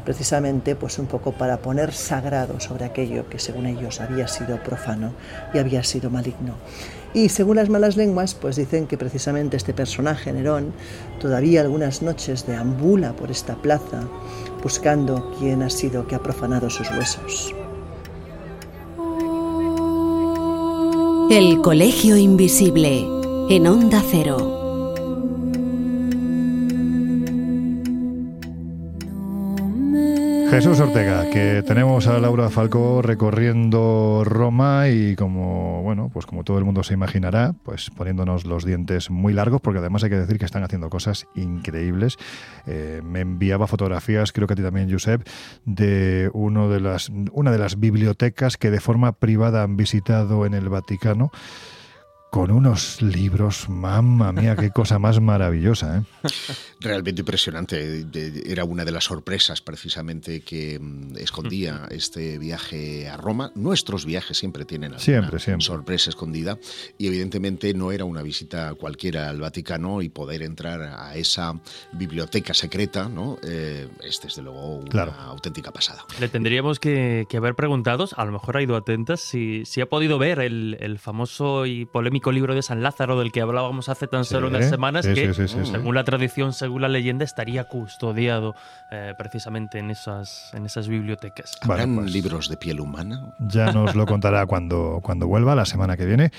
precisamente 0.06 0.76
pues 0.76 1.00
un 1.00 1.08
poco 1.08 1.32
para 1.32 1.58
poner 1.58 1.94
sagrado 1.94 2.60
sobre 2.60 2.86
aquello 2.86 3.28
que 3.28 3.40
según 3.40 3.66
ellos 3.66 4.02
había 4.02 4.28
sido 4.28 4.62
profano 4.62 5.14
y 5.54 5.58
había 5.58 5.84
sido 5.84 6.10
maligno. 6.10 6.56
Y 7.14 7.30
según 7.30 7.58
las 7.58 7.70
malas 7.70 7.98
lenguas, 7.98 8.36
pues 8.36 8.56
dicen 8.56 8.88
que 8.88 8.98
precisamente 8.98 9.58
este 9.58 9.74
personaje, 9.74 10.32
Nerón, 10.32 10.74
todavía 11.20 11.62
algunas 11.62 12.02
noches 12.02 12.48
deambula 12.48 13.14
por 13.14 13.32
esta 13.32 13.56
plaza 13.56 14.08
buscando 14.64 15.34
quién 15.38 15.62
ha 15.62 15.70
sido 15.70 16.08
que 16.08 16.16
ha 16.16 16.24
profanado 16.24 16.70
sus 16.70 16.90
huesos. 16.92 17.54
El 21.30 21.62
Colegio 21.62 22.18
Invisible, 22.18 23.06
en 23.50 23.68
Onda 23.68 24.04
Cero. 24.12 24.61
Jesús 30.52 30.82
Ortega, 30.82 31.30
que 31.30 31.64
tenemos 31.66 32.08
a 32.08 32.20
Laura 32.20 32.50
Falcó 32.50 33.02
recorriendo 33.02 34.24
Roma 34.26 34.90
y 34.90 35.16
como 35.16 35.82
bueno, 35.82 36.10
pues 36.12 36.26
como 36.26 36.44
todo 36.44 36.58
el 36.58 36.66
mundo 36.66 36.84
se 36.84 36.94
imaginará, 36.94 37.56
pues 37.64 37.90
poniéndonos 37.90 38.44
los 38.44 38.66
dientes 38.66 39.10
muy 39.10 39.32
largos, 39.32 39.62
porque 39.62 39.80
además 39.80 40.04
hay 40.04 40.10
que 40.10 40.18
decir 40.18 40.40
que 40.40 40.44
están 40.44 40.66
haciendo 40.66 40.90
cosas 40.90 41.26
increíbles. 41.36 42.18
Eh, 42.68 43.02
me 43.02 43.22
enviaba 43.22 43.66
fotografías, 43.66 44.34
creo 44.34 44.46
que 44.46 44.52
a 44.54 44.58
ti 44.58 44.62
también, 44.62 44.92
Josep, 44.92 45.26
de 45.64 46.30
uno 46.34 46.68
de 46.68 46.82
las, 46.82 47.10
una 47.32 47.54
de 47.54 47.58
las 47.58 47.80
bibliotecas 47.80 48.58
que 48.58 48.72
de 48.72 48.82
forma 48.82 49.14
privada 49.14 49.64
han 49.64 49.78
visitado 49.78 50.46
en 50.46 50.54
el 50.54 50.68
Vaticano 50.68 51.32
con 52.32 52.50
unos 52.50 53.02
libros, 53.02 53.68
mamma 53.68 54.32
mía, 54.32 54.56
qué 54.56 54.72
cosa 54.72 54.98
más 54.98 55.20
maravillosa. 55.20 55.98
¿eh? 55.98 56.30
Realmente 56.80 57.24
impresionante. 57.24 58.06
Era 58.46 58.64
una 58.64 58.86
de 58.86 58.94
las 58.94 59.04
sorpresas 59.04 59.60
precisamente 59.60 60.40
que 60.40 60.80
mm, 60.80 61.18
escondía 61.18 61.88
este 61.92 62.38
viaje 62.38 63.10
a 63.10 63.18
Roma. 63.18 63.52
Nuestros 63.56 64.06
viajes 64.06 64.38
siempre 64.38 64.64
tienen 64.64 64.94
alguna 64.94 65.60
sorpresa 65.60 66.10
escondida 66.10 66.58
y 66.98 67.08
evidentemente 67.08 67.74
no 67.74 67.92
era 67.92 68.06
una 68.06 68.22
visita 68.22 68.76
cualquiera 68.76 69.28
al 69.28 69.42
Vaticano 69.42 70.02
y 70.02 70.08
poder 70.08 70.42
entrar 70.42 70.82
a 70.84 71.14
esa 71.18 71.60
biblioteca 71.92 72.54
secreta, 72.54 73.10
¿no? 73.10 73.40
Eh, 73.44 73.90
es 74.06 74.22
desde 74.22 74.42
luego 74.42 74.78
una 74.78 75.26
auténtica 75.26 75.72
pasada. 75.72 76.06
Le 76.22 76.30
tendríamos 76.30 76.80
que, 76.80 77.28
haber 77.36 77.56
preguntado, 77.56 78.08
a 78.16 78.24
lo 78.24 78.32
mejor 78.32 78.56
ha 78.56 78.62
ido 78.62 78.78
atentas, 78.78 79.20
si, 79.20 79.66
si 79.66 79.82
ha 79.82 79.90
podido 79.90 80.18
ver 80.18 80.40
el, 80.40 80.78
el 80.80 80.98
famoso 80.98 81.66
y 81.66 81.84
polémico 81.84 82.21
libro 82.30 82.54
de 82.54 82.62
San 82.62 82.84
Lázaro 82.84 83.18
del 83.18 83.32
que 83.32 83.42
hablábamos 83.42 83.90
hace 83.90 84.06
tan 84.06 84.26
solo 84.26 84.50
unas 84.50 84.70
semanas, 84.70 85.08
que 85.08 85.34
según 85.34 85.96
la 85.96 86.04
tradición, 86.04 86.54
según 86.54 86.82
la 86.82 86.90
leyenda, 86.90 87.26
estaría 87.26 87.64
custodiado 87.64 88.54
eh, 88.92 89.14
precisamente 89.18 89.80
en 89.80 89.90
esas, 89.90 90.52
en 90.54 90.66
esas 90.66 90.88
bibliotecas. 90.88 91.58
¿Habrán 91.62 91.96
pues 91.96 92.12
libros 92.12 92.50
de 92.50 92.58
piel 92.58 92.82
humana? 92.82 93.34
Ya 93.40 93.72
nos 93.72 93.96
lo 93.96 94.06
contará 94.06 94.46
cuando, 94.48 95.00
cuando 95.02 95.26
vuelva, 95.28 95.56
la 95.56 95.66
semana 95.66 95.98
que 95.98 96.06
viene. 96.06 96.32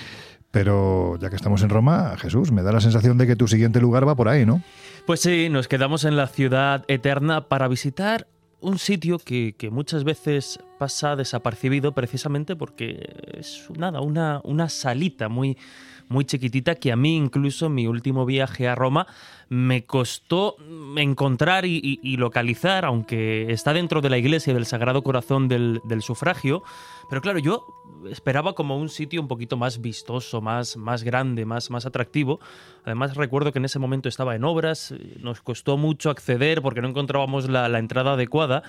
Pero 0.51 1.17
ya 1.19 1.31
que 1.31 1.35
estamos 1.35 1.63
en 1.63 1.69
Roma, 1.69 2.13
Jesús, 2.15 2.51
me 2.51 2.61
da 2.61 2.71
la 2.71 2.79
sensación 2.79 3.17
de 3.17 3.25
que 3.25 3.35
tu 3.35 3.47
siguiente 3.47 3.81
lugar 3.81 4.07
va 4.07 4.13
por 4.13 4.29
ahí, 4.29 4.45
¿no? 4.45 4.61
Pues 5.07 5.19
sí, 5.19 5.49
nos 5.49 5.67
quedamos 5.67 6.05
en 6.05 6.15
la 6.15 6.27
ciudad 6.27 6.85
eterna 6.87 7.49
para 7.49 7.67
visitar 7.67 8.27
un 8.63 8.79
sitio 8.79 9.19
que, 9.19 9.53
muchas 9.71 10.03
veces 10.03 10.59
pasa 10.79 11.15
desapercibido 11.15 11.91
precisamente 11.93 12.55
porque 12.55 13.13
es 13.37 13.69
nada, 13.77 14.01
una, 14.01 14.41
una 14.43 14.69
salita 14.69 15.29
muy, 15.29 15.57
muy 16.07 16.25
chiquitita 16.25 16.75
que 16.75 16.91
a 16.91 16.95
mí 16.95 17.15
incluso 17.15 17.67
en 17.67 17.75
mi 17.75 17.87
último 17.87 18.25
viaje 18.25 18.67
a 18.67 18.75
Roma 18.75 19.05
me 19.49 19.85
costó 19.85 20.55
encontrar 20.95 21.65
y, 21.65 22.17
localizar, 22.17 22.85
aunque 22.85 23.51
está 23.51 23.73
dentro 23.73 24.01
de 24.01 24.09
la 24.09 24.17
iglesia 24.17 24.53
del 24.53 24.65
Sagrado 24.65 25.03
Corazón 25.03 25.47
del, 25.47 25.81
del 25.83 26.01
Sufragio, 26.01 26.63
pero 27.09 27.21
claro, 27.21 27.39
yo 27.39 27.65
esperaba 28.09 28.53
como 28.53 28.77
un 28.77 28.89
sitio 28.89 29.21
un 29.21 29.27
poquito 29.27 29.57
más 29.57 29.81
vistoso, 29.81 30.41
más, 30.41 30.77
más 30.77 31.03
grande, 31.03 31.45
más, 31.45 31.69
más 31.69 31.85
atractivo. 31.85 32.39
Además 32.85 33.15
recuerdo 33.15 33.51
que 33.51 33.59
en 33.59 33.65
ese 33.65 33.79
momento 33.79 34.09
estaba 34.09 34.35
en 34.35 34.43
obras, 34.43 34.93
nos 35.19 35.41
costó 35.41 35.77
mucho 35.77 36.09
acceder 36.09 36.61
porque 36.61 36.81
no 36.81 36.89
encontrábamos 36.89 37.49
la, 37.49 37.79
entrada 37.79 38.13
adecuada 38.13 38.63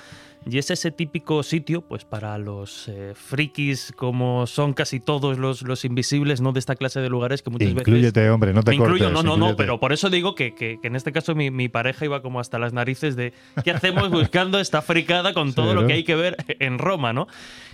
y 0.47 0.59
es 0.59 0.70
ese 0.70 0.91
típico 0.91 1.43
sitio, 1.43 1.82
pues 1.82 2.05
para 2.05 2.36
los 2.39 2.89
eh, 2.89 3.12
frikis 3.15 3.93
como 3.97 4.47
son 4.47 4.74
casi 4.74 5.01
todos 5.01 5.39
los, 5.39 5.62
los 5.62 5.85
invisibles, 5.85 6.41
¿no? 6.41 6.53
De 6.53 6.59
esta 6.59 6.77
clase 6.77 7.01
de 7.01 7.09
lugares 7.09 7.43
que 7.43 7.51
muchas 7.51 7.70
incluyete, 7.70 8.28
hombre, 8.31 8.53
no 8.53 8.62
te 8.62 8.77
cortes. 8.77 9.11
No, 9.11 9.23
no, 9.23 9.36
no, 9.36 9.57
pero 9.57 9.81
por 9.81 9.93
eso 9.93 10.11
digo 10.11 10.35
que, 10.35 10.55
que, 10.55 10.78
en 10.82 10.97
este 10.97 11.12
caso 11.12 11.35
mi, 11.35 11.51
mi, 11.51 11.69
pareja 11.69 12.05
iba 12.05 12.23
como 12.23 12.41
hasta 12.41 12.59
las 12.59 12.73
narices 12.73 13.16
de 13.16 13.32
¿qué 13.65 13.70
hacemos 13.70 14.11
buscando 14.11 14.61
esta 14.61 14.82
fricada 14.82 15.32
con 15.32 15.55
todo 15.55 15.74
lo 15.74 15.86
que 15.86 15.95
hay 15.95 16.05
que 16.05 16.15
ver 16.15 16.36
en 16.61 16.78
Roma, 16.78 17.12
¿no? 17.12 17.27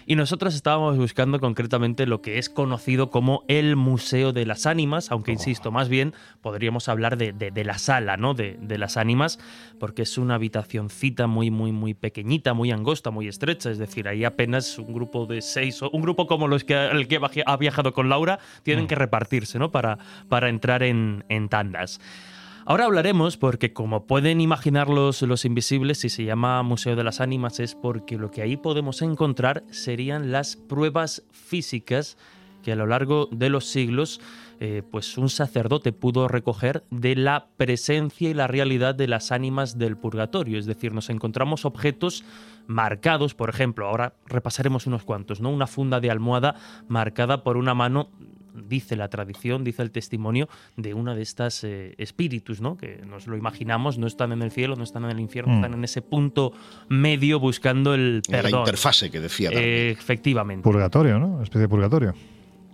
Y 0.06 0.16
nosotros 0.16 0.54
estábamos 0.54 0.96
buscando 0.96 1.38
concretamente 1.38 2.06
lo 2.06 2.20
que 2.20 2.38
es 2.38 2.48
conocido 2.48 3.10
como 3.10 3.44
el 3.48 3.76
Museo 3.76 4.32
de 4.32 4.46
las 4.46 4.66
Ánimas, 4.66 5.12
aunque 5.12 5.32
insisto, 5.32 5.70
más 5.70 5.88
bien 5.88 6.14
podríamos 6.40 6.88
hablar 6.88 7.16
de, 7.16 7.64
la 7.64 7.78
sala, 7.78 8.16
¿no? 8.16 8.34
De, 8.34 8.78
las 8.78 8.96
ánimas, 8.96 9.38
porque 9.78 10.02
es 10.02 10.18
una 10.18 10.36
habitacioncita 10.36 11.26
muy, 11.26 11.50
muy, 11.50 11.72
muy 11.72 11.94
pequeñita, 11.94 12.54
muy 12.54 12.70
angosta, 12.70 13.10
muy 13.10 13.28
estrecha. 13.28 13.70
Es 13.70 13.78
decir, 13.78 14.08
hay 14.08 14.24
apenas 14.24 14.78
un 14.78 14.92
grupo 14.92 15.26
de 15.26 15.42
seis, 15.42 15.82
o 15.82 15.90
un 15.90 16.02
grupo 16.02 16.26
como 16.26 16.48
los 16.48 16.64
que, 16.64 16.74
el 16.74 17.08
que 17.08 17.20
ha 17.46 17.56
viajado 17.56 17.92
con 17.92 18.08
Laura, 18.08 18.38
tienen 18.62 18.84
mm. 18.84 18.88
que 18.88 18.94
repartirse, 18.94 19.58
¿no? 19.58 19.70
Para, 19.70 19.98
para 20.28 20.48
entrar 20.48 20.82
en, 20.82 21.24
en 21.28 21.48
tandas. 21.48 22.00
Ahora 22.66 22.84
hablaremos 22.84 23.36
porque 23.36 23.72
como 23.72 24.06
pueden 24.06 24.40
imaginar 24.40 24.88
los, 24.88 25.22
los 25.22 25.44
invisibles, 25.44 25.98
si 25.98 26.08
se 26.08 26.24
llama 26.24 26.62
Museo 26.62 26.94
de 26.94 27.02
las 27.02 27.20
Ánimas 27.20 27.58
es 27.58 27.74
porque 27.74 28.16
lo 28.16 28.30
que 28.30 28.42
ahí 28.42 28.56
podemos 28.56 29.02
encontrar 29.02 29.64
serían 29.70 30.30
las 30.30 30.56
pruebas 30.56 31.24
físicas 31.32 32.16
que 32.62 32.72
a 32.72 32.76
lo 32.76 32.86
largo 32.86 33.28
de 33.32 33.48
los 33.48 33.64
siglos 33.66 34.20
eh, 34.62 34.82
pues 34.90 35.16
un 35.16 35.30
sacerdote 35.30 35.90
pudo 35.90 36.28
recoger 36.28 36.84
de 36.90 37.16
la 37.16 37.46
presencia 37.56 38.28
y 38.28 38.34
la 38.34 38.46
realidad 38.46 38.94
de 38.94 39.08
las 39.08 39.32
ánimas 39.32 39.78
del 39.78 39.96
purgatorio. 39.96 40.58
Es 40.58 40.66
decir, 40.66 40.92
nos 40.92 41.08
encontramos 41.08 41.64
objetos 41.64 42.24
marcados, 42.66 43.34
por 43.34 43.48
ejemplo, 43.48 43.88
ahora 43.88 44.12
repasaremos 44.26 44.86
unos 44.86 45.02
cuantos, 45.02 45.40
¿no? 45.40 45.48
Una 45.48 45.66
funda 45.66 45.98
de 45.98 46.10
almohada 46.10 46.56
marcada 46.88 47.42
por 47.42 47.56
una 47.56 47.72
mano 47.72 48.10
dice 48.52 48.96
la 48.96 49.08
tradición, 49.08 49.64
dice 49.64 49.80
el 49.80 49.92
testimonio 49.92 50.46
de 50.76 50.92
una 50.92 51.14
de 51.14 51.22
estas 51.22 51.64
eh, 51.64 51.94
espíritus, 51.96 52.60
¿no? 52.60 52.76
Que 52.76 53.00
nos 53.06 53.26
lo 53.28 53.38
imaginamos, 53.38 53.96
no 53.96 54.06
están 54.06 54.32
en 54.32 54.42
el 54.42 54.50
cielo, 54.50 54.76
no 54.76 54.84
están 54.84 55.04
en 55.04 55.10
el 55.12 55.20
infierno, 55.20 55.54
mm. 55.54 55.56
están 55.56 55.72
en 55.72 55.84
ese 55.84 56.02
punto 56.02 56.52
medio 56.90 57.40
buscando 57.40 57.94
el 57.94 58.20
perdón. 58.28 58.52
la 58.52 58.58
interfase 58.58 59.10
que 59.10 59.20
decía. 59.20 59.48
efectivamente. 59.52 60.64
Purgatorio, 60.64 61.18
¿no? 61.18 61.28
Una 61.28 61.44
especie 61.44 61.62
de 61.62 61.68
purgatorio 61.68 62.14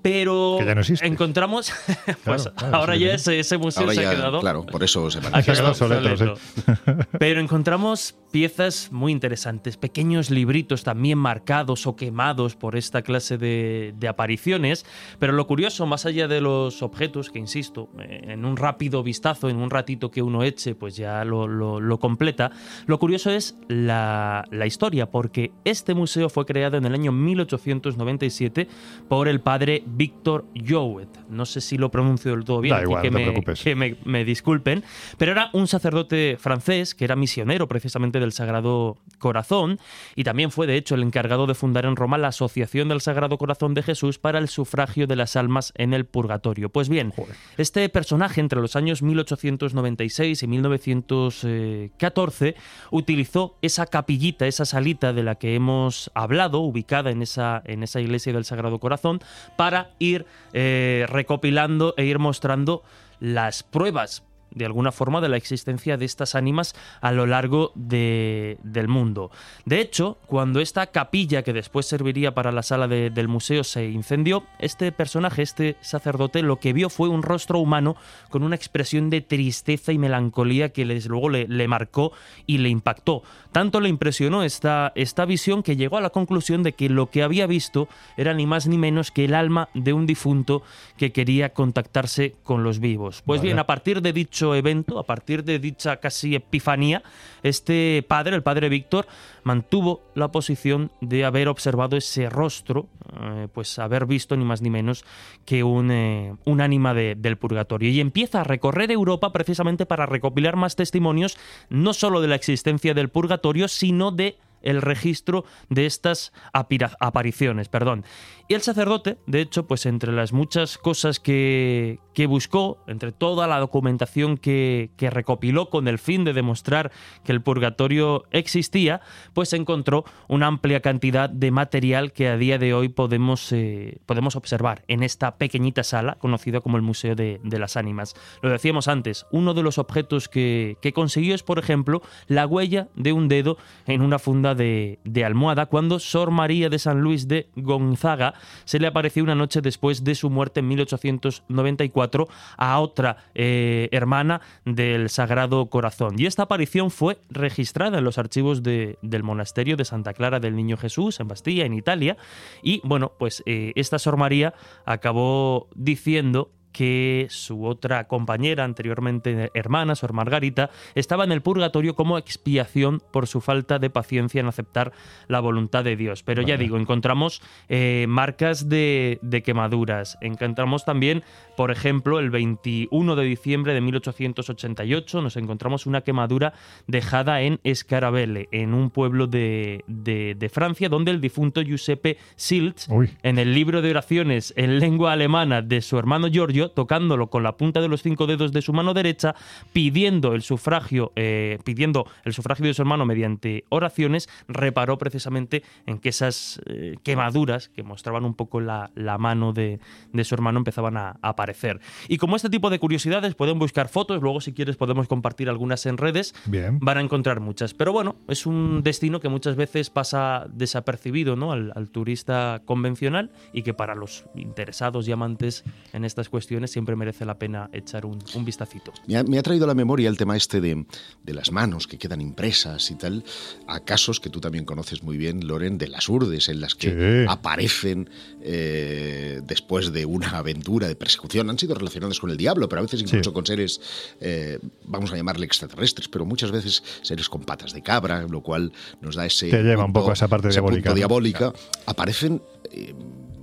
pero 0.06 0.58
encontramos 1.00 1.72
pues 2.24 2.48
ahora 2.72 2.94
ya 2.94 3.14
ese, 3.14 3.58
museo 3.58 3.90
se 3.90 4.06
ha 4.06 4.10
quedado. 4.10 4.38
claro 4.38 4.64
por 4.64 4.84
eso 4.84 5.10
se 5.10 5.18
ha 5.32 5.42
quedado 5.42 5.74
soleto, 5.74 6.34
pero 7.18 7.40
encontramos 7.40 8.14
piezas 8.30 8.92
muy 8.92 9.12
interesantes 9.12 9.76
pequeños 9.76 10.30
libritos 10.30 10.84
también 10.84 11.18
marcados 11.18 11.86
o 11.86 11.96
quemados 11.96 12.54
por 12.54 12.76
esta 12.76 13.02
clase 13.02 13.38
de, 13.38 13.94
apariciones. 14.06 14.84
Pero 15.18 15.32
lo 15.32 15.46
curioso 15.46 15.86
más 15.86 16.06
allá 16.06 16.28
de 16.28 16.40
los 16.40 16.82
objetos 16.82 17.30
que 17.30 17.38
insisto 17.38 17.88
eh, 17.98 18.26
en 18.28 18.44
un 18.44 18.56
rápido 18.56 19.02
vistazo 19.02 19.48
en 19.48 19.56
un 19.56 19.70
ratito 19.70 20.10
que 20.10 20.22
uno 20.22 20.44
eche 20.44 20.74
pues 20.74 20.96
ya 20.96 21.24
lo, 21.24 21.98
completa. 21.98 22.52
Lo 22.86 22.98
curioso 22.98 23.30
es 23.30 23.56
la, 23.68 24.44
la 24.50 24.66
historia 24.66 25.10
porque 25.10 25.52
este 25.64 25.94
museo 25.94 26.28
fue 26.28 26.44
creado 26.44 26.76
en 26.76 26.84
el 26.84 26.94
año 26.94 27.12
1897 27.12 28.68
por 29.08 29.28
el 29.28 29.40
padre 29.40 29.82
Víctor 29.96 30.46
Jowett. 30.54 31.08
No 31.28 31.46
sé 31.46 31.60
si 31.60 31.78
lo 31.78 31.90
pronuncio 31.90 32.32
del 32.32 32.44
todo 32.44 32.60
bien, 32.60 32.76
que, 33.02 33.74
me, 33.74 33.96
me, 34.04 34.24
disculpen. 34.24 34.84
Pero 35.18 35.32
era 35.32 35.50
un 35.52 35.66
sacerdote 35.66 36.36
francés 36.38 36.94
que 36.94 37.04
era 37.04 37.16
misionero 37.16 37.66
precisamente 37.66 38.20
del 38.20 38.32
Sagrado 38.32 38.98
Corazón 39.18 39.78
y 40.14 40.24
también 40.24 40.50
fue, 40.50 40.66
de 40.66 40.76
hecho, 40.76 40.94
el 40.94 41.02
encargado 41.02 41.46
de 41.46 41.54
fundar 41.54 41.86
en 41.86 41.96
Roma 41.96 42.18
la 42.18 42.28
Asociación 42.28 42.88
del 42.88 43.00
Sagrado 43.00 43.38
Corazón 43.38 43.74
de 43.74 43.82
Jesús 43.82 44.18
para 44.18 44.38
el 44.38 44.48
sufragio 44.48 45.06
de 45.06 45.16
las 45.16 45.36
almas 45.36 45.72
en 45.76 45.94
el 45.94 46.04
purgatorio. 46.04 46.68
Pues 46.68 46.88
bien, 46.88 47.12
este 47.56 47.88
personaje 47.88 48.40
entre 48.40 48.60
los 48.60 48.76
años 48.76 49.02
1896 49.02 50.42
y 50.42 50.46
1914 50.46 52.54
utilizó 52.90 53.56
esa 53.62 53.86
capillita, 53.86 54.46
esa 54.46 54.64
salita 54.64 55.12
de 55.12 55.22
la 55.22 55.36
que 55.36 55.54
hemos 55.54 56.10
hablado, 56.14 56.60
ubicada 56.60 57.10
en 57.10 57.22
esa, 57.22 57.62
en 57.64 57.82
esa 57.82 58.00
iglesia 58.00 58.32
del 58.32 58.44
Sagrado 58.44 58.78
Corazón, 58.78 59.20
para 59.56 59.75
ir 59.98 60.26
eh, 60.52 61.06
recopilando 61.08 61.94
e 61.96 62.04
ir 62.04 62.18
mostrando 62.18 62.82
las 63.20 63.62
pruebas 63.62 64.22
de 64.56 64.64
alguna 64.64 64.90
forma 64.90 65.20
de 65.20 65.28
la 65.28 65.36
existencia 65.36 65.96
de 65.96 66.06
estas 66.06 66.34
ánimas 66.34 66.74
a 67.00 67.12
lo 67.12 67.26
largo 67.26 67.72
de, 67.74 68.58
del 68.62 68.88
mundo. 68.88 69.30
De 69.66 69.80
hecho, 69.80 70.18
cuando 70.26 70.60
esta 70.60 70.86
capilla 70.86 71.42
que 71.42 71.52
después 71.52 71.86
serviría 71.86 72.34
para 72.34 72.52
la 72.52 72.62
sala 72.62 72.88
del 72.88 73.28
museo 73.28 73.64
se 73.64 73.86
incendió, 73.86 74.44
este 74.58 74.90
personaje, 74.92 75.42
este 75.42 75.76
sacerdote, 75.82 76.42
lo 76.42 76.58
que 76.58 76.72
vio 76.72 76.88
fue 76.88 77.08
un 77.08 77.22
rostro 77.22 77.58
humano 77.58 77.96
con 78.30 78.42
una 78.42 78.56
expresión 78.56 79.10
de 79.10 79.20
tristeza 79.20 79.92
y 79.92 79.98
melancolía 79.98 80.70
que 80.70 80.86
desde 80.86 81.10
luego 81.10 81.28
le 81.28 81.68
marcó 81.68 82.12
y 82.46 82.58
le 82.58 82.70
impactó. 82.70 83.22
Tanto 83.56 83.80
le 83.80 83.88
impresionó 83.88 84.42
esta, 84.42 84.92
esta 84.96 85.24
visión 85.24 85.62
que 85.62 85.76
llegó 85.76 85.96
a 85.96 86.02
la 86.02 86.10
conclusión 86.10 86.62
de 86.62 86.74
que 86.74 86.90
lo 86.90 87.08
que 87.08 87.22
había 87.22 87.46
visto 87.46 87.88
era 88.18 88.34
ni 88.34 88.44
más 88.44 88.66
ni 88.66 88.76
menos 88.76 89.10
que 89.10 89.24
el 89.24 89.34
alma 89.34 89.70
de 89.72 89.94
un 89.94 90.04
difunto 90.04 90.62
que 90.98 91.10
quería 91.10 91.54
contactarse 91.54 92.34
con 92.42 92.62
los 92.62 92.80
vivos. 92.80 93.22
Pues 93.24 93.40
bien, 93.40 93.58
a 93.58 93.64
partir 93.64 94.02
de 94.02 94.12
dicho 94.12 94.54
evento, 94.54 94.98
a 94.98 95.04
partir 95.04 95.42
de 95.42 95.58
dicha 95.58 95.96
casi 95.96 96.34
epifanía, 96.34 97.02
este 97.42 98.04
padre, 98.06 98.36
el 98.36 98.42
padre 98.42 98.68
Víctor, 98.68 99.06
mantuvo 99.46 100.02
la 100.16 100.32
posición 100.32 100.90
de 101.00 101.24
haber 101.24 101.46
observado 101.46 101.96
ese 101.96 102.28
rostro, 102.28 102.88
eh, 103.22 103.46
pues 103.54 103.78
haber 103.78 104.04
visto 104.04 104.36
ni 104.36 104.44
más 104.44 104.60
ni 104.60 104.70
menos 104.70 105.04
que 105.44 105.62
un, 105.62 105.92
eh, 105.92 106.34
un 106.44 106.60
ánima 106.60 106.94
del 106.94 107.38
purgatorio. 107.38 107.88
Y 107.88 108.00
empieza 108.00 108.40
a 108.40 108.44
recorrer 108.44 108.90
Europa 108.90 109.32
precisamente 109.32 109.86
para 109.86 110.04
recopilar 110.04 110.56
más 110.56 110.74
testimonios, 110.74 111.38
no 111.68 111.94
solo 111.94 112.20
de 112.20 112.26
la 112.26 112.34
existencia 112.34 112.92
del 112.92 113.08
purgatorio, 113.08 113.68
sino 113.68 114.10
de 114.10 114.36
el 114.62 114.82
registro 114.82 115.44
de 115.68 115.86
estas 115.86 116.32
apariciones. 116.52 117.68
Perdón. 117.68 118.04
Y 118.48 118.54
el 118.54 118.62
sacerdote, 118.62 119.18
de 119.26 119.40
hecho, 119.40 119.66
pues 119.66 119.86
entre 119.86 120.12
las 120.12 120.32
muchas 120.32 120.78
cosas 120.78 121.18
que, 121.18 121.98
que 122.14 122.28
buscó, 122.28 122.78
entre 122.86 123.10
toda 123.10 123.48
la 123.48 123.58
documentación 123.58 124.38
que, 124.38 124.90
que, 124.96 125.10
recopiló 125.10 125.68
con 125.68 125.88
el 125.88 125.98
fin 125.98 126.22
de 126.22 126.32
demostrar 126.32 126.92
que 127.24 127.32
el 127.32 127.42
purgatorio 127.42 128.24
existía, 128.30 129.00
pues 129.34 129.52
encontró 129.52 130.04
una 130.28 130.46
amplia 130.46 130.80
cantidad 130.80 131.28
de 131.28 131.50
material 131.50 132.12
que 132.12 132.28
a 132.28 132.36
día 132.36 132.56
de 132.58 132.72
hoy 132.72 132.88
podemos, 132.88 133.50
eh, 133.50 133.98
podemos 134.06 134.36
observar 134.36 134.84
en 134.86 135.02
esta 135.02 135.38
pequeñita 135.38 135.82
sala 135.82 136.16
conocida 136.20 136.60
como 136.60 136.76
el 136.76 136.84
Museo 136.84 137.16
de, 137.16 137.40
de, 137.42 137.58
las 137.58 137.76
Ánimas. 137.76 138.14
Lo 138.42 138.50
decíamos 138.50 138.86
antes, 138.86 139.26
uno 139.32 139.54
de 139.54 139.64
los 139.64 139.78
objetos 139.78 140.28
que, 140.28 140.76
que 140.80 140.92
consiguió 140.92 141.34
es, 141.34 141.42
por 141.42 141.58
ejemplo, 141.58 142.00
la 142.28 142.46
huella 142.46 142.86
de 142.94 143.12
un 143.12 143.26
dedo 143.26 143.58
en 143.88 144.02
una 144.02 144.20
funda 144.20 144.54
de, 144.54 145.00
de 145.02 145.24
almohada 145.24 145.66
cuando 145.66 145.98
Sor 145.98 146.30
María 146.30 146.68
de 146.68 146.78
San 146.78 147.00
Luis 147.00 147.26
de 147.26 147.48
Gonzaga 147.56 148.35
se 148.64 148.78
le 148.78 148.86
apareció 148.86 149.22
una 149.22 149.34
noche 149.34 149.60
después 149.60 150.04
de 150.04 150.14
su 150.14 150.30
muerte 150.30 150.60
en 150.60 150.68
1894 150.68 152.28
a 152.56 152.80
otra 152.80 153.16
eh, 153.34 153.88
hermana 153.92 154.40
del 154.64 155.08
Sagrado 155.10 155.66
Corazón. 155.66 156.14
Y 156.18 156.26
esta 156.26 156.44
aparición 156.44 156.90
fue 156.90 157.18
registrada 157.30 157.98
en 157.98 158.04
los 158.04 158.18
archivos 158.18 158.62
del 158.62 159.22
monasterio 159.22 159.76
de 159.76 159.84
Santa 159.84 160.14
Clara 160.14 160.40
del 160.40 160.56
Niño 160.56 160.76
Jesús 160.76 161.20
en 161.20 161.28
Bastilla, 161.28 161.64
en 161.64 161.74
Italia. 161.74 162.16
Y 162.62 162.80
bueno, 162.84 163.12
pues 163.18 163.42
eh, 163.46 163.72
esta 163.76 163.98
Sor 163.98 164.16
María 164.16 164.54
acabó 164.84 165.68
diciendo 165.74 166.50
que 166.76 167.26
su 167.30 167.64
otra 167.64 168.06
compañera, 168.06 168.62
anteriormente 168.62 169.50
hermana, 169.54 169.94
Sor 169.94 170.12
Margarita, 170.12 170.68
estaba 170.94 171.24
en 171.24 171.32
el 171.32 171.40
purgatorio 171.40 171.94
como 171.94 172.18
expiación 172.18 173.00
por 173.12 173.26
su 173.26 173.40
falta 173.40 173.78
de 173.78 173.88
paciencia 173.88 174.42
en 174.42 174.46
aceptar 174.46 174.92
la 175.26 175.40
voluntad 175.40 175.84
de 175.84 175.96
Dios. 175.96 176.22
Pero 176.22 176.42
ya 176.42 176.58
digo, 176.58 176.76
encontramos 176.76 177.40
eh, 177.70 178.04
marcas 178.10 178.68
de, 178.68 179.18
quemaduras, 179.42 180.18
encontramos 180.20 180.84
también, 180.84 181.24
por 181.56 181.70
ejemplo, 181.70 182.18
el 182.18 182.28
21 182.28 183.16
de 183.16 183.24
diciembre 183.24 183.72
de 183.72 183.80
1888 183.80 185.22
nos 185.22 185.38
encontramos 185.38 185.86
una 185.86 186.02
quemadura 186.02 186.52
dejada 186.86 187.40
en 187.40 187.58
Escarabelle, 187.64 188.50
en 188.52 188.74
un 188.74 188.90
pueblo 188.90 189.26
de, 189.26 190.50
Francia, 190.52 190.90
donde 190.90 191.10
el 191.10 191.22
difunto 191.22 191.62
Giuseppe 191.62 192.18
Silt, 192.34 192.82
en 193.22 193.38
el 193.38 193.54
libro 193.54 193.80
de 193.80 193.92
oraciones 193.92 194.52
en 194.58 194.78
lengua 194.78 195.12
alemana 195.12 195.62
de 195.62 195.80
su 195.80 195.98
hermano 195.98 196.28
Giorgio, 196.28 196.65
tocándolo 196.70 197.28
con 197.28 197.42
la 197.42 197.56
punta 197.56 197.80
de 197.80 197.88
los 197.88 198.02
cinco 198.02 198.26
dedos 198.26 198.52
de 198.52 198.62
su 198.62 198.72
mano 198.72 198.94
derecha, 198.94 199.34
pidiendo 199.72 200.34
el 200.34 200.42
sufragio, 200.42 201.12
eh, 201.16 201.58
pidiendo 201.64 202.06
el 202.24 202.32
sufragio 202.32 202.66
de 202.66 202.74
su 202.74 202.82
hermano 202.82 203.06
mediante 203.06 203.64
oraciones, 203.68 204.28
reparó 204.48 204.98
precisamente 204.98 205.62
en 205.86 205.98
que 205.98 206.08
esas 206.08 206.60
eh, 206.66 206.96
quemaduras 207.02 207.68
que 207.68 207.82
mostraban 207.82 208.24
un 208.24 208.34
poco 208.34 208.60
la, 208.60 208.90
mano 209.18 209.52
de, 209.52 209.80
su 210.22 210.34
hermano 210.34 210.58
empezaban 210.58 210.96
a, 210.96 211.16
aparecer. 211.22 211.80
Y 212.08 212.18
como 212.18 212.36
este 212.36 212.50
tipo 212.50 212.70
de 212.70 212.78
curiosidades 212.78 213.34
pueden 213.34 213.58
buscar 213.58 213.88
fotos, 213.88 214.22
luego 214.22 214.40
si 214.40 214.52
quieres 214.52 214.76
podemos 214.76 215.08
compartir 215.08 215.48
algunas 215.48 215.86
en 215.86 215.96
redes, 215.96 216.34
Bien. 216.46 216.78
van 216.80 216.98
a 216.98 217.00
encontrar 217.00 217.40
muchas. 217.40 217.74
Pero 217.74 217.92
bueno, 217.92 218.16
es 218.28 218.46
un 218.46 218.82
destino 218.82 219.20
que 219.20 219.28
muchas 219.28 219.56
veces 219.56 219.90
pasa 219.90 220.46
desapercibido 220.52 221.36
¿no? 221.36 221.52
al, 221.52 221.72
al 221.74 221.90
turista 221.90 222.62
convencional 222.64 223.30
y 223.52 223.62
que 223.62 223.74
para 223.74 223.94
los 223.94 224.24
interesados 224.34 225.08
y 225.08 225.12
amantes 225.12 225.64
en 225.92 226.04
estas 226.04 226.28
cuestiones 226.28 226.55
siempre 226.66 226.96
merece 226.96 227.24
la 227.24 227.38
pena 227.38 227.68
echar 227.72 228.06
un, 228.06 228.18
un 228.34 228.44
vistacito. 228.44 228.92
Me 229.06 229.38
ha, 229.38 229.42
traído 229.42 229.64
a 229.64 229.68
la 229.68 229.74
memoria 229.74 230.08
el 230.08 230.16
tema 230.16 230.36
este 230.36 230.60
de, 230.60 230.86
de, 231.22 231.34
las 231.34 231.52
manos 231.52 231.86
que 231.86 231.98
quedan 231.98 232.20
impresas 232.20 232.90
y 232.90 232.94
tal, 232.94 233.24
a 233.66 233.80
casos 233.80 234.20
que 234.20 234.30
tú 234.30 234.40
también 234.40 234.64
conoces 234.64 235.02
muy 235.02 235.16
bien, 235.16 235.46
Loren, 235.46 235.78
de 235.78 235.88
las 235.88 236.08
urdes, 236.08 236.48
en 236.48 236.60
las 236.60 236.74
que 236.74 237.26
aparecen 237.28 238.10
eh, 238.42 239.40
después 239.44 239.92
de 239.92 240.06
una 240.06 240.30
aventura 240.38 240.88
de 240.88 240.96
persecución. 240.96 241.50
Han 241.50 241.58
sido 241.58 241.74
relacionados 241.74 242.20
con 242.20 242.30
el 242.30 242.36
diablo, 242.36 242.68
pero 242.68 242.80
a 242.80 242.82
veces 242.82 243.02
incluso 243.02 243.32
con 243.32 243.46
seres, 243.46 243.80
eh, 244.20 244.58
vamos 244.84 245.12
a 245.12 245.16
llamarle 245.16 245.46
extraterrestres, 245.46 246.08
pero 246.08 246.24
muchas 246.24 246.50
veces 246.50 246.82
seres 247.02 247.28
con 247.28 247.42
patas 247.42 247.72
de 247.72 247.82
cabra, 247.82 248.22
lo 248.22 248.42
cual 248.42 248.72
nos 249.00 249.14
da 249.14 249.26
ese... 249.26 249.50
Te 249.50 249.62
lleva 249.62 249.84
un 249.84 249.92
poco 249.92 250.10
a 250.10 250.14
esa 250.14 250.28
parte 250.28 250.48
diabólica. 250.48 250.94
diabólica. 250.94 251.52
Aparecen... 251.86 252.42
Eh, 252.72 252.94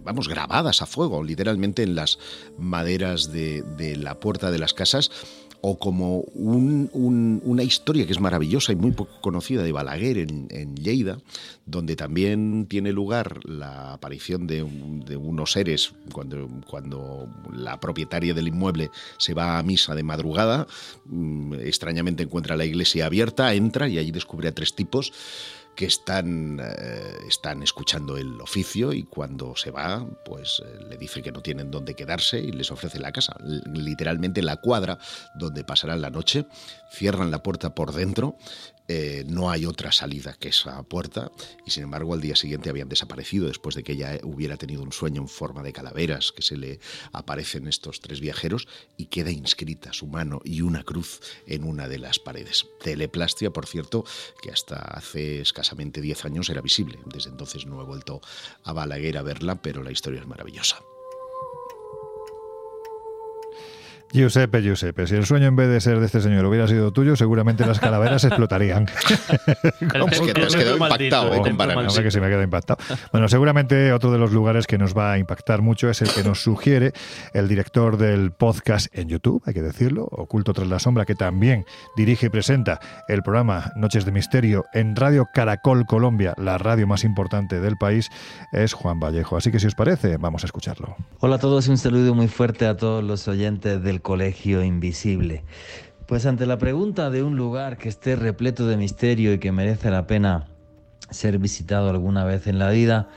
vamos, 0.03 0.27
grabadas 0.27 0.81
a 0.81 0.85
fuego, 0.85 1.23
literalmente 1.23 1.83
en 1.83 1.95
las 1.95 2.19
maderas 2.57 3.31
de, 3.31 3.63
la 3.97 4.19
puerta 4.19 4.51
de 4.51 4.59
las 4.59 4.73
casas 4.73 5.11
o 5.65 5.79
como 5.79 6.19
una 6.33 7.63
historia 7.63 8.05
que 8.05 8.11
es 8.11 8.19
maravillosa 8.19 8.73
y 8.73 8.75
muy 8.75 8.91
poco 8.91 9.21
conocida 9.21 9.63
de 9.63 9.71
Balaguer 9.71 10.17
en, 10.17 10.75
Lleida, 10.75 11.19
donde 11.65 11.95
también 11.95 12.65
tiene 12.67 12.91
lugar 12.91 13.39
la 13.45 13.93
aparición 13.93 14.45
de, 14.45 14.61
unos 14.61 15.53
seres 15.53 15.93
cuando, 16.11 16.49
cuando 16.67 17.29
la 17.53 17.79
propietaria 17.79 18.33
del 18.33 18.49
inmueble 18.49 18.89
se 19.17 19.33
va 19.33 19.57
a 19.57 19.63
misa 19.63 19.95
de 19.95 20.03
madrugada, 20.03 20.67
mm, 21.05 21.53
extrañamente 21.61 22.23
encuentra 22.23 22.57
la 22.57 22.65
iglesia 22.65 23.05
abierta, 23.05 23.53
entra 23.53 23.87
y 23.87 23.97
allí 23.99 24.11
descubre 24.11 24.49
a 24.49 24.53
tres 24.53 24.75
tipos 24.75 25.13
que 25.75 25.85
están, 25.85 26.59
eh, 26.59 27.17
están 27.27 27.63
escuchando 27.63 28.17
el 28.17 28.39
oficio 28.41 28.93
y 28.93 29.03
cuando 29.03 29.55
se 29.55 29.71
va, 29.71 30.05
pues 30.25 30.61
eh, 30.65 30.79
le 30.89 30.97
dice 30.97 31.21
que 31.21 31.31
no 31.31 31.41
tienen 31.41 31.71
dónde 31.71 31.95
quedarse 31.95 32.39
y 32.39 32.51
les 32.51 32.71
ofrece 32.71 32.99
la 32.99 33.11
casa, 33.11 33.35
literalmente 33.65 34.41
la 34.41 34.57
cuadra 34.57 34.99
donde 35.35 35.63
pasarán 35.63 36.01
la 36.01 36.09
noche, 36.09 36.45
cierran 36.89 37.31
la 37.31 37.41
puerta 37.41 37.73
por 37.73 37.93
dentro 37.93 38.37
eh, 38.87 39.23
no 39.27 39.49
hay 39.49 39.65
otra 39.65 39.91
salida 39.91 40.35
que 40.39 40.49
esa 40.49 40.83
puerta 40.83 41.31
y 41.65 41.71
sin 41.71 41.83
embargo 41.83 42.13
al 42.13 42.21
día 42.21 42.35
siguiente 42.35 42.69
habían 42.69 42.89
desaparecido 42.89 43.47
después 43.47 43.75
de 43.75 43.83
que 43.83 43.93
ella 43.93 44.19
hubiera 44.23 44.57
tenido 44.57 44.83
un 44.83 44.91
sueño 44.91 45.21
en 45.21 45.27
forma 45.27 45.63
de 45.63 45.71
calaveras 45.71 46.31
que 46.31 46.41
se 46.41 46.57
le 46.57 46.79
aparecen 47.11 47.67
estos 47.67 48.01
tres 48.01 48.19
viajeros 48.19 48.67
y 48.97 49.05
queda 49.05 49.31
inscrita 49.31 49.93
su 49.93 50.07
mano 50.07 50.41
y 50.43 50.61
una 50.61 50.83
cruz 50.83 51.21
en 51.47 51.63
una 51.63 51.87
de 51.87 51.99
las 51.99 52.19
paredes. 52.19 52.67
Teleplastia, 52.81 53.51
por 53.51 53.67
cierto, 53.67 54.03
que 54.41 54.51
hasta 54.51 54.75
hace 54.75 55.41
escasamente 55.41 56.01
10 56.01 56.25
años 56.25 56.49
era 56.49 56.61
visible. 56.61 56.99
Desde 57.05 57.29
entonces 57.29 57.65
no 57.65 57.81
he 57.81 57.85
vuelto 57.85 58.21
a 58.63 58.73
Balaguer 58.73 59.17
a 59.17 59.21
verla, 59.21 59.61
pero 59.61 59.83
la 59.83 59.91
historia 59.91 60.21
es 60.21 60.27
maravillosa. 60.27 60.79
Giuseppe, 64.13 64.61
Giuseppe, 64.61 65.07
si 65.07 65.15
el 65.15 65.25
sueño 65.25 65.47
en 65.47 65.55
vez 65.55 65.67
de 65.69 65.81
ser 65.81 65.99
de 65.99 66.05
este 66.05 66.21
señor 66.21 66.45
hubiera 66.45 66.67
sido 66.67 66.93
tuyo, 66.93 67.15
seguramente 67.15 67.65
las 67.65 67.79
calaveras 67.79 68.23
explotarían. 68.25 68.85
es 70.11 70.21
que 70.21 70.33
te 70.33 70.43
has 70.43 70.55
quedado 70.55 70.75
impactado, 70.75 71.33
eh, 71.33 72.03
que 72.03 72.11
sí 72.11 72.19
me 72.19 72.27
quedado 72.27 72.43
impactado. 72.43 72.77
Bueno, 73.11 73.27
seguramente 73.27 73.91
otro 73.91 74.11
de 74.11 74.19
los 74.19 74.31
lugares 74.31 74.67
que 74.67 74.77
nos 74.77 74.95
va 74.95 75.13
a 75.13 75.17
impactar 75.17 75.63
mucho 75.63 75.89
es 75.89 76.03
el 76.03 76.09
que 76.09 76.23
nos 76.23 76.43
sugiere 76.43 76.93
el 77.33 77.47
director 77.47 77.97
del 77.97 78.31
podcast 78.31 78.95
en 78.95 79.09
YouTube, 79.09 79.41
hay 79.47 79.55
que 79.55 79.63
decirlo, 79.63 80.07
Oculto 80.11 80.53
tras 80.53 80.67
la 80.67 80.77
sombra, 80.77 81.05
que 81.05 81.15
también 81.15 81.65
dirige 81.97 82.27
y 82.27 82.29
presenta 82.29 82.79
el 83.07 83.23
programa 83.23 83.71
Noches 83.75 84.05
de 84.05 84.11
Misterio 84.11 84.65
en 84.73 84.95
Radio 84.95 85.25
Caracol 85.33 85.87
Colombia, 85.87 86.35
la 86.37 86.59
radio 86.59 86.85
más 86.85 87.03
importante 87.03 87.59
del 87.59 87.77
país, 87.77 88.09
es 88.51 88.73
Juan 88.73 88.99
Vallejo. 88.99 89.37
Así 89.37 89.51
que 89.51 89.59
si 89.59 89.65
os 89.65 89.73
parece, 89.73 90.17
vamos 90.17 90.43
a 90.43 90.45
escucharlo. 90.45 90.95
Hola 91.19 91.37
a 91.37 91.39
todos 91.39 91.67
y 91.67 91.71
un 91.71 91.79
saludo 91.79 92.13
muy 92.13 92.27
fuerte 92.27 92.67
a 92.67 92.77
todos 92.77 93.03
los 93.03 93.27
oyentes 93.27 93.81
del 93.81 94.02
colegio 94.03 94.63
invisible. 94.63 95.43
Pues 96.05 96.27
ante 96.27 96.45
la 96.45 96.59
pregunta 96.59 97.09
de 97.09 97.23
un 97.23 97.35
lugar 97.35 97.77
que 97.77 97.89
esté 97.89 98.15
repleto 98.15 98.67
de 98.67 98.77
misterio 98.77 99.33
y 99.33 99.39
que 99.39 99.51
merece 99.51 99.89
la 99.89 100.05
pena 100.05 100.45
ser 101.09 101.39
visitado 101.39 101.89
alguna 101.89 102.23
vez 102.25 102.45
en 102.45 102.59
la 102.59 102.69
vida, 102.69 103.09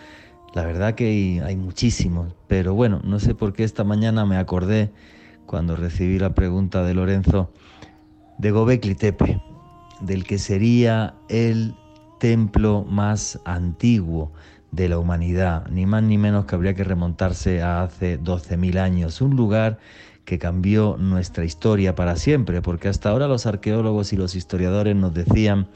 la 0.54 0.64
verdad 0.64 0.94
que 0.94 1.42
hay, 1.44 1.56
muchísimos, 1.56 2.34
pero 2.46 2.72
bueno, 2.72 3.00
no 3.04 3.20
sé 3.20 3.34
por 3.34 3.52
qué 3.52 3.64
esta 3.64 3.84
mañana 3.84 4.24
me 4.24 4.38
acordé 4.38 4.90
cuando 5.44 5.76
recibí 5.76 6.18
la 6.18 6.34
pregunta 6.34 6.82
de 6.82 6.94
Lorenzo 6.94 7.52
de 8.38 8.50
Gobekli 8.52 8.94
Tepe, 8.94 9.42
del 10.00 10.24
que 10.24 10.38
sería 10.38 11.14
el 11.28 11.74
templo 12.20 12.84
más 12.88 13.40
antiguo 13.44 14.32
de 14.70 14.88
la 14.88 14.98
humanidad, 14.98 15.66
ni 15.68 15.86
más 15.86 16.02
ni 16.02 16.18
menos 16.18 16.46
que 16.46 16.54
habría 16.54 16.74
que 16.74 16.84
remontarse 16.84 17.62
a 17.62 17.82
hace 17.82 18.18
12.000 18.18 18.78
años, 18.78 19.20
un 19.20 19.36
lugar 19.36 19.78
que 20.26 20.38
cambió 20.38 20.96
nuestra 20.98 21.44
historia 21.44 21.94
para 21.94 22.16
siempre, 22.16 22.60
porque 22.60 22.88
hasta 22.88 23.10
ahora 23.10 23.28
los 23.28 23.46
arqueólogos 23.46 24.12
y 24.12 24.16
los 24.16 24.34
historiadores 24.34 24.96
nos 24.96 25.14
decían 25.14 25.68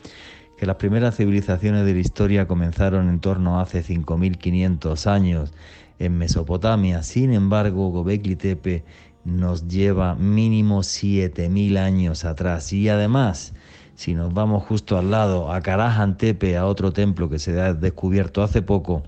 que 0.58 0.66
las 0.66 0.76
primeras 0.76 1.16
civilizaciones 1.16 1.86
de 1.86 1.94
la 1.94 2.00
historia 2.00 2.48
comenzaron 2.48 3.08
en 3.08 3.20
torno 3.20 3.58
a 3.58 3.62
hace 3.62 3.82
5.500 3.82 5.06
años 5.06 5.52
en 6.00 6.18
Mesopotamia. 6.18 7.04
Sin 7.04 7.32
embargo, 7.32 7.90
Gobekli 7.90 8.34
Tepe 8.34 8.84
nos 9.24 9.68
lleva 9.68 10.16
mínimo 10.16 10.80
7.000 10.80 11.78
años 11.78 12.24
atrás. 12.24 12.72
Y 12.72 12.88
además, 12.88 13.54
si 13.94 14.14
nos 14.14 14.34
vamos 14.34 14.64
justo 14.64 14.98
al 14.98 15.12
lado, 15.12 15.52
a 15.52 15.60
Karajan 15.60 16.18
Tepe, 16.18 16.56
a 16.56 16.66
otro 16.66 16.92
templo 16.92 17.30
que 17.30 17.38
se 17.38 17.58
ha 17.60 17.72
descubierto 17.72 18.42
hace 18.42 18.62
poco, 18.62 19.04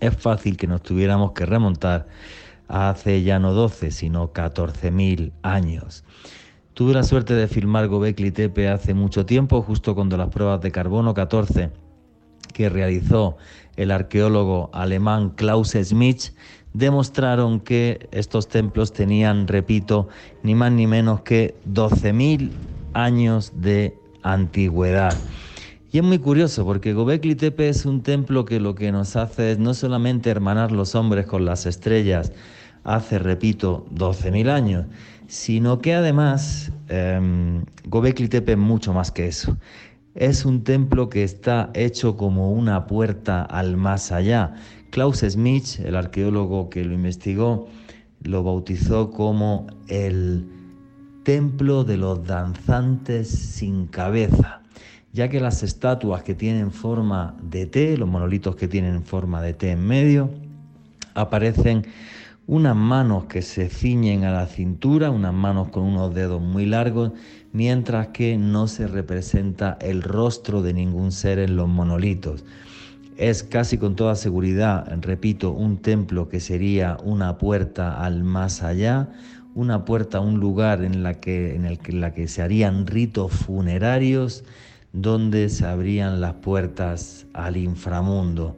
es 0.00 0.16
fácil 0.16 0.56
que 0.56 0.66
nos 0.66 0.82
tuviéramos 0.82 1.32
que 1.32 1.44
remontar 1.44 2.08
hace 2.72 3.22
ya 3.22 3.38
no 3.38 3.52
12, 3.52 3.90
sino 3.90 4.32
14.000 4.32 5.32
años. 5.42 6.04
Tuve 6.74 6.94
la 6.94 7.02
suerte 7.02 7.34
de 7.34 7.46
filmar 7.48 7.86
Gobekli 7.86 8.30
Tepe 8.30 8.68
hace 8.68 8.94
mucho 8.94 9.26
tiempo, 9.26 9.60
justo 9.62 9.94
cuando 9.94 10.16
las 10.16 10.30
pruebas 10.30 10.60
de 10.62 10.72
carbono 10.72 11.12
14 11.12 11.70
que 12.54 12.68
realizó 12.68 13.36
el 13.76 13.90
arqueólogo 13.90 14.70
alemán 14.72 15.30
Klaus 15.30 15.72
Schmidt 15.72 16.34
demostraron 16.72 17.60
que 17.60 18.08
estos 18.10 18.48
templos 18.48 18.92
tenían, 18.92 19.48
repito, 19.48 20.08
ni 20.42 20.54
más 20.54 20.72
ni 20.72 20.86
menos 20.86 21.20
que 21.20 21.54
12.000 21.70 22.50
años 22.94 23.52
de 23.56 23.94
antigüedad. 24.22 25.14
Y 25.90 25.98
es 25.98 26.04
muy 26.04 26.18
curioso 26.18 26.64
porque 26.64 26.94
Gobekli 26.94 27.34
Tepe 27.34 27.68
es 27.68 27.84
un 27.84 28.02
templo 28.02 28.46
que 28.46 28.60
lo 28.60 28.74
que 28.74 28.92
nos 28.92 29.14
hace 29.16 29.52
es 29.52 29.58
no 29.58 29.74
solamente 29.74 30.30
hermanar 30.30 30.72
los 30.72 30.94
hombres 30.94 31.26
con 31.26 31.44
las 31.44 31.66
estrellas, 31.66 32.32
hace, 32.84 33.18
repito, 33.18 33.86
12.000 33.94 34.48
años, 34.48 34.86
sino 35.28 35.80
que 35.80 35.94
además 35.94 36.72
eh, 36.88 37.62
Gobekli 37.86 38.28
Tepe 38.28 38.52
es 38.52 38.58
mucho 38.58 38.92
más 38.92 39.10
que 39.10 39.28
eso. 39.28 39.56
Es 40.14 40.44
un 40.44 40.62
templo 40.62 41.08
que 41.08 41.24
está 41.24 41.70
hecho 41.72 42.16
como 42.16 42.52
una 42.52 42.86
puerta 42.86 43.42
al 43.42 43.76
más 43.76 44.12
allá. 44.12 44.54
Klaus 44.90 45.20
Schmidt, 45.20 45.80
el 45.80 45.96
arqueólogo 45.96 46.68
que 46.68 46.84
lo 46.84 46.92
investigó, 46.92 47.66
lo 48.22 48.42
bautizó 48.42 49.10
como 49.10 49.66
el 49.88 50.46
templo 51.22 51.84
de 51.84 51.96
los 51.96 52.24
danzantes 52.26 53.28
sin 53.28 53.86
cabeza, 53.86 54.60
ya 55.12 55.28
que 55.28 55.40
las 55.40 55.62
estatuas 55.62 56.22
que 56.22 56.34
tienen 56.34 56.72
forma 56.72 57.34
de 57.42 57.66
T, 57.66 57.96
los 57.96 58.08
monolitos 58.08 58.56
que 58.56 58.68
tienen 58.68 59.02
forma 59.02 59.40
de 59.40 59.54
T 59.54 59.70
en 59.70 59.86
medio, 59.86 60.30
aparecen 61.14 61.86
unas 62.46 62.74
manos 62.76 63.24
que 63.26 63.42
se 63.42 63.68
ciñen 63.68 64.24
a 64.24 64.32
la 64.32 64.46
cintura, 64.46 65.10
unas 65.10 65.32
manos 65.32 65.68
con 65.68 65.84
unos 65.84 66.14
dedos 66.14 66.42
muy 66.42 66.66
largos, 66.66 67.12
mientras 67.52 68.08
que 68.08 68.36
no 68.36 68.66
se 68.66 68.86
representa 68.88 69.78
el 69.80 70.02
rostro 70.02 70.62
de 70.62 70.74
ningún 70.74 71.12
ser 71.12 71.38
en 71.38 71.56
los 71.56 71.68
monolitos. 71.68 72.44
Es 73.16 73.42
casi 73.42 73.78
con 73.78 73.94
toda 73.94 74.16
seguridad, 74.16 74.90
repito, 75.00 75.52
un 75.52 75.76
templo 75.76 76.28
que 76.28 76.40
sería 76.40 76.96
una 77.04 77.38
puerta 77.38 78.02
al 78.02 78.24
más 78.24 78.62
allá, 78.62 79.10
una 79.54 79.84
puerta 79.84 80.18
a 80.18 80.22
un 80.22 80.40
lugar 80.40 80.82
en 80.82 81.02
la 81.02 81.14
que, 81.14 81.54
en 81.54 81.66
el 81.66 81.78
la 82.00 82.14
que 82.14 82.26
se 82.26 82.42
harían 82.42 82.86
ritos 82.86 83.32
funerarios, 83.32 84.44
donde 84.92 85.48
se 85.48 85.66
abrían 85.66 86.20
las 86.20 86.34
puertas 86.34 87.26
al 87.32 87.56
inframundo. 87.56 88.56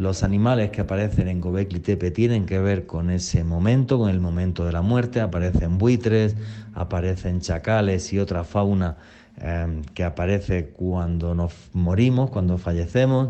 Los 0.00 0.22
animales 0.22 0.70
que 0.70 0.80
aparecen 0.80 1.28
en 1.28 1.42
Gobekli 1.42 1.78
Tepe 1.78 2.10
tienen 2.10 2.46
que 2.46 2.58
ver 2.58 2.86
con 2.86 3.10
ese 3.10 3.44
momento, 3.44 3.98
con 3.98 4.08
el 4.08 4.18
momento 4.18 4.64
de 4.64 4.72
la 4.72 4.80
muerte. 4.80 5.20
Aparecen 5.20 5.76
buitres, 5.76 6.36
aparecen 6.72 7.42
chacales 7.42 8.10
y 8.14 8.18
otra 8.18 8.44
fauna 8.44 8.96
em, 9.36 9.82
que 9.92 10.02
aparece 10.02 10.68
cuando 10.68 11.34
nos 11.34 11.52
morimos, 11.74 12.30
cuando 12.30 12.56
fallecemos. 12.56 13.28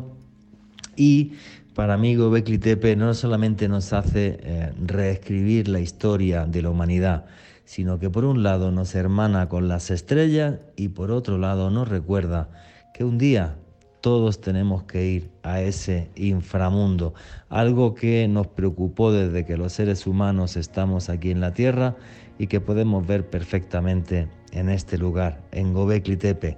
Y 0.95 1.33
para 1.75 1.97
mí 1.97 2.15
Gobekli 2.15 2.59
Tepe 2.59 2.95
no 2.95 3.15
solamente 3.15 3.67
nos 3.67 3.93
hace 3.93 4.39
eh, 4.41 4.73
reescribir 4.81 5.67
la 5.67 5.81
historia 5.81 6.47
de 6.47 6.63
la 6.63 6.71
humanidad, 6.71 7.25
sino 7.65 7.99
que 7.99 8.11
por 8.11 8.25
un 8.25 8.45
lado 8.45 8.71
nos 8.71 8.95
hermana 8.95 9.49
con 9.49 9.67
las 9.67 9.91
estrellas 9.91 10.61
y 10.77 10.91
por 10.91 11.11
otro 11.11 11.37
lado 11.37 11.69
nos 11.71 11.89
recuerda 11.89 12.49
que 12.95 13.03
un 13.03 13.19
día 13.19 13.57
todos 14.01 14.41
tenemos 14.41 14.85
que 14.85 15.07
ir 15.07 15.31
a 15.43 15.61
ese 15.61 16.11
inframundo, 16.15 17.15
algo 17.49 17.95
que 17.95 18.27
nos 18.29 18.47
preocupó 18.47 19.13
desde 19.13 19.45
que 19.45 19.57
los 19.57 19.73
seres 19.73 20.07
humanos 20.07 20.57
estamos 20.57 21.09
aquí 21.09 21.31
en 21.31 21.41
la 21.41 21.53
Tierra 21.53 21.97
y 22.39 22.47
que 22.47 22.61
podemos 22.61 23.07
ver 23.07 23.29
perfectamente 23.29 24.29
en 24.53 24.71
este 24.71 24.99
lugar, 24.99 25.43
en 25.53 25.75
Gobekli 25.75 26.17
Tepe, 26.17 26.57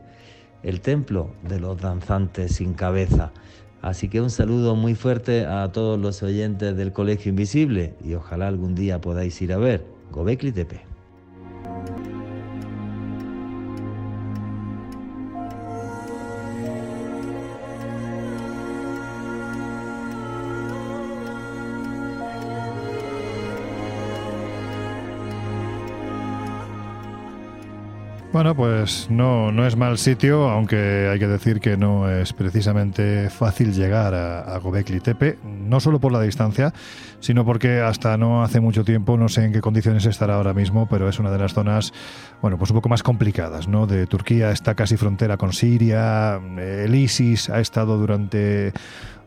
el 0.62 0.80
templo 0.80 1.34
de 1.42 1.58
los 1.58 1.80
danzantes 1.80 2.56
sin 2.56 2.74
cabeza. 2.74 3.32
Así 3.80 4.08
que 4.08 4.20
un 4.20 4.30
saludo 4.30 4.76
muy 4.76 4.94
fuerte 4.94 5.44
a 5.44 5.72
todos 5.72 5.98
los 5.98 6.22
oyentes 6.22 6.76
del 6.76 6.92
Colegio 6.92 7.30
Invisible 7.30 7.94
y 8.04 8.14
ojalá 8.14 8.46
algún 8.46 8.76
día 8.76 9.00
podáis 9.00 9.42
ir 9.42 9.52
a 9.52 9.58
ver 9.58 9.84
Gobekli 10.12 10.52
Tepe. 10.52 10.91
Bueno, 28.32 28.54
pues 28.54 29.08
no, 29.10 29.52
no 29.52 29.66
es 29.66 29.76
mal 29.76 29.98
sitio, 29.98 30.48
aunque 30.48 31.10
hay 31.12 31.18
que 31.18 31.26
decir 31.28 31.60
que 31.60 31.76
no 31.76 32.10
es 32.10 32.32
precisamente 32.32 33.28
fácil 33.28 33.74
llegar 33.74 34.14
a, 34.14 34.40
a 34.40 34.58
Gobekli 34.58 35.00
Tepe, 35.00 35.38
no 35.44 35.80
solo 35.80 36.00
por 36.00 36.12
la 36.12 36.20
distancia, 36.22 36.72
sino 37.20 37.44
porque 37.44 37.80
hasta 37.80 38.16
no 38.16 38.42
hace 38.42 38.58
mucho 38.58 38.84
tiempo, 38.84 39.18
no 39.18 39.28
sé 39.28 39.44
en 39.44 39.52
qué 39.52 39.60
condiciones 39.60 40.06
estará 40.06 40.36
ahora 40.36 40.54
mismo, 40.54 40.88
pero 40.88 41.10
es 41.10 41.18
una 41.18 41.30
de 41.30 41.38
las 41.38 41.52
zonas, 41.52 41.92
bueno, 42.40 42.56
pues 42.56 42.70
un 42.70 42.76
poco 42.76 42.88
más 42.88 43.02
complicadas, 43.02 43.68
¿no? 43.68 43.86
De 43.86 44.06
Turquía 44.06 44.50
está 44.50 44.74
casi 44.74 44.96
frontera 44.96 45.36
con 45.36 45.52
Siria, 45.52 46.40
el 46.58 46.94
ISIS 46.94 47.50
ha 47.50 47.60
estado 47.60 47.98
durante 47.98 48.72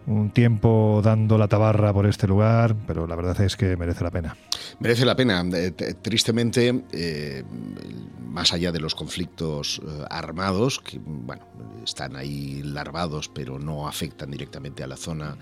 un 0.07 0.29
tiempo 0.31 1.01
dando 1.03 1.37
la 1.37 1.47
tabarra 1.47 1.91
por 1.93 2.05
este 2.05 2.27
lugar, 2.27 2.75
pero 2.85 3.07
la 3.07 3.15
verdad 3.15 3.39
es 3.41 3.55
que 3.55 3.75
merece 3.75 4.03
la 4.03 4.11
pena. 4.11 4.37
Merece 4.79 5.05
la 5.05 5.15
pena. 5.15 5.43
Eh, 5.53 5.71
tristemente, 6.01 6.83
eh, 6.91 7.43
más 8.27 8.53
allá 8.53 8.71
de 8.71 8.79
los 8.79 8.93
conflictos 8.93 9.81
eh, 9.83 10.05
armados, 10.09 10.79
que 10.79 10.99
bueno, 11.03 11.43
están 11.83 12.15
ahí 12.15 12.61
larvados, 12.63 13.29
pero 13.29 13.57
no 13.57 13.87
afectan 13.87 14.29
directamente 14.31 14.83
a 14.83 14.87
la 14.87 14.97
zona 14.97 15.37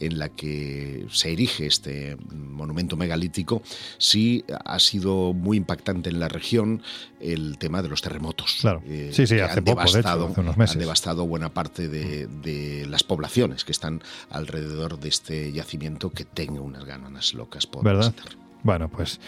en 0.00 0.18
la 0.18 0.28
que 0.30 1.06
se 1.10 1.32
erige 1.32 1.66
este 1.66 2.16
monumento 2.34 2.96
megalítico, 2.96 3.62
sí 3.98 4.44
ha 4.64 4.78
sido 4.80 5.32
muy 5.32 5.56
impactante 5.56 6.10
en 6.10 6.18
la 6.18 6.28
región 6.28 6.82
el 7.20 7.56
tema 7.58 7.82
de 7.82 7.88
los 7.88 8.02
terremotos. 8.02 8.58
Claro. 8.60 8.82
sí, 9.12 9.26
sí, 9.26 9.38
hace 9.38 9.62
poco, 9.62 9.80
devastado, 9.84 10.26
hace 10.26 10.40
unos 10.40 10.56
meses. 10.56 10.74
Han 10.74 10.80
devastado 10.80 11.26
buena 11.26 11.54
parte 11.54 11.86
de, 11.88 12.26
de 12.26 12.84
las 12.86 13.04
poblaciones 13.04 13.64
que 13.64 13.70
están 13.70 14.01
alrededor 14.30 14.98
de 14.98 15.08
este 15.08 15.52
yacimiento 15.52 16.10
que 16.10 16.24
tenga 16.24 16.60
unas 16.60 16.84
ganas 16.84 17.34
locas 17.34 17.66
por 17.66 17.84
¿verdad? 17.84 18.14
Bueno, 18.62 18.88
pues 18.88 19.20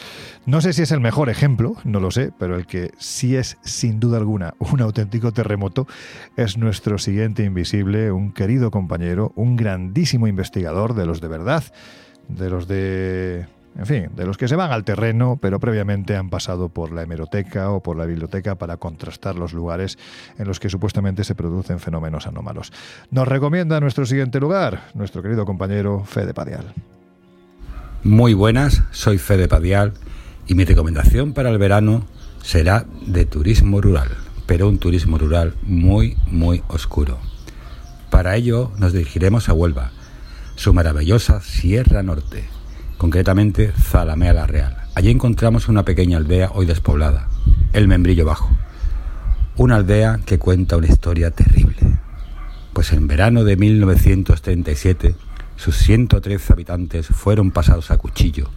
no 0.47 0.61
sé 0.61 0.73
si 0.73 0.83
es 0.83 0.93
el 0.93 1.01
mejor 1.01 1.29
ejemplo, 1.29 1.75
no 1.83 1.99
lo 1.99 2.13
sé, 2.13 2.33
pero 2.39 2.57
el 2.57 2.67
que 2.67 2.93
sí 2.99 3.35
es 3.35 3.59
sin 3.63 3.99
duda 3.99 4.19
alguna 4.19 4.55
un 4.59 4.81
auténtico 4.81 5.33
terremoto 5.33 5.89
es 6.37 6.57
nuestro 6.57 6.99
siguiente 6.99 7.43
invisible, 7.43 8.13
un 8.13 8.33
querido 8.33 8.71
compañero, 8.71 9.33
un 9.35 9.57
grandísimo 9.57 10.29
investigador 10.29 10.95
de 10.95 11.07
los 11.07 11.21
de 11.21 11.29
verdad, 11.29 11.65
de 12.29 12.49
los 12.49 12.69
de 12.69 13.47
en 13.77 13.87
fin, 13.87 14.11
de 14.15 14.25
los 14.25 14.37
que 14.37 14.47
se 14.47 14.55
van 14.55 14.71
al 14.71 14.85
terreno, 14.85 15.39
pero 15.41 15.59
previamente 15.59 16.17
han 16.17 16.31
pasado 16.31 16.69
por 16.69 16.93
la 16.93 17.03
hemeroteca 17.03 17.71
o 17.71 17.83
por 17.83 17.97
la 17.97 18.07
biblioteca 18.07 18.55
para 18.55 18.77
contrastar 18.77 19.35
los 19.35 19.53
lugares 19.53 19.99
en 20.39 20.47
los 20.47 20.61
que 20.61 20.71
supuestamente 20.71 21.25
se 21.25 21.35
producen 21.35 21.81
fenómenos 21.81 22.27
anómalos. 22.27 22.73
Nos 23.11 23.27
recomienda 23.27 23.81
nuestro 23.81 24.07
siguiente 24.07 24.39
lugar, 24.39 24.91
nuestro 24.95 25.23
querido 25.23 25.45
compañero 25.45 26.05
Fede 26.05 26.35
Padial. 26.35 26.73
Muy 28.05 28.35
buenas, 28.35 28.85
soy 28.93 29.19
Fede 29.19 29.49
Padial 29.49 29.95
y 30.47 30.55
mi 30.55 30.65
recomendación 30.65 31.33
para 31.33 31.51
el 31.51 31.59
verano 31.59 32.07
será 32.43 32.85
de 33.07 33.25
turismo 33.25 33.81
rural, 33.81 34.11
pero 34.47 34.69
un 34.69 34.79
turismo 34.79 35.19
rural 35.19 35.55
muy, 35.63 36.17
muy 36.27 36.63
oscuro. 36.69 37.19
Para 38.11 38.37
ello 38.37 38.71
nos 38.79 38.93
dirigiremos 38.93 39.49
a 39.49 39.53
Huelva, 39.53 39.91
su 40.55 40.73
maravillosa 40.73 41.41
Sierra 41.41 42.05
Norte 42.05 42.54
concretamente 42.99 43.73
Zalamea 43.73 44.33
la 44.33 44.47
Real. 44.47 44.77
Allí 44.95 45.11
encontramos 45.11 45.69
una 45.69 45.85
pequeña 45.85 46.19
aldea 46.19 46.51
hoy 46.53 46.67
despoblada, 46.67 47.29
el 47.73 47.89
Membrillo 47.89 48.25
Bajo. 48.25 48.51
Una 49.57 49.77
aldea 49.77 50.21
que 50.25 50.39
cuenta 50.39 50.77
una 50.77 50.87
historia 50.87 51.31
terrible. 51.31 51.77
Pues 52.73 52.93
en 52.93 53.07
verano 53.07 53.45
de 53.45 53.57
1937, 53.57 55.15
sus 55.57 55.77
113 55.77 56.53
habitantes 56.53 57.07
fueron 57.07 57.51
pasados 57.51 57.91
a 57.91 57.99
cuchillo 57.99 58.51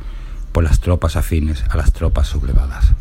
por 0.51 0.63
las 0.63 0.79
tropas 0.79 1.15
afines 1.15 1.63
a 1.69 1.77
las 1.77 1.93
tropas 1.93 2.27
sublevadas. 2.27 2.93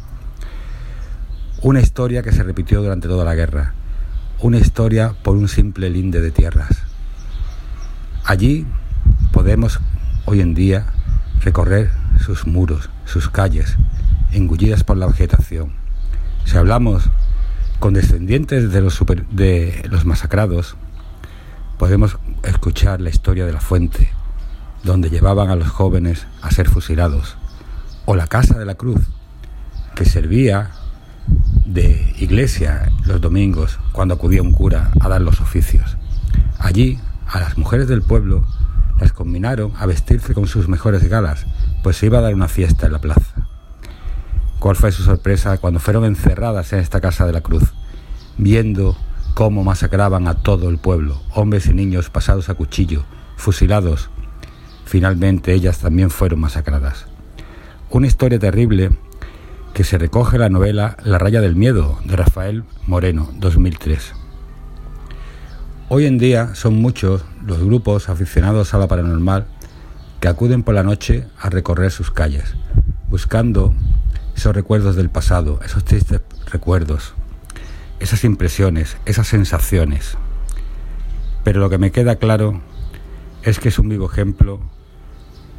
Una 1.62 1.80
historia 1.80 2.22
que 2.22 2.32
se 2.32 2.42
repitió 2.42 2.82
durante 2.82 3.08
toda 3.08 3.24
la 3.24 3.34
guerra. 3.34 3.72
Una 4.40 4.58
historia 4.58 5.14
por 5.22 5.36
un 5.36 5.48
simple 5.48 5.88
linde 5.88 6.20
de 6.20 6.30
tierras. 6.30 6.82
Allí 8.24 8.66
podemos 9.32 9.80
hoy 10.26 10.42
en 10.42 10.54
día 10.54 10.92
recorrer 11.40 11.90
sus 12.20 12.46
muros, 12.46 12.90
sus 13.04 13.28
calles, 13.28 13.76
engullidas 14.32 14.84
por 14.84 14.96
la 14.96 15.06
vegetación. 15.06 15.72
Si 16.44 16.56
hablamos 16.56 17.10
con 17.78 17.94
descendientes 17.94 18.72
de 18.72 18.80
los, 18.80 19.02
de 19.30 19.82
los 19.88 20.04
masacrados, 20.04 20.76
podemos 21.78 22.18
escuchar 22.42 23.00
la 23.00 23.10
historia 23.10 23.46
de 23.46 23.52
la 23.52 23.60
fuente, 23.60 24.10
donde 24.82 25.10
llevaban 25.10 25.50
a 25.50 25.56
los 25.56 25.68
jóvenes 25.68 26.26
a 26.42 26.50
ser 26.50 26.68
fusilados, 26.68 27.36
o 28.04 28.16
la 28.16 28.26
Casa 28.26 28.58
de 28.58 28.64
la 28.64 28.76
Cruz, 28.76 29.00
que 29.94 30.04
servía 30.04 30.70
de 31.64 32.14
iglesia 32.18 32.92
los 33.04 33.20
domingos 33.20 33.78
cuando 33.92 34.14
acudía 34.14 34.42
un 34.42 34.52
cura 34.52 34.92
a 35.00 35.08
dar 35.08 35.20
los 35.20 35.40
oficios. 35.40 35.96
Allí, 36.58 36.98
a 37.26 37.40
las 37.40 37.58
mujeres 37.58 37.88
del 37.88 38.02
pueblo 38.02 38.46
las 39.00 39.12
combinaron 39.12 39.72
a 39.78 39.86
vestirse 39.86 40.34
con 40.34 40.46
sus 40.46 40.68
mejores 40.68 41.08
galas, 41.08 41.46
pues 41.82 41.96
se 41.96 42.06
iba 42.06 42.18
a 42.18 42.22
dar 42.22 42.34
una 42.34 42.48
fiesta 42.48 42.86
en 42.86 42.92
la 42.92 43.00
plaza. 43.00 43.46
¿Cuál 44.58 44.76
fue 44.76 44.92
su 44.92 45.02
sorpresa 45.02 45.58
cuando 45.58 45.80
fueron 45.80 46.04
encerradas 46.04 46.72
en 46.72 46.80
esta 46.80 47.00
casa 47.00 47.26
de 47.26 47.32
la 47.32 47.42
cruz, 47.42 47.72
viendo 48.38 48.96
cómo 49.34 49.64
masacraban 49.64 50.28
a 50.28 50.34
todo 50.34 50.68
el 50.70 50.78
pueblo, 50.78 51.20
hombres 51.34 51.66
y 51.66 51.74
niños 51.74 52.10
pasados 52.10 52.48
a 52.48 52.54
cuchillo, 52.54 53.04
fusilados? 53.36 54.10
Finalmente 54.86 55.52
ellas 55.52 55.78
también 55.78 56.10
fueron 56.10 56.40
masacradas. 56.40 57.06
Una 57.90 58.06
historia 58.06 58.38
terrible 58.38 58.96
que 59.74 59.84
se 59.84 59.98
recoge 59.98 60.36
en 60.36 60.42
la 60.42 60.48
novela 60.48 60.96
La 61.04 61.18
raya 61.18 61.40
del 61.40 61.54
miedo 61.54 61.98
de 62.04 62.16
Rafael 62.16 62.64
Moreno, 62.86 63.28
2003. 63.34 64.25
Hoy 65.88 66.04
en 66.06 66.18
día 66.18 66.56
son 66.56 66.74
muchos 66.74 67.24
los 67.44 67.62
grupos 67.62 68.08
aficionados 68.08 68.74
a 68.74 68.78
la 68.78 68.88
paranormal 68.88 69.46
que 70.18 70.26
acuden 70.26 70.64
por 70.64 70.74
la 70.74 70.82
noche 70.82 71.28
a 71.38 71.48
recorrer 71.48 71.92
sus 71.92 72.10
calles, 72.10 72.56
buscando 73.08 73.72
esos 74.34 74.52
recuerdos 74.52 74.96
del 74.96 75.10
pasado, 75.10 75.60
esos 75.64 75.84
tristes 75.84 76.22
recuerdos, 76.50 77.14
esas 78.00 78.24
impresiones, 78.24 78.96
esas 79.04 79.28
sensaciones. 79.28 80.18
Pero 81.44 81.60
lo 81.60 81.70
que 81.70 81.78
me 81.78 81.92
queda 81.92 82.16
claro 82.16 82.60
es 83.44 83.60
que 83.60 83.68
es 83.68 83.78
un 83.78 83.88
vivo 83.88 84.10
ejemplo 84.10 84.58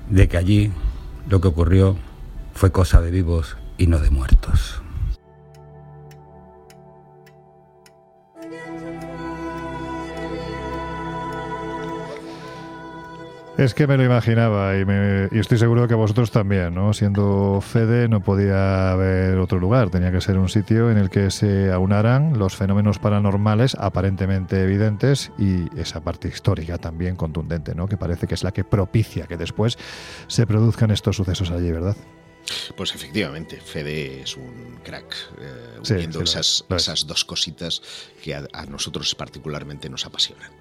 de 0.09 0.27
que 0.27 0.35
allí 0.35 0.73
lo 1.29 1.39
que 1.39 1.47
ocurrió 1.47 1.95
fue 2.53 2.73
cosa 2.73 2.99
de 2.99 3.11
vivos 3.11 3.55
y 3.77 3.87
no 3.87 3.99
de 3.99 4.09
muertos. 4.09 4.81
Es 13.57 13.73
que 13.73 13.87
me 13.87 13.97
lo 13.97 14.03
imaginaba 14.03 14.75
y, 14.77 15.39
estoy 15.39 15.57
seguro 15.57 15.81
de 15.81 15.87
que 15.87 15.95
vosotros 15.95 16.29
también, 16.29 16.75
¿no? 16.75 16.93
Siendo 16.93 17.59
Fede 17.59 18.07
no 18.07 18.21
podía 18.21 18.91
haber 18.91 19.39
otro 19.39 19.59
lugar, 19.59 19.89
tenía 19.89 20.11
que 20.11 20.21
ser 20.21 20.37
un 20.37 20.47
sitio 20.47 20.91
en 20.91 20.99
el 20.99 21.09
que 21.09 21.31
se 21.31 21.71
aunaran 21.71 22.37
los 22.37 22.55
fenómenos 22.55 22.99
paranormales 22.99 23.73
aparentemente 23.73 24.61
evidentes 24.61 25.31
y 25.39 25.75
esa 25.75 26.01
parte 26.01 26.27
histórica 26.27 26.77
también 26.77 27.15
contundente, 27.15 27.73
¿no? 27.73 27.87
Que 27.87 27.97
parece 27.97 28.27
que 28.27 28.35
es 28.35 28.43
la 28.43 28.51
que 28.51 28.63
propicia 28.63 29.25
que 29.25 29.37
después 29.37 29.79
se 30.27 30.45
produzcan 30.45 30.91
estos 30.91 31.15
sucesos 31.15 31.49
allí, 31.49 31.71
¿verdad? 31.71 31.97
Pues 32.75 32.93
efectivamente, 32.93 33.59
Fede 33.59 34.21
es 34.21 34.37
un 34.37 34.79
crack, 34.83 35.15
eh, 35.41 35.79
uniendo 35.89 36.21
esas, 36.21 36.63
esas, 36.69 37.07
dos 37.07 37.25
cositas 37.25 37.81
que 38.23 38.35
a 38.35 38.65
nosotros 38.67 39.15
particularmente 39.15 39.89
nos 39.89 40.05
apasionan. 40.05 40.51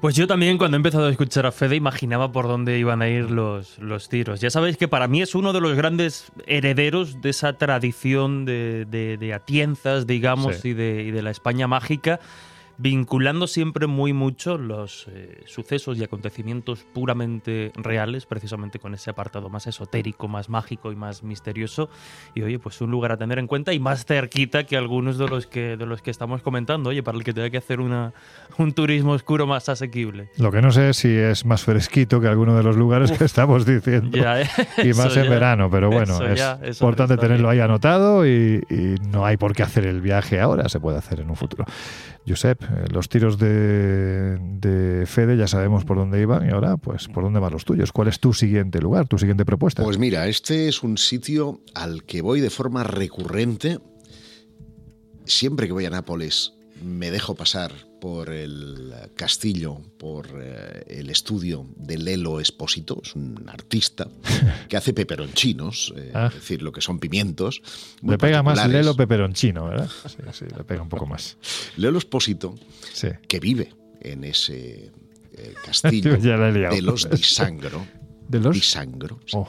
Pues 0.00 0.14
yo 0.14 0.28
también 0.28 0.58
cuando 0.58 0.76
he 0.76 0.78
empezado 0.78 1.06
a 1.06 1.10
escuchar 1.10 1.44
a 1.46 1.50
Fede 1.50 1.74
imaginaba 1.74 2.30
por 2.30 2.46
dónde 2.46 2.78
iban 2.78 3.02
a 3.02 3.08
ir 3.08 3.30
los, 3.32 3.78
los 3.78 4.08
tiros. 4.08 4.40
Ya 4.40 4.48
sabéis 4.48 4.76
que 4.76 4.86
para 4.86 5.08
mí 5.08 5.22
es 5.22 5.34
uno 5.34 5.52
de 5.52 5.60
los 5.60 5.74
grandes 5.74 6.30
herederos 6.46 7.20
de 7.20 7.30
esa 7.30 7.54
tradición 7.54 8.44
de, 8.44 8.86
de, 8.86 9.34
atienzas, 9.34 10.06
digamos, 10.06 10.64
y, 10.64 10.72
de, 10.72 11.02
y 11.02 11.10
de 11.10 11.22
la 11.22 11.30
España 11.30 11.66
mágica 11.66 12.20
vinculando 12.78 13.48
siempre 13.48 13.88
muy 13.88 14.12
mucho 14.12 14.56
los 14.56 15.06
eh, 15.08 15.42
sucesos 15.46 15.98
y 15.98 16.04
acontecimientos 16.04 16.86
puramente 16.92 17.72
reales, 17.74 18.24
precisamente 18.24 18.78
con 18.78 18.94
ese 18.94 19.10
apartado 19.10 19.50
más 19.50 19.66
esotérico, 19.66 20.28
más 20.28 20.48
mágico 20.48 20.92
y 20.92 20.96
más 20.96 21.24
misterioso. 21.24 21.90
Y 22.34 22.42
oye, 22.42 22.58
pues 22.60 22.80
un 22.80 22.92
lugar 22.92 23.12
a 23.12 23.16
tener 23.16 23.40
en 23.40 23.48
cuenta 23.48 23.72
y 23.72 23.80
más 23.80 24.06
cerquita 24.06 24.64
que 24.64 24.76
algunos 24.76 25.18
de 25.18 25.26
los 25.26 25.48
que, 25.48 25.76
de 25.76 25.86
los 25.86 26.02
que 26.02 26.12
estamos 26.12 26.40
comentando, 26.40 26.90
oye, 26.90 27.02
para 27.02 27.18
el 27.18 27.24
que 27.24 27.32
tenga 27.32 27.50
que 27.50 27.58
hacer 27.58 27.80
una, 27.80 28.12
un 28.58 28.72
turismo 28.72 29.12
oscuro 29.12 29.46
más 29.46 29.68
asequible. 29.68 30.30
Lo 30.38 30.52
que 30.52 30.62
no 30.62 30.70
sé 30.70 30.90
es 30.90 30.98
si 30.98 31.08
es 31.08 31.44
más 31.44 31.64
fresquito 31.64 32.20
que 32.20 32.28
alguno 32.28 32.56
de 32.56 32.62
los 32.62 32.76
lugares 32.76 33.10
que 33.10 33.24
estamos 33.24 33.66
diciendo. 33.66 34.16
¿eh? 34.16 34.46
y 34.84 34.92
más 34.94 35.16
en 35.16 35.28
verano, 35.28 35.68
pero 35.68 35.90
bueno, 35.90 36.16
es 36.28 36.80
importante 36.80 37.16
tenerlo 37.16 37.50
ahí 37.50 37.58
anotado 37.58 38.24
y, 38.24 38.62
y 38.70 38.94
no 39.08 39.26
hay 39.26 39.36
por 39.36 39.52
qué 39.52 39.64
hacer 39.64 39.84
el 39.84 40.00
viaje 40.00 40.40
ahora, 40.40 40.68
se 40.68 40.78
puede 40.78 40.98
hacer 40.98 41.20
en 41.20 41.30
un 41.30 41.36
futuro. 41.36 41.64
Josep, 42.28 42.62
los 42.90 43.08
tiros 43.08 43.38
de, 43.38 44.38
de, 44.38 45.06
Fede 45.06 45.36
ya 45.36 45.46
sabemos 45.46 45.84
por 45.84 45.96
dónde 45.96 46.20
iban 46.20 46.46
y 46.46 46.50
ahora, 46.50 46.76
pues, 46.76 47.08
¿por 47.08 47.24
dónde 47.24 47.40
van 47.40 47.52
los 47.52 47.64
tuyos? 47.64 47.92
¿Cuál 47.92 48.08
es 48.08 48.20
tu 48.20 48.32
siguiente 48.32 48.80
lugar, 48.80 49.08
tu 49.08 49.18
siguiente 49.18 49.44
propuesta? 49.44 49.82
Pues 49.82 49.98
mira, 49.98 50.26
este 50.26 50.68
es 50.68 50.82
un 50.82 50.98
sitio 50.98 51.60
al 51.74 52.04
que 52.04 52.22
voy 52.22 52.40
de 52.40 52.50
forma 52.50 52.84
recurrente 52.84 53.78
siempre 55.24 55.66
que 55.66 55.72
voy 55.72 55.84
a 55.86 55.90
Nápoles 55.90 56.57
me 56.82 57.10
dejo 57.10 57.34
pasar 57.34 57.72
por 58.00 58.30
el 58.30 58.92
castillo, 59.16 59.80
por 59.98 60.28
eh, 60.40 60.84
el 60.88 61.10
estudio 61.10 61.66
de 61.76 61.98
Lelo 61.98 62.40
Espósito, 62.40 63.00
es 63.04 63.14
un 63.14 63.48
artista 63.48 64.08
que 64.68 64.76
hace 64.76 64.92
peperonchinos, 64.94 65.92
eh, 65.96 66.12
Ah. 66.14 66.26
es 66.28 66.34
decir, 66.34 66.62
lo 66.62 66.70
que 66.72 66.80
son 66.80 66.98
pimientos. 67.00 67.60
Le 68.02 68.16
pega 68.18 68.42
más. 68.42 68.66
Lelo 68.68 68.94
Peperonchino, 68.94 69.66
¿verdad? 69.66 69.90
Sí, 70.06 70.16
sí, 70.32 70.44
le 70.56 70.64
pega 70.64 70.82
un 70.82 70.88
poco 70.88 71.06
más. 71.06 71.36
Lelo 71.76 71.98
Espósito, 71.98 72.54
Sí. 72.92 73.08
que 73.26 73.40
vive 73.40 73.74
en 74.00 74.24
ese 74.24 74.92
eh, 75.32 75.54
castillo 75.64 76.16
de 76.16 76.82
los 76.82 77.08
Di 77.10 77.22
Sangro. 77.22 77.84
¿De 78.28 78.38
los? 78.40 78.54
Di 78.54 78.60
Sangro 78.60 79.18
se 79.26 79.36
Oh. 79.38 79.48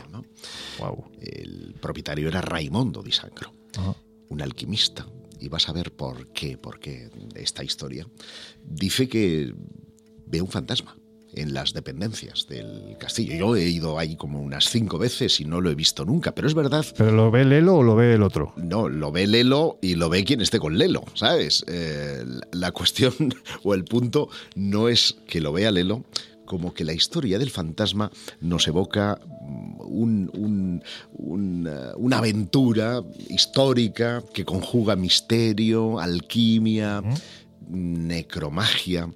Wow. 0.79 1.11
El 1.21 1.75
propietario 1.79 2.29
era 2.29 2.41
Raimondo 2.41 3.03
Di 3.03 3.11
Sangro, 3.11 3.53
Ajá. 3.77 3.93
un 4.29 4.41
alquimista. 4.41 5.05
Y 5.39 5.47
vas 5.49 5.69
a 5.69 5.73
ver 5.73 5.91
por 5.91 6.27
qué, 6.33 6.57
por 6.57 6.79
qué 6.79 7.09
esta 7.35 7.63
historia. 7.63 8.07
Dice 8.65 9.07
que 9.07 9.53
ve 10.25 10.41
un 10.41 10.49
fantasma 10.49 10.95
en 11.33 11.53
las 11.53 11.73
dependencias 11.73 12.47
del 12.49 12.97
castillo. 12.99 13.35
Yo 13.35 13.55
he 13.55 13.67
ido 13.69 13.99
ahí 13.99 14.15
como 14.15 14.41
unas 14.41 14.69
cinco 14.69 14.97
veces 14.97 15.39
y 15.39 15.45
no 15.45 15.61
lo 15.61 15.69
he 15.69 15.75
visto 15.75 16.03
nunca, 16.03 16.33
pero 16.33 16.47
es 16.47 16.55
verdad 16.55 16.83
¿Pero 16.97 17.11
lo 17.11 17.29
ve 17.29 17.45
Lelo 17.45 17.75
o 17.77 17.83
lo 17.83 17.95
ve 17.95 18.13
el 18.15 18.23
otro? 18.23 18.53
no, 18.57 18.89
lo 18.89 19.11
ve 19.11 19.27
Lelo 19.27 19.77
y 19.81 19.93
lo 19.95 20.09
ve 20.09 20.23
quien 20.23 20.41
esté 20.41 20.57
con 20.59 20.77
Lelo, 20.77 21.03
¿sabes? 21.13 21.63
Eh, 21.67 22.25
la- 22.51 22.71
cuestión 22.71 23.13
o 23.63 23.73
el 23.75 23.85
punto 23.85 24.29
no 24.55 24.89
es 24.89 25.17
que 25.27 25.39
lo 25.39 25.53
vea 25.53 25.71
Lelo, 25.71 26.03
como 26.45 26.73
que 26.73 26.83
la 26.83 26.93
historia 26.93 27.37
del 27.37 27.51
fantasma 27.51 28.11
nos 28.41 28.67
evoca 28.67 29.19
un- 29.89 30.29
un- 30.33 30.83
un, 31.17 31.67
eh, 31.67 31.91
una 31.97 32.19
aventura 32.19 33.03
histórica 33.29 34.23
que 34.33 34.45
conjuga 34.45 34.95
misterio, 34.95 35.99
alquimia, 35.99 37.01
necromagia 37.69 39.09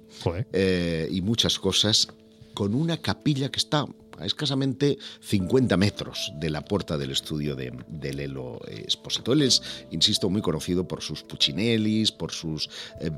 eh, 0.52 1.08
y 1.10 1.20
muchas 1.20 1.58
cosas 1.58 2.08
con 2.54 2.74
una 2.74 2.96
capilla 2.98 3.48
que 3.50 3.58
está 3.58 3.84
a 4.18 4.26
escasamente 4.26 4.98
50 5.20 5.76
metros 5.76 6.32
de 6.36 6.50
la 6.50 6.62
puerta 6.64 6.96
del 6.98 7.10
estudio 7.10 7.56
de, 7.56 7.72
de 7.88 8.12
Lelo 8.12 8.60
Esposito. 8.68 9.32
Él 9.32 9.42
es, 9.42 9.62
insisto, 9.90 10.30
muy 10.30 10.42
conocido 10.42 10.86
por 10.86 11.02
sus 11.02 11.22
puccinellis, 11.22 12.12
por 12.12 12.32
sus 12.32 12.68
eh. 13.00 13.10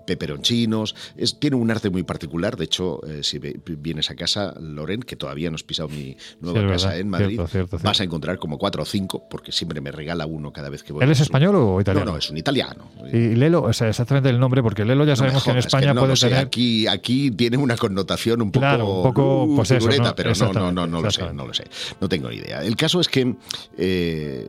Es- 1.17 1.39
tiene 1.39 1.57
un 1.57 1.71
arte 1.71 1.91
muy 1.91 2.03
particular. 2.03 2.57
De 2.57 2.65
hecho, 2.65 3.01
eh, 3.07 3.21
si 3.23 3.39
vienes 3.39 4.11
a 4.11 4.15
casa, 4.15 4.55
Loren, 4.61 5.01
que 5.03 5.17
todavía 5.17 5.51
no 5.51 5.57
has 5.57 5.63
pisado 5.63 5.89
mi 5.89 6.17
nueva 6.41 6.61
Sí, 6.61 6.67
casa 6.67 6.87
verdad. 6.89 7.01
en 7.01 7.09
Madrid, 7.09 7.27
Cierto, 7.37 7.49
cierto, 7.49 7.79
vas 7.83 8.01
a 8.01 8.05
encontrar 8.05 8.39
como 8.39 8.59
cuatro 8.59 8.83
o 8.83 8.87
cinco, 8.87 9.25
porque 9.29 9.53
siempre 9.53 9.81
me 9.81 9.91
regala 9.93 10.27
uno 10.27 10.53
cada 10.53 10.69
vez 10.71 10.83
que 10.83 10.93
voy. 10.93 11.05
¿Él 11.05 11.11
es 11.11 11.21
español 11.21 11.57
o 11.57 11.81
italiano? 11.81 12.07
No, 12.07 12.13
no, 12.13 12.19
es 12.19 12.31
un 12.31 12.37
italiano. 12.39 12.89
Y 13.13 13.35
Lelo, 13.35 13.63
o 13.63 13.73
sea, 13.73 13.89
exactamente 13.89 14.29
el 14.31 14.39
nombre, 14.39 14.63
porque 14.63 14.85
Lelo 14.85 15.05
ya 15.05 15.13
No 15.13 15.17
sabemos 15.17 15.45
que 15.45 15.51
en 15.51 15.59
España 15.59 15.95
no 15.95 16.01
puede 16.03 16.13
lo 16.13 16.17
sé, 16.17 16.29
tener. 16.29 16.45
Aquí, 16.47 16.87
aquí 16.87 17.31
tiene 17.31 17.57
una 17.57 17.77
connotación 17.77 18.43
un 18.43 18.51
poco, 18.51 18.61
Claro, 18.61 18.87
un 18.87 19.03
poco, 19.03 19.45
uh, 19.45 19.57
pues 19.57 19.69
figureta, 19.69 20.03
¿no? 20.11 20.15
pero 20.15 20.31
no, 20.31 20.35
no, 20.37 20.47
Exactamente, 20.47 20.86
no, 20.87 20.99
no 20.99 21.03
lo 21.03 21.11
sé, 21.11 21.33
no 21.33 21.47
lo 21.47 21.55
sé, 21.55 21.65
no 22.01 22.09
tengo 22.09 22.31
ni 22.31 22.37
idea. 22.37 22.63
El 22.63 22.77
caso 22.77 23.01
es 23.01 23.09
que 23.09 23.37
eh, 23.77 24.49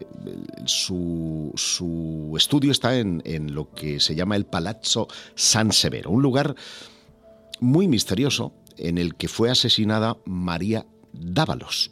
su, 0.66 1.52
su 1.56 2.34
estudio 2.38 2.72
está 2.72 2.98
en, 2.98 3.22
en 3.26 3.54
lo 3.54 3.72
que 3.72 4.00
se 4.00 4.16
llama 4.16 4.36
el 4.36 4.46
Palazzo 4.46 5.08
San 5.36 5.72
Severo, 5.72 6.12
un 6.12 6.22
lugar 6.22 6.56
muy 7.60 7.88
misterioso 7.88 8.54
en 8.78 8.98
el 8.98 9.16
que 9.16 9.28
fue 9.28 9.50
asesinada 9.50 10.18
María 10.26 10.86
Dávalos. 11.14 11.92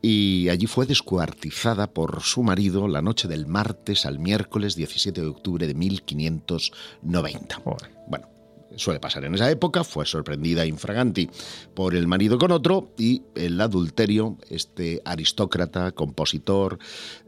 Y 0.00 0.50
allí 0.50 0.66
fue 0.66 0.84
descuartizada 0.84 1.86
por 1.86 2.22
su 2.22 2.42
marido 2.42 2.88
la 2.88 3.00
noche 3.00 3.26
del 3.26 3.46
martes 3.46 4.04
al 4.04 4.18
miércoles 4.18 4.74
17 4.76 5.18
de 5.18 5.26
octubre 5.26 5.66
de 5.66 5.74
1590. 5.74 7.56
Joder. 7.64 7.90
Bueno, 8.06 8.28
suele 8.76 9.00
pasar 9.00 9.24
en 9.24 9.34
esa 9.34 9.50
época, 9.50 9.84
fue 9.84 10.06
sorprendida 10.06 10.66
infraganti 10.66 11.28
por 11.74 11.94
el 11.94 12.06
marido 12.06 12.38
con 12.38 12.50
otro 12.52 12.92
y 12.98 13.22
el 13.34 13.60
adulterio, 13.60 14.38
este 14.50 15.02
aristócrata, 15.04 15.92
compositor, 15.92 16.78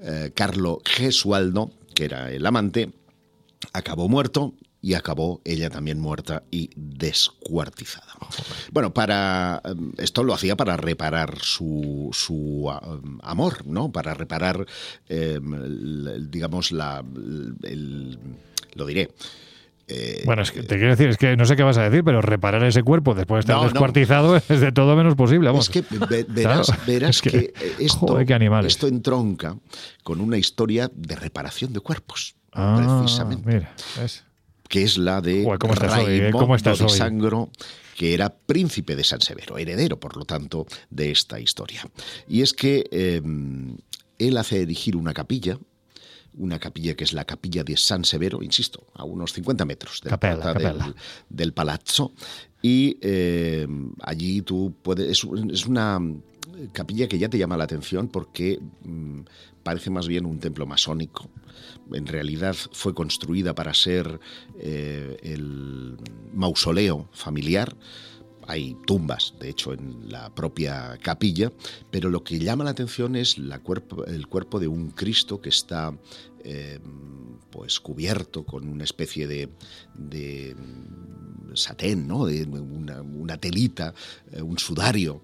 eh, 0.01 0.33
Carlo 0.35 0.81
Gesualdo, 0.85 1.71
que 1.95 2.05
era 2.05 2.31
el 2.31 2.45
amante, 2.47 2.93
acabó 3.73 4.09
muerto 4.09 4.55
y 4.81 4.95
acabó 4.95 5.41
ella 5.45 5.69
también 5.69 5.99
muerta 5.99 6.45
y 6.51 6.71
descuartizada. 6.77 8.15
Bueno, 8.71 8.95
para 8.95 9.61
eh, 9.65 9.75
esto 9.99 10.23
lo 10.23 10.33
hacía 10.33 10.57
para 10.57 10.77
reparar 10.77 11.39
su, 11.41 12.11
su 12.13 12.71
ah, 12.71 13.01
amor, 13.23 13.67
¿no? 13.67 13.91
Para 13.91 14.15
reparar, 14.15 14.65
eh, 15.09 15.41
digamos, 16.31 16.71
la, 16.71 17.05
lo 18.75 18.87
diré. 18.87 19.11
Eh, 19.89 20.23
Bueno, 20.25 20.43
es 20.43 20.51
que 20.53 20.63
te 20.63 20.77
quiero 20.77 20.91
decir, 20.91 21.09
es 21.09 21.17
que 21.17 21.37
no 21.37 21.45
sé 21.47 21.57
qué 21.57 21.63
vas 21.63 21.79
a 21.79 21.83
decir, 21.89 22.03
pero 22.05 22.21
reparar 22.23 22.63
ese 22.65 22.83
cuerpo 22.83 23.15
después 23.15 23.39
de 23.39 23.41
estar 23.53 23.57
No, 23.57 23.63
no. 23.65 23.69
descuartizado 23.71 24.37
es 24.49 24.49
de 24.61 24.73
todo 24.73 24.97
menos 24.97 25.15
posible. 25.15 25.49
Vamos. 25.49 25.69
Es 25.69 25.71
que 25.71 25.97
ve- 26.07 26.25
verás, 26.29 26.67
Claro, 26.67 26.83
verás 26.87 27.11
es 27.17 27.23
que, 27.23 27.31
que- 27.31 27.39
eh, 27.61 27.73
esto, 27.81 27.99
joder, 28.07 28.27
qué 28.27 28.35
animales. 28.35 28.73
esto 28.75 28.87
entronca 28.89 29.57
con 30.03 30.21
una 30.21 30.39
historia 30.39 30.91
de 30.95 31.17
reparación 31.17 31.73
de 31.73 31.81
cuerpos, 31.81 32.35
Ah, 32.53 33.01
precisamente, 33.03 33.45
Mira, 33.53 33.75
¿ves? 34.01 34.25
que 34.69 34.83
es 34.83 34.97
la 34.99 35.21
de 35.21 35.45
Joder, 35.45 35.59
¿cómo 35.59 35.75
estás 35.75 35.99
hoy, 35.99 36.15
eh? 36.21 36.31
¿Cómo 36.33 36.57
estás 36.57 36.81
hoy? 36.81 36.89
Sangro, 36.89 37.51
que 37.97 38.15
era 38.15 38.31
príncipe 38.35 38.97
de 38.97 39.05
San 39.05 39.21
Severo, 39.21 39.59
heredero, 39.59 40.01
por 40.01 40.17
lo 40.17 40.25
tanto, 40.25 40.67
de 40.91 41.11
esta 41.11 41.39
historia. 41.39 41.83
Y 42.29 42.41
es 42.43 42.53
que 42.55 42.85
eh, 42.91 43.21
él 44.19 44.37
hace 44.39 44.63
erigir 44.63 44.97
una 44.97 45.13
capilla, 45.13 45.59
una 46.37 46.59
capilla 46.59 46.95
que 46.95 47.05
es 47.05 47.13
la 47.13 47.25
capilla 47.25 47.65
de 47.65 47.77
San 47.77 48.05
Severo, 48.05 48.43
insisto, 48.43 48.87
a 48.95 49.05
unos 49.05 49.33
50 49.33 49.65
metros 49.65 50.01
de 50.03 50.11
la 50.11 50.17
Capella, 50.53 50.95
del- 51.29 51.53
palazzo. 51.53 52.13
Y 52.63 52.99
eh, 53.01 53.67
allí 54.03 54.43
tú 54.43 54.75
puedes. 54.83 55.11
Es, 55.11 55.27
es 55.53 55.67
una 55.67 56.01
capilla 56.73 57.07
que 57.09 57.19
ya 57.19 57.29
te 57.29 57.39
llama 57.39 57.57
la 57.57 57.65
atención 57.65 58.09
porque 58.09 58.59
mm, 58.85 59.21
parece 59.63 59.91
más 59.91 60.09
bien 60.09 60.27
un 60.27 60.39
templo 60.39 60.67
masónico. 60.67 61.29
En 61.93 62.07
realidad 62.07 62.55
fue 62.73 62.95
construida 62.95 63.55
para 63.55 63.73
ser 63.75 64.21
eh, 64.59 65.17
el 65.23 65.97
mausoleo 66.35 67.09
familiar. 67.13 67.75
Hay 68.47 68.77
tumbas, 68.87 69.35
de 69.41 69.49
hecho, 69.51 69.73
en 69.73 70.11
la 70.11 70.35
propia 70.35 70.99
capilla, 71.03 71.53
pero 71.91 72.11
lo 72.11 72.23
que 72.23 72.39
llama 72.39 72.65
la 72.65 72.71
atención 72.71 73.17
es 73.17 73.39
la 73.39 73.61
cuerpo- 73.63 74.05
el 74.07 74.27
cuerpo 74.29 74.61
de 74.61 74.69
un 74.69 74.91
Cristo 74.91 75.41
que 75.41 75.49
está 75.49 75.97
eh, 76.45 76.79
pues 77.51 77.81
cubierto 77.81 78.45
con 78.45 78.69
una 78.69 78.85
especie 78.85 79.27
de, 79.27 79.49
de 79.95 80.55
mm, 80.55 81.55
satén, 81.57 82.07
¿no? 82.07 82.25
de 82.27 82.45
una, 82.45 83.03
una 83.03 83.37
telita, 83.39 83.95
eh, 84.33 84.43
un 84.43 84.59
sudario, 84.59 85.21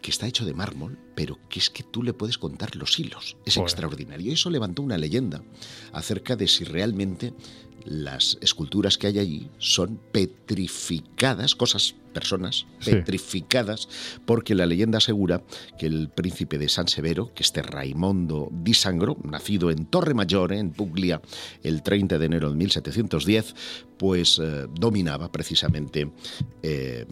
que 0.00 0.10
está 0.10 0.26
hecho 0.28 0.44
de 0.46 0.54
mármol, 0.54 0.96
pero 1.16 1.36
que 1.48 1.58
es 1.58 1.68
que 1.68 1.82
tú 1.82 2.02
le 2.02 2.12
puedes 2.12 2.38
contar 2.38 2.76
los 2.76 2.98
hilos. 2.98 3.36
Es 3.44 3.56
extraordinario. 3.56 4.32
Eso 4.32 4.50
levantó 4.50 4.82
una 4.82 4.96
leyenda 4.96 5.42
acerca 5.92 6.36
de 6.36 6.46
si 6.46 6.62
realmente 6.64 7.34
las 7.84 8.38
esculturas 8.40 8.98
que 8.98 9.08
hay 9.08 9.18
allí 9.18 9.50
son 9.58 10.00
petrificadas, 10.12 11.54
cosas, 11.56 11.94
personas 12.16 12.66
Sí. 12.80 12.90
petrificadas, 12.92 13.88
porque 14.24 14.54
la 14.54 14.66
leyenda 14.66 14.98
asegura 14.98 15.42
que 15.78 15.86
el 15.86 16.08
príncipe 16.08 16.56
de 16.58 16.68
San 16.68 16.88
Severo, 16.88 17.32
que 17.34 17.42
este 17.42 17.60
Raimondo 17.62 18.48
di 18.50 18.74
Sangro, 18.74 19.16
nacido 19.24 19.70
en 19.70 19.86
Torre 19.86 20.14
Maggiore, 20.14 20.58
en 20.58 20.70
Puglia, 20.72 21.20
el 21.62 21.82
30 21.82 22.18
de 22.18 22.26
enero 22.26 22.50
de 22.50 22.56
1710, 22.56 23.54
pues 23.98 24.38
eh, 24.38 24.66
dominaba 24.78 25.32
precisamente 25.32 26.10
eh, 26.62 27.06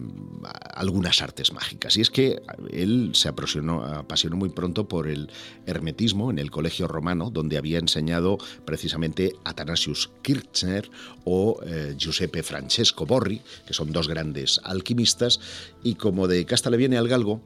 algunas 0.75 1.23
artes 1.23 1.53
mágicas. 1.53 1.97
Y 1.97 2.03
es 2.03 2.11
que 2.11 2.43
él 2.71 3.11
se 3.15 3.29
apasionó, 3.29 3.83
apasionó 3.85 4.37
muy 4.37 4.51
pronto 4.51 4.87
por 4.87 5.09
el 5.09 5.31
hermetismo 5.67 6.31
en 6.31 6.39
el 6.39 6.51
colegio 6.51 6.87
romano, 6.87 7.31
donde 7.31 7.57
había 7.57 7.79
enseñado 7.79 8.37
precisamente 8.67 9.33
Athanasius 9.45 10.11
Kirchner 10.23 10.91
o 11.25 11.59
eh, 11.67 11.95
Giuseppe 11.97 12.43
Francesco 12.43 13.07
Borri, 13.07 13.41
que 13.67 13.73
son 13.73 13.91
dos 13.93 14.07
grandes 14.09 14.61
alquimistas, 14.65 14.94
y 15.83 15.95
como 15.95 16.29
de 16.29 16.45
casta 16.47 16.71
le 16.71 16.77
viene 16.77 16.97
al 16.97 17.09
galgo, 17.09 17.43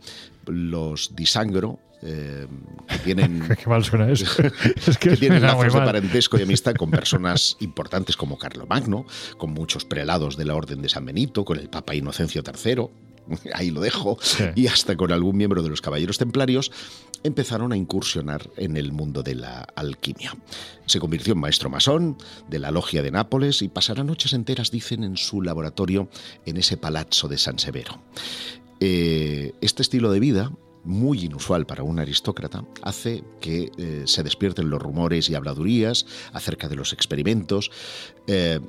los 0.47 1.15
Di 1.15 1.27
Sangro, 1.27 1.79
eh, 2.03 2.47
que 2.89 2.99
tienen 2.99 3.43
Qué 3.63 3.69
mal 3.69 3.85
suena 3.85 4.11
eso. 4.11 4.25
es 4.87 4.99
que 4.99 5.11
que 5.11 5.17
tienen 5.17 5.43
lazos 5.43 5.73
de 5.73 5.81
parentesco 5.81 6.39
y 6.39 6.43
amistad 6.43 6.75
con 6.75 6.91
personas 6.93 7.57
importantes 7.61 8.17
como 8.17 8.39
Carlomagno, 8.39 9.05
con 9.37 9.53
muchos 9.53 9.85
prelados 9.85 10.37
de 10.37 10.45
la 10.45 10.55
Orden 10.55 10.81
de 10.83 10.89
San 10.89 11.05
Benito, 11.05 11.45
con 11.45 11.59
el 11.59 11.69
Papa 11.69 11.95
Inocencio 11.95 12.43
III, 12.45 12.87
ahí 13.53 13.71
lo 13.71 13.81
dejo, 13.81 14.17
Sí. 14.23 14.45
y 14.55 14.67
hasta 14.69 14.97
con 14.97 15.13
algún 15.13 15.37
miembro 15.37 15.63
de 15.63 15.69
los 15.69 15.81
Caballeros 15.81 16.19
Templarios, 16.19 16.71
empezaron 17.23 17.73
a 17.73 17.77
incursionar 17.77 18.51
en 18.57 18.77
el 18.77 18.93
mundo 18.93 19.23
de 19.23 19.35
la 19.35 19.67
alquimia. 19.75 20.37
Se 20.87 21.01
convirtió 21.01 21.33
en 21.35 21.41
maestro 21.41 21.71
masón 21.71 22.17
de 22.49 22.59
la 22.59 22.71
Logia 22.71 23.03
de 23.03 23.11
Nápoles 23.11 23.63
y 23.63 23.69
pasará 23.69 24.05
noches 24.05 24.33
enteras, 24.33 24.71
dicen, 24.71 25.05
en 25.05 25.17
su 25.17 25.43
laboratorio 25.43 26.09
en 26.47 26.57
ese 26.57 26.77
palazzo 26.77 27.29
de 27.29 27.39
San 27.39 27.59
Severo. 27.59 28.01
Eh, 28.81 29.53
este 29.61 29.83
estilo 29.83 30.11
de 30.13 30.21
vida 30.21 30.53
muy 30.85 31.25
inusual 31.25 31.67
para 31.67 31.83
un 31.83 31.99
aristócrata, 31.99 32.65
hace 32.83 33.25
que 33.41 33.71
eh, 33.77 34.05
se 34.07 34.23
despierten 34.23 34.71
los 34.71 34.81
rumores 34.81 35.29
y 35.29 35.35
habladurías 35.35 36.07
acerca 36.33 36.69
de 36.69 36.77
los 36.77 36.93
experimentos. 36.93 37.71
Eh, 38.27 38.61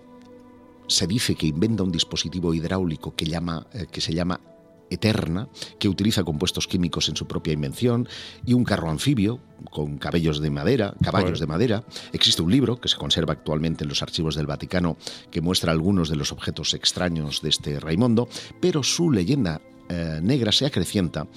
se 0.88 1.07
dice 1.07 1.35
que 1.35 1.47
inventa 1.47 1.84
un 1.84 1.91
dispositivo 1.91 2.53
hidráulico 2.53 3.15
que, 3.15 3.26
llama, 3.26 3.67
que 3.91 4.01
se 4.01 4.13
llama 4.13 4.41
Eterna, 4.90 5.48
que 5.80 5.90
utiliza 5.90 6.24
compuestos 6.24 6.68
químicos 6.68 7.10
en 7.10 7.16
su 7.16 7.28
propia 7.28 7.53
invención, 7.53 8.07
y 8.45 8.53
un 8.53 8.64
carro 8.64 8.90
anfibio 8.90 9.40
con 9.72 9.98
cabellos 9.98 10.40
de 10.40 10.49
madera, 10.49 10.94
caballos 11.03 11.40
de 11.40 11.48
madera. 11.48 11.84
Existe 12.14 12.41
un 12.41 12.52
libro 12.52 12.80
que 12.80 12.88
se 12.88 12.98
conserva 12.98 13.34
actualmente 13.34 13.84
en 13.84 13.90
los 13.90 14.02
archivos 14.02 14.36
del 14.36 14.48
Vaticano 14.48 14.98
que 15.32 15.41
muestra 15.41 15.72
algunos 15.72 16.10
de 16.10 16.16
los 16.16 16.32
objetos 16.32 16.74
extraños 16.74 17.41
de 17.41 17.49
este 17.49 17.80
Raimondo, 17.80 18.30
pero 18.60 18.84
su 18.84 19.11
leyenda 19.11 19.61
eh, 19.91 20.20
negra 20.22 20.52
se 20.52 20.68
acrecienta 20.68 21.28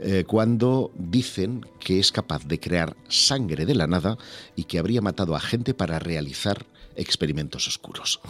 eh, 0.00 0.24
cuando 0.26 0.90
dicen 0.96 1.66
que 1.78 1.98
es 1.98 2.10
capaz 2.10 2.46
de 2.46 2.58
crear 2.58 2.96
sangre 3.08 3.66
de 3.66 3.74
la 3.74 3.86
nada 3.86 4.16
y 4.56 4.64
que 4.64 4.78
habría 4.78 5.02
matado 5.02 5.36
a 5.36 5.40
gente 5.40 5.74
para 5.74 5.98
realizar 5.98 6.64
experimentos 6.96 7.68
oscuros. 7.68 8.20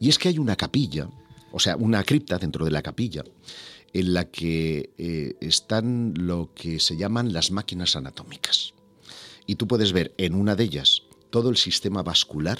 Y 0.00 0.08
es 0.08 0.18
que 0.18 0.28
hay 0.28 0.38
una 0.38 0.56
capilla, 0.56 1.08
o 1.52 1.60
sea, 1.60 1.76
una 1.76 2.02
cripta 2.04 2.38
dentro 2.38 2.64
de 2.64 2.70
la 2.70 2.80
capilla, 2.80 3.22
en 3.92 4.14
la 4.14 4.30
que 4.30 4.90
eh, 4.98 5.36
están 5.40 6.14
lo 6.16 6.52
que 6.54 6.80
se 6.80 6.96
llaman 6.96 7.32
las 7.32 7.50
máquinas 7.50 7.96
anatómicas. 7.96 8.74
Y 9.46 9.56
tú 9.56 9.66
puedes 9.66 9.92
ver 9.92 10.14
en 10.18 10.34
una 10.34 10.54
de 10.54 10.64
ellas 10.64 11.02
todo 11.30 11.50
el 11.50 11.56
sistema 11.56 12.02
vascular 12.02 12.58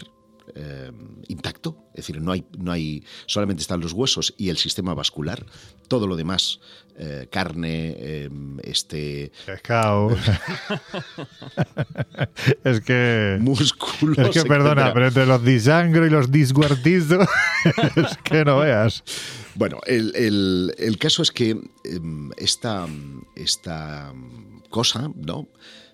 eh, 0.55 0.91
intacto, 1.29 1.77
es 1.91 2.07
decir, 2.07 2.21
no 2.21 2.33
hay, 2.33 2.45
no 2.57 2.73
hay, 2.73 3.05
solamente 3.27 3.61
están 3.61 3.81
los 3.81 3.93
huesos 3.93 4.35
y 4.39 4.49
el 4.49 4.57
sistema 4.57 4.95
vascular, 4.95 5.45
todo 5.89 6.07
lo 6.07 6.17
demás, 6.17 6.61
eh, 6.97 7.29
carne, 7.31 7.95
eh, 7.99 8.31
este... 8.63 9.33
Pescado. 9.45 10.11
es 12.65 12.81
que... 12.81 13.37
Músculos. 13.41 14.19
Es 14.19 14.31
que, 14.31 14.49
perdona, 14.49 14.93
pero 14.93 15.09
entre 15.09 15.27
los 15.27 15.45
disangro 15.45 16.07
y 16.07 16.11
los 16.11 16.31
disguartizos, 16.31 17.27
es 17.97 18.17
que 18.25 18.45
no 18.45 18.59
veas. 18.59 19.03
Bueno, 19.59 19.81
el, 19.87 20.15
el, 20.15 20.73
el 20.79 20.99
caso 20.99 21.21
es 21.21 21.33
que 21.33 21.61
em, 21.83 22.31
esta, 22.37 22.87
esta 23.35 24.15
cosa, 24.71 25.11
¿no? 25.17 25.49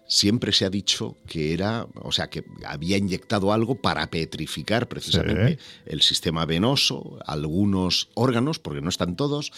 siempre 0.06 0.52
se 0.52 0.66
ha 0.66 0.70
dicho 0.70 1.16
que 1.26 1.54
era, 1.54 1.86
o 1.94 2.12
sea, 2.12 2.28
que 2.28 2.44
había 2.66 2.98
inyectado 2.98 3.54
algo 3.54 3.76
para 3.76 4.10
petrificar 4.10 4.86
precisamente 4.86 5.58
el 5.86 6.02
sistema 6.02 6.44
venoso, 6.44 7.18
algunos 7.24 8.10
órganos, 8.12 8.58
porque 8.58 8.82
no 8.82 8.90
están 8.90 9.16
todos, 9.16 9.50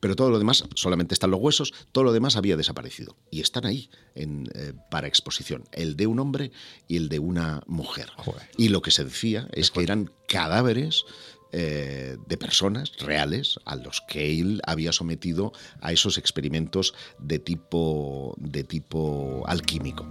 pero 0.00 0.16
todo 0.16 0.30
lo 0.30 0.38
demás, 0.38 0.64
solamente 0.74 1.14
están 1.14 1.30
los 1.30 1.40
huesos, 1.40 1.74
todo 1.92 2.04
lo 2.04 2.12
demás 2.12 2.36
había 2.36 2.56
desaparecido. 2.56 3.16
Y 3.30 3.40
están 3.40 3.66
ahí 3.66 3.90
en, 4.14 4.48
eh, 4.54 4.72
para 4.90 5.06
exposición, 5.06 5.64
el 5.72 5.96
de 5.96 6.06
un 6.06 6.18
hombre 6.18 6.50
y 6.88 6.96
el 6.96 7.10
de 7.10 7.18
una 7.18 7.62
mujer. 7.66 8.10
Y 8.56 8.70
lo 8.70 8.80
que 8.80 8.90
se 8.90 9.04
decía 9.04 9.48
es 9.52 9.70
que 9.70 9.82
eran 9.82 10.10
cadáveres 10.26 11.04
eh, 11.52 12.16
de 12.26 12.36
personas 12.36 12.92
reales 12.98 13.58
a 13.64 13.76
los 13.76 14.00
que 14.02 14.38
él 14.40 14.60
había 14.66 14.92
sometido 14.92 15.52
a 15.80 15.92
esos 15.92 16.18
experimentos 16.18 16.94
de 17.18 17.38
tipo, 17.38 18.34
de 18.38 18.64
tipo 18.64 19.42
alquímico. 19.46 20.06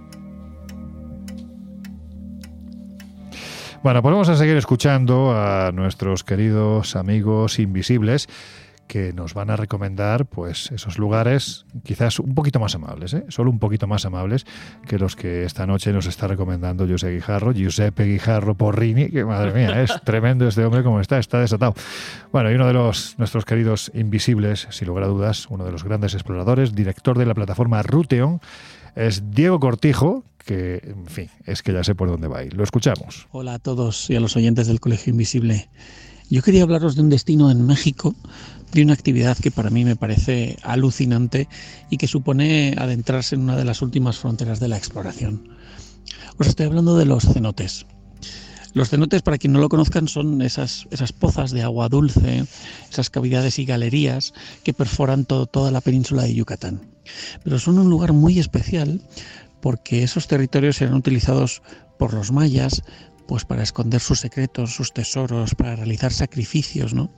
Bueno, 3.82 4.02
pues 4.02 4.12
vamos 4.12 4.28
a 4.28 4.36
seguir 4.36 4.58
escuchando 4.58 5.32
a 5.34 5.72
nuestros 5.72 6.22
queridos 6.22 6.96
amigos 6.96 7.58
invisibles 7.58 8.28
que 8.90 9.12
nos 9.12 9.34
van 9.34 9.50
a 9.50 9.56
recomendar 9.56 10.26
pues 10.26 10.72
esos 10.72 10.98
lugares 10.98 11.64
quizás 11.84 12.18
un 12.18 12.34
poquito 12.34 12.58
más 12.58 12.74
amables, 12.74 13.14
¿eh? 13.14 13.24
solo 13.28 13.48
un 13.52 13.60
poquito 13.60 13.86
más 13.86 14.04
amables 14.04 14.44
que 14.84 14.98
los 14.98 15.14
que 15.14 15.44
esta 15.44 15.64
noche 15.64 15.92
nos 15.92 16.06
está 16.06 16.26
recomendando 16.26 16.88
José 16.88 17.12
Guijarro, 17.12 17.52
Giuseppe 17.52 18.02
Guijarro 18.02 18.56
Porrini, 18.56 19.08
que 19.08 19.24
madre 19.24 19.52
mía, 19.52 19.80
es 19.80 19.92
tremendo 20.04 20.48
este 20.48 20.64
hombre 20.64 20.82
como 20.82 21.00
está, 21.00 21.20
está 21.20 21.38
desatado. 21.38 21.74
Bueno, 22.32 22.50
y 22.50 22.56
uno 22.56 22.66
de 22.66 22.72
los 22.72 23.16
nuestros 23.16 23.44
queridos 23.44 23.92
invisibles, 23.94 24.66
sin 24.70 24.88
lugar 24.88 25.04
a 25.04 25.06
dudas, 25.06 25.46
uno 25.50 25.64
de 25.64 25.70
los 25.70 25.84
grandes 25.84 26.14
exploradores, 26.14 26.74
director 26.74 27.16
de 27.16 27.26
la 27.26 27.34
plataforma 27.34 27.84
Ruteon, 27.84 28.40
es 28.96 29.30
Diego 29.30 29.60
Cortijo, 29.60 30.24
que, 30.44 30.80
en 30.82 31.06
fin, 31.06 31.30
es 31.46 31.62
que 31.62 31.72
ya 31.72 31.84
sé 31.84 31.94
por 31.94 32.08
dónde 32.08 32.26
va 32.26 32.38
a 32.38 32.42
ir. 32.42 32.54
Lo 32.54 32.64
escuchamos. 32.64 33.28
Hola 33.30 33.54
a 33.54 33.58
todos 33.60 34.10
y 34.10 34.16
a 34.16 34.20
los 34.20 34.34
oyentes 34.34 34.66
del 34.66 34.80
Colegio 34.80 35.12
Invisible. 35.12 35.68
Yo 36.30 36.42
quería 36.42 36.62
hablaros 36.62 36.94
de 36.94 37.02
un 37.02 37.10
destino 37.10 37.50
en 37.50 37.66
México 37.66 38.14
de 38.72 38.82
una 38.82 38.92
actividad 38.92 39.36
que 39.38 39.50
para 39.50 39.70
mí 39.70 39.84
me 39.84 39.96
parece 39.96 40.56
alucinante 40.62 41.48
y 41.90 41.96
que 41.96 42.06
supone 42.06 42.74
adentrarse 42.78 43.34
en 43.34 43.42
una 43.42 43.56
de 43.56 43.64
las 43.64 43.82
últimas 43.82 44.18
fronteras 44.18 44.60
de 44.60 44.68
la 44.68 44.76
exploración. 44.76 45.48
Os 46.38 46.46
estoy 46.46 46.66
hablando 46.66 46.96
de 46.96 47.04
los 47.04 47.24
cenotes. 47.24 47.86
Los 48.72 48.88
cenotes, 48.88 49.22
para 49.22 49.36
quien 49.36 49.52
no 49.52 49.58
lo 49.58 49.68
conozcan, 49.68 50.06
son 50.06 50.42
esas, 50.42 50.86
esas 50.90 51.12
pozas 51.12 51.50
de 51.50 51.62
agua 51.62 51.88
dulce, 51.88 52.44
esas 52.88 53.10
cavidades 53.10 53.58
y 53.58 53.64
galerías 53.64 54.32
que 54.62 54.72
perforan 54.72 55.24
toda 55.24 55.70
la 55.72 55.80
península 55.80 56.22
de 56.22 56.34
Yucatán. 56.34 56.80
Pero 57.42 57.58
son 57.58 57.78
un 57.78 57.90
lugar 57.90 58.12
muy 58.12 58.38
especial 58.38 59.00
porque 59.60 60.04
esos 60.04 60.28
territorios 60.28 60.80
eran 60.80 60.94
utilizados 60.94 61.62
por 61.98 62.14
los 62.14 62.30
mayas 62.30 62.82
pues 63.26 63.44
para 63.44 63.62
esconder 63.62 64.00
sus 64.00 64.18
secretos, 64.18 64.74
sus 64.74 64.92
tesoros, 64.92 65.54
para 65.54 65.76
realizar 65.76 66.12
sacrificios, 66.12 66.94
¿no? 66.94 67.12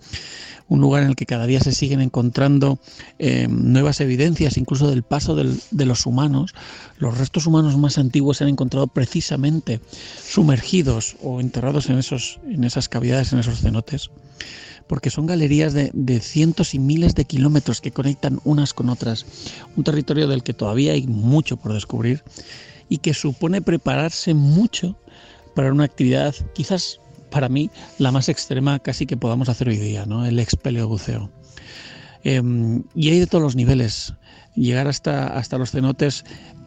Un 0.68 0.80
lugar 0.80 1.02
en 1.02 1.10
el 1.10 1.16
que 1.16 1.26
cada 1.26 1.47
día 1.47 1.60
se 1.60 1.72
siguen 1.72 2.01
encontrando 2.01 2.78
eh, 3.18 3.47
nuevas 3.48 4.01
evidencias, 4.01 4.56
incluso 4.56 4.89
del 4.89 5.02
paso 5.02 5.34
de 5.34 5.86
los 5.86 6.06
humanos. 6.06 6.55
Los 6.98 7.18
restos 7.18 7.47
humanos 7.47 7.76
más 7.76 7.98
antiguos 7.98 8.39
se 8.39 8.44
han 8.44 8.51
encontrado 8.51 8.86
precisamente 8.86 9.80
sumergidos 10.24 11.16
o 11.22 11.40
enterrados 11.40 11.90
en, 11.90 11.98
esos, 11.98 12.40
en 12.48 12.64
esas 12.64 12.89
cavidades, 12.89 13.32
en 13.32 13.40
esos 13.40 13.60
cenotes, 13.60 14.10
porque 14.86 15.10
son 15.10 15.26
galerías 15.26 15.72
de, 15.72 15.90
de 15.93 16.20
cientos 16.20 16.74
y 16.74 16.78
miles 16.78 17.14
de 17.14 17.24
kilómetros 17.24 17.80
que 17.80 17.93
conectan 17.93 18.40
unas 18.44 18.72
con 18.72 18.89
otras, 18.89 19.26
un 19.76 19.84
territorio 19.84 20.28
del 20.28 20.43
que 20.43 20.55
todavía 20.55 20.93
hay 20.93 21.06
mucho 21.06 21.56
por 21.56 21.72
descubrir 21.72 22.22
y 22.89 22.98
que 22.98 23.14
supone 23.14 23.62
prepararse 23.62 24.34
mucho 24.34 24.97
para 25.55 25.72
una 25.72 25.84
actividad 25.84 26.34
quizás 26.55 27.01
para 27.32 27.48
mí 27.48 27.70
la 27.98 28.12
más 28.12 28.28
extrema 28.28 28.78
casi 28.78 29.06
que 29.06 29.16
podamos 29.16 29.48
hacer 29.48 29.68
hoy 29.68 29.78
día, 29.78 30.06
¿no? 30.06 30.24
el 30.24 30.38
expeleobuceo. 30.38 31.30
Em, 32.22 32.84
y 32.94 33.10
hay 33.10 33.18
de 33.18 33.26
todos 33.26 33.42
los 33.42 33.56
niveles. 33.56 34.14
Llegar 34.54 34.86
hasta, 34.86 35.26
hasta 35.26 35.59
los 35.59 35.72
cenotes 35.72 36.24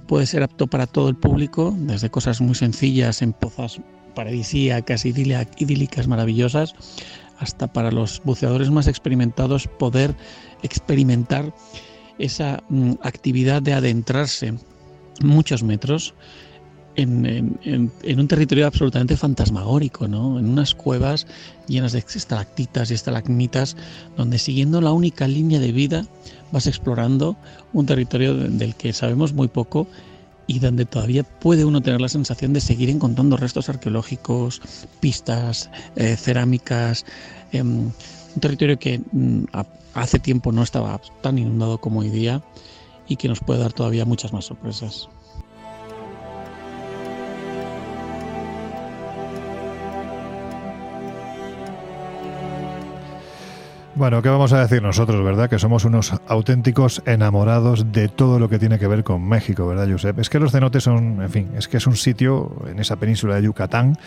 puede 0.08 0.26
ser 0.26 0.44
apto 0.44 0.68
para 0.68 0.88
todo 0.88 1.08
el 1.08 1.16
público, 1.16 1.74
desde 1.78 2.10
cosas 2.10 2.42
muy 2.42 2.56
sencillas 2.56 3.22
en 3.22 3.32
pozas 3.32 3.80
paradisíacas, 4.16 5.06
idílicas, 5.06 6.08
maravillosas, 6.08 6.74
hasta 7.40 7.72
para 7.72 7.92
los 7.92 8.22
buceadores 8.24 8.72
más 8.72 8.88
experimentados 8.88 9.68
poder 9.68 10.16
experimentar 10.64 11.54
esa 12.18 12.64
mm, 12.70 12.94
actividad 13.02 13.62
de 13.62 13.74
adentrarse 13.74 14.54
muchos 15.22 15.64
metros 15.64 16.14
en, 16.96 18.20
un 18.20 18.28
territorio 18.28 18.68
absolutamente 18.68 19.18
fantasmagórico, 19.18 20.08
¿no? 20.08 20.40
en 20.40 20.48
unas 20.48 20.74
cuevas 20.76 21.28
llenas 21.68 21.92
de 21.92 22.00
estalactitas 22.00 22.92
y 22.92 22.94
estalagmitas, 22.94 23.76
donde 24.18 24.40
siguiendo 24.40 24.82
la 24.82 24.92
única 24.92 25.28
línea 25.28 25.60
de 25.60 25.72
vida 25.72 26.06
vas 26.52 26.68
explorando 26.68 27.36
un 27.74 27.86
territorio 27.86 28.34
del 28.34 28.76
que 28.76 28.94
sabemos 28.94 29.34
muy 29.34 29.48
poco 29.48 29.88
y 30.48 30.60
donde 30.60 30.86
todavía 30.86 31.24
puede 31.24 31.66
uno 31.66 31.82
tener 31.82 32.02
la 32.02 32.10
sensación 32.10 32.54
de 32.54 32.62
seguir 32.62 32.90
encontrando 32.90 33.36
restos 33.36 33.68
arqueológicos, 33.68 34.62
pistas, 35.00 35.70
eh, 35.96 36.16
cerámicas, 36.16 37.06
em, 37.52 37.86
un 38.36 38.42
territorio 38.42 38.78
que 38.78 39.00
mm, 39.12 39.46
hace 39.94 40.20
tiempo 40.20 40.52
no 40.52 40.62
estaba 40.62 41.02
tan 41.22 41.40
inundado 41.40 41.80
como 41.80 42.02
hoy 42.02 42.10
día 42.10 42.44
y 43.08 43.16
que 43.16 43.28
nos 43.28 43.40
puede 43.40 43.60
dar 43.60 43.74
todavía 43.74 44.06
muchas 44.06 44.34
más 44.34 44.46
sorpresas. 44.46 45.10
Bueno, 53.98 54.22
¿qué 54.22 54.28
vamos 54.28 54.52
a 54.52 54.60
decir 54.60 54.84
nosotros, 54.84 55.24
verdad? 55.24 55.50
Que 55.50 55.58
somos 55.58 55.86
unos 55.86 56.12
auténticos 56.28 57.02
enamorados 57.06 57.94
de 57.94 58.10
todo 58.10 58.40
lo 58.40 58.50
que 58.50 58.60
tiene 58.60 58.78
que 58.78 58.88
ver 58.88 59.06
con 59.06 59.26
México, 59.26 59.66
¿verdad, 59.68 59.88
Josep? 59.90 60.20
Es 60.20 60.30
que 60.30 60.38
los 60.38 60.52
cenotes 60.52 60.84
son, 60.84 61.22
en 61.22 61.30
fin, 61.30 61.52
es 61.56 61.70
que 61.70 61.78
es 61.78 61.88
un 61.88 61.96
sitio 61.96 62.52
en 62.68 62.80
esa 62.80 62.98
península 62.98 63.36
de 63.36 63.44
Yucatán, 63.44 63.98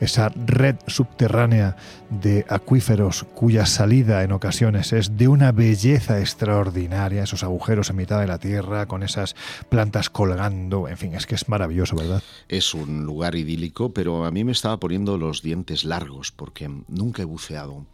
esa 0.00 0.30
red 0.34 0.76
subterránea 0.86 1.76
de 2.08 2.46
acuíferos 2.48 3.26
cuya 3.34 3.66
salida 3.66 4.22
en 4.22 4.32
ocasiones 4.32 4.94
es 4.94 5.18
de 5.18 5.28
una 5.28 5.52
belleza 5.52 6.20
extraordinaria, 6.20 7.24
esos 7.24 7.44
agujeros 7.44 7.90
en 7.90 7.96
mitad 7.96 8.20
de 8.20 8.26
la 8.26 8.38
tierra, 8.38 8.86
con 8.86 9.02
esas 9.02 9.36
plantas 9.68 10.08
colgando, 10.08 10.88
en 10.88 10.96
fin, 10.96 11.14
es 11.14 11.26
que 11.26 11.34
es 11.34 11.50
maravilloso, 11.50 11.96
¿verdad? 11.96 12.22
Es 12.48 12.72
un 12.72 13.04
lugar 13.04 13.34
idílico, 13.34 13.92
pero 13.92 14.24
a 14.24 14.30
mí 14.30 14.42
me 14.42 14.52
estaba 14.52 14.80
poniendo 14.80 15.18
los 15.18 15.42
dientes 15.42 15.84
largos 15.84 16.32
porque 16.32 16.70
nunca 16.88 17.20
he 17.20 17.26
buceado. 17.26 17.84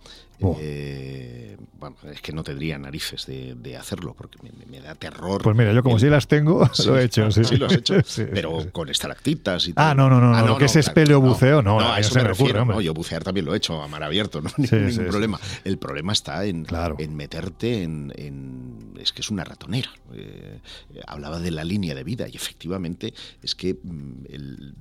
Oh. 0.41 0.57
Eh, 0.61 1.57
bueno, 1.81 1.97
es 2.13 2.21
que 2.21 2.33
no 2.33 2.45
tendría 2.45 2.79
narices 2.79 3.27
de, 3.27 3.77
hacerlo 3.77 4.15
porque 4.15 4.39
me, 4.69 4.81
da 4.81 4.95
terror. 4.95 5.43
Pues 5.43 5.57
mira, 5.57 5.73
yo 5.73 5.83
como 5.83 5.99
si 5.99 6.07
las 6.07 6.29
tengo, 6.29 6.69
lo 6.87 6.99
he 6.99 7.05
hecho. 7.05 7.31
Sí, 7.31 7.43
sí 7.45 7.57
lo 7.57 7.67
has 7.67 7.73
hecho, 7.73 7.95
pero 8.35 8.71
con 8.71 8.91
estalactitas 8.91 9.67
y 9.67 9.73
Ah, 9.77 9.95
no, 9.95 10.11
no, 10.11 10.21
no, 10.21 10.35
ah, 10.35 10.43
no, 10.43 10.59
que 10.59 10.67
es 10.67 10.77
espeleobuceo, 10.77 11.63
no, 11.63 11.81
no, 11.81 11.93
a 11.93 11.99
eso 11.99 12.15
me 12.15 12.25
refiero. 12.25 12.67
No, 12.67 12.81
yo 12.83 12.93
bucear 12.93 13.25
también 13.25 13.47
lo 13.47 13.55
he 13.55 13.57
hecho 13.57 13.81
a 13.83 13.89
mar 13.89 14.03
abierto, 14.03 14.43
no 14.43 14.51
ningún 14.59 15.07
problema. 15.07 15.41
El 15.65 15.79
problema 15.79 16.13
está 16.13 16.45
en, 16.45 16.67
en 16.99 17.17
meterte 17.17 17.83
en, 17.83 18.93
Es 19.01 19.13
que 19.13 19.23
es 19.23 19.31
una 19.31 19.45
ratonera. 19.45 19.91
Eh, 20.13 20.61
hablaba 21.07 21.39
de 21.39 21.51
la 21.51 21.65
línea 21.65 21.95
de 21.95 22.05
vida 22.05 22.29
y 22.29 22.37
efectivamente 22.37 23.15
es 23.43 23.55
que 23.55 23.79
mm, 23.83 24.25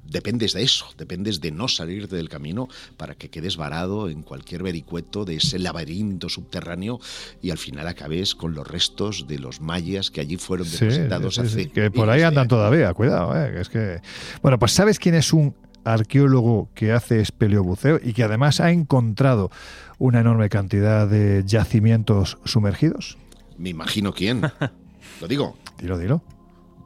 dependes 0.03 0.53
de 0.53 0.63
eso, 0.63 0.87
dependes 0.97 1.39
de 1.39 1.51
no 1.51 1.69
salirte 1.69 2.17
del 2.17 2.27
camino 2.27 2.67
para 2.97 3.15
que 3.15 3.29
quedes 3.29 3.55
varado 3.55 4.09
en 4.09 4.23
cualquier 4.23 4.63
vericueto 4.63 5.23
de 5.23 5.39
ese 5.49 5.59
laberinto 5.59 6.29
subterráneo 6.29 6.99
y 7.41 7.49
al 7.49 7.57
final 7.57 7.87
acabes 7.87 8.35
con 8.35 8.53
los 8.53 8.67
restos 8.67 9.25
de 9.27 9.39
los 9.39 9.61
mayas 9.61 10.11
que 10.11 10.21
allí 10.21 10.37
fueron 10.37 10.69
depositados 10.69 11.39
hace. 11.39 11.69
que 11.69 11.91
por 11.91 12.09
ahí 12.09 12.21
andan 12.21 12.47
todavía, 12.47 12.93
cuidado, 12.93 13.35
eh, 13.35 13.59
es 13.59 13.69
que. 13.69 14.01
Bueno, 14.41 14.59
pues 14.59 14.71
¿sabes 14.71 14.99
quién 14.99 15.15
es 15.15 15.33
un 15.33 15.55
arqueólogo 15.83 16.69
que 16.75 16.91
hace 16.91 17.19
espeleobuceo 17.19 17.99
y 18.03 18.13
que 18.13 18.23
además 18.23 18.59
ha 18.59 18.71
encontrado 18.71 19.49
una 19.97 20.19
enorme 20.19 20.49
cantidad 20.49 21.07
de 21.07 21.43
yacimientos 21.45 22.37
sumergidos? 22.45 23.17
Me 23.57 23.69
imagino 23.69 24.13
quién. 24.13 24.41
¿Lo 25.21 25.27
digo? 25.27 25.57
Dilo, 25.79 25.97
dilo. 25.97 26.21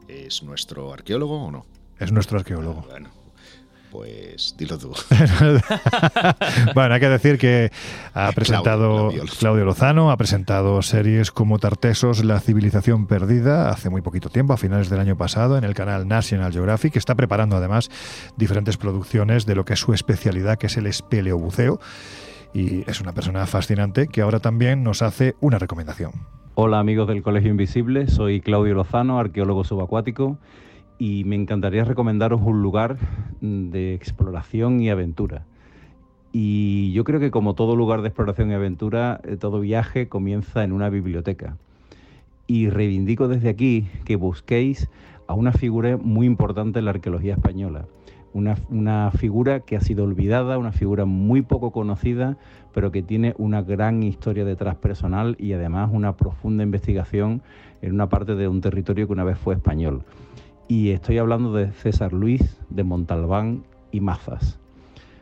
¿Es 0.08 0.42
nuestro 0.42 0.92
arqueólogo 0.92 1.44
o 1.44 1.50
no? 1.50 1.66
Es 1.98 2.12
nuestro 2.12 2.38
arqueólogo. 2.38 2.86
Bueno, 2.88 3.10
pues 3.94 4.56
dilo 4.58 4.76
tú. 4.76 4.90
bueno, 6.74 6.94
hay 6.94 7.00
que 7.00 7.08
decir 7.08 7.38
que 7.38 7.70
ha 8.12 8.32
presentado 8.32 9.12
Claudio, 9.38 9.64
Lozano, 9.64 10.10
ha 10.10 10.16
presentado 10.16 10.82
series 10.82 11.30
como 11.30 11.60
Tartesos, 11.60 12.24
La 12.24 12.40
civilización 12.40 13.06
perdida, 13.06 13.70
hace 13.70 13.90
muy 13.90 14.02
poquito 14.02 14.30
tiempo, 14.30 14.52
a 14.52 14.56
finales 14.56 14.90
del 14.90 14.98
año 14.98 15.16
pasado, 15.16 15.56
en 15.56 15.62
el 15.62 15.74
canal 15.74 16.08
National 16.08 16.52
Geographic. 16.52 16.96
Está 16.96 17.14
preparando 17.14 17.54
además 17.54 17.88
diferentes 18.36 18.76
producciones 18.76 19.46
de 19.46 19.54
lo 19.54 19.64
que 19.64 19.74
es 19.74 19.80
su 19.80 19.94
especialidad, 19.94 20.58
que 20.58 20.66
es 20.66 20.76
el 20.76 20.88
espeleobuceo. 20.88 21.78
Y 22.52 22.90
es 22.90 23.00
una 23.00 23.12
persona 23.12 23.46
fascinante 23.46 24.08
que 24.08 24.22
ahora 24.22 24.40
también 24.40 24.82
nos 24.82 25.02
hace 25.02 25.36
una 25.40 25.60
recomendación. 25.60 26.10
Hola 26.56 26.80
amigos 26.80 27.06
del 27.06 27.22
Colegio 27.22 27.50
Invisible, 27.50 28.08
soy 28.08 28.40
Claudio 28.40 28.74
Lozano, 28.74 29.20
arqueólogo 29.20 29.62
subacuático 29.62 30.36
y 30.98 31.24
me 31.24 31.36
encantaría 31.36 31.84
recomendaros 31.84 32.40
un 32.42 32.62
lugar 32.62 32.98
de 33.40 33.94
exploración 33.94 34.80
y 34.80 34.90
aventura. 34.90 35.44
Y 36.32 36.92
yo 36.92 37.04
creo 37.04 37.20
que 37.20 37.30
como 37.30 37.54
todo 37.54 37.76
lugar 37.76 38.02
de 38.02 38.08
exploración 38.08 38.50
y 38.50 38.54
aventura, 38.54 39.20
eh, 39.24 39.36
todo 39.36 39.60
viaje 39.60 40.08
comienza 40.08 40.64
en 40.64 40.72
una 40.72 40.88
biblioteca. 40.88 41.56
Y 42.46 42.68
reivindico 42.68 43.28
desde 43.28 43.48
aquí 43.48 43.86
que 44.04 44.16
busquéis 44.16 44.88
a 45.26 45.34
una 45.34 45.52
figura 45.52 45.96
muy 45.96 46.26
importante 46.26 46.80
en 46.80 46.86
la 46.86 46.90
arqueología 46.90 47.34
española. 47.34 47.86
Una, 48.32 48.56
una, 48.68 49.12
figura 49.12 49.60
que 49.60 49.76
ha 49.76 49.80
sido 49.80 50.02
olvidada, 50.02 50.58
una 50.58 50.72
figura 50.72 51.04
muy 51.04 51.42
poco 51.42 51.70
conocida, 51.70 52.36
pero 52.72 52.90
que 52.90 53.00
tiene 53.00 53.32
una 53.38 53.62
gran 53.62 54.02
historia 54.02 54.44
detrás 54.44 54.74
personal 54.74 55.36
y 55.38 55.52
además 55.52 55.90
una 55.92 56.16
profunda 56.16 56.64
investigación 56.64 57.42
en 57.80 57.92
una 57.92 58.08
parte 58.08 58.34
de 58.34 58.48
un 58.48 58.60
territorio 58.60 59.06
que 59.06 59.12
una 59.12 59.22
vez 59.22 59.38
fue 59.38 59.54
español 59.54 60.02
y 60.68 60.90
estoy 60.90 61.18
hablando 61.18 61.52
de 61.52 61.72
César 61.72 62.12
Luis 62.12 62.60
de 62.70 62.84
Montalbán 62.84 63.64
y 63.92 64.00
Mazas. 64.00 64.58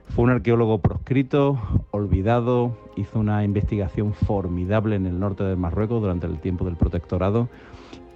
Fue 0.08 0.24
un 0.24 0.30
arqueólogo 0.30 0.78
proscrito, 0.78 1.58
olvidado, 1.90 2.76
hizo 2.96 3.18
una 3.18 3.44
investigación 3.44 4.12
formidable 4.12 4.96
en 4.96 5.06
el 5.06 5.18
norte 5.18 5.42
de 5.44 5.56
Marruecos 5.56 6.02
durante 6.02 6.26
el 6.26 6.38
tiempo 6.38 6.64
del 6.66 6.76
protectorado 6.76 7.48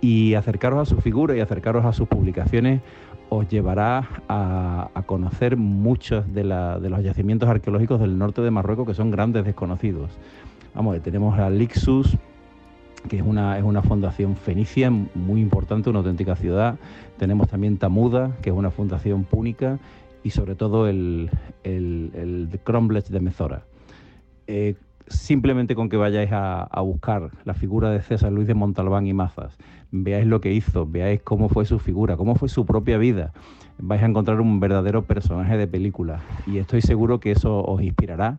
y 0.00 0.34
acercaros 0.34 0.80
a 0.80 0.94
su 0.94 1.00
figura 1.00 1.34
y 1.36 1.40
acercaros 1.40 1.84
a 1.84 1.92
sus 1.92 2.06
publicaciones 2.06 2.82
os 3.28 3.48
llevará 3.48 4.08
a, 4.28 4.90
conocer 5.06 5.56
muchos 5.56 6.32
de, 6.32 6.44
los 6.44 7.02
yacimientos 7.02 7.48
arqueológicos 7.48 8.00
del 8.00 8.18
norte 8.18 8.42
de 8.42 8.50
Marruecos 8.50 8.86
que 8.86 8.94
son 8.94 9.10
grandes 9.10 9.44
desconocidos. 9.44 10.10
Vamos, 10.74 11.00
tenemos 11.02 11.38
a 11.38 11.48
Lixus, 11.50 12.16
que 13.08 13.16
es 13.16 13.22
una, 13.22 13.58
es 13.58 13.64
una 13.64 13.82
fundación 13.82 14.36
fenicia 14.36 14.90
muy 14.90 15.40
importante, 15.40 15.90
una 15.90 16.00
auténtica 16.00 16.36
ciudad. 16.36 16.76
Tenemos 17.18 17.48
también 17.48 17.78
Tamuda, 17.78 18.36
que 18.42 18.50
es 18.50 18.56
una 18.56 18.70
fundación 18.70 19.24
púnica, 19.24 19.78
y 20.22 20.30
sobre 20.30 20.54
todo 20.54 20.88
el, 20.88 21.30
el, 21.62 22.10
el 22.14 22.50
de 22.50 23.20
Mezora. 23.20 23.62
Eh, 24.46 24.74
simplemente 25.08 25.74
con 25.74 25.88
que 25.88 25.96
vayáis 25.96 26.30
a, 26.32 26.68
buscar 26.80 27.30
la 27.44 27.54
figura 27.54 27.90
de 27.90 28.02
César 28.02 28.32
Luis 28.32 28.46
de 28.46 28.54
Montalbán 28.54 29.06
y 29.06 29.12
Mazas, 29.12 29.56
veáis 29.90 30.26
lo 30.26 30.40
que 30.40 30.52
hizo, 30.52 30.86
veáis 30.86 31.20
cómo 31.22 31.48
fue 31.48 31.64
su 31.64 31.78
figura, 31.78 32.16
cómo 32.16 32.34
fue 32.34 32.48
su 32.48 32.66
propia 32.66 32.98
vida, 32.98 33.32
vais 33.78 34.02
a 34.02 34.06
encontrar 34.06 34.40
un 34.40 34.60
verdadero 34.60 35.04
personaje 35.04 35.56
de 35.56 35.66
película. 35.66 36.20
Y 36.46 36.58
estoy 36.58 36.82
seguro 36.82 37.20
que 37.20 37.32
eso 37.32 37.64
os 37.64 37.82
inspirará 37.82 38.38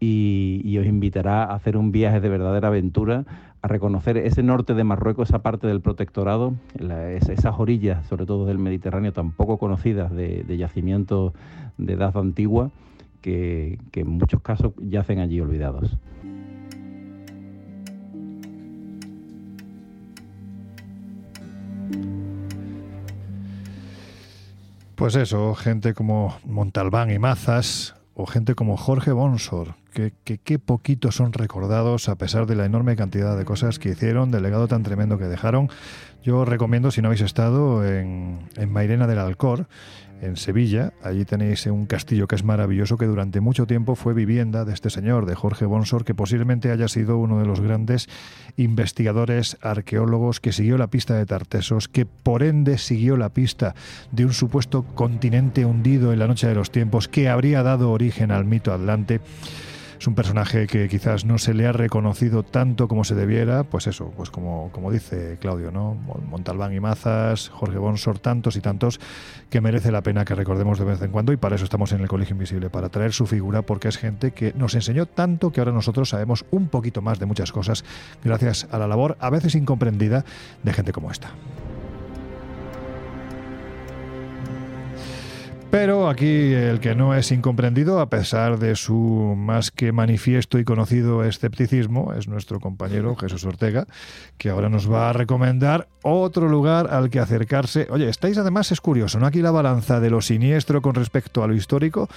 y, 0.00 0.78
os 0.78 0.86
invitará 0.86 1.44
a 1.44 1.54
hacer 1.54 1.76
un 1.76 1.92
viaje 1.92 2.20
de 2.20 2.28
verdadera 2.28 2.68
aventura, 2.68 3.24
a 3.60 3.68
reconocer 3.68 4.16
ese 4.16 4.42
norte 4.42 4.74
de 4.74 4.84
Marruecos, 4.84 5.30
esa 5.30 5.40
parte 5.40 5.66
del 5.66 5.80
protectorado, 5.80 6.54
esas 6.78 7.58
orillas, 7.58 8.06
sobre 8.06 8.26
todo 8.26 8.46
del 8.46 8.58
Mediterráneo, 8.58 9.12
tan 9.12 9.32
poco 9.32 9.58
conocidas 9.58 10.12
de, 10.12 10.44
yacimientos 10.56 11.32
de 11.76 11.94
edad 11.94 12.16
antigua, 12.16 12.70
que, 13.20 13.78
que 13.90 14.00
en 14.00 14.08
muchos 14.10 14.40
casos 14.42 14.72
yacen 14.80 15.18
allí 15.18 15.40
olvidados. 15.40 15.98
Pues 24.94 25.14
eso, 25.14 25.54
gente 25.54 25.94
como 25.94 26.36
Montalbán 26.44 27.10
y 27.12 27.20
Mazas, 27.20 27.94
o 28.14 28.26
gente 28.26 28.56
como 28.56 28.76
Jorge 28.76 29.12
Bonsor, 29.12 29.76
que, 30.24 30.38
qué 30.38 30.58
poquitos 30.58 31.16
son 31.16 31.32
recordados 31.32 32.08
a 32.08 32.16
pesar 32.16 32.46
de 32.46 32.54
la 32.54 32.64
enorme 32.64 32.96
cantidad 32.96 33.36
de 33.36 33.44
cosas 33.44 33.78
que 33.78 33.90
hicieron, 33.90 34.30
del 34.30 34.42
legado 34.42 34.68
tan 34.68 34.82
tremendo 34.82 35.18
que 35.18 35.24
dejaron. 35.24 35.68
Yo 36.22 36.44
recomiendo, 36.44 36.90
si 36.90 37.02
no 37.02 37.08
habéis 37.08 37.22
estado, 37.22 37.86
en, 37.86 38.38
en 38.56 38.72
Mairena 38.72 39.06
del 39.06 39.18
Alcor, 39.18 39.66
en 40.20 40.36
Sevilla. 40.36 40.92
Allí 41.02 41.24
tenéis 41.24 41.66
un 41.66 41.86
castillo 41.86 42.26
que 42.26 42.34
es 42.34 42.44
maravilloso, 42.44 42.96
que 42.96 43.06
durante 43.06 43.40
mucho 43.40 43.66
tiempo 43.66 43.94
fue 43.94 44.14
vivienda 44.14 44.64
de 44.64 44.74
este 44.74 44.90
señor, 44.90 45.26
de 45.26 45.34
Jorge 45.34 45.64
Bonsor, 45.64 46.04
que 46.04 46.14
posiblemente 46.14 46.70
haya 46.70 46.88
sido 46.88 47.18
uno 47.18 47.38
de 47.38 47.46
los 47.46 47.60
grandes 47.60 48.08
investigadores 48.56 49.56
arqueólogos 49.62 50.40
que 50.40 50.52
siguió 50.52 50.78
la 50.78 50.88
pista 50.88 51.14
de 51.14 51.26
Tartesos, 51.26 51.88
que 51.88 52.06
por 52.06 52.42
ende 52.42 52.78
siguió 52.78 53.16
la 53.16 53.28
pista 53.30 53.74
de 54.10 54.24
un 54.24 54.32
supuesto 54.32 54.82
continente 54.94 55.64
hundido 55.64 56.12
en 56.12 56.18
la 56.18 56.26
noche 56.26 56.48
de 56.48 56.54
los 56.54 56.70
tiempos, 56.70 57.08
que 57.08 57.28
habría 57.28 57.62
dado 57.62 57.90
origen 57.90 58.30
al 58.30 58.44
mito 58.44 58.72
Atlante. 58.72 59.20
Es 59.98 60.06
un 60.06 60.14
personaje 60.14 60.68
que 60.68 60.88
quizás 60.88 61.24
no 61.24 61.38
se 61.38 61.54
le 61.54 61.66
ha 61.66 61.72
reconocido 61.72 62.44
tanto 62.44 62.86
como 62.86 63.02
se 63.02 63.16
debiera, 63.16 63.64
pues 63.64 63.88
eso, 63.88 64.12
pues 64.16 64.30
como, 64.30 64.70
como 64.70 64.92
dice 64.92 65.38
Claudio, 65.40 65.72
¿no? 65.72 65.96
Montalbán 66.28 66.72
y 66.72 66.78
Mazas, 66.78 67.48
Jorge 67.48 67.78
Bonsor, 67.78 68.20
tantos 68.20 68.54
y 68.54 68.60
tantos 68.60 69.00
que 69.50 69.60
merece 69.60 69.90
la 69.90 70.02
pena 70.02 70.24
que 70.24 70.36
recordemos 70.36 70.78
de 70.78 70.84
vez 70.84 71.02
en 71.02 71.10
cuando 71.10 71.32
y 71.32 71.36
para 71.36 71.56
eso 71.56 71.64
estamos 71.64 71.90
en 71.92 72.00
el 72.00 72.08
Colegio 72.08 72.34
Invisible, 72.34 72.70
para 72.70 72.90
traer 72.90 73.12
su 73.12 73.26
figura 73.26 73.62
porque 73.62 73.88
es 73.88 73.96
gente 73.96 74.30
que 74.30 74.52
nos 74.52 74.76
enseñó 74.76 75.06
tanto 75.06 75.50
que 75.50 75.60
ahora 75.60 75.72
nosotros 75.72 76.10
sabemos 76.10 76.44
un 76.52 76.68
poquito 76.68 77.02
más 77.02 77.18
de 77.18 77.26
muchas 77.26 77.50
cosas 77.50 77.84
gracias 78.22 78.68
a 78.70 78.78
la 78.78 78.86
labor 78.86 79.16
a 79.18 79.30
veces 79.30 79.56
incomprendida 79.56 80.24
de 80.62 80.72
gente 80.72 80.92
como 80.92 81.10
esta. 81.10 81.32
Pero 85.70 86.08
aquí 86.08 86.54
el 86.54 86.80
que 86.80 86.94
no 86.94 87.14
es 87.14 87.30
incomprendido, 87.30 88.00
a 88.00 88.08
pesar 88.08 88.58
de 88.58 88.74
su 88.74 89.34
más 89.36 89.70
que 89.70 89.92
manifiesto 89.92 90.58
y 90.58 90.64
conocido 90.64 91.24
escepticismo, 91.24 92.14
es 92.14 92.26
nuestro 92.26 92.58
compañero 92.58 93.14
Jesús 93.16 93.44
Ortega, 93.44 93.86
que 94.38 94.48
ahora 94.48 94.70
nos 94.70 94.90
va 94.90 95.10
a 95.10 95.12
recomendar 95.12 95.86
otro 96.02 96.48
lugar 96.48 96.88
al 96.90 97.10
que 97.10 97.20
acercarse. 97.20 97.86
Oye, 97.90 98.08
estáis 98.08 98.38
además, 98.38 98.72
es 98.72 98.80
curioso, 98.80 99.18
¿no? 99.18 99.26
Aquí 99.26 99.42
la 99.42 99.50
balanza 99.50 100.00
de 100.00 100.08
lo 100.08 100.22
siniestro 100.22 100.80
con 100.80 100.94
respecto 100.94 101.44
a 101.44 101.46
lo 101.46 101.54
histórico 101.54 102.08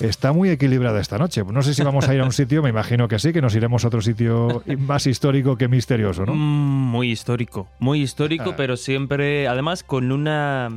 está 0.00 0.32
muy 0.34 0.50
equilibrada 0.50 1.00
esta 1.00 1.16
noche. 1.16 1.42
No 1.50 1.62
sé 1.62 1.72
si 1.72 1.82
vamos 1.82 2.06
a 2.10 2.14
ir 2.14 2.20
a 2.20 2.24
un 2.24 2.32
sitio, 2.32 2.62
me 2.62 2.68
imagino 2.68 3.08
que 3.08 3.18
sí, 3.18 3.32
que 3.32 3.40
nos 3.40 3.54
iremos 3.54 3.84
a 3.84 3.88
otro 3.88 4.02
sitio 4.02 4.62
más 4.76 5.06
histórico 5.06 5.56
que 5.56 5.66
misterioso, 5.66 6.26
¿no? 6.26 6.34
Mm, 6.34 6.90
muy 6.90 7.10
histórico, 7.10 7.68
muy 7.78 8.02
histórico, 8.02 8.50
ah. 8.50 8.54
pero 8.54 8.76
siempre, 8.76 9.48
además, 9.48 9.82
con 9.82 10.12
una 10.12 10.68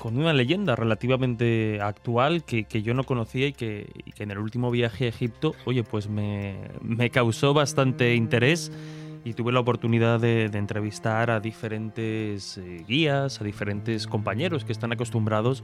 con 0.00 0.16
una 0.16 0.32
leyenda 0.32 0.74
relativamente 0.76 1.78
actual 1.82 2.42
que, 2.42 2.64
yo 2.82 2.94
no 2.94 3.04
conocía 3.04 3.48
y 3.48 3.52
que, 3.52 3.86
en 4.18 4.30
el 4.30 4.38
último 4.38 4.70
viaje 4.70 5.04
a 5.04 5.08
Egipto, 5.08 5.54
oye, 5.66 5.84
pues 5.84 6.08
me, 6.08 7.10
causó 7.12 7.52
bastante 7.52 8.14
interés 8.14 8.72
y 9.26 9.34
tuve 9.34 9.52
la 9.52 9.60
oportunidad 9.60 10.18
de, 10.18 10.46
entrevistar 10.46 11.30
a 11.30 11.38
diferentes 11.38 12.56
eh, 12.56 12.82
guías, 12.88 13.42
a 13.42 13.44
diferentes 13.44 14.06
compañeros 14.06 14.64
que 14.64 14.72
están 14.72 14.90
acostumbrados 14.90 15.62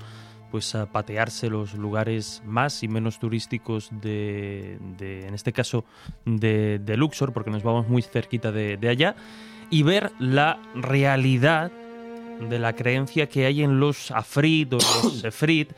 pues 0.50 0.74
a 0.74 0.92
patearse 0.92 1.48
los 1.48 1.72
lugares 1.72 2.42
más 2.44 2.82
y 2.82 2.88
menos 2.88 3.18
turísticos 3.18 3.88
de, 3.90 4.78
en 4.98 5.34
este 5.34 5.54
caso, 5.54 5.86
de, 6.26 6.94
Luxor, 6.98 7.32
porque 7.32 7.50
nos 7.50 7.62
vamos 7.62 7.88
muy 7.88 8.02
cerquita 8.02 8.52
de, 8.52 8.76
de 8.76 8.88
allá, 8.90 9.16
y 9.70 9.82
ver 9.82 10.12
la 10.18 10.60
realidad 10.74 11.72
de 12.40 12.58
la 12.58 12.74
creencia 12.74 13.28
que 13.28 13.46
hay 13.46 13.62
en 13.62 13.80
los 13.80 14.10
afrit 14.10 14.72
o 14.72 14.76
los 14.76 15.18
sefrit, 15.20 15.72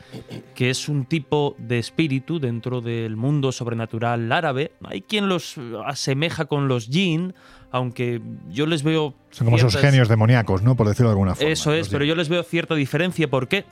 que 0.53 0.69
es 0.69 0.89
un 0.89 1.05
tipo 1.05 1.55
de 1.57 1.79
espíritu 1.79 2.39
dentro 2.39 2.81
del 2.81 3.15
mundo 3.15 3.51
sobrenatural 3.51 4.31
árabe. 4.31 4.71
Hay 4.83 5.01
quien 5.01 5.29
los 5.29 5.55
asemeja 5.85 6.45
con 6.45 6.67
los 6.67 6.87
jinn, 6.87 7.33
aunque 7.71 8.21
yo 8.49 8.65
les 8.65 8.83
veo... 8.83 9.13
Son 9.31 9.45
como 9.45 9.57
esos 9.57 9.77
genios 9.77 10.07
demoníacos, 10.07 10.61
¿no? 10.61 10.75
Por 10.75 10.87
decirlo 10.87 11.09
de 11.09 11.13
alguna 11.13 11.35
forma. 11.35 11.51
Eso 11.51 11.73
es, 11.73 11.89
pero 11.89 12.05
yo 12.05 12.15
les 12.15 12.29
veo 12.29 12.43
cierta 12.43 12.75
diferencia. 12.75 13.29
¿Por 13.29 13.47
qué? 13.47 13.65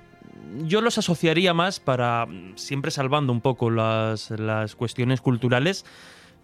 Yo 0.63 0.81
los 0.81 0.97
asociaría 0.97 1.53
más 1.53 1.79
para, 1.79 2.27
siempre 2.55 2.91
salvando 2.91 3.33
un 3.33 3.41
poco 3.41 3.69
las, 3.69 4.31
las 4.31 4.75
cuestiones 4.75 5.21
culturales, 5.21 5.85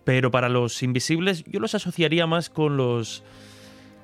pero 0.04 0.30
para 0.32 0.50
los 0.50 0.84
invisibles 0.84 1.44
yo 1.46 1.60
los 1.60 1.74
asociaría 1.76 2.28
más 2.28 2.50
con 2.50 2.76
los 2.76 3.24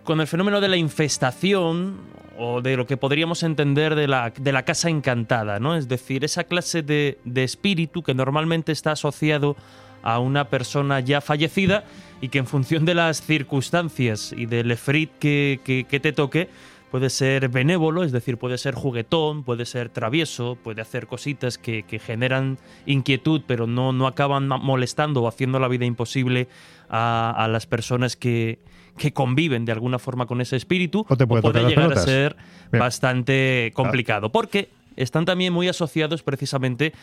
con 0.10 0.22
el 0.22 0.26
fenómeno 0.26 0.60
de 0.60 0.70
la 0.70 0.76
infestación 0.76 2.00
o 2.36 2.64
de 2.64 2.76
lo 2.76 2.88
que 2.88 2.98
podríamos 2.98 3.44
entender 3.44 3.94
de 3.94 4.08
la, 4.08 4.32
de 4.32 4.52
la 4.52 4.64
casa 4.64 4.90
encantada, 4.90 5.60
¿no? 5.60 5.76
Es 5.76 5.88
decir, 5.88 6.26
esa 6.26 6.46
clase 6.46 6.82
de, 6.82 7.20
espíritu 7.36 8.02
que 8.02 8.16
normalmente 8.16 8.72
está 8.72 8.94
asociado 8.94 9.56
a 10.02 10.18
una 10.18 10.46
persona 10.46 11.00
ya 11.00 11.22
fallecida 11.22 11.84
y 12.22 12.30
que 12.30 12.40
en 12.40 12.48
función 12.48 12.86
de 12.86 12.96
las 12.96 13.22
circunstancias 13.22 14.34
y 14.36 14.48
del 14.48 14.72
efrit 14.72 15.12
que, 15.20 15.60
que, 15.64 16.00
te 16.00 16.12
toque, 16.12 16.50
puede 16.90 17.12
ser 17.12 17.48
benévolo, 17.50 18.04
es 18.04 18.12
decir, 18.12 18.38
puede 18.38 18.58
ser 18.58 18.74
juguetón, 18.74 19.44
puede 19.44 19.68
ser 19.68 19.90
travieso, 19.90 20.56
puede 20.56 20.82
hacer 20.82 21.06
cositas 21.06 21.60
que, 21.60 21.84
que 21.84 22.00
generan 22.00 22.58
inquietud, 22.88 23.44
pero 23.46 23.68
no, 23.68 23.94
no 23.94 24.08
acaban 24.08 24.48
molestando 24.48 25.22
o 25.22 25.28
haciendo 25.28 25.60
la 25.60 25.68
vida 25.68 25.86
imposible 25.86 26.48
a, 26.90 27.32
a 27.38 27.48
las 27.48 27.68
personas 27.68 28.16
que, 28.16 28.58
que 29.00 29.12
conviven 29.14 29.66
de 29.66 29.72
alguna 29.72 29.98
forma 29.98 30.28
con 30.28 30.42
ese 30.42 30.56
espíritu, 30.56 31.06
o 31.10 31.18
puede, 31.18 31.64
llegar 31.64 31.92
a 31.92 31.96
ser 31.96 32.36
bastante 32.72 33.72
complicado. 33.74 34.32
Porque 34.32 34.70
están 34.96 35.26
también 35.26 35.54
muy 35.54 35.68
asociados 35.68 36.22
precisamente 36.22 36.94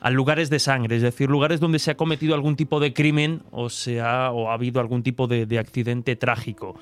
a 0.00 0.10
lugares 0.10 0.50
de 0.50 0.58
sangre, 0.58 0.96
es 0.96 1.02
decir, 1.02 1.30
lugares 1.30 1.60
donde 1.60 1.78
se 1.78 1.92
ha 1.92 1.96
cometido 1.96 2.34
algún 2.34 2.56
tipo 2.56 2.80
de 2.80 2.92
crimen 2.92 3.42
o, 3.50 3.70
se 3.70 4.00
ha, 4.00 4.30
o 4.30 4.50
ha 4.50 4.54
habido 4.54 4.80
algún 4.80 5.02
tipo 5.02 5.26
de, 5.26 5.58
accidente 5.58 6.16
trágico. 6.16 6.76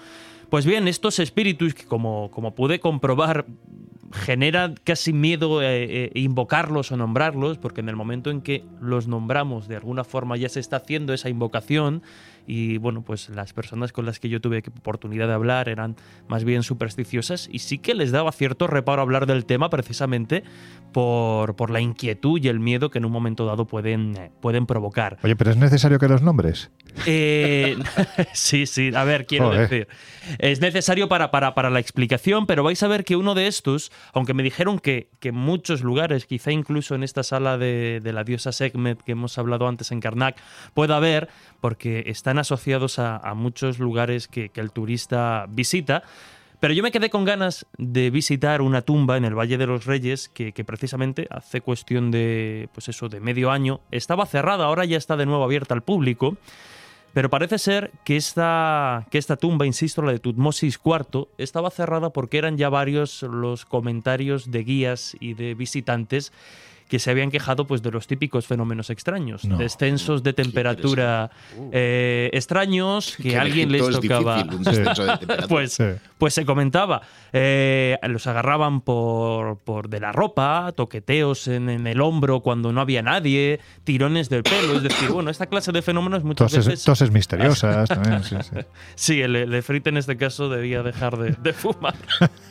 Pues 0.51 0.67
bien, 0.67 0.89
estos 0.89 1.19
espíritus, 1.19 1.75
que 1.75 1.85
como, 1.85 2.31
como 2.31 2.55
pude 2.55 2.81
comprobar, 2.81 3.47
genera 4.13 4.73
casi 4.85 5.13
miedo 5.13 5.63
eh, 5.63 5.85
eh, 5.85 6.11
invocarlos 6.15 6.93
o 6.93 6.97
nombrarlos, 6.97 7.59
porque 7.59 7.81
en 7.81 7.89
el 7.89 7.97
momento 7.97 8.31
en 8.31 8.41
que 8.41 8.65
los 8.81 9.09
nombramos, 9.09 9.69
de 9.69 9.77
alguna 9.77 10.05
forma 10.05 10.37
ya 10.37 10.49
se 10.49 10.61
está 10.61 10.77
haciendo 10.77 11.13
esa 11.13 11.29
invocación, 11.29 12.03
y 12.47 12.79
bueno, 12.79 13.03
pues 13.03 13.29
las 13.31 13.53
personas 13.53 13.93
con 13.93 14.07
las 14.07 14.21
que 14.21 14.29
yo 14.29 14.41
tuve 14.41 14.63
oportunidad 14.79 15.29
de 15.29 15.35
hablar 15.35 15.69
eran 15.69 15.97
más 16.29 16.45
bien 16.45 16.63
supersticiosas 16.63 17.49
y 17.51 17.61
sí 17.61 17.79
que 17.79 17.95
les 17.95 18.13
daba 18.13 18.33
cierto 18.33 18.67
reparo 18.67 19.03
hablar 19.03 19.27
del 19.27 19.47
tema 19.47 19.71
precisamente 19.71 20.45
por, 20.93 21.57
por 21.57 21.71
la 21.71 21.81
inquietud 21.81 22.41
y 22.43 22.49
el 22.49 22.61
miedo 22.61 22.91
que 22.91 22.99
en 22.99 23.05
un 23.05 23.13
momento 23.13 23.47
dado 23.47 23.67
pueden, 23.67 24.17
eh, 24.17 24.31
pueden 24.41 24.67
provocar. 24.67 25.19
Oye, 25.23 25.37
pero 25.37 25.51
es 25.51 25.57
necesario 25.57 25.99
que 25.99 26.09
los 26.09 26.23
nombres. 26.23 26.71
Eh, 27.07 27.77
sí, 28.33 28.67
sí, 28.67 28.93
a 28.95 29.05
ver, 29.05 29.27
quiero 29.27 29.51
decir. 29.51 29.89
Es 30.39 30.61
necesario 30.61 31.09
para, 31.09 31.31
para, 31.31 31.55
para, 31.55 31.71
la 31.71 31.81
explicación, 31.81 32.47
pero 32.47 32.63
vais 32.63 32.83
a 32.83 32.89
ver 32.89 33.05
que 33.05 33.17
uno 33.17 33.35
de 33.35 33.47
estos, 33.47 33.91
aunque 34.13 34.35
me 34.35 34.43
dijeron 34.43 34.79
que, 34.79 35.11
que 35.19 35.31
en 35.31 35.35
muchos 35.35 35.83
lugares, 35.83 36.27
quizá 36.27 36.53
incluso 36.53 36.95
en 36.95 37.03
esta 37.03 37.23
sala 37.23 37.59
de, 37.59 38.01
de 38.03 38.13
la 38.13 38.23
diosa 38.23 38.53
Sekhmet 38.53 39.03
que 39.03 39.13
hemos 39.13 39.37
hablado 39.39 39.67
antes 39.67 39.91
en 39.91 40.01
Karnak, 40.01 40.37
pueda 40.73 40.97
haber, 40.97 41.29
porque 41.61 42.05
asociados 42.39 42.99
a, 42.99 43.35
muchos 43.35 43.79
lugares 43.79 44.29
que, 44.29 44.51
el 44.55 44.71
turista 44.71 45.47
visita. 45.49 46.03
Pero 46.61 46.73
yo 46.73 46.83
me 46.83 46.93
quedé 46.93 47.11
con 47.11 47.25
ganas 47.25 47.67
de 47.77 48.11
visitar 48.11 48.63
una 48.63 48.83
tumba 48.83 49.17
en 49.17 49.25
el 49.25 49.35
Valle 49.35 49.59
de 49.59 49.67
los 49.67 49.85
Reyes 49.85 50.29
que, 50.29 50.53
precisamente 50.65 51.27
hace 51.31 51.61
cuestión 51.61 52.11
de, 52.11 52.69
pues 52.73 52.89
eso, 52.89 53.09
de 53.09 53.21
medio 53.21 53.51
año 53.51 53.81
estaba 53.91 54.27
cerrada, 54.27 54.65
ahora 54.65 54.85
ya 54.85 54.97
está 54.97 55.17
de 55.17 55.27
nuevo 55.27 55.45
abierta 55.45 55.75
al 55.75 55.83
público. 55.83 56.37
Pero 57.13 57.31
parece 57.31 57.59
ser 57.59 57.93
que 58.05 58.17
esta, 58.17 59.07
que 59.09 59.19
esta 59.19 59.37
tumba, 59.37 59.67
insisto, 59.67 60.03
la 60.03 60.11
de 60.11 60.19
Tutmosis 60.19 60.81
IV, 60.85 61.29
estaba 61.39 61.71
cerrada 61.71 62.11
porque 62.11 62.39
eran 62.39 62.57
ya 62.57 62.69
varios 62.69 63.23
los 63.23 63.65
comentarios 63.65 64.51
de 64.51 64.65
guías 64.65 65.17
y 65.21 65.35
de 65.35 65.55
visitantes 65.55 66.33
que 66.95 67.01
se 67.01 67.11
habían 67.11 67.33
quejado 67.33 67.67
pues 67.67 67.83
de 67.83 67.91
los 67.91 68.07
típicos 68.07 68.47
fenómenos 68.47 68.89
extraños, 68.89 69.43
descensos 69.59 70.23
de 70.23 70.33
temperatura 70.33 71.29
eh, 71.73 72.31
extraños 72.33 73.17
que, 73.21 73.37
alguien 73.37 73.73
les 73.73 73.91
tocaba. 73.91 74.47
pues, 75.49 75.83
pues 76.19 76.35
se 76.35 76.47
comentaba, 76.47 77.03
eh, 77.33 77.99
los 78.05 78.29
agarraban 78.29 78.81
por, 78.81 79.59
por 79.59 79.89
de 79.89 79.99
la 79.99 80.13
ropa, 80.13 80.71
toqueteos 80.77 81.49
en, 81.49 81.69
el 81.69 82.01
hombro 82.01 82.43
cuando 82.43 82.73
no 82.73 82.81
había 82.81 83.03
nadie, 83.03 83.59
tirones 83.83 84.29
del 84.29 84.45
pelo, 84.45 84.77
es 84.77 84.85
decir, 84.85 85.09
bueno, 85.09 85.33
esta 85.33 85.47
clase 85.47 85.73
de 85.73 85.83
fenómenos 85.83 86.23
muchas 86.23 86.55
veces... 86.55 86.85
Toses 86.85 87.11
misteriosas 87.11 87.89
también, 87.89 88.23
sí, 88.23 88.37
sí. 88.41 88.61
sí 88.95 89.21
el, 89.21 89.35
el 89.35 89.65
en 89.85 89.97
este 89.97 90.17
caso 90.17 90.49
debía 90.49 90.85
dejar 90.85 91.19
de, 91.19 91.33
de 91.33 91.53
fumar. 91.53 91.97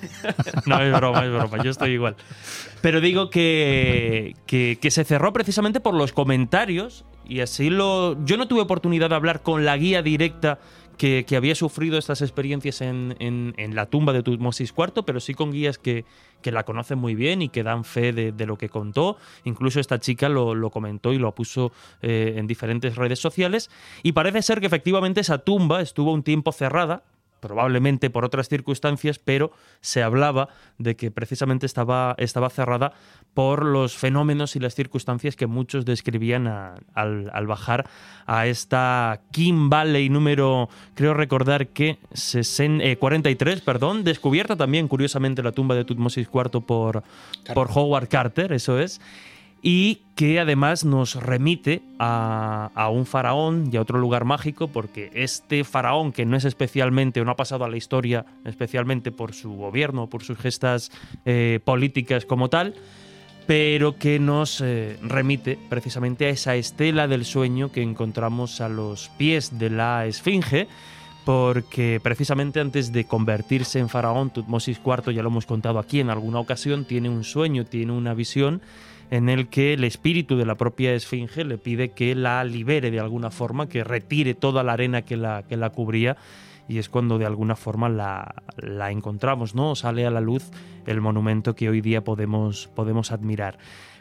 no, 0.65 0.81
es 0.81 0.91
broma, 0.91 1.23
es 1.23 1.31
broma, 1.31 1.63
yo 1.63 1.71
estoy 1.71 1.91
igual. 1.91 2.17
Pero 2.83 2.99
digo 2.99 3.29
que, 3.29 4.32
que, 4.45 4.77
se 4.89 5.03
cerró 5.03 5.33
precisamente 5.33 5.79
por 5.79 5.93
los 5.93 6.13
comentarios 6.13 7.05
y 7.25 7.39
así 7.39 7.69
lo... 7.69 8.23
Yo 8.25 8.37
no 8.37 8.47
tuve 8.47 8.61
oportunidad 8.61 9.09
de 9.09 9.15
hablar 9.15 9.41
con 9.41 9.65
la 9.65 9.77
guía 9.77 10.01
directa 10.01 10.59
que, 10.97 11.25
había 11.35 11.55
sufrido 11.55 11.97
estas 11.97 12.21
experiencias 12.21 12.81
en, 12.81 13.53
la 13.73 13.87
tumba 13.87 14.13
de 14.13 14.21
Tutmosis 14.23 14.73
IV, 14.77 15.03
pero 15.05 15.19
sí 15.19 15.33
con 15.33 15.51
guías 15.51 15.77
que, 15.77 16.05
la 16.43 16.63
conocen 16.63 16.99
muy 16.99 17.15
bien 17.15 17.41
y 17.41 17.49
que 17.49 17.63
dan 17.63 17.83
fe 17.83 18.13
de, 18.13 18.45
lo 18.45 18.57
que 18.57 18.69
contó. 18.69 19.17
Incluso 19.43 19.79
esta 19.79 19.99
chica 19.99 20.29
lo, 20.29 20.55
lo 20.55 20.69
comentó 20.69 21.13
y 21.13 21.17
lo 21.17 21.33
puso 21.33 21.71
eh, 22.01 22.35
en 22.37 22.47
diferentes 22.47 22.95
redes 22.95 23.19
sociales. 23.19 23.69
Y 24.03 24.11
parece 24.11 24.41
ser 24.41 24.59
que 24.59 24.67
efectivamente 24.67 25.21
esa 25.21 25.39
tumba 25.39 25.81
estuvo 25.81 26.13
un 26.13 26.23
tiempo 26.23 26.51
cerrada, 26.51 27.03
probablemente 27.39 28.09
por 28.09 28.23
otras 28.23 28.47
circunstancias, 28.47 29.19
pero 29.19 29.51
se 29.81 30.01
hablaba 30.01 30.47
de 30.77 30.95
que 30.95 31.11
precisamente 31.11 31.65
estaba, 31.65 32.15
estaba 32.17 32.49
cerrada 32.49 32.93
por 33.33 33.65
los 33.65 33.95
fenómenos 33.95 34.55
y 34.55 34.59
las 34.59 34.75
circunstancias 34.75 35.35
que 35.35 35.47
muchos 35.47 35.85
describían 35.85 36.47
al, 36.47 37.47
bajar 37.47 37.89
a 38.25 38.47
esta 38.47 39.21
Kim 39.31 39.69
Valley 39.69 40.09
número, 40.09 40.69
creo 40.95 41.13
recordar 41.13 41.67
que 41.67 41.97
43, 42.99 43.57
eh, 43.57 43.61
perdón, 43.65 44.03
descubierta 44.03 44.55
también 44.55 44.87
curiosamente 44.87 45.43
la 45.43 45.51
tumba 45.51 45.75
de 45.75 45.85
Tutmosis 45.85 46.27
IV 46.33 46.61
por, 46.61 47.03
por 47.53 47.69
Howard 47.73 48.07
Carter, 48.07 48.53
eso 48.53 48.79
es 48.79 49.01
y 49.65 50.01
que 50.15 50.41
además 50.41 50.83
nos 50.83 51.15
remite 51.15 51.81
a, 51.97 52.89
un 52.91 53.05
faraón 53.05 53.69
y 53.71 53.77
a 53.77 53.81
otro 53.81 53.97
lugar 53.97 54.25
mágico, 54.25 54.67
porque 54.67 55.09
este 55.13 55.63
faraón, 55.63 56.11
que 56.11 56.25
no 56.25 56.35
es 56.35 56.43
especialmente 56.43 57.21
o 57.21 57.25
no 57.25 57.31
ha 57.31 57.37
pasado 57.37 57.63
a 57.63 57.69
la 57.69 57.77
historia 57.77 58.25
especialmente 58.43 59.11
por 59.11 59.33
su 59.33 59.53
gobierno, 59.53 60.07
por 60.07 60.21
sus 60.21 60.37
gestas 60.37 60.91
eh, 61.25 61.61
políticas 61.63 62.25
como 62.25 62.49
tal, 62.49 62.75
pero 63.45 63.97
que 63.97 64.19
nos 64.19 64.61
eh, 64.61 64.97
remite 65.01 65.57
precisamente 65.69 66.25
a 66.25 66.29
esa 66.29 66.55
estela 66.55 67.07
del 67.07 67.25
sueño 67.25 67.71
que 67.71 67.81
encontramos 67.81 68.61
a 68.61 68.69
los 68.69 69.09
pies 69.17 69.57
de 69.59 69.69
la 69.69 70.05
Esfinge, 70.05 70.67
porque 71.25 71.99
precisamente 72.01 72.59
antes 72.59 72.91
de 72.91 73.05
convertirse 73.05 73.79
en 73.79 73.89
faraón, 73.89 74.31
Tutmosis 74.31 74.79
IV, 74.85 75.13
ya 75.13 75.23
lo 75.23 75.29
hemos 75.29 75.45
contado 75.45 75.79
aquí 75.79 75.99
en 75.99 76.09
alguna 76.09 76.39
ocasión, 76.39 76.85
tiene 76.85 77.09
un 77.09 77.23
sueño, 77.23 77.65
tiene 77.65 77.91
una 77.93 78.13
visión 78.13 78.61
en 79.11 79.29
el 79.29 79.47
que 79.47 79.73
el 79.73 79.83
espíritu 79.83 80.37
de 80.37 80.45
la 80.45 80.55
propia 80.55 80.93
esfinge 80.93 81.43
le 81.45 81.57
pide 81.57 81.91
que 81.91 82.15
la 82.15 82.43
libere 82.43 82.91
de 82.91 82.99
alguna 82.99 83.29
forma, 83.29 83.69
que 83.69 83.83
retire 83.83 84.33
toda 84.33 84.63
la 84.63 84.73
arena 84.73 85.03
que 85.03 85.17
la, 85.17 85.43
que 85.43 85.57
la 85.57 85.69
cubría 85.69 86.17
y 86.67 86.77
es 86.77 86.89
cuando 86.89 87.17
de 87.17 87.25
alguna 87.25 87.55
forma 87.55 87.89
la, 87.89 88.91
encontramos, 88.91 89.55
¿no? 89.55 89.75
Sale 89.75 90.05
a 90.05 90.11
la 90.11 90.21
luz 90.21 90.51
el 90.85 91.01
monumento 91.01 91.55
que 91.55 91.69
hoy 91.69 91.81
día 91.81 92.03
podemos, 92.03 92.69
podemos 92.75 93.11
admirar. 93.11 93.57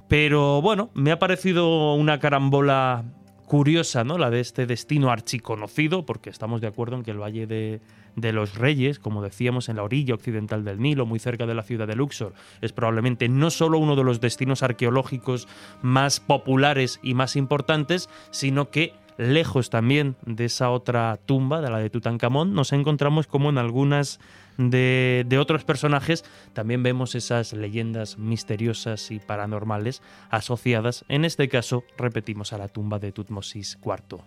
Pero 0.09 0.61
bueno, 0.63 0.91
me 0.95 1.11
ha 1.11 1.19
parecido 1.19 1.95
una 1.95 2.19
carambola 2.19 3.05
curiosa, 3.47 4.05
¿no? 4.05 4.19
La 4.19 4.31
de 4.31 4.41
este 4.41 4.67
destino 4.67 5.11
archiconocido, 5.11 6.07
porque 6.07 6.31
estamos 6.31 6.61
de 6.61 6.69
acuerdo 6.69 6.97
en 6.97 7.03
que 7.03 7.11
el 7.11 7.21
Valle 7.21 7.47
de, 7.47 7.81
de 8.17 8.33
los 8.33 8.55
Reyes, 8.55 8.99
como 8.99 9.23
decíamos, 9.23 9.69
en 9.69 9.77
la 9.77 9.83
orilla 9.83 10.15
occidental 10.15 10.65
del 10.65 10.81
Nilo, 10.81 11.07
muy 11.07 11.19
cerca 11.19 11.47
de 11.47 11.55
la 11.55 11.63
ciudad 11.63 11.87
de 11.87 11.97
Luxor, 11.97 12.35
es 12.61 12.73
probablemente 12.73 13.29
no 13.29 13.51
solo 13.51 13.79
uno 13.79 13.97
de 13.97 14.05
los 14.05 14.21
destinos 14.21 14.63
arqueológicos 14.63 15.49
más 15.83 16.21
populares 16.21 17.01
y 17.03 17.15
más 17.15 17.37
importantes, 17.37 18.09
sino 18.31 18.71
que 18.71 18.95
lejos 19.17 19.71
también 19.71 20.17
de 20.25 20.47
esa 20.47 20.71
otra 20.71 21.19
tumba, 21.25 21.61
de 21.61 21.71
la 21.71 21.79
de 21.79 21.91
Tutankamón, 21.91 22.55
nos 22.55 22.73
encontramos 22.73 23.27
como 23.27 23.51
en 23.51 23.59
algunas 23.59 24.21
de, 24.59 25.25
de, 25.27 25.39
otros 25.39 25.65
personajes 25.65 26.25
también 26.53 26.83
vemos 26.83 27.15
esas 27.15 27.53
leyendas 27.53 28.19
misteriosas 28.19 29.11
y 29.11 29.19
paranormales 29.19 30.03
asociadas, 30.31 31.05
en 31.09 31.25
este 31.25 31.49
caso, 31.49 31.85
repetimos, 31.97 32.53
a 32.53 32.59
la 32.59 32.69
tumba 32.69 32.99
de 32.99 33.13
Tutmosis 33.13 33.79
IV. 33.85 34.23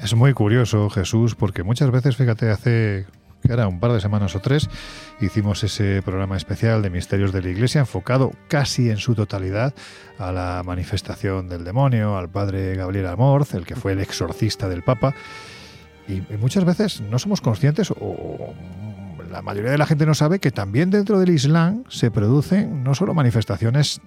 Es 0.00 0.14
muy 0.14 0.32
curioso, 0.32 0.88
Jesús, 0.88 1.34
porque 1.34 1.62
muchas 1.62 1.90
veces, 1.90 2.16
fíjate, 2.16 2.50
hace 2.50 3.06
que 3.48 3.66
un 3.66 3.80
par 3.80 3.92
de 3.92 4.00
semanas 4.00 4.36
o 4.36 4.40
tres, 4.40 4.68
hicimos 5.20 5.64
ese 5.64 6.02
programa 6.02 6.36
especial 6.36 6.82
de 6.82 6.90
Misterios 6.90 7.32
de 7.32 7.42
la 7.42 7.48
Iglesia 7.48 7.80
enfocado 7.80 8.32
casi 8.48 8.90
en 8.90 8.98
su 8.98 9.14
totalidad 9.14 9.74
a 10.18 10.32
la 10.32 10.62
manifestación 10.64 11.48
del 11.48 11.64
demonio, 11.64 12.16
al 12.16 12.28
padre 12.28 12.74
Gabriel 12.74 13.06
Amorz, 13.06 13.54
el 13.54 13.64
que 13.64 13.74
fue 13.74 13.92
el 13.92 14.00
exorcista 14.00 14.68
del 14.68 14.82
Papa. 14.82 15.14
Y, 16.06 16.22
muchas 16.36 16.64
veces 16.64 17.00
no 17.00 17.18
somos 17.18 17.40
conscientes 17.40 17.90
o 17.90 18.54
la 19.30 19.42
mayoría 19.42 19.70
de 19.70 19.78
la 19.78 19.86
gente 19.86 20.06
no 20.06 20.14
sabe 20.14 20.38
que 20.38 20.50
también 20.50 20.90
dentro 20.90 21.18
del 21.18 21.30
Islam 21.30 21.84
se 21.88 22.10
producen 22.10 22.82
no 22.82 22.94
solo 22.94 23.14
manifestaciones 23.14 24.00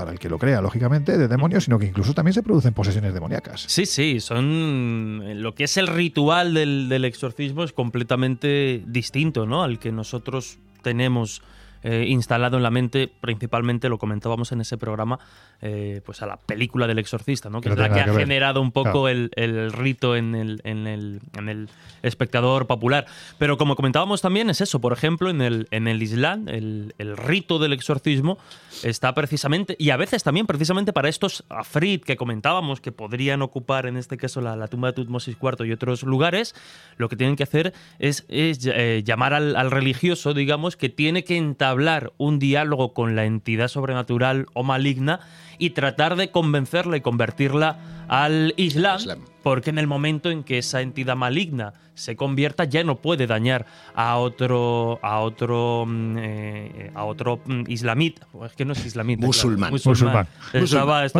para 0.00 0.12
el 0.12 0.18
que 0.18 0.30
lo 0.30 0.38
crea, 0.38 0.62
lógicamente, 0.62 1.18
de 1.18 1.28
demonios, 1.28 1.64
sino 1.64 1.78
que 1.78 1.84
incluso 1.84 2.14
también 2.14 2.32
se 2.32 2.42
producen 2.42 2.72
posesiones 2.72 3.12
demoníacas. 3.12 3.66
Sí, 3.68 3.84
sí, 3.84 4.18
son. 4.18 5.42
Lo 5.42 5.54
que 5.54 5.64
es 5.64 5.76
el 5.76 5.88
ritual 5.88 6.54
del, 6.54 6.88
del 6.88 7.04
exorcismo 7.04 7.64
es 7.64 7.74
completamente 7.74 8.82
distinto, 8.86 9.44
¿no? 9.44 9.62
Al 9.62 9.78
que 9.78 9.92
nosotros 9.92 10.58
tenemos 10.82 11.42
eh, 11.82 12.04
instalado 12.08 12.58
en 12.58 12.62
la 12.62 12.70
mente, 12.70 13.10
principalmente 13.20 13.88
lo 13.88 13.98
comentábamos 13.98 14.52
en 14.52 14.60
ese 14.60 14.76
programa, 14.76 15.18
eh, 15.62 16.02
pues 16.04 16.20
a 16.20 16.26
la 16.26 16.36
película 16.36 16.86
del 16.86 16.98
exorcista, 16.98 17.48
¿no? 17.48 17.60
que, 17.60 17.70
es 17.70 17.76
la 17.76 17.90
que, 17.90 18.00
ha 18.00 18.12
generado 18.12 18.60
un 18.60 18.70
poco 18.70 19.08
el, 19.08 19.30
rito 19.72 20.14
en 20.14 20.34
el, 20.34 20.60
en, 20.64 20.86
el, 20.86 21.20
en 21.38 21.48
el, 21.48 21.68
espectador 22.02 22.66
popular. 22.66 23.06
Pero 23.38 23.58
como 23.58 23.76
comentábamos 23.76 24.22
también, 24.22 24.50
es 24.50 24.60
eso, 24.60 24.80
por 24.80 24.92
ejemplo, 24.92 25.30
en 25.30 25.40
el, 25.42 25.68
en 25.70 25.88
el 25.88 26.02
Islam, 26.02 26.48
el, 26.48 26.92
rito 27.16 27.58
del 27.58 27.72
exorcismo 27.72 28.38
está 28.82 29.14
precisamente, 29.14 29.76
y 29.78 29.90
a 29.90 29.96
veces 29.96 30.22
también 30.22 30.46
precisamente 30.46 30.92
para 30.92 31.08
estos 31.08 31.44
afrit 31.48 32.04
que 32.04 32.16
comentábamos, 32.16 32.80
que 32.80 32.92
podrían 32.92 33.42
ocupar 33.42 33.86
en 33.86 33.96
este 33.96 34.16
caso 34.16 34.40
la, 34.40 34.68
tumba 34.68 34.88
de 34.88 34.94
Tutmosis 34.94 35.36
IV 35.40 35.66
y 35.66 35.72
otros 35.72 36.02
lugares, 36.02 36.54
lo 36.96 37.08
que 37.08 37.16
tienen 37.16 37.36
que 37.36 37.42
hacer 37.42 37.72
es, 37.98 38.24
eh, 38.28 39.02
llamar 39.04 39.34
al, 39.34 39.56
al 39.56 39.70
religioso, 39.70 40.34
digamos, 40.34 40.76
que 40.76 40.88
tiene 40.88 41.24
que 41.24 41.36
entablar 41.70 42.02
hablar 42.02 42.12
un 42.18 42.38
diálogo 42.40 42.92
con 42.92 43.14
la 43.14 43.24
entidad 43.24 43.68
sobrenatural 43.68 44.46
o 44.54 44.64
maligna 44.64 45.20
y 45.56 45.70
tratar 45.70 46.16
de 46.16 46.30
convencerla 46.30 46.96
y 46.96 47.00
convertirla 47.00 47.78
al 48.10 48.54
Islam, 48.56 48.98
porque 49.44 49.70
en 49.70 49.78
el 49.78 49.86
momento 49.86 50.32
en 50.32 50.42
que 50.42 50.58
esa 50.58 50.80
entidad 50.80 51.14
maligna 51.14 51.74
se 51.94 52.16
convierta 52.16 52.64
ya 52.64 52.82
no 52.82 52.96
puede 52.96 53.26
dañar 53.26 53.66
a 53.94 54.16
otro 54.16 54.98
a 55.02 55.20
otro 55.20 55.84
mm, 55.86 56.16
eh, 56.18 56.90
a 56.94 57.04
otro 57.04 57.40
mm, 57.44 57.64
islamita, 57.68 58.26
es 58.46 58.52
que 58.52 58.64
no 58.64 58.72
es 58.72 58.84
islamita, 58.84 59.24
musulmán. 59.24 59.70
musulmán. 59.70 60.26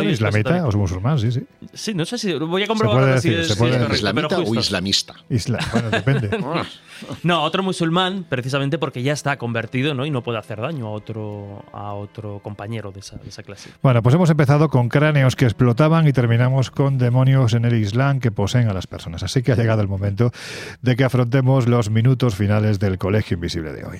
islamita 0.09 0.67
o 0.67 0.71
musulmán, 0.77 1.19
sí, 1.19 1.31
sí. 1.31 1.41
Sí, 1.73 1.93
no 1.93 2.03
sé 2.03 2.17
si 2.17 2.33
voy 2.33 2.63
a 2.63 2.67
comprobar 2.67 3.21
si 3.21 3.33
es, 3.33 3.51
islamita 3.51 4.39
o 4.39 4.55
islamista. 4.55 5.15
bueno, 5.71 5.89
depende. 5.91 6.29
no, 7.23 7.43
otro 7.43 7.63
musulmán, 7.63 8.25
precisamente 8.27 8.77
porque 8.77 9.03
ya 9.03 9.13
está 9.13 9.37
convertido, 9.37 9.93
¿no? 9.93 10.05
Y 10.05 10.11
no 10.11 10.23
puede 10.23 10.39
hacer 10.39 10.59
daño 10.59 10.87
a 10.87 10.91
otro 10.91 11.63
a 11.73 11.93
otro 11.93 12.39
compañero 12.39 12.91
de 12.91 13.01
esa, 13.01 13.17
de 13.17 13.29
esa 13.29 13.43
clase. 13.43 13.69
Bueno, 13.81 14.01
pues 14.01 14.15
hemos 14.15 14.29
empezado 14.29 14.69
con 14.69 14.89
cráneos 14.89 15.35
que 15.35 15.45
explotaban 15.45 16.07
y 16.07 16.13
terminamos 16.13 16.71
con 16.81 16.97
demonios 16.97 17.53
en 17.53 17.65
el 17.65 17.75
Islam 17.75 18.19
que 18.19 18.31
poseen 18.31 18.67
a 18.67 18.73
las 18.73 18.87
personas. 18.87 19.21
Así 19.21 19.43
que 19.43 19.51
ha 19.51 19.55
llegado 19.55 19.83
el 19.83 19.87
momento 19.87 20.31
de 20.81 20.95
que 20.95 21.03
afrontemos 21.03 21.67
los 21.67 21.91
minutos 21.91 22.33
finales 22.33 22.79
del 22.79 22.97
Colegio 22.97 23.35
Invisible 23.35 23.71
de 23.71 23.85
hoy. 23.85 23.99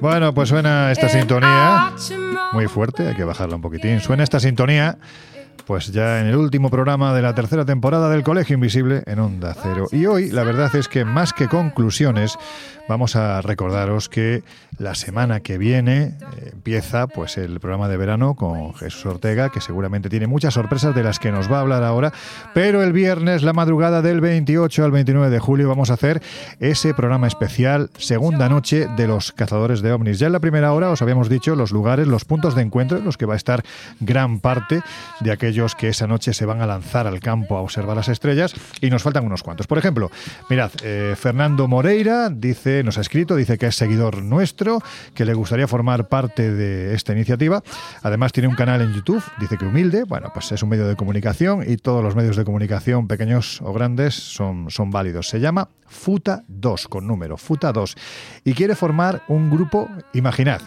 Bueno, 0.00 0.32
pues 0.32 0.48
suena 0.48 0.90
esta 0.90 1.10
sintonía 1.10 1.92
muy 2.54 2.68
fuerte, 2.68 3.06
hay 3.06 3.14
que 3.14 3.24
bajarla 3.24 3.56
un 3.56 3.60
poquitín. 3.60 4.00
Suena 4.00 4.24
esta 4.24 4.40
sintonía 4.40 4.96
pues 5.68 5.92
ya 5.92 6.22
en 6.22 6.28
el 6.28 6.36
último 6.36 6.70
programa 6.70 7.12
de 7.12 7.20
la 7.20 7.34
tercera 7.34 7.66
temporada 7.66 8.08
del 8.08 8.22
Colegio 8.22 8.54
Invisible 8.54 9.02
en 9.04 9.18
Onda 9.18 9.54
Cero. 9.62 9.86
Y 9.92 10.06
hoy 10.06 10.30
la 10.30 10.42
verdad 10.42 10.74
es 10.74 10.88
que 10.88 11.04
más 11.04 11.34
que 11.34 11.46
conclusiones, 11.46 12.38
vamos 12.88 13.16
a 13.16 13.42
recordaros 13.42 14.08
que 14.08 14.42
la 14.78 14.94
semana 14.94 15.40
que 15.40 15.58
viene 15.58 16.14
eh, 16.38 16.52
empieza 16.54 17.06
pues 17.06 17.36
el 17.36 17.60
programa 17.60 17.86
de 17.88 17.98
verano 17.98 18.34
con 18.34 18.72
Jesús 18.76 19.04
Ortega, 19.04 19.50
que 19.50 19.60
seguramente 19.60 20.08
tiene 20.08 20.26
muchas 20.26 20.54
sorpresas 20.54 20.94
de 20.94 21.02
las 21.02 21.18
que 21.18 21.32
nos 21.32 21.52
va 21.52 21.58
a 21.58 21.60
hablar 21.60 21.84
ahora, 21.84 22.14
pero 22.54 22.82
el 22.82 22.94
viernes, 22.94 23.42
la 23.42 23.52
madrugada 23.52 24.00
del 24.00 24.22
28 24.22 24.86
al 24.86 24.90
29 24.90 25.28
de 25.28 25.38
julio, 25.38 25.68
vamos 25.68 25.90
a 25.90 25.94
hacer 25.94 26.22
ese 26.60 26.94
programa 26.94 27.26
especial, 27.26 27.90
segunda 27.98 28.48
noche 28.48 28.88
de 28.96 29.06
los 29.06 29.32
cazadores 29.32 29.82
de 29.82 29.92
ovnis. 29.92 30.18
Ya 30.18 30.28
en 30.28 30.32
la 30.32 30.40
primera 30.40 30.72
hora 30.72 30.88
os 30.88 31.02
habíamos 31.02 31.28
dicho 31.28 31.54
los 31.56 31.72
lugares, 31.72 32.06
los 32.06 32.24
puntos 32.24 32.54
de 32.54 32.62
encuentro 32.62 32.96
en 32.96 33.04
los 33.04 33.18
que 33.18 33.26
va 33.26 33.34
a 33.34 33.36
estar 33.36 33.62
gran 34.00 34.40
parte 34.40 34.80
de 35.20 35.30
aquellos 35.30 35.57
que 35.58 35.88
esa 35.88 36.06
noche 36.06 36.32
se 36.34 36.46
van 36.46 36.62
a 36.62 36.66
lanzar 36.66 37.08
al 37.08 37.18
campo 37.18 37.56
a 37.56 37.60
observar 37.60 37.96
las 37.96 38.08
estrellas 38.08 38.54
y 38.80 38.90
nos 38.90 39.02
faltan 39.02 39.26
unos 39.26 39.42
cuantos. 39.42 39.66
Por 39.66 39.76
ejemplo, 39.76 40.10
mirad, 40.48 40.70
eh, 40.84 41.14
Fernando 41.16 41.66
Moreira 41.66 42.30
dice 42.30 42.84
nos 42.84 42.96
ha 42.96 43.00
escrito, 43.00 43.34
dice 43.34 43.58
que 43.58 43.66
es 43.66 43.74
seguidor 43.74 44.22
nuestro, 44.22 44.80
que 45.14 45.24
le 45.24 45.34
gustaría 45.34 45.66
formar 45.66 46.08
parte 46.08 46.52
de 46.52 46.94
esta 46.94 47.12
iniciativa. 47.12 47.62
Además 48.02 48.32
tiene 48.32 48.48
un 48.48 48.54
canal 48.54 48.80
en 48.82 48.92
YouTube, 48.94 49.22
dice 49.40 49.58
que 49.58 49.64
humilde, 49.64 50.04
bueno, 50.04 50.30
pues 50.32 50.52
es 50.52 50.62
un 50.62 50.68
medio 50.68 50.86
de 50.86 50.94
comunicación 50.94 51.64
y 51.66 51.76
todos 51.76 52.04
los 52.04 52.14
medios 52.14 52.36
de 52.36 52.44
comunicación, 52.44 53.08
pequeños 53.08 53.60
o 53.62 53.72
grandes, 53.72 54.14
son, 54.14 54.70
son 54.70 54.90
válidos. 54.90 55.28
Se 55.28 55.40
llama 55.40 55.70
Futa 55.86 56.44
2, 56.46 56.86
con 56.86 57.06
número, 57.06 57.36
Futa 57.36 57.72
2, 57.72 57.96
y 58.44 58.54
quiere 58.54 58.76
formar 58.76 59.22
un 59.26 59.50
grupo, 59.50 59.88
imaginad, 60.12 60.60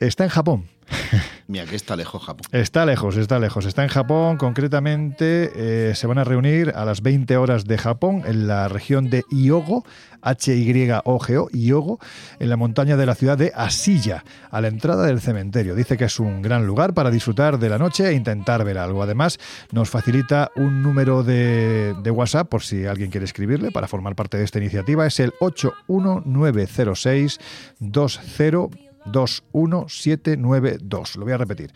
está 0.00 0.24
en 0.24 0.30
Japón, 0.30 0.68
Mira, 1.46 1.66
que 1.66 1.76
está 1.76 1.94
lejos 1.94 2.22
Japón. 2.22 2.46
Está 2.52 2.86
lejos, 2.86 3.16
está 3.16 3.38
lejos. 3.38 3.66
Está 3.66 3.82
en 3.82 3.90
Japón, 3.90 4.38
concretamente 4.38 5.50
eh, 5.54 5.94
se 5.94 6.06
van 6.06 6.16
a 6.18 6.24
reunir 6.24 6.72
a 6.74 6.86
las 6.86 7.02
20 7.02 7.36
horas 7.36 7.66
de 7.66 7.76
Japón 7.76 8.22
en 8.24 8.46
la 8.46 8.68
región 8.68 9.10
de 9.10 9.24
Hyogo, 9.30 9.84
H-Y-O-G-O, 10.22 11.48
Hyogo, 11.50 11.98
en 12.38 12.48
la 12.48 12.56
montaña 12.56 12.96
de 12.96 13.04
la 13.04 13.14
ciudad 13.14 13.36
de 13.36 13.52
Asilla, 13.54 14.24
a 14.50 14.62
la 14.62 14.68
entrada 14.68 15.04
del 15.04 15.20
cementerio. 15.20 15.74
Dice 15.74 15.98
que 15.98 16.04
es 16.04 16.18
un 16.18 16.40
gran 16.40 16.66
lugar 16.66 16.94
para 16.94 17.10
disfrutar 17.10 17.58
de 17.58 17.68
la 17.68 17.76
noche 17.76 18.08
e 18.08 18.14
intentar 18.14 18.64
ver 18.64 18.78
algo. 18.78 19.02
Además, 19.02 19.38
nos 19.70 19.90
facilita 19.90 20.50
un 20.56 20.82
número 20.82 21.22
de, 21.22 21.94
WhatsApp 22.14 22.48
por 22.48 22.62
si 22.62 22.86
alguien 22.86 23.10
quiere 23.10 23.26
escribirle 23.26 23.70
para 23.70 23.86
formar 23.86 24.14
parte 24.14 24.38
de 24.38 24.44
esta 24.44 24.58
iniciativa. 24.58 25.06
Es 25.06 25.20
el 25.20 25.34
81906 25.40 27.38
20 27.80 28.83
21792. 29.06 31.16
Lo 31.16 31.24
voy 31.24 31.32
a 31.32 31.38
repetir. 31.38 31.72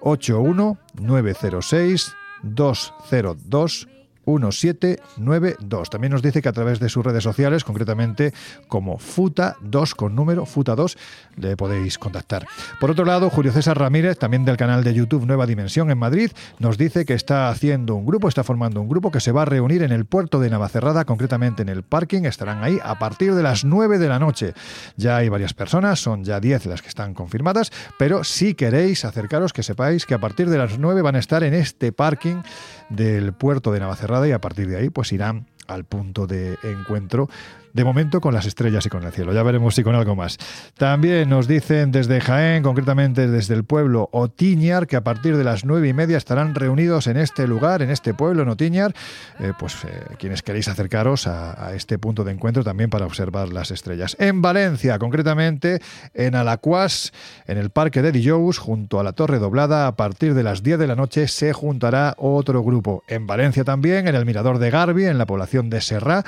81906 0.00 2.14
202 2.42 3.88
1792. 4.26 5.90
También 5.90 6.12
nos 6.12 6.22
dice 6.22 6.42
que 6.42 6.48
a 6.48 6.52
través 6.52 6.80
de 6.80 6.88
sus 6.88 7.04
redes 7.04 7.24
sociales, 7.24 7.64
concretamente 7.64 8.32
como 8.68 8.98
Futa2 8.98 9.94
con 9.94 10.14
número, 10.14 10.46
Futa2, 10.46 10.96
le 11.36 11.56
podéis 11.56 11.98
contactar. 11.98 12.46
Por 12.80 12.90
otro 12.90 13.04
lado, 13.04 13.30
Julio 13.30 13.52
César 13.52 13.78
Ramírez, 13.78 14.18
también 14.18 14.44
del 14.44 14.56
canal 14.56 14.84
de 14.84 14.94
YouTube 14.94 15.26
Nueva 15.26 15.46
Dimensión 15.46 15.90
en 15.90 15.98
Madrid, 15.98 16.30
nos 16.58 16.78
dice 16.78 17.04
que 17.04 17.14
está 17.14 17.48
haciendo 17.48 17.94
un 17.94 18.06
grupo, 18.06 18.28
está 18.28 18.44
formando 18.44 18.80
un 18.80 18.88
grupo 18.88 19.10
que 19.10 19.20
se 19.20 19.32
va 19.32 19.42
a 19.42 19.46
reunir 19.46 19.82
en 19.82 19.92
el 19.92 20.04
puerto 20.04 20.40
de 20.40 20.50
Navacerrada, 20.50 21.04
concretamente 21.04 21.62
en 21.62 21.68
el 21.68 21.82
parking. 21.82 22.24
Estarán 22.24 22.62
ahí 22.62 22.78
a 22.82 22.98
partir 22.98 23.34
de 23.34 23.42
las 23.42 23.64
9 23.64 23.98
de 23.98 24.08
la 24.08 24.18
noche. 24.18 24.54
Ya 24.96 25.16
hay 25.16 25.28
varias 25.28 25.54
personas, 25.54 26.00
son 26.00 26.24
ya 26.24 26.40
10 26.40 26.66
las 26.66 26.82
que 26.82 26.88
están 26.88 27.14
confirmadas, 27.14 27.70
pero 27.98 28.24
si 28.24 28.54
queréis 28.54 29.04
acercaros, 29.04 29.52
que 29.52 29.62
sepáis 29.62 30.06
que 30.06 30.14
a 30.14 30.18
partir 30.18 30.50
de 30.50 30.58
las 30.58 30.78
9 30.78 31.02
van 31.02 31.16
a 31.16 31.18
estar 31.18 31.42
en 31.42 31.54
este 31.54 31.92
parking 31.92 32.42
del 32.90 33.32
puerto 33.32 33.72
de 33.72 33.80
Navacerrada 33.80 34.28
y 34.28 34.32
a 34.32 34.40
partir 34.40 34.68
de 34.68 34.76
ahí 34.76 34.90
pues 34.90 35.12
irán 35.12 35.46
al 35.70 35.84
punto 35.84 36.26
de 36.26 36.58
encuentro 36.62 37.28
de 37.72 37.84
momento 37.84 38.20
con 38.20 38.34
las 38.34 38.46
estrellas 38.46 38.84
y 38.86 38.88
con 38.88 39.04
el 39.04 39.12
cielo. 39.12 39.32
Ya 39.32 39.42
veremos 39.42 39.74
si 39.74 39.82
con 39.82 39.94
algo 39.94 40.16
más. 40.16 40.38
También 40.76 41.28
nos 41.28 41.46
dicen 41.46 41.92
desde 41.92 42.20
Jaén, 42.20 42.62
concretamente 42.62 43.28
desde 43.28 43.54
el 43.54 43.64
pueblo 43.64 44.08
Otiñar, 44.12 44.86
que 44.86 44.96
a 44.96 45.04
partir 45.04 45.36
de 45.36 45.44
las 45.44 45.64
nueve 45.64 45.88
y 45.88 45.92
media 45.92 46.16
estarán 46.16 46.54
reunidos 46.54 47.06
en 47.06 47.16
este 47.16 47.46
lugar, 47.46 47.82
en 47.82 47.90
este 47.90 48.14
pueblo, 48.14 48.42
en 48.42 48.48
Otiñar. 48.48 48.94
Eh, 49.38 49.52
pues 49.58 49.76
eh, 49.84 50.16
quienes 50.18 50.42
queréis 50.42 50.68
acercaros 50.68 51.26
a, 51.26 51.74
este 51.74 51.98
punto 51.98 52.24
de 52.24 52.32
encuentro 52.32 52.64
también 52.64 52.90
para 52.90 53.06
observar 53.06 53.52
las 53.52 53.70
estrellas. 53.70 54.16
En 54.18 54.42
Valencia, 54.42 54.98
concretamente 54.98 55.80
en 56.14 56.34
Alacuas, 56.34 57.12
en 57.46 57.58
el 57.58 57.70
parque 57.70 58.02
de 58.02 58.12
Dijous, 58.12 58.58
junto 58.58 58.98
a 58.98 59.04
la 59.04 59.12
Torre 59.12 59.38
Doblada, 59.38 59.86
a 59.86 59.94
partir 59.94 60.34
de 60.34 60.42
las 60.42 60.62
10 60.62 60.78
de 60.78 60.86
la 60.86 60.96
noche 60.96 61.28
se 61.28 61.52
juntará 61.52 62.14
otro 62.18 62.62
grupo. 62.62 63.04
En 63.06 63.26
Valencia 63.26 63.62
también, 63.62 64.08
en 64.08 64.14
el 64.14 64.26
Mirador 64.26 64.58
de 64.58 64.70
Garbi, 64.70 65.04
en 65.04 65.18
la 65.18 65.26
población 65.26 65.59
de 65.68 65.80
Serra, 65.80 66.24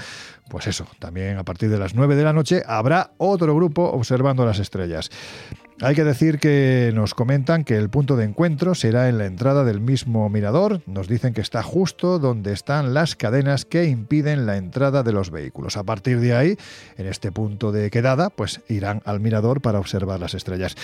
pues 0.50 0.66
eso, 0.66 0.86
también 0.98 1.38
a 1.38 1.44
partir 1.44 1.70
de 1.70 1.78
las 1.78 1.94
9 1.94 2.14
de 2.16 2.24
la 2.24 2.32
noche 2.32 2.62
habrá 2.66 3.12
otro 3.16 3.54
grupo 3.54 3.84
observando 3.84 4.44
las 4.44 4.58
estrellas. 4.58 5.10
Hay 5.84 5.96
que 5.96 6.04
decir 6.04 6.38
que 6.38 6.92
nos 6.94 7.12
comentan 7.12 7.64
que 7.64 7.76
el 7.76 7.90
punto 7.90 8.14
de 8.14 8.24
encuentro 8.24 8.76
será 8.76 9.08
en 9.08 9.18
la 9.18 9.26
entrada 9.26 9.64
del 9.64 9.80
mismo 9.80 10.28
mirador. 10.28 10.80
Nos 10.86 11.08
dicen 11.08 11.34
que 11.34 11.40
está 11.40 11.64
justo 11.64 12.20
donde 12.20 12.52
están 12.52 12.94
las 12.94 13.16
cadenas 13.16 13.64
que 13.64 13.86
impiden 13.86 14.46
la 14.46 14.58
entrada 14.58 15.02
de 15.02 15.10
los 15.10 15.32
vehículos. 15.32 15.76
A 15.76 15.82
partir 15.82 16.20
de 16.20 16.36
ahí, 16.36 16.56
en 16.98 17.08
este 17.08 17.32
punto 17.32 17.72
de 17.72 17.90
quedada, 17.90 18.30
pues 18.30 18.60
irán 18.68 19.02
al 19.04 19.18
mirador 19.18 19.60
para 19.60 19.80
observar 19.80 20.20
las 20.20 20.34
estrellas. 20.34 20.76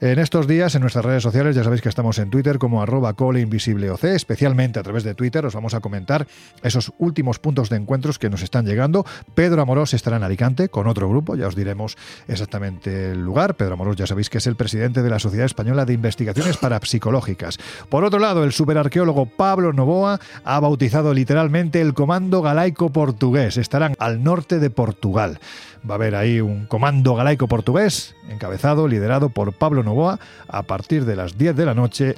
En 0.00 0.18
estos 0.18 0.46
días, 0.46 0.74
en 0.74 0.80
nuestras 0.80 1.04
redes 1.04 1.22
sociales, 1.22 1.54
ya 1.54 1.62
sabéis 1.62 1.82
que 1.82 1.90
estamos 1.90 2.18
en 2.18 2.30
Twitter 2.30 2.56
como 2.56 2.80
arroba 2.80 3.12
coleinvisibleoc, 3.12 4.04
especialmente 4.04 4.78
a 4.78 4.82
través 4.82 5.04
de 5.04 5.14
Twitter 5.14 5.44
os 5.44 5.54
vamos 5.54 5.74
a 5.74 5.80
comentar 5.80 6.26
esos 6.62 6.94
últimos 6.96 7.38
puntos 7.38 7.68
de 7.68 7.76
encuentros 7.76 8.18
que 8.18 8.30
nos 8.30 8.40
están 8.40 8.64
llegando. 8.64 9.04
Pedro 9.34 9.60
Amorós 9.60 9.92
estará 9.92 10.16
en 10.16 10.22
Alicante 10.22 10.70
con 10.70 10.86
otro 10.86 11.10
grupo, 11.10 11.36
ya 11.36 11.46
os 11.46 11.56
diremos 11.56 11.98
exactamente 12.26 13.10
el 13.10 13.22
lugar. 13.22 13.54
Pedro 13.56 13.74
Amorós 13.74 13.96
ya 13.96 14.06
sabéis 14.06 14.30
que 14.30 14.38
es 14.38 14.45
el 14.46 14.56
presidente 14.56 15.02
de 15.02 15.10
la 15.10 15.18
Sociedad 15.18 15.46
Española 15.46 15.84
de 15.84 15.94
Investigaciones 15.94 16.56
Parapsicológicas. 16.56 17.58
Por 17.88 18.04
otro 18.04 18.18
lado, 18.18 18.44
el 18.44 18.52
superarqueólogo 18.52 19.26
Pablo 19.26 19.72
Novoa 19.72 20.20
ha 20.44 20.60
bautizado 20.60 21.14
literalmente 21.14 21.80
el 21.80 21.94
Comando 21.94 22.42
Galaico 22.42 22.90
Portugués. 22.90 23.56
Estarán 23.56 23.94
al 23.98 24.22
norte 24.22 24.58
de 24.58 24.70
Portugal. 24.70 25.38
Va 25.88 25.94
a 25.94 25.96
haber 25.96 26.14
ahí 26.14 26.40
un 26.40 26.66
comando 26.66 27.14
galaico 27.14 27.46
portugués, 27.46 28.16
encabezado, 28.28 28.88
liderado 28.88 29.28
por 29.28 29.52
Pablo 29.52 29.84
Novoa, 29.84 30.18
a 30.48 30.62
partir 30.62 31.04
de 31.04 31.14
las 31.14 31.38
10 31.38 31.54
de 31.54 31.66
la 31.66 31.74
noche. 31.74 32.14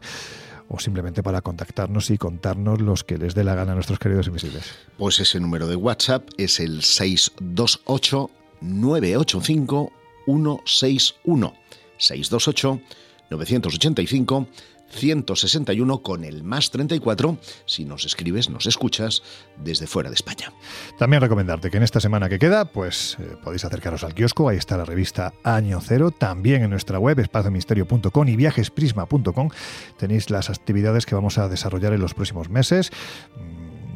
o 0.68 0.80
simplemente 0.80 1.22
para 1.22 1.41
contactarnos 1.41 2.10
y 2.11 2.18
contarnos 2.18 2.80
los 2.80 3.03
que 3.03 3.18
les 3.18 3.36
dé 3.36 3.44
la 3.44 3.56
gana 3.56 3.73
a 3.73 3.76
nuestros 3.76 3.99
queridos 3.99 4.28
invisibles. 4.28 4.73
Pues 4.98 5.19
ese 5.19 5.40
número 5.40 5.68
de 5.68 5.76
WhatsApp 5.76 6.23
es 6.38 6.60
el 6.60 6.82
628 6.82 8.30
985 8.61 9.91
161 10.26 11.53
628 11.98 12.82
985 13.30 14.48
161 14.92 16.02
con 16.02 16.24
el 16.24 16.44
más 16.44 16.72
34 16.72 17.38
si 17.66 17.86
nos 17.86 18.06
escribes, 18.06 18.50
nos 18.50 18.66
escuchas 18.66 19.24
desde 19.58 19.88
fuera 19.88 20.10
de 20.10 20.16
España. 20.16 20.54
También 20.98 21.22
recomendarte 21.22 21.70
que 21.70 21.78
en 21.78 21.84
esta 21.84 22.00
semana 22.00 22.30
que 22.30 22.40
queda, 22.40 22.66
pues 22.66 23.18
eh, 23.20 23.38
podéis 23.44 23.66
acercaros 23.66 24.04
al 24.04 24.14
kiosco, 24.14 24.50
ahí 24.50 24.58
está 24.58 24.78
la 24.78 24.86
revista 24.86 25.34
Año 25.44 25.80
Cero, 25.82 26.12
también 26.12 26.64
en 26.64 26.70
nuestra 26.70 27.00
web 27.00 27.20
espaciomisterio.com 27.20 28.28
y 28.28 28.36
viajesprisma.com 28.36 29.50
tenéis 29.98 30.30
las 30.30 30.50
actividades 30.50 31.06
que 31.06 31.16
vamos 31.16 31.38
a 31.38 31.48
desarrollar 31.48 31.94
en 31.94 32.02
los 32.02 32.14
próximos 32.14 32.50
meses 32.50 32.92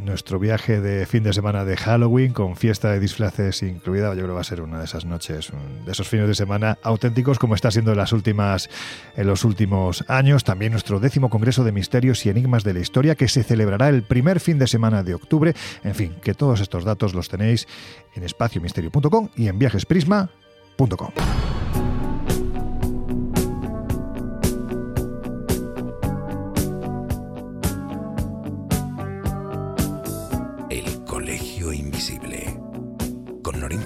nuestro 0.05 0.39
viaje 0.39 0.79
de 0.79 1.05
fin 1.05 1.23
de 1.23 1.33
semana 1.33 1.65
de 1.65 1.75
Halloween 1.75 2.31
con 2.31 2.55
fiesta 2.55 2.91
de 2.91 2.99
disfraces 2.99 3.63
incluida. 3.63 4.09
Yo 4.09 4.21
creo 4.21 4.27
que 4.27 4.33
va 4.33 4.41
a 4.41 4.45
ser 4.45 4.61
una 4.61 4.79
de 4.79 4.85
esas 4.85 5.05
noches, 5.05 5.51
de 5.85 5.91
esos 5.91 6.07
fines 6.07 6.27
de 6.27 6.35
semana 6.35 6.77
auténticos 6.83 7.39
como 7.39 7.55
está 7.55 7.71
siendo 7.71 7.91
en 7.91 7.97
las 7.97 8.13
últimas 8.13 8.69
en 9.15 9.27
los 9.27 9.43
últimos 9.43 10.05
años. 10.07 10.43
También 10.43 10.71
nuestro 10.71 10.99
décimo 10.99 11.29
congreso 11.29 11.63
de 11.63 11.71
misterios 11.71 12.25
y 12.25 12.29
enigmas 12.29 12.63
de 12.63 12.73
la 12.73 12.79
historia 12.79 13.15
que 13.15 13.27
se 13.27 13.43
celebrará 13.43 13.89
el 13.89 14.03
primer 14.03 14.39
fin 14.39 14.59
de 14.59 14.67
semana 14.67 15.03
de 15.03 15.15
octubre. 15.15 15.53
En 15.83 15.95
fin, 15.95 16.15
que 16.21 16.33
todos 16.33 16.61
estos 16.61 16.83
datos 16.83 17.13
los 17.13 17.27
tenéis 17.27 17.67
en 18.13 18.23
espaciomisterio.com 18.23 19.29
y 19.35 19.47
en 19.47 19.59
viajesprisma.com. 19.59 21.11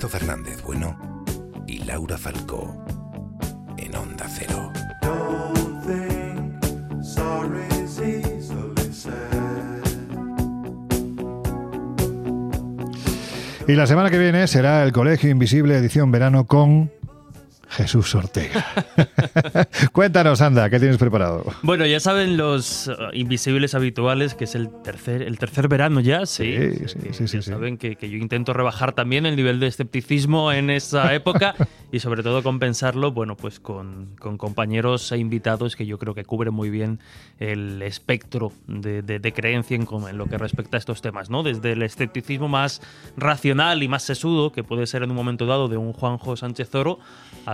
Fernández 0.07 0.61
Bueno 0.63 0.97
y 1.67 1.79
Laura 1.79 2.17
Falcó 2.17 2.85
en 3.77 3.95
Onda 3.95 4.27
Cero. 4.29 4.71
Y 13.67 13.75
la 13.75 13.85
semana 13.85 14.09
que 14.09 14.17
viene 14.17 14.47
será 14.47 14.83
el 14.83 14.91
Colegio 14.91 15.29
Invisible 15.29 15.75
edición 15.75 16.11
verano 16.11 16.45
con 16.45 16.91
Jesús 17.69 18.15
Ortega. 18.15 18.65
Cuéntanos, 19.91 20.41
anda, 20.41 20.69
¿qué 20.69 20.79
tienes 20.79 20.97
preparado? 20.97 21.45
Bueno, 21.61 21.85
ya 21.85 21.99
saben 21.99 22.35
los 22.35 22.87
uh, 22.87 23.13
invisibles 23.13 23.75
habituales, 23.75 24.33
que 24.33 24.45
es 24.45 24.55
el 24.55 24.69
tercer, 24.81 25.21
el 25.21 25.37
tercer 25.37 25.67
verano 25.67 25.99
ya, 25.99 26.25
sí. 26.25 26.55
Sí, 27.11 27.27
sí, 27.27 27.41
Saben 27.41 27.77
que, 27.77 27.95
yo 27.95 28.17
intento 28.17 28.53
rebajar 28.53 28.93
también 28.93 29.25
el 29.25 29.35
nivel 29.35 29.59
de 29.59 29.67
escepticismo 29.67 30.51
en 30.51 30.71
esa 30.71 31.13
época 31.13 31.53
y 31.91 31.99
sobre 31.99 32.23
todo 32.23 32.41
compensarlo, 32.41 33.11
bueno, 33.11 33.37
pues 33.37 33.59
con, 33.59 34.15
compañeros 34.15 35.11
e 35.11 35.17
invitados 35.17 35.75
que 35.75 35.85
yo 35.85 35.99
creo 35.99 36.15
que 36.15 36.25
cubren 36.25 36.53
muy 36.53 36.69
bien 36.69 36.99
el 37.37 37.81
espectro 37.83 38.51
de, 38.67 39.33
creencia 39.35 39.75
en, 39.75 39.87
en, 40.09 40.17
lo 40.17 40.25
que 40.25 40.37
respecta 40.37 40.77
a 40.77 40.79
estos 40.79 41.01
temas, 41.01 41.29
¿no? 41.29 41.43
Desde 41.43 41.73
el 41.73 41.83
escepticismo 41.83 42.47
más 42.47 42.81
racional 43.15 43.83
y 43.83 43.87
más 43.87 44.03
sesudo, 44.03 44.51
que 44.51 44.63
puede 44.63 44.87
ser 44.87 45.03
en 45.03 45.11
un 45.11 45.15
momento 45.15 45.45
dado 45.45 45.67
de 45.67 45.77
un 45.77 45.93
Juanjo 45.93 46.35
Sánchez 46.35 46.73
Oro, 46.73 46.99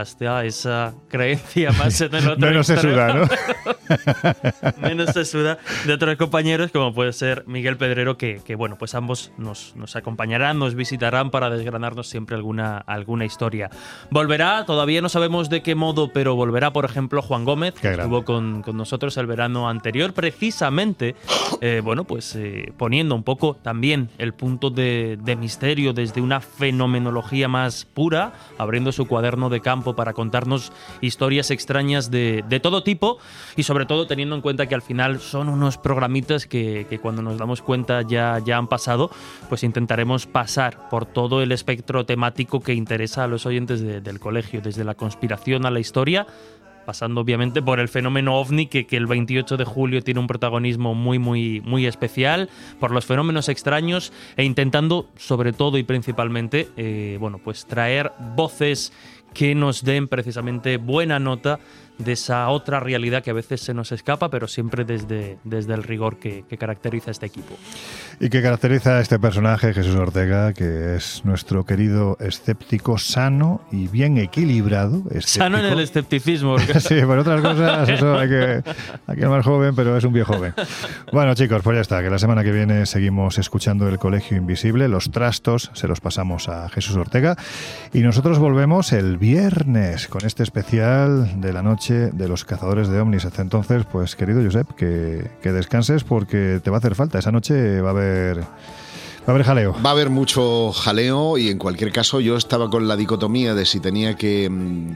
hasta 0.05 0.45
esa 0.45 0.93
creencia 1.09 1.71
más 1.71 1.99
en 1.99 2.13
el 2.13 2.27
otro 2.29 2.47
Menos 2.47 2.67
se 2.67 2.77
suda, 2.77 3.11
¿no? 3.11 3.27
Menos 4.81 5.11
se 5.11 5.25
suda 5.25 5.57
de 5.85 5.93
otros 5.93 6.15
compañeros, 6.17 6.71
como 6.71 6.93
puede 6.93 7.13
ser 7.13 7.43
Miguel 7.47 7.77
Pedrero, 7.77 8.17
que, 8.17 8.41
que 8.43 8.55
bueno, 8.55 8.77
pues 8.77 8.95
ambos 8.95 9.31
nos, 9.37 9.75
nos, 9.75 9.95
acompañarán, 9.95 10.59
nos 10.59 10.75
visitarán 10.75 11.31
para 11.31 11.49
desgranarnos 11.49 12.07
siempre 12.07 12.35
alguna, 12.35 12.77
alguna 12.77 13.25
historia. 13.25 13.69
Volverá, 14.09 14.65
todavía 14.65 15.01
no 15.01 15.09
sabemos 15.09 15.49
de 15.49 15.61
qué 15.61 15.75
modo, 15.75 16.11
pero 16.13 16.35
volverá, 16.35 16.71
por 16.71 16.85
ejemplo, 16.85 17.21
Juan 17.21 17.45
Gómez, 17.45 17.73
que 17.73 17.91
estuvo 17.91 18.23
con, 18.23 18.61
con, 18.61 18.77
nosotros 18.77 19.17
el 19.17 19.27
verano 19.27 19.69
anterior, 19.69 20.13
precisamente, 20.13 21.15
eh, 21.61 21.81
bueno, 21.83 22.03
pues 22.03 22.35
eh, 22.35 22.71
poniendo 22.77 23.15
un 23.15 23.23
poco 23.23 23.55
también 23.55 24.09
el 24.17 24.33
punto 24.33 24.69
de, 24.69 25.17
de 25.21 25.35
misterio 25.35 25.93
desde 25.93 26.21
una 26.21 26.41
fenomenología 26.41 27.47
más 27.47 27.85
pura, 27.85 28.33
abriendo 28.57 28.91
su 28.91 29.07
cuaderno 29.07 29.49
de 29.49 29.61
campo 29.61 29.95
para 29.95 30.13
contarnos 30.13 30.71
historias 31.01 31.51
extrañas 31.51 32.11
de, 32.11 32.43
de 32.47 32.59
todo 32.59 32.83
tipo 32.83 33.17
y 33.55 33.63
sobre 33.63 33.74
todo 33.83 34.07
teniendo 34.07 34.35
en 34.35 34.41
cuenta 34.41 34.67
que 34.67 34.75
al 34.75 34.81
final 34.81 35.19
son 35.19 35.49
unos 35.49 35.77
programitas 35.77 36.47
que, 36.47 36.87
cuando 37.01 37.21
nos 37.21 37.37
damos 37.37 37.61
cuenta 37.61 38.01
ya, 38.03 38.39
ya 38.45 38.55
han 38.55 38.67
pasado, 38.67 39.11
pues 39.49 39.63
intentaremos 39.63 40.27
pasar 40.27 40.87
por 40.89 41.05
todo 41.05 41.41
el 41.41 41.51
espectro 41.51 42.05
temático 42.05 42.61
que 42.61 42.73
interesa 42.73 43.25
a 43.25 43.27
los 43.27 43.45
oyentes 43.45 43.81
de, 43.81 43.99
del 43.99 44.21
colegio, 44.21 44.61
desde 44.61 44.85
la 44.85 44.95
conspiración 44.95 45.65
a 45.65 45.71
la 45.71 45.81
historia, 45.81 46.25
pasando 46.85 47.19
obviamente 47.19 47.61
por 47.61 47.79
el 47.79 47.89
fenómeno 47.89 48.39
ovni 48.39 48.67
que, 48.67 48.85
que, 48.85 48.95
el 48.95 49.07
28 49.07 49.57
de 49.57 49.65
julio 49.65 50.01
tiene 50.01 50.19
un 50.19 50.27
protagonismo 50.27 50.93
muy 50.95 51.19
muy 51.19 51.61
muy 51.61 51.85
especial, 51.85 52.49
por 52.79 52.91
los 52.91 53.05
fenómenos 53.05 53.49
extraños 53.49 54.13
e 54.37 54.45
intentando 54.45 55.09
sobre 55.17 55.51
todo 55.51 55.77
y 55.77 55.83
principalmente 55.83 56.69
eh, 56.77 57.17
bueno 57.19 57.39
pues 57.43 57.65
traer 57.65 58.11
voces 58.35 58.93
que 59.33 59.53
nos 59.53 59.83
den 59.83 60.07
precisamente 60.07 60.77
buena 60.77 61.19
nota 61.19 61.59
de 61.97 62.13
esa 62.13 62.49
otra 62.49 62.79
realidad 62.79 63.23
que 63.23 63.29
a 63.29 63.33
veces 63.33 63.61
se 63.61 63.73
nos 63.73 63.91
escapa, 63.91 64.29
pero 64.29 64.47
siempre 64.47 64.85
desde, 64.85 65.37
desde 65.43 65.73
el 65.73 65.83
rigor 65.83 66.17
que, 66.17 66.43
que, 66.47 66.57
caracteriza 66.57 67.09
a 67.09 67.13
este 67.13 67.25
equipo. 67.25 67.55
Y 68.19 68.29
que 68.29 68.41
caracteriza 68.41 68.97
a 68.97 69.01
este 69.01 69.19
personaje, 69.19 69.73
Jesús 69.73 69.95
Ortega, 69.95 70.53
que 70.53 70.95
es 70.95 71.23
nuestro 71.25 71.65
querido 71.65 72.17
escéptico 72.19 72.97
sano 72.97 73.61
y 73.71 73.87
bien 73.87 74.17
equilibrado. 74.17 75.03
Escéptico. 75.09 75.43
Sano 75.45 75.59
en 75.59 75.65
el 75.65 75.79
escepticismo. 75.79 76.57
sí, 76.79 77.01
por 77.01 77.19
otras 77.19 77.41
cosas, 77.41 77.89
eso 77.89 78.17
hay 78.17 78.29
que, 78.29 78.63
hay 79.07 79.15
que 79.15 79.23
es 79.23 79.29
más 79.29 79.45
joven, 79.45 79.75
pero 79.75 79.97
es 79.97 80.03
un 80.03 80.13
viejo 80.13 80.33
joven. 80.33 80.53
Bueno, 81.11 81.33
chicos, 81.35 81.61
pues 81.63 81.75
ya 81.75 81.81
está, 81.81 82.01
que 82.01 82.09
la 82.09 82.19
semana 82.19 82.43
que 82.43 82.51
viene 82.51 82.85
seguimos 82.85 83.37
escuchando 83.37 83.87
El 83.87 83.99
Colegio 83.99 84.37
Invisible, 84.37 84.87
los 84.87 85.11
trastos 85.11 85.71
se 85.73 85.87
los 85.87 86.01
pasamos 86.01 86.49
a 86.49 86.67
Jesús 86.69 86.95
Ortega 86.95 87.35
y 87.93 87.99
nosotros 87.99 88.39
volvemos 88.39 88.91
el 88.91 89.17
viernes 89.17 90.07
con 90.07 90.25
este 90.25 90.43
especial 90.43 91.39
de 91.39 91.53
la 91.53 91.61
noche 91.61 91.84
de 91.93 92.27
los 92.27 92.45
cazadores 92.45 92.87
de 92.89 92.99
ovnis. 92.99 93.25
Hasta 93.25 93.41
entonces, 93.41 93.83
pues 93.91 94.15
querido 94.15 94.43
Josep, 94.43 94.71
que, 94.75 95.29
que, 95.41 95.51
descanses 95.51 96.03
porque 96.03 96.59
te 96.63 96.69
va 96.69 96.77
a 96.77 96.79
hacer 96.79 96.95
falta. 96.95 97.19
Esa 97.19 97.31
noche 97.31 97.81
va 97.81 97.89
a 97.89 97.91
haber... 97.91 98.39
Va 99.27 99.31
a 99.31 99.35
haber 99.35 99.45
jaleo. 99.45 99.75
Va 99.83 99.89
a 99.89 99.93
haber 99.93 100.11
mucho 100.11 100.71
jaleo 100.71 101.39
y 101.39 101.49
en 101.49 101.57
cualquier 101.57 101.91
caso 101.91 102.19
yo 102.19 102.37
estaba 102.37 102.69
con 102.69 102.87
la 102.87 102.95
dicotomía 102.95 103.55
de 103.55 103.65
si 103.65 103.79
tenía 103.79 104.15
que 104.15 104.47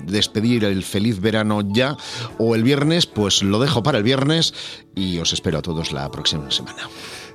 despedir 0.06 0.66
el 0.66 0.84
feliz 0.84 1.20
verano 1.20 1.62
ya 1.66 1.98
o 2.38 2.54
el 2.54 2.62
viernes, 2.62 3.08
pues 3.08 3.42
lo 3.42 3.60
dejo 3.60 3.82
para 3.82 3.98
el 3.98 4.04
viernes 4.04 4.54
y 4.94 5.18
os 5.18 5.34
espero 5.34 5.58
a 5.58 5.62
todos 5.64 5.92
la 5.92 6.12
próxima 6.12 6.52
semana. 6.52 6.88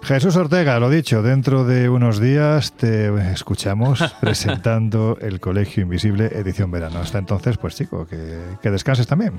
Jesús 0.04 0.36
Ortega, 0.36 0.78
lo 0.78 0.90
dicho, 0.90 1.22
dentro 1.22 1.64
de 1.64 1.88
unos 1.88 2.20
días 2.20 2.72
te 2.72 3.08
escuchamos 3.32 4.02
presentando 4.20 5.16
el 5.20 5.40
Colegio 5.40 5.82
Invisible 5.82 6.26
edición 6.26 6.70
verano. 6.70 6.98
Hasta 6.98 7.18
entonces, 7.18 7.56
pues 7.56 7.74
chico, 7.74 8.06
que, 8.06 8.38
que, 8.60 8.70
descanses 8.70 9.06
también. 9.06 9.32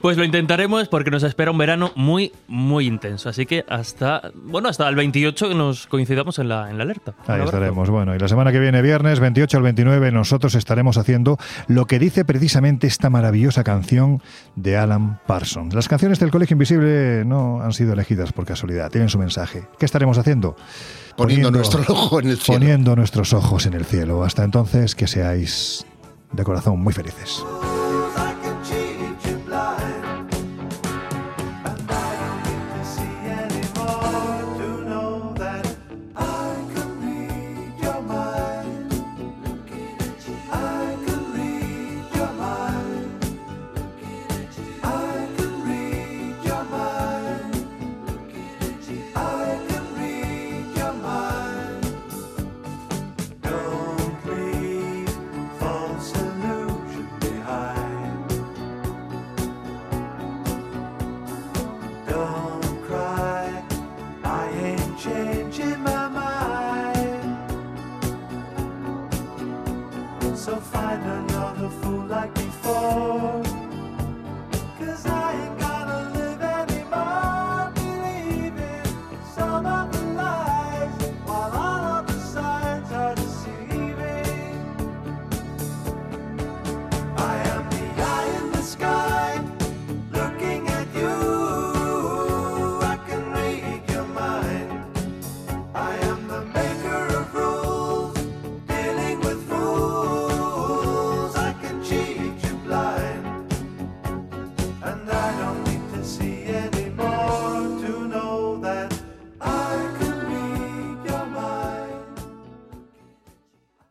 Pues 0.00 0.16
lo 0.16 0.24
intentaremos 0.24 0.88
porque 0.88 1.12
nos 1.12 1.22
espera 1.22 1.52
un 1.52 1.58
verano 1.58 1.92
muy, 1.94 2.32
muy 2.48 2.86
intenso. 2.86 3.28
Así 3.28 3.46
que 3.46 3.64
hasta, 3.68 4.32
bueno, 4.34 4.68
hasta 4.68 4.88
el 4.88 4.96
28 4.96 5.50
que 5.50 5.54
nos 5.54 5.86
coincidamos 5.86 6.40
en 6.40 6.48
la, 6.48 6.68
en 6.68 6.78
la 6.78 6.82
alerta. 6.82 7.14
Ahí 7.28 7.42
estaremos. 7.42 7.88
Bueno, 7.88 8.14
y 8.16 8.18
la 8.18 8.26
semana 8.28 8.50
que 8.50 8.58
viene, 8.58 8.82
viernes 8.82 9.20
28 9.20 9.56
al 9.56 9.62
29, 9.62 10.10
nosotros 10.10 10.56
estaremos 10.56 10.98
haciendo 10.98 11.38
lo 11.68 11.86
que 11.86 12.00
dice 12.00 12.24
precisamente 12.24 12.88
esta 12.88 13.08
maravillosa 13.08 13.62
canción 13.62 14.20
de 14.56 14.76
Alan 14.76 15.20
Parsons. 15.28 15.74
Las 15.74 15.86
canciones 15.86 16.18
del 16.18 16.32
Colegio 16.32 16.54
Invisible 16.54 17.24
no 17.24 17.62
han 17.62 17.72
sido 17.72 17.92
elegidas 17.92 18.32
por 18.32 18.46
casualidad, 18.46 18.90
tienen 18.90 19.10
su 19.10 19.18
mensaje. 19.18 19.68
¿Qué 19.78 19.84
estaremos 20.10 20.18
haciendo? 20.18 20.56
Poniendo, 21.16 21.48
poniendo, 21.48 21.50
nuestro 21.50 21.94
ojo 21.94 22.20
en 22.20 22.28
el 22.28 22.38
cielo. 22.38 22.60
Poniendo 22.60 22.96
nuestros 22.96 23.32
ojos 23.32 23.66
en 23.66 23.74
el 23.74 23.84
cielo. 23.84 24.24
Hasta 24.24 24.44
entonces, 24.44 24.94
que 24.94 25.06
seáis 25.06 25.84
de 26.32 26.44
corazón 26.44 26.80
muy 26.80 26.92
felices. 26.92 27.42